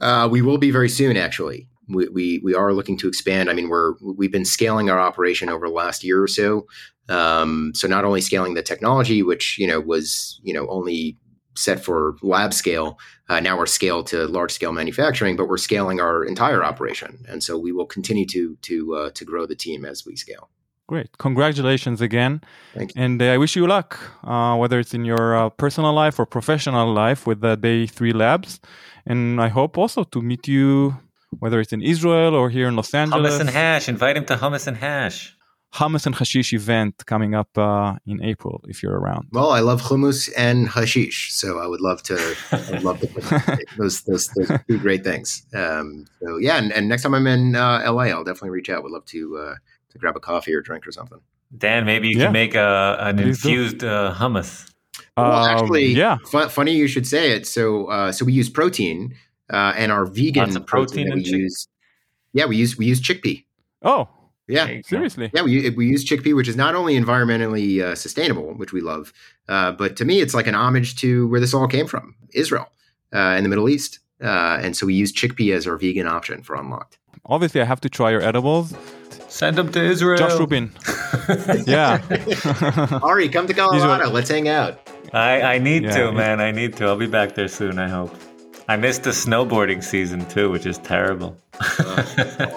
Uh, 0.00 0.28
we 0.30 0.42
will 0.42 0.58
be 0.58 0.70
very 0.70 0.88
soon, 0.88 1.16
actually. 1.16 1.68
We, 1.88 2.08
we 2.08 2.40
we 2.42 2.54
are 2.54 2.72
looking 2.72 2.96
to 2.98 3.08
expand. 3.08 3.50
I 3.50 3.52
mean, 3.52 3.68
we're 3.68 3.94
we've 4.02 4.32
been 4.32 4.44
scaling 4.44 4.90
our 4.90 4.98
operation 4.98 5.48
over 5.48 5.68
the 5.68 5.74
last 5.74 6.04
year 6.04 6.22
or 6.22 6.28
so. 6.28 6.66
Um, 7.08 7.72
so 7.74 7.86
not 7.86 8.04
only 8.04 8.20
scaling 8.20 8.54
the 8.54 8.62
technology, 8.62 9.22
which 9.22 9.58
you 9.58 9.66
know 9.66 9.80
was 9.80 10.40
you 10.42 10.52
know 10.52 10.66
only 10.68 11.16
set 11.56 11.82
for 11.82 12.16
lab 12.22 12.52
scale, 12.52 12.98
uh, 13.28 13.40
now 13.40 13.56
we're 13.56 13.66
scaled 13.66 14.06
to 14.08 14.26
large 14.26 14.52
scale 14.52 14.72
manufacturing, 14.72 15.36
but 15.36 15.48
we're 15.48 15.56
scaling 15.56 16.00
our 16.00 16.24
entire 16.24 16.64
operation, 16.64 17.24
and 17.28 17.42
so 17.42 17.58
we 17.58 17.72
will 17.72 17.86
continue 17.86 18.26
to 18.26 18.56
to 18.62 18.94
uh, 18.94 19.10
to 19.10 19.24
grow 19.24 19.46
the 19.46 19.56
team 19.56 19.84
as 19.84 20.04
we 20.04 20.16
scale. 20.16 20.50
Great. 20.88 21.18
Congratulations 21.18 22.00
again. 22.00 22.40
Thank 22.72 22.94
you. 22.94 23.02
And 23.02 23.20
uh, 23.20 23.26
I 23.26 23.38
wish 23.38 23.56
you 23.56 23.66
luck, 23.66 23.98
uh, 24.22 24.56
whether 24.56 24.78
it's 24.78 24.94
in 24.94 25.04
your 25.04 25.34
uh, 25.34 25.50
personal 25.50 25.92
life 25.92 26.18
or 26.18 26.26
professional 26.26 26.92
life 26.92 27.26
with 27.26 27.40
the 27.40 27.56
Day 27.56 27.86
3 27.86 28.12
Labs. 28.12 28.60
And 29.04 29.40
I 29.40 29.48
hope 29.48 29.76
also 29.76 30.04
to 30.04 30.22
meet 30.22 30.46
you, 30.46 30.96
whether 31.38 31.60
it's 31.60 31.72
in 31.72 31.82
Israel 31.82 32.34
or 32.34 32.50
here 32.50 32.68
in 32.68 32.76
Los 32.76 32.92
Angeles. 32.94 33.34
Hummus 33.34 33.40
and 33.40 33.50
hash. 33.50 33.88
Invite 33.88 34.16
him 34.16 34.24
to 34.26 34.36
hummus 34.36 34.66
and 34.66 34.76
hash. 34.76 35.32
Hummus 35.74 36.06
and 36.06 36.14
Hashish 36.14 36.52
event 36.54 37.04
coming 37.06 37.34
up 37.34 37.56
uh, 37.58 37.96
in 38.06 38.22
April 38.22 38.64
if 38.68 38.82
you're 38.82 38.98
around. 38.98 39.28
Well, 39.32 39.50
I 39.50 39.60
love 39.60 39.82
hummus 39.82 40.30
and 40.36 40.68
hashish, 40.68 41.32
so 41.34 41.58
I 41.58 41.66
would 41.66 41.80
love 41.82 42.02
to. 42.04 42.36
I 42.52 42.70
would 42.70 42.82
love 42.84 43.00
to 43.00 43.58
those 43.78 44.00
those 44.02 44.28
those 44.28 44.50
two 44.68 44.78
great 44.78 45.04
things. 45.04 45.44
Um, 45.54 46.06
so 46.22 46.38
yeah, 46.38 46.56
and, 46.56 46.72
and 46.72 46.88
next 46.88 47.02
time 47.02 47.14
I'm 47.14 47.26
in 47.26 47.56
uh, 47.56 47.82
LA, 47.92 48.04
I'll 48.04 48.24
definitely 48.24 48.50
reach 48.50 48.70
out. 48.70 48.84
Would 48.84 48.92
love 48.92 49.04
to 49.06 49.36
uh, 49.38 49.54
to 49.90 49.98
grab 49.98 50.16
a 50.16 50.20
coffee 50.20 50.54
or 50.54 50.62
drink 50.62 50.86
or 50.86 50.92
something. 50.92 51.18
Dan, 51.58 51.84
maybe 51.84 52.08
you 52.08 52.16
Yeah. 52.18 52.24
can 52.26 52.32
make 52.32 52.54
a, 52.54 52.96
an 53.00 53.16
Please 53.18 53.44
infused 53.44 53.84
uh, 53.84 54.14
hummus. 54.14 54.70
Well, 55.16 55.32
Um, 55.32 55.50
actually, 55.58 55.86
yeah. 55.88 56.16
fu- 56.26 56.48
funny 56.48 56.72
you 56.72 56.86
should 56.88 57.06
say 57.06 57.32
it. 57.32 57.46
So 57.46 57.86
uh, 57.86 58.12
so 58.12 58.24
we 58.24 58.32
use 58.32 58.48
protein 58.48 59.14
uh, 59.52 59.72
and 59.76 59.92
our 59.92 60.04
vegan 60.06 60.44
Lots 60.44 60.56
of 60.56 60.66
protein 60.66 61.06
that 61.06 61.12
in 61.12 61.18
we 61.18 61.24
chicken. 61.24 61.40
use. 61.40 61.68
Yeah, 62.32 62.46
we 62.46 62.56
use 62.56 62.76
we 62.76 62.86
use 62.86 63.00
chickpea. 63.00 63.44
Oh, 63.82 64.08
Yeah, 64.48 64.80
seriously. 64.84 65.30
Yeah, 65.34 65.42
we 65.42 65.70
we 65.70 65.86
use 65.86 66.04
chickpea, 66.04 66.34
which 66.36 66.48
is 66.48 66.56
not 66.56 66.74
only 66.74 66.94
environmentally 66.98 67.80
uh, 67.82 67.94
sustainable, 67.94 68.54
which 68.54 68.72
we 68.72 68.80
love, 68.80 69.12
uh, 69.48 69.72
but 69.72 69.96
to 69.96 70.04
me, 70.04 70.20
it's 70.20 70.34
like 70.34 70.46
an 70.46 70.54
homage 70.54 70.96
to 70.96 71.28
where 71.28 71.40
this 71.40 71.54
all 71.54 71.66
came 71.68 71.86
from, 71.86 72.14
Israel, 72.34 72.66
uh, 73.14 73.34
in 73.38 73.42
the 73.42 73.48
Middle 73.48 73.68
East. 73.68 74.00
Uh, 74.22 74.58
and 74.62 74.74
so 74.76 74.86
we 74.86 74.94
use 74.94 75.12
chickpea 75.12 75.54
as 75.54 75.66
our 75.66 75.76
vegan 75.76 76.06
option 76.06 76.42
for 76.42 76.56
Unlokt. 76.56 76.96
Obviously, 77.26 77.60
I 77.60 77.64
have 77.64 77.80
to 77.82 77.88
try 77.90 78.10
your 78.10 78.22
edibles. 78.22 78.74
Send 79.28 79.56
them 79.58 79.70
to 79.72 79.82
Israel. 79.82 80.16
Josh 80.16 80.38
Rubin. 80.38 80.72
yeah. 81.66 82.00
Ari, 83.02 83.28
come 83.28 83.46
to 83.46 83.52
Colorado. 83.54 84.08
Let's 84.10 84.30
hang 84.30 84.48
out. 84.48 84.78
I, 85.12 85.42
I 85.42 85.58
need 85.58 85.82
Yeah. 85.84 85.96
to, 85.96 86.12
man. 86.12 86.40
I 86.40 86.50
need 86.50 86.76
to. 86.76 86.86
I'll 86.86 86.96
be 86.96 87.06
back 87.06 87.34
there 87.34 87.48
soon, 87.48 87.78
I 87.78 87.88
hope. 87.88 88.14
I 88.67 88.75
missed 88.77 89.03
the 89.03 89.11
snowboarding 89.11 89.83
season 89.83 90.25
too, 90.27 90.49
which 90.49 90.65
is 90.65 90.77
terrible. 90.77 91.37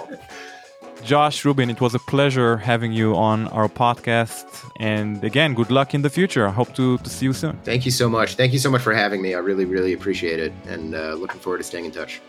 Josh 1.05 1.45
Rubin, 1.45 1.69
it 1.69 1.81
was 1.83 1.95
a 1.95 1.99
pleasure 1.99 2.57
having 2.57 2.93
you 2.93 3.15
on 3.15 3.49
our 3.49 3.69
podcast. 3.69 4.47
And 4.81 5.23
again, 5.23 5.53
good 5.53 5.71
luck 5.71 5.93
in 5.93 6.01
the 6.01 6.09
future. 6.09 6.47
I 6.49 6.51
hope 6.51 6.75
to, 6.77 6.97
to 6.99 7.11
see 7.11 7.27
you 7.27 7.35
soon. 7.35 7.59
Thank 7.63 7.85
you 7.85 7.91
so 7.91 8.09
much. 8.09 8.37
Thank 8.37 8.53
you 8.55 8.59
so 8.59 8.71
much 8.71 8.81
for 8.81 8.95
having 8.95 9.21
me. 9.21 9.35
I 9.35 9.39
really, 9.39 9.67
really 9.67 9.93
appreciate 9.93 10.41
it, 10.41 10.53
and 10.67 10.95
uh, 10.95 11.15
looking 11.15 11.41
forward 11.41 11.59
to 11.59 11.65
staying 11.65 11.85
in 11.85 11.93
touch. 11.93 12.21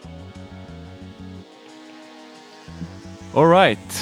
אורייט, 3.33 3.93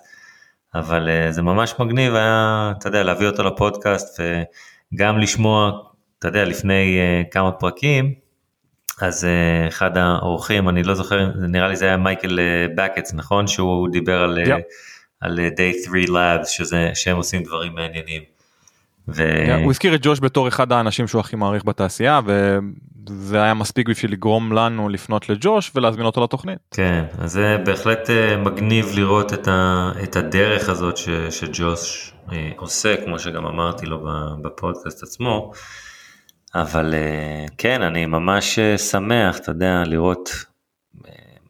אבל 0.75 1.09
אה, 1.09 1.31
זה 1.31 1.41
ממש 1.41 1.75
מגניב 1.79 2.15
היה, 2.15 2.73
אתה 2.77 2.87
יודע, 2.87 3.03
להביא 3.03 3.27
אותו 3.27 3.43
לפודקאסט 3.43 4.19
וגם 4.93 5.17
לשמוע, 5.17 5.71
אתה 6.19 6.27
יודע, 6.27 6.45
לפני 6.45 6.99
אה, 6.99 7.21
כמה 7.31 7.51
פרקים 7.51 8.13
אז 9.01 9.27
אחד 9.67 9.97
האורחים, 9.97 10.69
אני 10.69 10.83
לא 10.83 10.93
זוכר, 10.93 11.31
נראה 11.35 11.67
לי 11.67 11.75
זה 11.75 11.85
היה 11.85 11.97
מייקל 11.97 12.39
בקץ, 12.75 13.13
נכון? 13.13 13.47
שהוא 13.47 13.89
דיבר 13.91 14.23
על. 14.23 14.39
אה, 14.39 14.57
על 15.21 15.39
Day 15.39 15.85
3 15.85 16.05
Labs, 16.05 16.45
שזה, 16.45 16.91
שהם 16.93 17.17
עושים 17.17 17.43
דברים 17.43 17.75
מעניינים. 17.75 18.21
ו... 19.15 19.53
הוא 19.63 19.71
הזכיר 19.71 19.95
את 19.95 19.99
ג'וש 20.03 20.19
בתור 20.19 20.47
אחד 20.47 20.71
האנשים 20.71 21.07
שהוא 21.07 21.19
הכי 21.19 21.35
מעריך 21.35 21.65
בתעשייה, 21.65 22.19
וזה 22.25 23.41
היה 23.41 23.53
מספיק 23.53 23.89
בשביל 23.89 24.11
לגרום 24.11 24.53
לנו 24.53 24.89
לפנות 24.89 25.29
לג'וש 25.29 25.71
ולהזמין 25.75 26.05
אותו 26.05 26.23
לתוכנית. 26.23 26.57
כן, 26.71 27.05
אז 27.17 27.31
זה 27.31 27.57
בהחלט 27.65 28.09
אה, 28.09 28.37
מגניב 28.37 28.85
לראות 28.95 29.33
את, 29.33 29.47
ה, 29.47 29.91
את 30.03 30.15
הדרך 30.15 30.69
הזאת 30.69 30.97
ש, 30.97 31.09
שג'וש 31.29 32.13
אה, 32.31 32.51
עושה, 32.57 32.95
כמו 33.05 33.19
שגם 33.19 33.45
אמרתי 33.45 33.85
לו 33.85 34.07
בפודקאסט 34.41 35.03
עצמו. 35.03 35.51
אבל 36.55 36.93
אה, 36.93 37.45
כן, 37.57 37.81
אני 37.81 38.05
ממש 38.05 38.59
שמח, 38.77 39.37
אתה 39.37 39.51
יודע, 39.51 39.83
לראות 39.85 40.29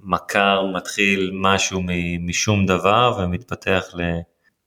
מכר 0.03 0.66
מתחיל 0.76 1.32
משהו 1.34 1.82
משום 2.20 2.66
דבר 2.66 3.18
ומתפתח 3.20 3.84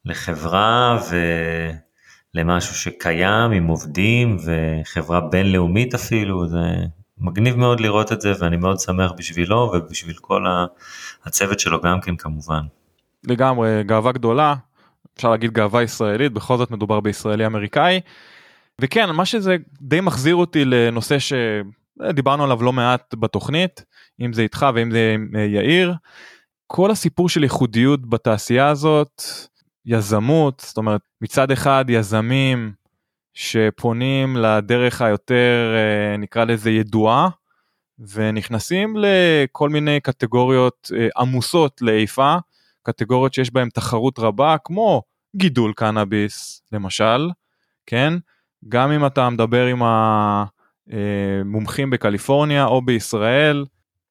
לחברה 0.05 0.99
ולמשהו 2.35 2.75
שקיים 2.75 3.51
עם 3.51 3.67
עובדים 3.67 4.37
וחברה 4.45 5.21
בינלאומית 5.21 5.95
אפילו, 5.95 6.49
זה 6.49 6.59
מגניב 7.19 7.57
מאוד 7.57 7.81
לראות 7.81 8.13
את 8.13 8.21
זה 8.21 8.33
ואני 8.41 8.57
מאוד 8.57 8.81
שמח 8.81 9.13
בשבילו 9.17 9.73
ובשביל 9.75 10.17
כל 10.21 10.45
הצוות 11.25 11.61
שלו 11.61 11.81
גם 11.81 12.01
כן 12.01 12.17
כמובן. 12.17 12.63
לגמרי 13.25 13.85
גאווה 13.85 14.13
גדולה, 14.13 14.55
אפשר 15.17 15.31
להגיד 15.31 15.53
גאווה 15.53 15.83
ישראלית, 15.83 16.33
בכל 16.33 16.57
זאת 16.57 16.71
מדובר 16.71 17.01
בישראלי 17.01 17.47
אמריקאי. 17.47 18.01
וכן, 18.81 19.11
מה 19.11 19.25
שזה 19.25 19.57
די 19.81 20.01
מחזיר 20.01 20.35
אותי 20.35 20.65
לנושא 20.65 21.17
שדיברנו 21.19 22.45
עליו 22.45 22.63
לא 22.63 22.73
מעט 22.73 23.15
בתוכנית, 23.15 23.85
אם 24.21 24.33
זה 24.33 24.43
איתך 24.43 24.67
ואם 24.75 24.91
זה 24.91 25.13
עם 25.15 25.29
אה, 25.37 25.45
יאיר. 25.45 25.95
כל 26.67 26.91
הסיפור 26.91 27.29
של 27.29 27.43
ייחודיות 27.43 28.11
בתעשייה 28.11 28.69
הזאת, 28.69 29.23
יזמות, 29.87 30.65
זאת 30.67 30.77
אומרת 30.77 31.01
מצד 31.21 31.51
אחד 31.51 31.85
יזמים 31.89 32.73
שפונים 33.35 34.37
לדרך 34.37 35.03
היותר 35.03 35.75
אה, 35.75 36.17
נקרא 36.17 36.45
לזה 36.45 36.71
ידועה 36.71 37.29
ונכנסים 37.99 38.97
לכל 38.99 39.69
מיני 39.69 40.01
קטגוריות 40.01 40.91
אה, 40.97 41.09
עמוסות 41.17 41.83
לאיפה, 41.83 42.37
קטגוריות 42.83 43.35
שיש 43.35 43.51
בהן 43.51 43.69
תחרות 43.69 44.19
רבה 44.19 44.57
כמו 44.65 45.03
גידול 45.37 45.73
קנאביס 45.77 46.63
למשל, 46.73 47.31
כן? 47.87 48.13
גם 48.69 48.91
אם 48.91 49.07
אתה 49.07 49.31
מדבר 49.31 49.67
עם 49.67 49.83
המומחים 50.87 51.91
בקליפורניה 51.91 52.65
או 52.65 52.83
בישראל, 52.83 53.65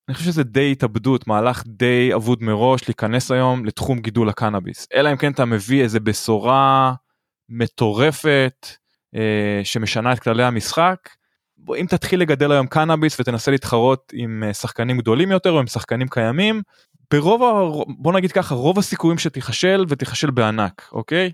אני 0.09 0.15
חושב 0.15 0.25
שזה 0.25 0.43
די 0.43 0.71
התאבדות, 0.71 1.27
מהלך 1.27 1.63
די 1.67 2.13
אבוד 2.15 2.43
מראש 2.43 2.87
להיכנס 2.87 3.31
היום 3.31 3.65
לתחום 3.65 3.99
גידול 3.99 4.29
הקנאביס. 4.29 4.87
אלא 4.93 5.11
אם 5.11 5.17
כן 5.17 5.31
אתה 5.31 5.45
מביא 5.45 5.83
איזה 5.83 5.99
בשורה 5.99 6.93
מטורפת 7.49 8.67
אה, 9.15 9.61
שמשנה 9.63 10.13
את 10.13 10.19
כללי 10.19 10.43
המשחק. 10.43 11.09
בוא, 11.57 11.75
אם 11.75 11.85
תתחיל 11.89 12.21
לגדל 12.21 12.51
היום 12.51 12.67
קנאביס 12.67 13.19
ותנסה 13.19 13.51
להתחרות 13.51 14.11
עם 14.15 14.43
אה, 14.47 14.53
שחקנים 14.53 14.97
גדולים 14.97 15.31
יותר 15.31 15.51
או 15.51 15.59
עם 15.59 15.67
שחקנים 15.67 16.07
קיימים, 16.07 16.61
ברוב, 17.11 17.43
ה... 17.43 17.83
בוא 17.97 18.13
נגיד 18.13 18.31
ככה, 18.31 18.55
רוב 18.55 18.79
הסיכויים 18.79 19.17
שתיכשל 19.17 19.85
ותיכשל 19.89 20.31
בענק, 20.31 20.89
אוקיי? 20.91 21.31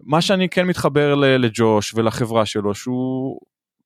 מה 0.00 0.20
שאני 0.20 0.48
כן 0.48 0.66
מתחבר 0.66 1.14
לג'וש 1.14 1.94
ולחברה 1.94 2.46
שלו 2.46 2.74
שהוא 2.74 3.40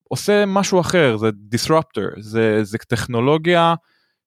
עושה 0.08 0.44
משהו 0.46 0.80
אחר 0.80 1.16
זה 1.16 1.30
disruptor 1.54 2.20
זה 2.20 2.64
זה 2.64 2.78
טכנולוגיה 2.78 3.74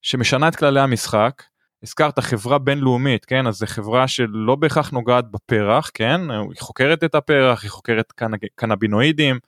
שמשנה 0.04 0.48
את 0.48 0.56
כללי 0.56 0.80
המשחק. 0.80 1.44
הזכרת 1.84 2.20
חברה 2.20 2.58
בינלאומית 2.58 3.26
כן? 3.26 3.48
אז 3.48 3.56
זו 3.56 3.66
חברה 3.68 4.08
שלא 4.08 4.56
בהכרח 4.56 4.90
נוגעת 4.90 5.32
בפרח 5.32 5.92
כן? 5.94 6.22
היא 6.32 6.60
חוקרת 6.60 7.04
את 7.04 7.16
הפרח 7.16 7.64
היא 7.64 7.72
חוקרת 7.72 8.12
קנ... 8.12 8.32
קנבינואידים 8.56 9.40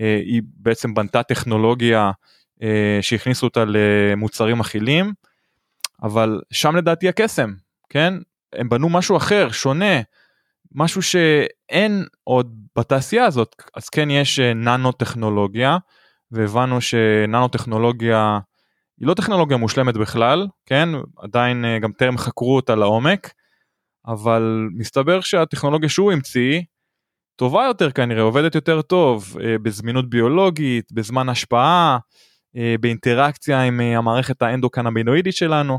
אה, 0.00 0.20
היא 0.24 0.42
בעצם 0.44 0.94
בנתה 0.94 1.22
טכנולוגיה 1.22 2.10
אה, 2.62 2.98
שהכניסו 3.00 3.46
אותה 3.46 3.64
למוצרים 3.66 4.60
אכילים 4.60 5.12
אבל 6.02 6.40
שם 6.50 6.76
לדעתי 6.76 7.08
הקסם 7.08 7.54
כן? 7.88 8.14
הם 8.52 8.68
בנו 8.68 8.88
משהו 8.88 9.16
אחר 9.16 9.50
שונה 9.50 10.00
משהו 10.74 11.02
שאין 11.02 12.04
עוד 12.24 12.56
בתעשייה 12.76 13.24
הזאת. 13.24 13.56
אז 13.76 13.88
כן 13.88 14.10
יש 14.10 14.40
אה, 14.40 14.54
ננו 14.54 14.92
טכנולוגיה 14.92 15.78
והבנו 16.30 16.80
שננו 16.80 17.48
טכנולוגיה 17.48 18.38
היא 19.00 19.08
לא 19.08 19.14
טכנולוגיה 19.14 19.56
מושלמת 19.56 19.96
בכלל 19.96 20.46
כן? 20.66 20.88
עדיין 21.16 21.64
אה, 21.64 21.78
גם 21.78 21.92
טרם 21.92 22.18
חקרו 22.18 22.56
אותה 22.56 22.74
לעומק 22.74 23.32
אבל 24.06 24.68
מסתבר 24.72 25.20
שהטכנולוגיה 25.20 25.88
שהוא 25.88 26.12
המציא 26.12 26.60
טובה 27.36 27.64
יותר 27.64 27.90
כנראה 27.90 28.22
עובדת 28.22 28.54
יותר 28.54 28.82
טוב 28.82 29.36
אה, 29.40 29.58
בזמינות 29.62 30.10
ביולוגית 30.10 30.92
בזמן 30.92 31.28
השפעה 31.28 31.98
באינטראקציה 32.80 33.62
עם 33.62 33.80
המערכת 33.80 34.42
האנדוקנבינואידית 34.42 35.34
שלנו. 35.34 35.78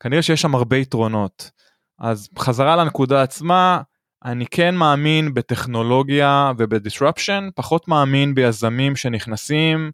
כנראה 0.00 0.22
שיש 0.22 0.42
שם 0.42 0.54
הרבה 0.54 0.76
יתרונות. 0.76 1.50
אז 1.98 2.28
חזרה 2.38 2.76
לנקודה 2.76 3.22
עצמה 3.22 3.80
אני 4.24 4.46
כן 4.46 4.74
מאמין 4.74 5.34
בטכנולוגיה 5.34 6.52
ובדיסרפשן, 6.58 7.48
פחות 7.54 7.88
מאמין 7.88 8.34
ביזמים 8.34 8.96
שנכנסים 8.96 9.90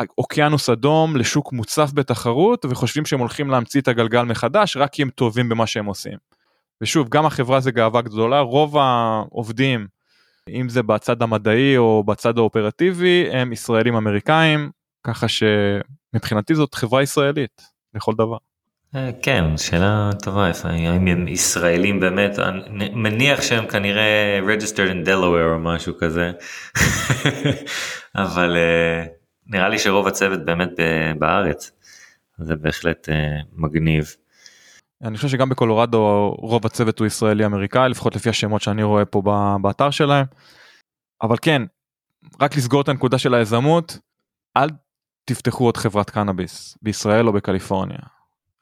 לאוקיינוס 0.00 0.68
אדום, 0.68 1.16
לשוק 1.16 1.52
מוצף 1.52 1.90
בתחרות, 1.94 2.64
וחושבים 2.64 3.06
שהם 3.06 3.20
הולכים 3.20 3.50
להמציא 3.50 3.80
את 3.80 3.88
הגלגל 3.88 4.22
מחדש 4.22 4.76
רק 4.76 4.92
כי 4.92 5.02
הם 5.02 5.10
טובים 5.10 5.48
במה 5.48 5.66
שהם 5.66 5.86
עושים. 5.86 6.18
ושוב, 6.80 7.08
גם 7.08 7.26
החברה 7.26 7.60
זה 7.60 7.70
גאווה 7.70 8.02
גדולה, 8.02 8.40
רוב 8.40 8.78
העובדים, 8.78 9.86
אם 10.48 10.68
זה 10.68 10.82
בצד 10.82 11.22
המדעי 11.22 11.76
או 11.76 12.04
בצד 12.06 12.38
האופרטיבי, 12.38 13.28
הם 13.32 13.52
ישראלים 13.52 13.96
אמריקאים, 13.96 14.70
ככה 15.06 15.26
שמבחינתי 15.28 16.54
זאת 16.54 16.74
חברה 16.74 17.02
ישראלית 17.02 17.62
לכל 17.94 18.12
דבר. 18.14 18.36
אה, 18.94 19.10
כן, 19.22 19.56
שאלה 19.56 20.10
טובה, 20.22 20.50
האם 20.64 21.06
הם 21.08 21.28
ישראלים 21.28 22.00
באמת, 22.00 22.38
אני 22.38 22.88
מניח 22.94 23.42
שהם 23.42 23.66
כנראה 23.66 24.40
registered 24.46 24.90
in 24.90 25.08
Delaware 25.08 25.52
או 25.52 25.58
משהו 25.58 25.94
כזה, 25.98 26.32
אבל 28.24 28.56
אה, 28.56 29.04
נראה 29.46 29.68
לי 29.68 29.78
שרוב 29.78 30.06
הצוות 30.06 30.44
באמת 30.44 30.70
בארץ, 31.18 31.72
זה 32.38 32.56
בהחלט 32.56 33.08
אה, 33.08 33.40
מגניב. 33.52 34.14
אני 35.02 35.16
חושב 35.16 35.28
שגם 35.28 35.48
בקולורדו 35.48 36.34
רוב 36.38 36.66
הצוות 36.66 36.98
הוא 36.98 37.06
ישראלי 37.06 37.46
אמריקאי 37.46 37.88
לפחות 37.88 38.16
לפי 38.16 38.28
השמות 38.28 38.62
שאני 38.62 38.82
רואה 38.82 39.04
פה 39.04 39.22
באתר 39.62 39.90
שלהם. 39.90 40.26
אבל 41.22 41.36
כן 41.42 41.62
רק 42.40 42.56
לסגור 42.56 42.80
את 42.80 42.88
הנקודה 42.88 43.18
של 43.18 43.34
היזמות 43.34 43.98
אל 44.56 44.68
תפתחו 45.24 45.64
עוד 45.64 45.76
חברת 45.76 46.10
קנאביס 46.10 46.78
בישראל 46.82 47.28
או 47.28 47.32
בקליפורניה. 47.32 47.98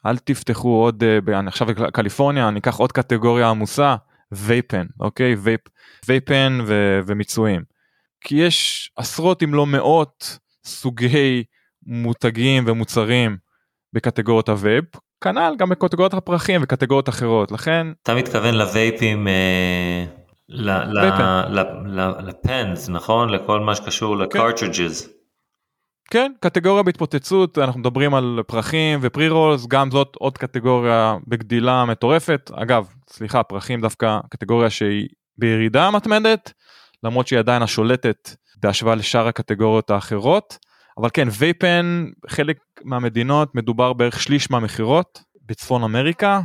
אל 0.07 0.19
תפתחו 0.19 0.69
עוד 0.69 1.03
uh, 1.03 1.33
עכשיו 1.47 1.67
בקליפורניה 1.67 2.49
אני 2.49 2.59
אקח 2.59 2.77
עוד 2.77 2.93
קטגוריה 2.93 3.51
עמוסה 3.51 3.97
וייפן 4.33 4.87
אוקיי 5.01 5.35
וייפ 5.35 5.61
וייפן 6.09 6.59
ו- 6.67 7.01
ומיצויים. 7.07 7.63
כי 8.21 8.35
יש 8.35 8.91
עשרות 8.97 9.43
אם 9.43 9.55
לא 9.55 9.67
מאות 9.67 10.39
סוגי 10.67 11.45
מותגים 11.87 12.65
ומוצרים 12.67 13.37
בקטגוריות 13.93 14.49
הווייפ 14.49 14.85
כנ"ל 15.25 15.55
גם 15.59 15.69
בקטגוריות 15.69 16.15
הפרחים 16.15 16.61
וקטגוריות 16.63 17.09
אחרות. 17.09 17.53
לכן 17.53 17.87
אתה 18.03 18.15
מתכוון 18.15 18.55
לווייפים 18.55 19.29
אה, 19.29 20.05
לפנס 22.23 22.89
נכון? 22.89 23.29
לכל 23.29 23.61
מה 23.61 23.75
שקשור 23.75 24.17
לקרטריג'ס. 24.17 25.09
כן 26.11 26.33
קטגוריה 26.41 26.83
בהתפוצצות 26.83 27.59
אנחנו 27.59 27.81
מדברים 27.81 28.15
על 28.15 28.41
פרחים 28.47 28.99
ופרי 29.03 29.29
רולס 29.29 29.67
גם 29.67 29.91
זאת 29.91 30.17
עוד 30.17 30.39
קטגוריה 30.39 31.17
בגדילה 31.27 31.85
מטורפת. 31.85 32.51
אגב 32.55 32.89
סליחה 33.11 33.43
פרחים 33.43 33.81
דווקא 33.81 34.19
קטגוריה 34.31 34.71
שהיא 34.71 35.09
בירידה 35.39 35.91
מתמדת 35.91 36.53
למרות 37.03 37.27
שהיא 37.27 37.39
עדיין 37.39 37.63
השולטת 37.63 38.37
בהשוואה 38.65 38.95
לשאר 38.95 39.29
הקטגוריות 39.29 39.91
האחרות 39.91 40.59
אבל 40.99 41.09
כן 41.13 41.29
וייפן 41.39 42.07
חלק 42.29 42.57
מהמדינות 42.85 43.55
מדובר 43.55 43.93
בערך 43.93 44.21
שליש 44.21 44.51
מהמכירות 44.51 45.23
בצפון 45.47 45.83
אמריקה 45.83 46.41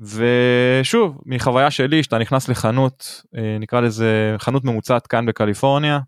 ושוב 0.00 1.20
מחוויה 1.26 1.70
שלי 1.70 2.02
שאתה 2.02 2.18
נכנס 2.18 2.48
לחנות 2.48 3.22
אה, 3.36 3.56
נקרא 3.60 3.80
לזה 3.80 4.34
חנות 4.38 4.64
ממוצעת 4.64 5.06
כאן 5.06 5.26
בקליפורניה 5.26 6.00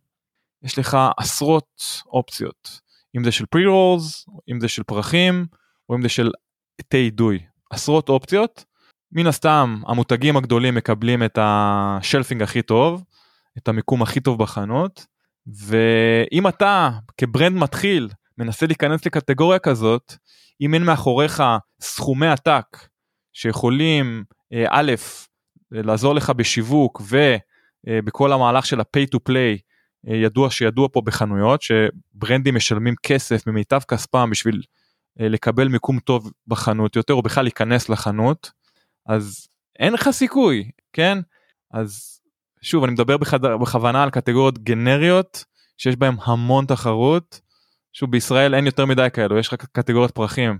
יש 0.62 0.78
לך 0.78 0.98
עשרות 1.16 2.02
אופציות. 2.06 2.80
אם 3.16 3.24
זה 3.24 3.32
של 3.32 3.44
רולס 3.66 4.26
אם 4.50 4.60
זה 4.60 4.68
של 4.68 4.82
פרחים 4.82 5.46
או 5.88 5.94
אם 5.94 6.02
זה 6.02 6.08
של 6.08 6.30
תה 6.88 6.96
אידוי 6.96 7.38
עשרות 7.70 8.08
אופציות. 8.08 8.64
מן 9.12 9.26
הסתם 9.26 9.80
המותגים 9.86 10.36
הגדולים 10.36 10.74
מקבלים 10.74 11.22
את 11.22 11.38
השלפינג 11.40 12.42
הכי 12.42 12.62
טוב 12.62 13.04
את 13.58 13.68
המיקום 13.68 14.02
הכי 14.02 14.20
טוב 14.20 14.38
בחנות 14.38 15.06
ואם 15.46 16.48
אתה 16.48 16.90
כברנד 17.18 17.56
מתחיל 17.56 18.08
מנסה 18.38 18.66
להיכנס 18.66 19.06
לקטגוריה 19.06 19.58
כזאת 19.58 20.14
אם 20.60 20.74
אין 20.74 20.82
מאחוריך 20.82 21.42
סכומי 21.80 22.26
עתק 22.26 22.88
שיכולים 23.32 24.24
אה, 24.52 24.64
א' 24.70 24.92
לעזור 25.70 26.14
לך 26.14 26.30
בשיווק 26.30 27.02
ובכל 27.86 28.32
המהלך 28.32 28.66
של 28.66 28.80
ה-pay 28.80 29.06
to 29.14 29.18
play 29.28 29.60
אה, 30.08 30.16
ידוע 30.16 30.50
שידוע 30.50 30.88
פה 30.92 31.00
בחנויות 31.00 31.62
שברנדים 31.62 32.54
משלמים 32.54 32.94
כסף 33.02 33.46
ממיטב 33.46 33.80
כספם 33.88 34.30
בשביל 34.30 34.62
אה, 35.20 35.28
לקבל 35.28 35.68
מיקום 35.68 35.98
טוב 35.98 36.32
בחנות 36.46 36.96
יותר 36.96 37.14
או 37.14 37.22
בכלל 37.22 37.44
להיכנס 37.44 37.88
לחנות 37.88 38.50
אז 39.06 39.48
אין 39.78 39.92
לך 39.92 40.10
סיכוי 40.10 40.70
כן? 40.92 41.18
אז 41.70 42.15
שוב 42.62 42.84
אני 42.84 42.92
מדבר 42.92 43.16
בחד... 43.16 43.40
בכוונה 43.42 44.02
על 44.02 44.10
קטגוריות 44.10 44.58
גנריות 44.58 45.44
שיש 45.78 45.96
בהם 45.96 46.16
המון 46.24 46.66
תחרות. 46.66 47.40
שוב 47.92 48.10
בישראל 48.10 48.54
אין 48.54 48.66
יותר 48.66 48.86
מדי 48.86 49.08
כאלו 49.12 49.38
יש 49.38 49.52
רק 49.52 49.64
קטגוריות 49.72 50.10
פרחים 50.10 50.58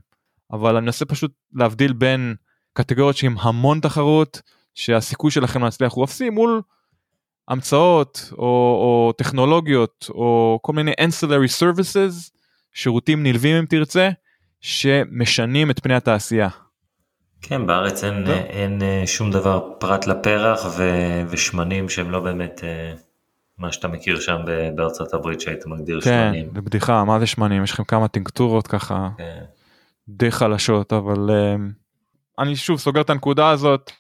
אבל 0.52 0.76
אני 0.76 0.84
מנסה 0.84 1.04
פשוט 1.04 1.32
להבדיל 1.52 1.92
בין 1.92 2.34
קטגוריות 2.72 3.16
שעם 3.16 3.36
המון 3.40 3.80
תחרות 3.80 4.42
שהסיכוי 4.74 5.30
שלכם 5.30 5.64
להצליח 5.64 5.92
הוא 5.92 6.04
אפסי 6.04 6.30
מול 6.30 6.62
המצאות 7.48 8.32
או, 8.32 8.44
או 8.44 9.12
טכנולוגיות 9.18 10.06
או 10.10 10.58
כל 10.62 10.72
מיני 10.72 10.92
ancillary 10.92 11.60
services 11.60 12.30
שירותים 12.72 13.22
נלווים 13.22 13.56
אם 13.56 13.66
תרצה 13.66 14.10
שמשנים 14.60 15.70
את 15.70 15.80
פני 15.80 15.94
התעשייה. 15.94 16.48
כן 17.48 17.66
בארץ 17.66 18.04
אין, 18.04 18.26
אין, 18.26 18.44
אין 18.48 18.82
אה, 18.82 19.02
שום 19.06 19.30
דבר 19.30 19.68
פרט 19.78 20.06
לפרח 20.06 20.66
ו, 20.76 20.82
ושמנים 21.28 21.88
שהם 21.88 22.10
לא 22.10 22.20
באמת 22.20 22.60
אה, 22.64 22.92
מה 23.58 23.72
שאתה 23.72 23.88
מכיר 23.88 24.20
שם 24.20 24.36
בארצות 24.74 25.14
הברית 25.14 25.40
שהיית 25.40 25.66
מגדיר 25.66 26.00
כן, 26.00 26.28
שמנים. 26.30 26.48
כן, 26.48 26.54
זה 26.54 26.60
בדיחה 26.60 27.04
מה 27.04 27.18
זה 27.18 27.26
שמנים 27.26 27.64
יש 27.64 27.72
לכם 27.72 27.84
כמה 27.84 28.08
טינקטורות 28.08 28.66
ככה 28.66 29.08
כן. 29.18 29.42
די 30.08 30.30
חלשות 30.30 30.92
אבל 30.92 31.30
אה, 31.30 31.56
אני 32.38 32.56
שוב 32.56 32.78
סוגר 32.78 33.00
את 33.00 33.10
הנקודה 33.10 33.50
הזאת 33.50 33.90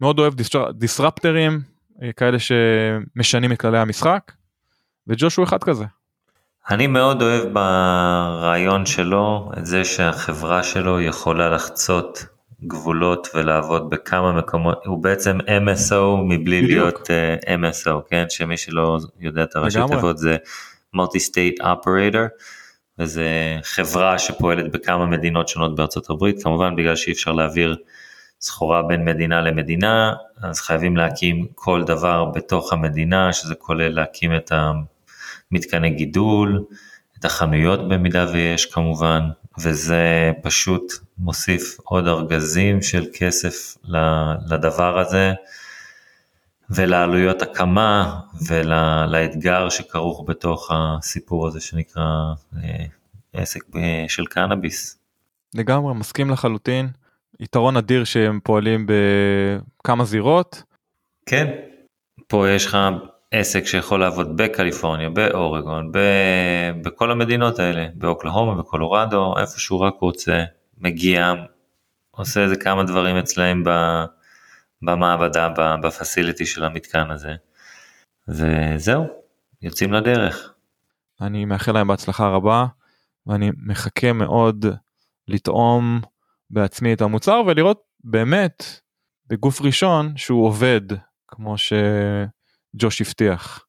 מאוד 0.00 0.18
אוהב 0.18 0.34
דיסרפטרים 0.74 1.60
כאלה 2.16 2.38
שמשנים 2.38 3.52
את 3.52 3.60
כללי 3.60 3.78
המשחק 3.78 4.32
וג'וש 5.06 5.36
הוא 5.36 5.44
אחד 5.44 5.64
כזה. 5.64 5.84
אני 6.70 6.86
מאוד 6.86 7.22
אוהב 7.22 7.52
ברעיון 7.52 8.86
שלו 8.86 9.50
את 9.58 9.66
זה 9.66 9.84
שהחברה 9.84 10.62
שלו 10.62 11.00
יכולה 11.00 11.50
לחצות 11.50 12.33
גבולות 12.66 13.28
ולעבוד 13.34 13.90
בכמה 13.90 14.32
מקומות, 14.32 14.82
הוא 14.86 15.02
בעצם 15.02 15.38
MSO 15.40 16.16
מבלי 16.28 16.62
בדיוק. 16.62 16.84
להיות 16.84 16.98
uh, 16.98 17.48
אה, 17.48 17.54
MSO, 17.54 18.08
כן? 18.10 18.24
שמי 18.28 18.56
שלא 18.56 18.98
יודע 19.20 19.42
את 19.42 19.56
הראשי 19.56 19.78
תיבות 19.88 20.18
זה 20.18 20.36
מולטי 20.94 21.20
סטייט 21.20 21.60
אופרטור, 21.60 22.20
וזה 22.98 23.58
חברה 23.62 24.18
שפועלת 24.18 24.72
בכמה 24.72 25.06
מדינות 25.06 25.48
שונות 25.48 25.76
בארצות 25.76 26.10
הברית, 26.10 26.42
כמובן 26.42 26.76
בגלל 26.76 26.96
שאי 26.96 27.12
אפשר 27.12 27.32
להעביר 27.32 27.76
סחורה 28.40 28.82
בין 28.82 29.04
מדינה 29.04 29.42
למדינה, 29.42 30.12
אז 30.42 30.60
חייבים 30.60 30.96
להקים 30.96 31.46
כל 31.54 31.84
דבר 31.84 32.24
בתוך 32.24 32.72
המדינה, 32.72 33.32
שזה 33.32 33.54
כולל 33.54 33.88
להקים 33.88 34.36
את 34.36 34.52
המתקני 35.50 35.90
גידול, 35.90 36.64
את 37.18 37.24
החנויות 37.24 37.88
במידה 37.88 38.26
ויש 38.32 38.66
כמובן, 38.66 39.28
וזה 39.58 40.32
פשוט 40.42 40.92
מוסיף 41.18 41.78
עוד 41.82 42.08
ארגזים 42.08 42.82
של 42.82 43.06
כסף 43.14 43.76
לדבר 44.48 44.98
הזה, 44.98 45.32
ולעלויות 46.70 47.42
הקמה, 47.42 48.20
ולאתגר 48.48 49.68
שכרוך 49.68 50.24
בתוך 50.26 50.70
הסיפור 50.74 51.46
הזה 51.46 51.60
שנקרא 51.60 52.04
אה, 52.62 52.84
עסק 53.32 53.60
אה, 53.76 54.04
של 54.08 54.26
קנאביס. 54.26 54.98
לגמרי, 55.54 55.94
מסכים 55.94 56.30
לחלוטין. 56.30 56.88
יתרון 57.40 57.76
אדיר 57.76 58.04
שהם 58.04 58.40
פועלים 58.44 58.86
בכמה 58.86 60.04
זירות. 60.04 60.62
כן, 61.26 61.50
פה 62.28 62.50
יש 62.50 62.66
לך 62.66 62.78
עסק 63.36 63.66
שיכול 63.66 64.00
לעבוד 64.00 64.36
בקליפורניה, 64.36 65.10
באורגון, 65.10 65.92
ב... 65.92 65.98
בכל 66.82 67.10
המדינות 67.10 67.58
האלה, 67.58 67.86
באוקלהומה, 67.94 68.54
בקולורדו, 68.54 69.34
איפה 69.38 69.60
שהוא 69.60 69.80
רק 69.80 69.94
רוצה, 70.00 70.44
מגיע, 70.78 71.32
עושה 72.10 72.42
איזה 72.42 72.56
כמה 72.56 72.84
דברים 72.84 73.16
אצלהם 73.16 73.64
ב... 73.64 73.70
במעבדה, 74.82 75.48
בפסיליטי 75.82 76.46
של 76.46 76.64
המתקן 76.64 77.10
הזה, 77.10 77.34
וזהו, 78.28 79.06
יוצאים 79.62 79.92
לדרך. 79.92 80.52
אני 81.20 81.44
מאחל 81.44 81.72
להם 81.72 81.88
בהצלחה 81.88 82.28
רבה, 82.28 82.66
ואני 83.26 83.50
מחכה 83.66 84.12
מאוד 84.12 84.66
לטעום 85.28 86.00
בעצמי 86.50 86.92
את 86.92 87.00
המוצר 87.00 87.42
ולראות 87.46 87.82
באמת 88.04 88.64
בגוף 89.26 89.62
ראשון 89.62 90.12
שהוא 90.16 90.46
עובד 90.46 90.80
כמו 91.28 91.58
שג'וש 92.74 93.00
הבטיח. 93.00 93.64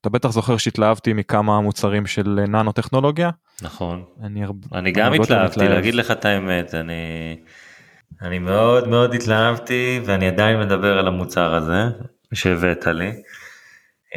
אתה 0.00 0.10
בטח 0.10 0.28
זוכר 0.28 0.56
שהתלהבתי 0.56 1.12
מכמה 1.12 1.60
מוצרים 1.60 2.06
של 2.06 2.44
ננו 2.48 2.72
טכנולוגיה. 2.72 3.30
נכון. 3.62 4.04
אני, 4.22 4.44
הרב... 4.44 4.56
אני 4.74 4.92
גם 4.92 5.12
התלהבתי 5.12 5.68
להגיד 5.68 5.94
לך 5.94 6.10
את 6.10 6.24
האמת 6.24 6.74
אני 6.74 7.36
אני 8.22 8.38
מאוד 8.38 8.88
מאוד 8.88 9.14
התלהבתי 9.14 10.00
ואני 10.04 10.28
עדיין 10.28 10.60
מדבר 10.60 10.98
על 10.98 11.08
המוצר 11.08 11.54
הזה 11.54 11.84
שהבאת 12.34 12.86
לי. 12.86 13.12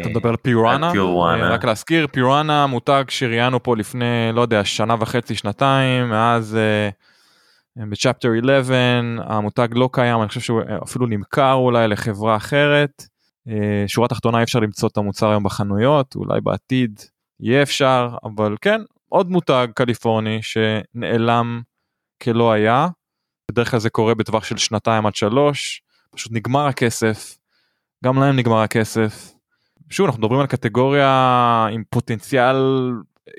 אתה 0.01 0.09
מדבר 0.09 0.29
על 0.29 0.35
פיורנה? 0.35 0.91
פיורנה. 0.91 1.49
רק 1.49 1.65
להזכיר 1.65 2.07
פיורנה 2.11 2.67
מותג 2.67 3.03
שראיינו 3.09 3.63
פה 3.63 3.77
לפני 3.77 4.29
לא 4.33 4.41
יודע 4.41 4.65
שנה 4.65 4.95
וחצי 4.99 5.35
שנתיים 5.35 6.09
מאז. 6.09 6.57
Uh, 7.79 7.85
בצ'פטר 7.89 8.29
11 8.39 8.77
המותג 9.23 9.67
לא 9.71 9.89
קיים 9.91 10.21
אני 10.21 10.27
חושב 10.27 10.39
שהוא 10.39 10.61
אפילו 10.83 11.05
נמכר 11.05 11.53
אולי 11.53 11.87
לחברה 11.87 12.35
אחרת. 12.35 13.10
אה, 13.47 13.83
שורה 13.87 14.07
תחתונה 14.07 14.37
אי 14.37 14.43
אפשר 14.43 14.59
למצוא 14.59 14.89
את 14.89 14.97
המוצר 14.97 15.29
היום 15.29 15.43
בחנויות 15.43 16.15
אולי 16.15 16.41
בעתיד 16.41 17.01
יהיה 17.39 17.63
אפשר 17.63 18.15
אבל 18.23 18.55
כן 18.61 18.81
עוד 19.09 19.29
מותג 19.29 19.67
קליפורני 19.75 20.39
שנעלם 20.41 21.61
כלא 22.21 22.51
היה 22.51 22.87
בדרך 23.51 23.71
כלל 23.71 23.79
זה 23.79 23.89
קורה 23.89 24.15
בטווח 24.15 24.43
של 24.43 24.57
שנתיים 24.57 25.05
עד 25.05 25.15
שלוש, 25.15 25.81
פשוט 26.15 26.31
נגמר 26.31 26.67
הכסף, 26.67 27.37
גם 28.03 28.19
להם 28.19 28.35
נגמר 28.35 28.61
הכסף. 28.61 29.33
שוב 29.89 30.05
אנחנו 30.05 30.19
מדברים 30.21 30.39
על 30.41 30.47
קטגוריה 30.47 31.67
עם 31.71 31.83
פוטנציאל 31.89 32.55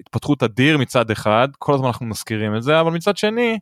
התפתחות 0.00 0.42
אדיר 0.42 0.78
מצד 0.78 1.10
אחד, 1.10 1.48
כל 1.58 1.74
הזמן 1.74 1.86
אנחנו 1.86 2.06
מזכירים 2.06 2.56
את 2.56 2.62
זה, 2.62 2.80
אבל 2.80 2.90
מצד 2.90 3.16
שני, 3.16 3.58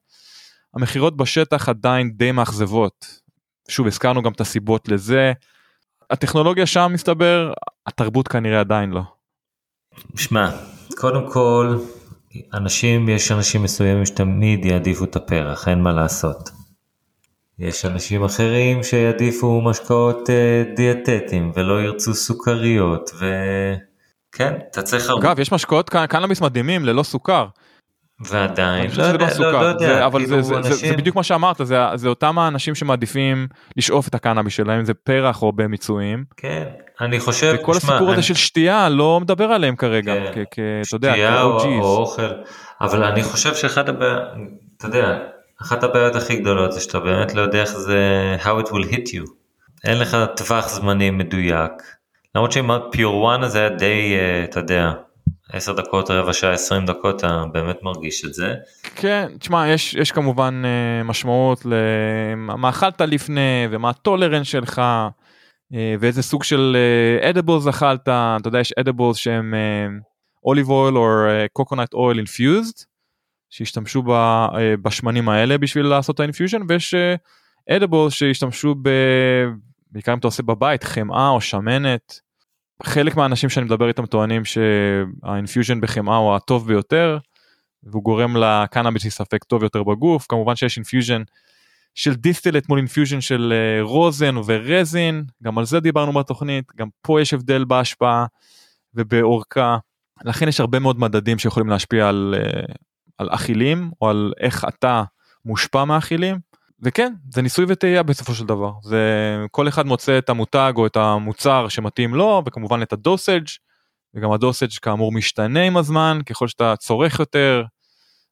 המכירות 0.74 1.16
בשטח 1.16 1.68
עדיין 1.68 2.10
די 2.10 2.32
מאכזבות. 2.32 3.20
שוב 3.68 3.86
הזכרנו 3.86 4.22
גם 4.22 4.32
את 4.32 4.40
הסיבות 4.40 4.88
לזה. 4.88 5.32
הטכנולוגיה 6.10 6.66
שם 6.66 6.90
מסתבר, 6.94 7.52
התרבות 7.86 8.28
כנראה 8.28 8.60
עדיין 8.60 8.90
לא. 8.90 9.02
שמע, 10.16 10.50
קודם 10.96 11.30
כל, 11.30 11.76
אנשים, 12.54 13.08
יש 13.08 13.32
אנשים 13.32 13.62
מסוימים 13.62 14.06
שתמיד 14.06 14.64
יעדיפו 14.64 15.04
את 15.04 15.16
הפרח, 15.16 15.68
אין 15.68 15.82
מה 15.82 15.92
לעשות. 15.92 16.50
יש 17.58 17.84
אנשים 17.84 18.24
אחרים 18.24 18.82
שיעדיפו 18.82 19.60
משקאות 19.60 20.30
אה, 20.30 20.62
דיאטטיים 20.76 21.52
ולא 21.54 21.82
ירצו 21.82 22.14
סוכריות 22.14 23.10
וכן, 23.14 24.58
אתה 24.70 24.82
צריך... 24.82 25.10
אגב, 25.20 25.38
יש 25.38 25.52
משקאות 25.52 25.90
קנאביס 25.90 26.40
מדהימים 26.40 26.84
ללא 26.84 27.02
סוכר. 27.02 27.46
ועדיין, 28.20 28.90
לא, 28.96 29.02
יודע, 29.02 29.26
לא, 29.38 29.52
לא 29.52 29.58
יודע, 29.58 29.86
זה, 29.86 30.06
אבל 30.06 30.20
כאילו 30.20 30.42
זה, 30.42 30.56
אנשים... 30.56 30.72
זה, 30.72 30.88
זה 30.88 30.96
בדיוק 30.96 31.16
מה 31.16 31.22
שאמרת, 31.22 31.56
זה, 31.62 31.76
זה 31.94 32.08
אותם 32.08 32.38
האנשים 32.38 32.74
שמעדיפים 32.74 33.48
לשאוף 33.76 34.08
את 34.08 34.14
הקנאביס 34.14 34.54
שלהם, 34.54 34.84
זה 34.84 34.94
פרח 34.94 35.42
או 35.42 35.52
במיצויים. 35.52 36.24
כן, 36.36 36.64
אני 37.00 37.20
חושב, 37.20 37.54
וכל 37.58 37.74
שמה, 37.74 37.92
הסיפור 37.92 38.08
אני... 38.08 38.12
הזה 38.12 38.22
של 38.22 38.34
שתייה 38.34 38.88
לא 38.88 39.20
מדבר 39.20 39.44
עליהם 39.44 39.76
כרגע, 39.76 40.14
כן, 40.14 40.32
כ, 40.34 40.48
כ, 40.50 40.58
אתה 40.86 40.96
יודע, 40.96 41.12
שתייה 41.12 41.42
או, 41.42 41.64
או 41.64 41.96
אוכל, 41.96 42.30
אבל 42.80 43.04
אני 43.04 43.22
חושב 43.22 43.54
שאחת 43.54 43.88
הבעיות, 43.88 44.22
אתה 44.76 44.86
יודע, 44.86 45.18
אחת 45.62 45.84
הבעיות 45.84 46.16
הכי 46.16 46.36
גדולות 46.36 46.72
זה 46.72 46.80
שאתה 46.80 47.00
באמת 47.00 47.34
לא 47.34 47.40
יודע 47.40 47.60
איך 47.60 47.70
זה, 47.70 48.36
how 48.42 48.66
it 48.66 48.68
will 48.68 48.92
hit 48.92 49.08
you. 49.08 49.30
אין 49.84 49.98
לך 49.98 50.16
טווח 50.36 50.68
זמנים 50.68 51.18
מדויק. 51.18 51.72
למרות 52.34 52.52
שעם 52.52 52.70
פיור 52.92 53.34
1 53.34 53.42
הזה 53.42 53.58
היה 53.58 53.68
די, 53.68 54.14
אה, 54.14 54.44
אתה 54.44 54.60
יודע, 54.60 54.92
10 55.52 55.72
דקות, 55.72 56.10
רבע 56.10 56.32
שעה, 56.32 56.52
20 56.52 56.86
דקות, 56.86 57.16
אתה 57.16 57.44
באמת 57.52 57.82
מרגיש 57.82 58.24
את 58.24 58.34
זה. 58.34 58.54
כן, 58.94 59.26
תשמע, 59.38 59.68
יש, 59.68 59.94
יש 59.94 60.12
כמובן 60.12 60.62
אה, 60.64 61.02
משמעות 61.04 61.64
למה 61.64 62.68
אכלת 62.68 63.00
לפני 63.00 63.66
ומה 63.70 63.90
הטולרנס 63.90 64.46
שלך 64.46 64.78
אה, 65.74 65.94
ואיזה 66.00 66.22
סוג 66.22 66.44
של 66.44 66.76
אדיבלס 67.22 67.66
אכלת, 67.66 68.02
אתה 68.02 68.38
יודע, 68.44 68.60
יש 68.60 68.72
אדיבלס 68.72 69.16
שהם 69.16 69.54
אוליב 70.44 70.68
אויל 70.68 70.96
או 70.98 71.06
קוקונט 71.52 71.94
אויל 71.94 72.18
אינפיוזד. 72.18 72.72
שהשתמשו 73.50 74.02
אה, 74.08 74.74
בשמנים 74.82 75.28
האלה 75.28 75.58
בשביל 75.58 75.86
לעשות 75.86 76.14
את 76.14 76.20
האינפיוז'ן 76.20 76.62
ויש 76.68 76.94
אדיבול 77.70 78.04
אה, 78.04 78.10
שהשתמשו 78.10 78.74
ב... 78.82 78.88
בעיקר 79.90 80.12
אם 80.12 80.18
אתה 80.18 80.26
עושה 80.26 80.42
בבית 80.42 80.84
חמאה 80.84 81.28
או 81.28 81.40
שמנת. 81.40 82.20
חלק 82.82 83.16
מהאנשים 83.16 83.48
שאני 83.48 83.66
מדבר 83.66 83.88
איתם 83.88 84.06
טוענים 84.06 84.42
שהאינפיוז'ן 84.44 85.80
בחמאה 85.80 86.16
הוא 86.16 86.34
הטוב 86.34 86.66
ביותר 86.66 87.18
והוא 87.82 88.02
גורם 88.02 88.36
לקנאביס 88.36 89.04
להיספק 89.04 89.44
טוב 89.44 89.62
יותר 89.62 89.82
בגוף. 89.82 90.26
כמובן 90.28 90.56
שיש 90.56 90.76
אינפיוז'ן 90.76 91.22
של 91.94 92.14
דיסטלט 92.14 92.68
מול 92.68 92.78
אינפיוז'ן 92.78 93.20
של 93.20 93.52
אה, 93.56 93.82
רוזן 93.82 94.34
ורזין. 94.46 95.24
גם 95.42 95.58
על 95.58 95.64
זה 95.64 95.80
דיברנו 95.80 96.12
בתוכנית 96.12 96.64
גם 96.76 96.88
פה 97.02 97.20
יש 97.20 97.34
הבדל 97.34 97.64
בהשפעה 97.64 98.26
ובאורכה. 98.94 99.76
לכן 100.24 100.48
יש 100.48 100.60
הרבה 100.60 100.78
מאוד 100.78 100.98
מדדים 100.98 101.38
שיכולים 101.38 101.68
להשפיע 101.68 102.08
על 102.08 102.34
על 103.20 103.28
אכילים 103.30 103.90
או 104.00 104.10
על 104.10 104.32
איך 104.40 104.64
אתה 104.68 105.02
מושפע 105.44 105.84
מאכילים 105.84 106.38
וכן 106.82 107.12
זה 107.30 107.42
ניסוי 107.42 107.64
וטעייה 107.68 108.02
בסופו 108.02 108.34
של 108.34 108.46
דבר. 108.46 108.72
זה 108.82 109.36
כל 109.50 109.68
אחד 109.68 109.86
מוצא 109.86 110.18
את 110.18 110.28
המותג 110.28 110.72
או 110.76 110.86
את 110.86 110.96
המוצר 110.96 111.68
שמתאים 111.68 112.14
לו 112.14 112.42
וכמובן 112.46 112.82
את 112.82 112.92
הדוסג' 112.92 113.44
וגם 114.14 114.32
הדוסג' 114.32 114.78
כאמור 114.82 115.12
משתנה 115.12 115.62
עם 115.62 115.76
הזמן 115.76 116.18
ככל 116.26 116.48
שאתה 116.48 116.74
צורך 116.76 117.18
יותר 117.18 117.64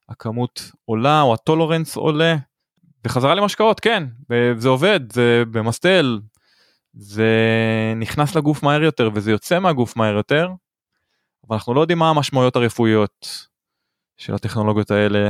הכמות 0.09 0.71
עולה 0.85 1.21
או 1.21 1.33
הטולורנס 1.33 1.95
עולה. 1.95 2.35
בחזרה 3.03 3.35
למשקאות 3.35 3.79
כן 3.79 4.03
וזה 4.29 4.69
עובד 4.69 4.99
זה 5.13 5.43
במסטל 5.51 6.19
זה 6.93 7.33
נכנס 7.95 8.35
לגוף 8.35 8.63
מהר 8.63 8.83
יותר 8.83 9.09
וזה 9.13 9.31
יוצא 9.31 9.59
מהגוף 9.59 9.95
מהר 9.95 10.15
יותר 10.15 10.49
אבל 11.47 11.55
אנחנו 11.55 11.73
לא 11.73 11.81
יודעים 11.81 11.99
מה 11.99 12.09
המשמעויות 12.09 12.55
הרפואיות 12.55 13.47
של 14.17 14.33
הטכנולוגיות 14.33 14.91
האלה, 14.91 15.29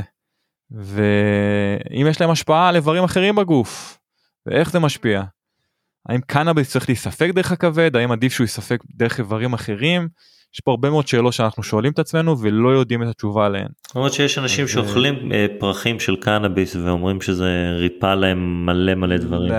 ואם 0.71 2.07
יש 2.09 2.21
להם 2.21 2.29
השפעה 2.29 2.69
על 2.69 2.75
איברים 2.75 3.03
אחרים 3.03 3.35
בגוף, 3.35 3.97
ואיך 4.45 4.71
זה 4.71 4.79
משפיע. 4.79 5.23
האם 6.09 6.21
קנאביס 6.21 6.71
צריך 6.71 6.89
להיספק 6.89 7.29
דרך 7.35 7.51
הכבד, 7.51 7.95
האם 7.95 8.11
עדיף 8.11 8.33
שהוא 8.33 8.43
ייספק 8.43 8.83
דרך 8.95 9.19
איברים 9.19 9.53
אחרים? 9.53 10.07
יש 10.53 10.59
פה 10.59 10.71
הרבה 10.71 10.89
מאוד 10.89 11.07
שאלות 11.07 11.33
שאנחנו 11.33 11.63
שואלים 11.63 11.91
את 11.91 11.99
עצמנו 11.99 12.39
ולא 12.39 12.69
יודעים 12.69 13.03
את 13.03 13.07
התשובה 13.07 13.45
עליהן. 13.45 13.67
למרות 13.95 14.13
שיש 14.13 14.37
אנשים 14.37 14.63
אז... 14.63 14.71
שאוכלים 14.71 15.31
אה, 15.31 15.45
פרחים 15.59 15.99
של 15.99 16.15
קנאביס 16.15 16.75
ואומרים 16.75 17.21
שזה 17.21 17.69
ריפא 17.79 18.15
להם 18.15 18.65
מלא 18.65 18.95
מלא 18.95 19.17
דברים. 19.17 19.53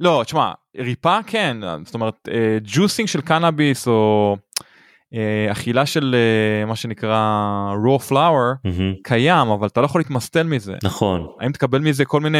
לא, 0.00 0.22
תשמע, 0.26 0.52
ריפא 0.78 1.20
כן, 1.26 1.56
זאת 1.84 1.94
אומרת 1.94 2.28
ג'וסינג 2.62 3.08
אה, 3.08 3.12
של 3.12 3.20
קנאביס 3.20 3.88
או 3.88 4.36
אה, 4.36 4.45
אכילה 5.52 5.86
של 5.86 6.14
אה, 6.14 6.66
מה 6.66 6.76
שנקרא 6.76 7.72
raw 7.84 8.10
flower 8.10 8.66
mm-hmm. 8.66 9.00
קיים 9.04 9.48
אבל 9.48 9.66
אתה 9.66 9.80
לא 9.80 9.86
יכול 9.86 10.00
להתמסטל 10.00 10.42
מזה 10.42 10.74
נכון 10.84 11.26
האם 11.40 11.52
תקבל 11.52 11.78
מזה 11.78 12.04
כל 12.04 12.20
מיני 12.20 12.38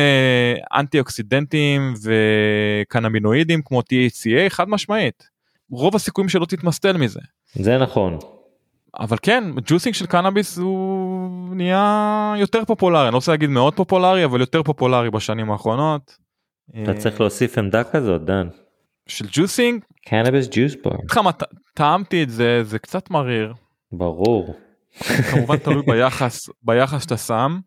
אנטי 0.75 1.01
אוקסידנטים 1.01 1.95
וקנמינואידים 2.03 3.63
כמו 3.65 3.81
THCA 3.81 4.49
חד 4.49 4.69
משמעית 4.69 5.37
רוב 5.71 5.97
הסיכויים 5.97 6.29
שלא 6.29 6.45
תתמסטל 6.45 6.97
מזה. 6.97 7.21
זה 7.55 7.79
נכון. 7.79 8.19
אבל 8.99 9.17
כן 9.23 9.45
ג'וסינג 9.67 9.95
של 9.95 10.07
קנאביס 10.07 10.59
הוא 10.59 11.55
נהיה 11.55 12.35
יותר 12.39 12.65
פופולרי 12.65 13.05
אני 13.05 13.13
לא 13.13 13.17
רוצה 13.17 13.33
להגיד 13.33 13.51
מאוד 13.51 13.75
פופולרי 13.75 14.25
אבל 14.25 14.41
יותר 14.41 14.63
פופולרי 14.63 15.11
בשנים 15.11 15.51
האחרונות. 15.51 16.17
אתה 16.83 16.95
צריך 16.95 17.21
להוסיף 17.21 17.59
עמדה 17.59 17.85
כזאת 17.85 18.25
דן. 18.25 18.49
של 19.07 19.27
ג'וסינג? 19.33 19.85
קנאביס 20.07 20.49
ג'וס 20.51 20.75
בר. 20.85 20.97
טעמתי 21.75 22.23
את 22.23 22.31
זה 22.31 22.65
זה 22.65 22.79
קצת 22.79 23.11
מריר. 23.11 23.55
ברור. 23.93 24.55
כמובן 25.31 25.57
תלוי 25.57 25.83
ביחס 25.93 26.49
ביחס 26.63 27.03
שאתה 27.03 27.17
שם. 27.17 27.59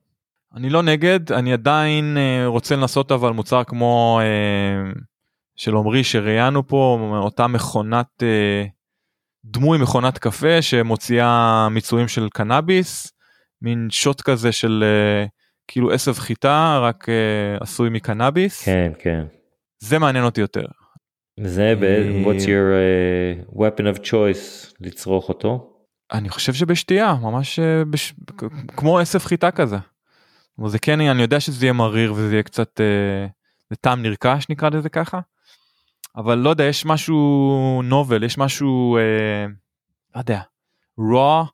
אני 0.55 0.69
לא 0.69 0.83
נגד 0.83 1.31
אני 1.31 1.53
עדיין 1.53 2.17
uh, 2.17 2.47
רוצה 2.47 2.75
לנסות 2.75 3.11
אבל 3.11 3.31
מוצר 3.31 3.63
כמו 3.63 4.19
uh, 4.21 4.99
של 5.55 5.75
עמרי 5.75 6.03
שראיינו 6.03 6.67
פה 6.67 7.09
אותה 7.23 7.47
מכונת 7.47 8.07
uh, 8.19 8.69
דמוי 9.45 9.77
מכונת 9.77 10.17
קפה 10.17 10.61
שמוציאה 10.61 11.67
מיצויים 11.69 12.07
של 12.07 12.27
קנאביס 12.33 13.11
מין 13.61 13.87
שוט 13.89 14.21
כזה 14.21 14.51
של 14.51 14.83
כאילו 15.67 15.91
עשב 15.91 16.13
חיטה 16.13 16.79
רק 16.81 17.07
עשוי 17.59 17.89
מקנאביס. 17.89 18.65
כן 18.65 18.91
כן. 18.99 19.25
זה 19.79 19.99
מעניין 19.99 20.25
אותי 20.25 20.41
יותר. 20.41 20.65
זה 21.43 21.75
בעצם 21.79 22.23
what's 22.25 22.43
your 22.43 22.73
uh, 22.73 23.55
weapon 23.55 23.95
of 23.95 24.05
choice 24.05 24.73
לצרוך 24.81 25.29
אותו? 25.29 25.73
אני 26.11 26.29
חושב 26.29 26.53
שבשתייה 26.53 27.15
ממש 27.21 27.59
uh, 27.59 27.85
בש... 27.89 28.13
כמו 28.77 28.99
עשב 28.99 29.19
חיטה 29.19 29.51
כזה. 29.51 29.77
זה 30.65 30.79
כן 30.79 31.01
אני 31.01 31.21
יודע 31.21 31.39
שזה 31.39 31.65
יהיה 31.65 31.73
מריר 31.73 32.13
וזה 32.13 32.33
יהיה 32.33 32.43
קצת 32.43 32.79
uh, 32.79 33.31
לטעם 33.71 34.01
נרכש 34.01 34.45
נקרא 34.49 34.69
לזה 34.69 34.89
ככה. 34.89 35.19
אבל 36.15 36.37
לא 36.37 36.49
יודע 36.49 36.63
יש 36.63 36.85
משהו 36.85 37.81
נובל 37.83 38.23
יש 38.23 38.37
משהו 38.37 38.97
uh, 38.97 39.51
לא 40.15 40.19
יודע 40.19 40.41
raw 40.99 41.47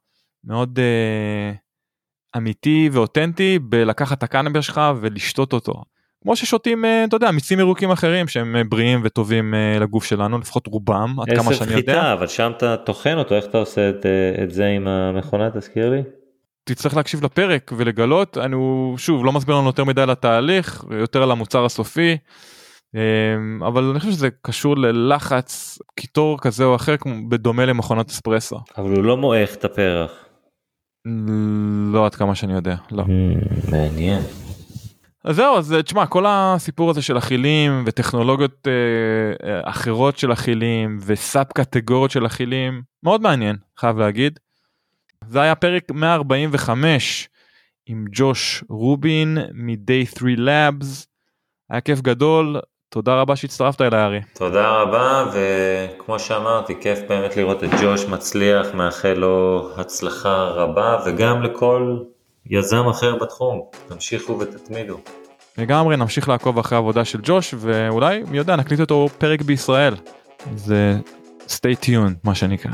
מאוד 0.44 0.80
uh, 0.80 2.38
אמיתי 2.38 2.90
ואותנטי 2.92 3.60
בלקחת 3.60 4.18
את 4.18 4.24
הקנאביס 4.24 4.66
שלך 4.66 4.82
ולשתות 5.02 5.54
אותו. 5.54 5.84
כמו 6.26 6.36
ששותים 6.36 6.86
אה, 6.86 7.04
אתה 7.04 7.16
יודע 7.16 7.32
מיצים 7.32 7.60
ירוקים 7.60 7.92
אחרים 7.92 8.28
שהם 8.28 8.56
אה, 8.56 8.64
בריאים 8.64 9.02
וטובים 9.04 9.54
אה, 9.54 9.80
לגוף 9.80 10.04
שלנו 10.04 10.40
לפחות 10.40 10.68
רובם 10.68 11.16
עד 11.20 11.38
כמה 11.38 11.54
שאני 11.54 11.72
יודע. 11.72 11.94
חיטה 11.94 12.14
אבל 12.14 12.28
שם 12.28 12.52
אתה 12.58 12.78
טוחן 12.78 13.18
אותו 13.18 13.36
איך 13.36 13.46
אתה 13.46 13.58
עושה 13.58 13.90
את, 13.90 14.06
את 14.44 14.52
זה 14.52 14.66
עם 14.68 14.88
המכונה 14.88 15.50
תזכיר 15.52 15.90
לי. 15.90 16.02
תצטרך 16.64 16.96
להקשיב 16.96 17.26
לפרק 17.26 17.72
ולגלות 17.78 18.38
אני 18.38 18.56
שוב 18.98 19.26
לא 19.26 19.32
מסביר 19.32 19.56
לנו 19.56 19.66
יותר 19.68 19.84
מדי 19.84 20.02
על 20.02 20.10
התהליך 20.10 20.84
יותר 21.00 21.24
על 21.24 21.32
המוצר 21.32 21.66
הסופי 21.66 22.18
אבל 23.68 23.84
אני 23.84 24.00
חושב 24.00 24.12
שזה 24.12 24.30
קשור 24.42 24.78
ללחץ 24.78 25.80
קיטור 26.00 26.40
כזה 26.42 26.64
או 26.64 26.76
אחר 26.76 26.98
כמו 26.98 27.30
בדומה 27.30 27.66
למכונת 27.66 28.10
אספרסו. 28.10 28.60
אבל 28.78 28.90
הוא 28.90 29.04
לא 29.04 29.18
מועך 29.18 29.56
את 29.56 29.66
הפרח. 29.66 30.12
לא 31.94 32.06
עד 32.06 32.16
כמה 32.16 32.36
שאני 32.36 32.54
יודע 32.54 32.76
לא. 32.92 33.04
מעניין. 33.72 34.22
אז 35.26 35.36
זהו 35.36 35.58
אז 35.58 35.76
תשמע 35.86 36.06
כל 36.06 36.26
הסיפור 36.28 36.90
הזה 36.90 37.02
של 37.02 37.18
אכילים 37.18 37.84
וטכנולוגיות 37.86 38.68
אה, 38.68 39.50
אה, 39.50 39.70
אחרות 39.70 40.18
של 40.18 40.34
אכילים 40.34 41.00
וסאב 41.06 41.46
קטגוריות 41.46 42.12
של 42.12 42.26
אכילים 42.26 42.82
מאוד 43.04 43.22
מעניין 43.22 43.56
חייב 43.78 43.98
להגיד. 43.98 44.40
זה 45.28 45.42
היה 45.42 45.56
פרק 45.56 45.84
145 45.92 47.30
עם 47.86 48.06
ג'וש 48.12 48.64
רובין 48.70 49.38
מ-Day 49.54 50.20
3 50.20 50.34
Labs. 50.38 51.06
היה 51.70 51.82
כיף 51.82 52.02
גדול, 52.02 52.60
תודה 52.90 53.22
רבה 53.22 53.36
שהצטרפת 53.36 53.82
אליי 53.82 54.04
ארי. 54.04 54.22
תודה 54.34 54.82
רבה 54.82 55.32
וכמו 55.34 56.20
שאמרתי 56.20 56.74
כיף 56.82 57.00
באמת 57.10 57.38
לראות 57.38 57.64
את 57.64 57.70
ג'וש 57.82 58.06
מצליח 58.06 58.68
מאחל 58.74 59.14
לו 59.14 59.70
הצלחה 59.78 60.44
רבה 60.44 60.98
וגם 61.06 61.44
לכל 61.44 61.98
יזם 62.50 62.88
אחר 62.88 63.16
בתחום 63.16 63.62
תמשיכו 63.88 64.40
ותתמידו. 64.40 64.98
לגמרי 65.58 65.98
נמשיך 65.98 66.30
לעקוב 66.30 66.60
אחרי 66.60 66.76
העבודה 66.76 67.06
של 67.06 67.20
ג'וש 67.24 67.54
ואולי 67.58 68.24
מי 68.28 68.38
יודע 68.38 68.56
נקליט 68.56 68.80
אותו 68.80 69.08
פרק 69.18 69.42
בישראל 69.42 69.96
זה 70.56 70.98
stay 71.48 71.84
tuned 71.86 72.14
מה 72.24 72.36
שנקרא. 72.36 72.72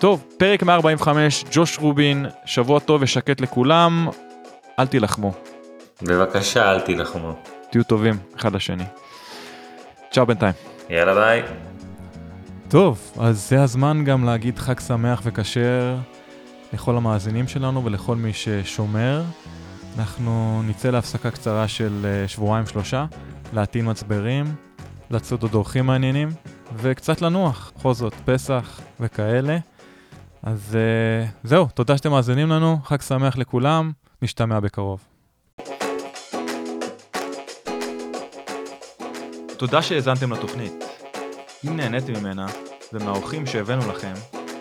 טוב 0.00 0.24
פרק 0.36 0.62
145 0.62 1.44
ג'וש 1.52 1.78
רובין 1.78 2.26
שבוע 2.44 2.80
טוב 2.80 3.02
ושקט 3.02 3.40
לכולם 3.40 4.08
אל 4.78 4.86
תילחמו. 4.86 5.32
בבקשה 6.02 6.72
אל 6.72 6.80
תילחמו. 6.80 7.32
תהיו 7.70 7.84
טובים 7.84 8.14
אחד 8.36 8.54
לשני. 8.54 8.84
צ'או 10.10 10.26
בינתיים. 10.26 10.52
יאללה 10.90 11.14
ביי. 11.14 11.42
טוב, 12.68 13.12
אז 13.20 13.48
זה 13.48 13.62
הזמן 13.62 14.04
גם 14.04 14.24
להגיד 14.24 14.58
חג 14.58 14.80
שמח 14.80 15.20
וכשר 15.24 15.96
לכל 16.74 16.96
המאזינים 16.96 17.48
שלנו 17.48 17.84
ולכל 17.84 18.16
מי 18.16 18.32
ששומר. 18.32 19.22
אנחנו 19.98 20.62
נצא 20.64 20.90
להפסקה 20.90 21.30
קצרה 21.30 21.68
של 21.68 22.06
אה, 22.06 22.28
שבועיים 22.28 22.66
שלושה, 22.66 23.06
להטעין 23.52 23.90
מצברים, 23.90 24.54
לצוד 25.10 25.42
עוד 25.42 25.54
אורחים 25.54 25.86
מעניינים, 25.86 26.28
וקצת 26.76 27.22
לנוח, 27.22 27.72
בכל 27.76 27.94
זאת, 27.94 28.14
פסח 28.24 28.80
וכאלה. 29.00 29.58
אז 30.42 30.76
uh, 30.76 31.30
זהו, 31.44 31.68
תודה 31.74 31.96
שאתם 31.96 32.10
מאזינים 32.10 32.48
לנו, 32.48 32.78
חג 32.84 33.00
שמח 33.00 33.36
לכולם, 33.36 33.92
נשתמע 34.22 34.60
בקרוב. 34.60 35.00
תודה 39.56 39.82
שהאזנתם 39.82 40.32
לתוכנית. 40.32 40.84
אם 41.66 41.76
נהניתם 41.76 42.12
ממנה, 42.12 42.46
ומהאורחים 42.92 43.46
שהבאנו 43.46 43.92
לכם, 43.92 44.14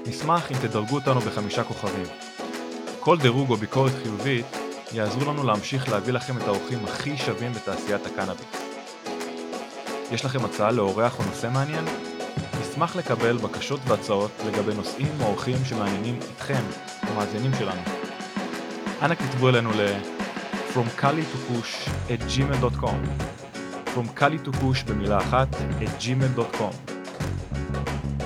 נשמח 0.07 0.51
אם 0.51 0.57
תדרגו 0.61 0.95
אותנו 0.95 1.19
בחמישה 1.19 1.63
כוכבים. 1.63 2.05
כל 2.99 3.17
דירוג 3.17 3.49
או 3.49 3.55
ביקורת 3.57 3.91
חיובית 4.03 4.45
יעזרו 4.93 5.31
לנו 5.34 5.43
להמשיך 5.43 5.89
להביא 5.89 6.13
לכם 6.13 6.38
את 6.38 6.47
האורחים 6.47 6.80
הכי 6.85 7.17
שווים 7.17 7.53
בתעשיית 7.53 8.05
הקנאביס. 8.05 8.45
יש 10.11 10.25
לכם 10.25 10.45
הצעה 10.45 10.71
לאורח 10.71 11.19
או 11.19 11.23
נושא 11.25 11.47
מעניין? 11.53 11.85
נשמח 12.61 12.95
לקבל 12.95 13.38
בקשות 13.38 13.80
והצעות 13.88 14.31
לגבי 14.47 14.73
נושאים 14.73 15.11
או 15.21 15.25
אורחים 15.25 15.65
שמעניינים 15.65 16.19
אתכם, 16.35 16.61
המאזינים 17.01 17.51
שלנו. 17.59 17.81
אנא 19.01 19.15
כתבו 19.15 19.49
אלינו 19.49 19.69
ל- 19.71 19.97
From 20.73 21.01
Kali 21.01 21.23
to 21.34 21.38
Push 21.51 21.89
at 22.09 22.21
gmail.com 22.31 22.99
From 23.95 24.19
Kali 24.19 24.47
to 24.47 24.51
Push 24.51 24.88
במילה 24.88 25.17
אחת 25.17 25.47
at 25.81 26.03
gmail.com 26.03 26.93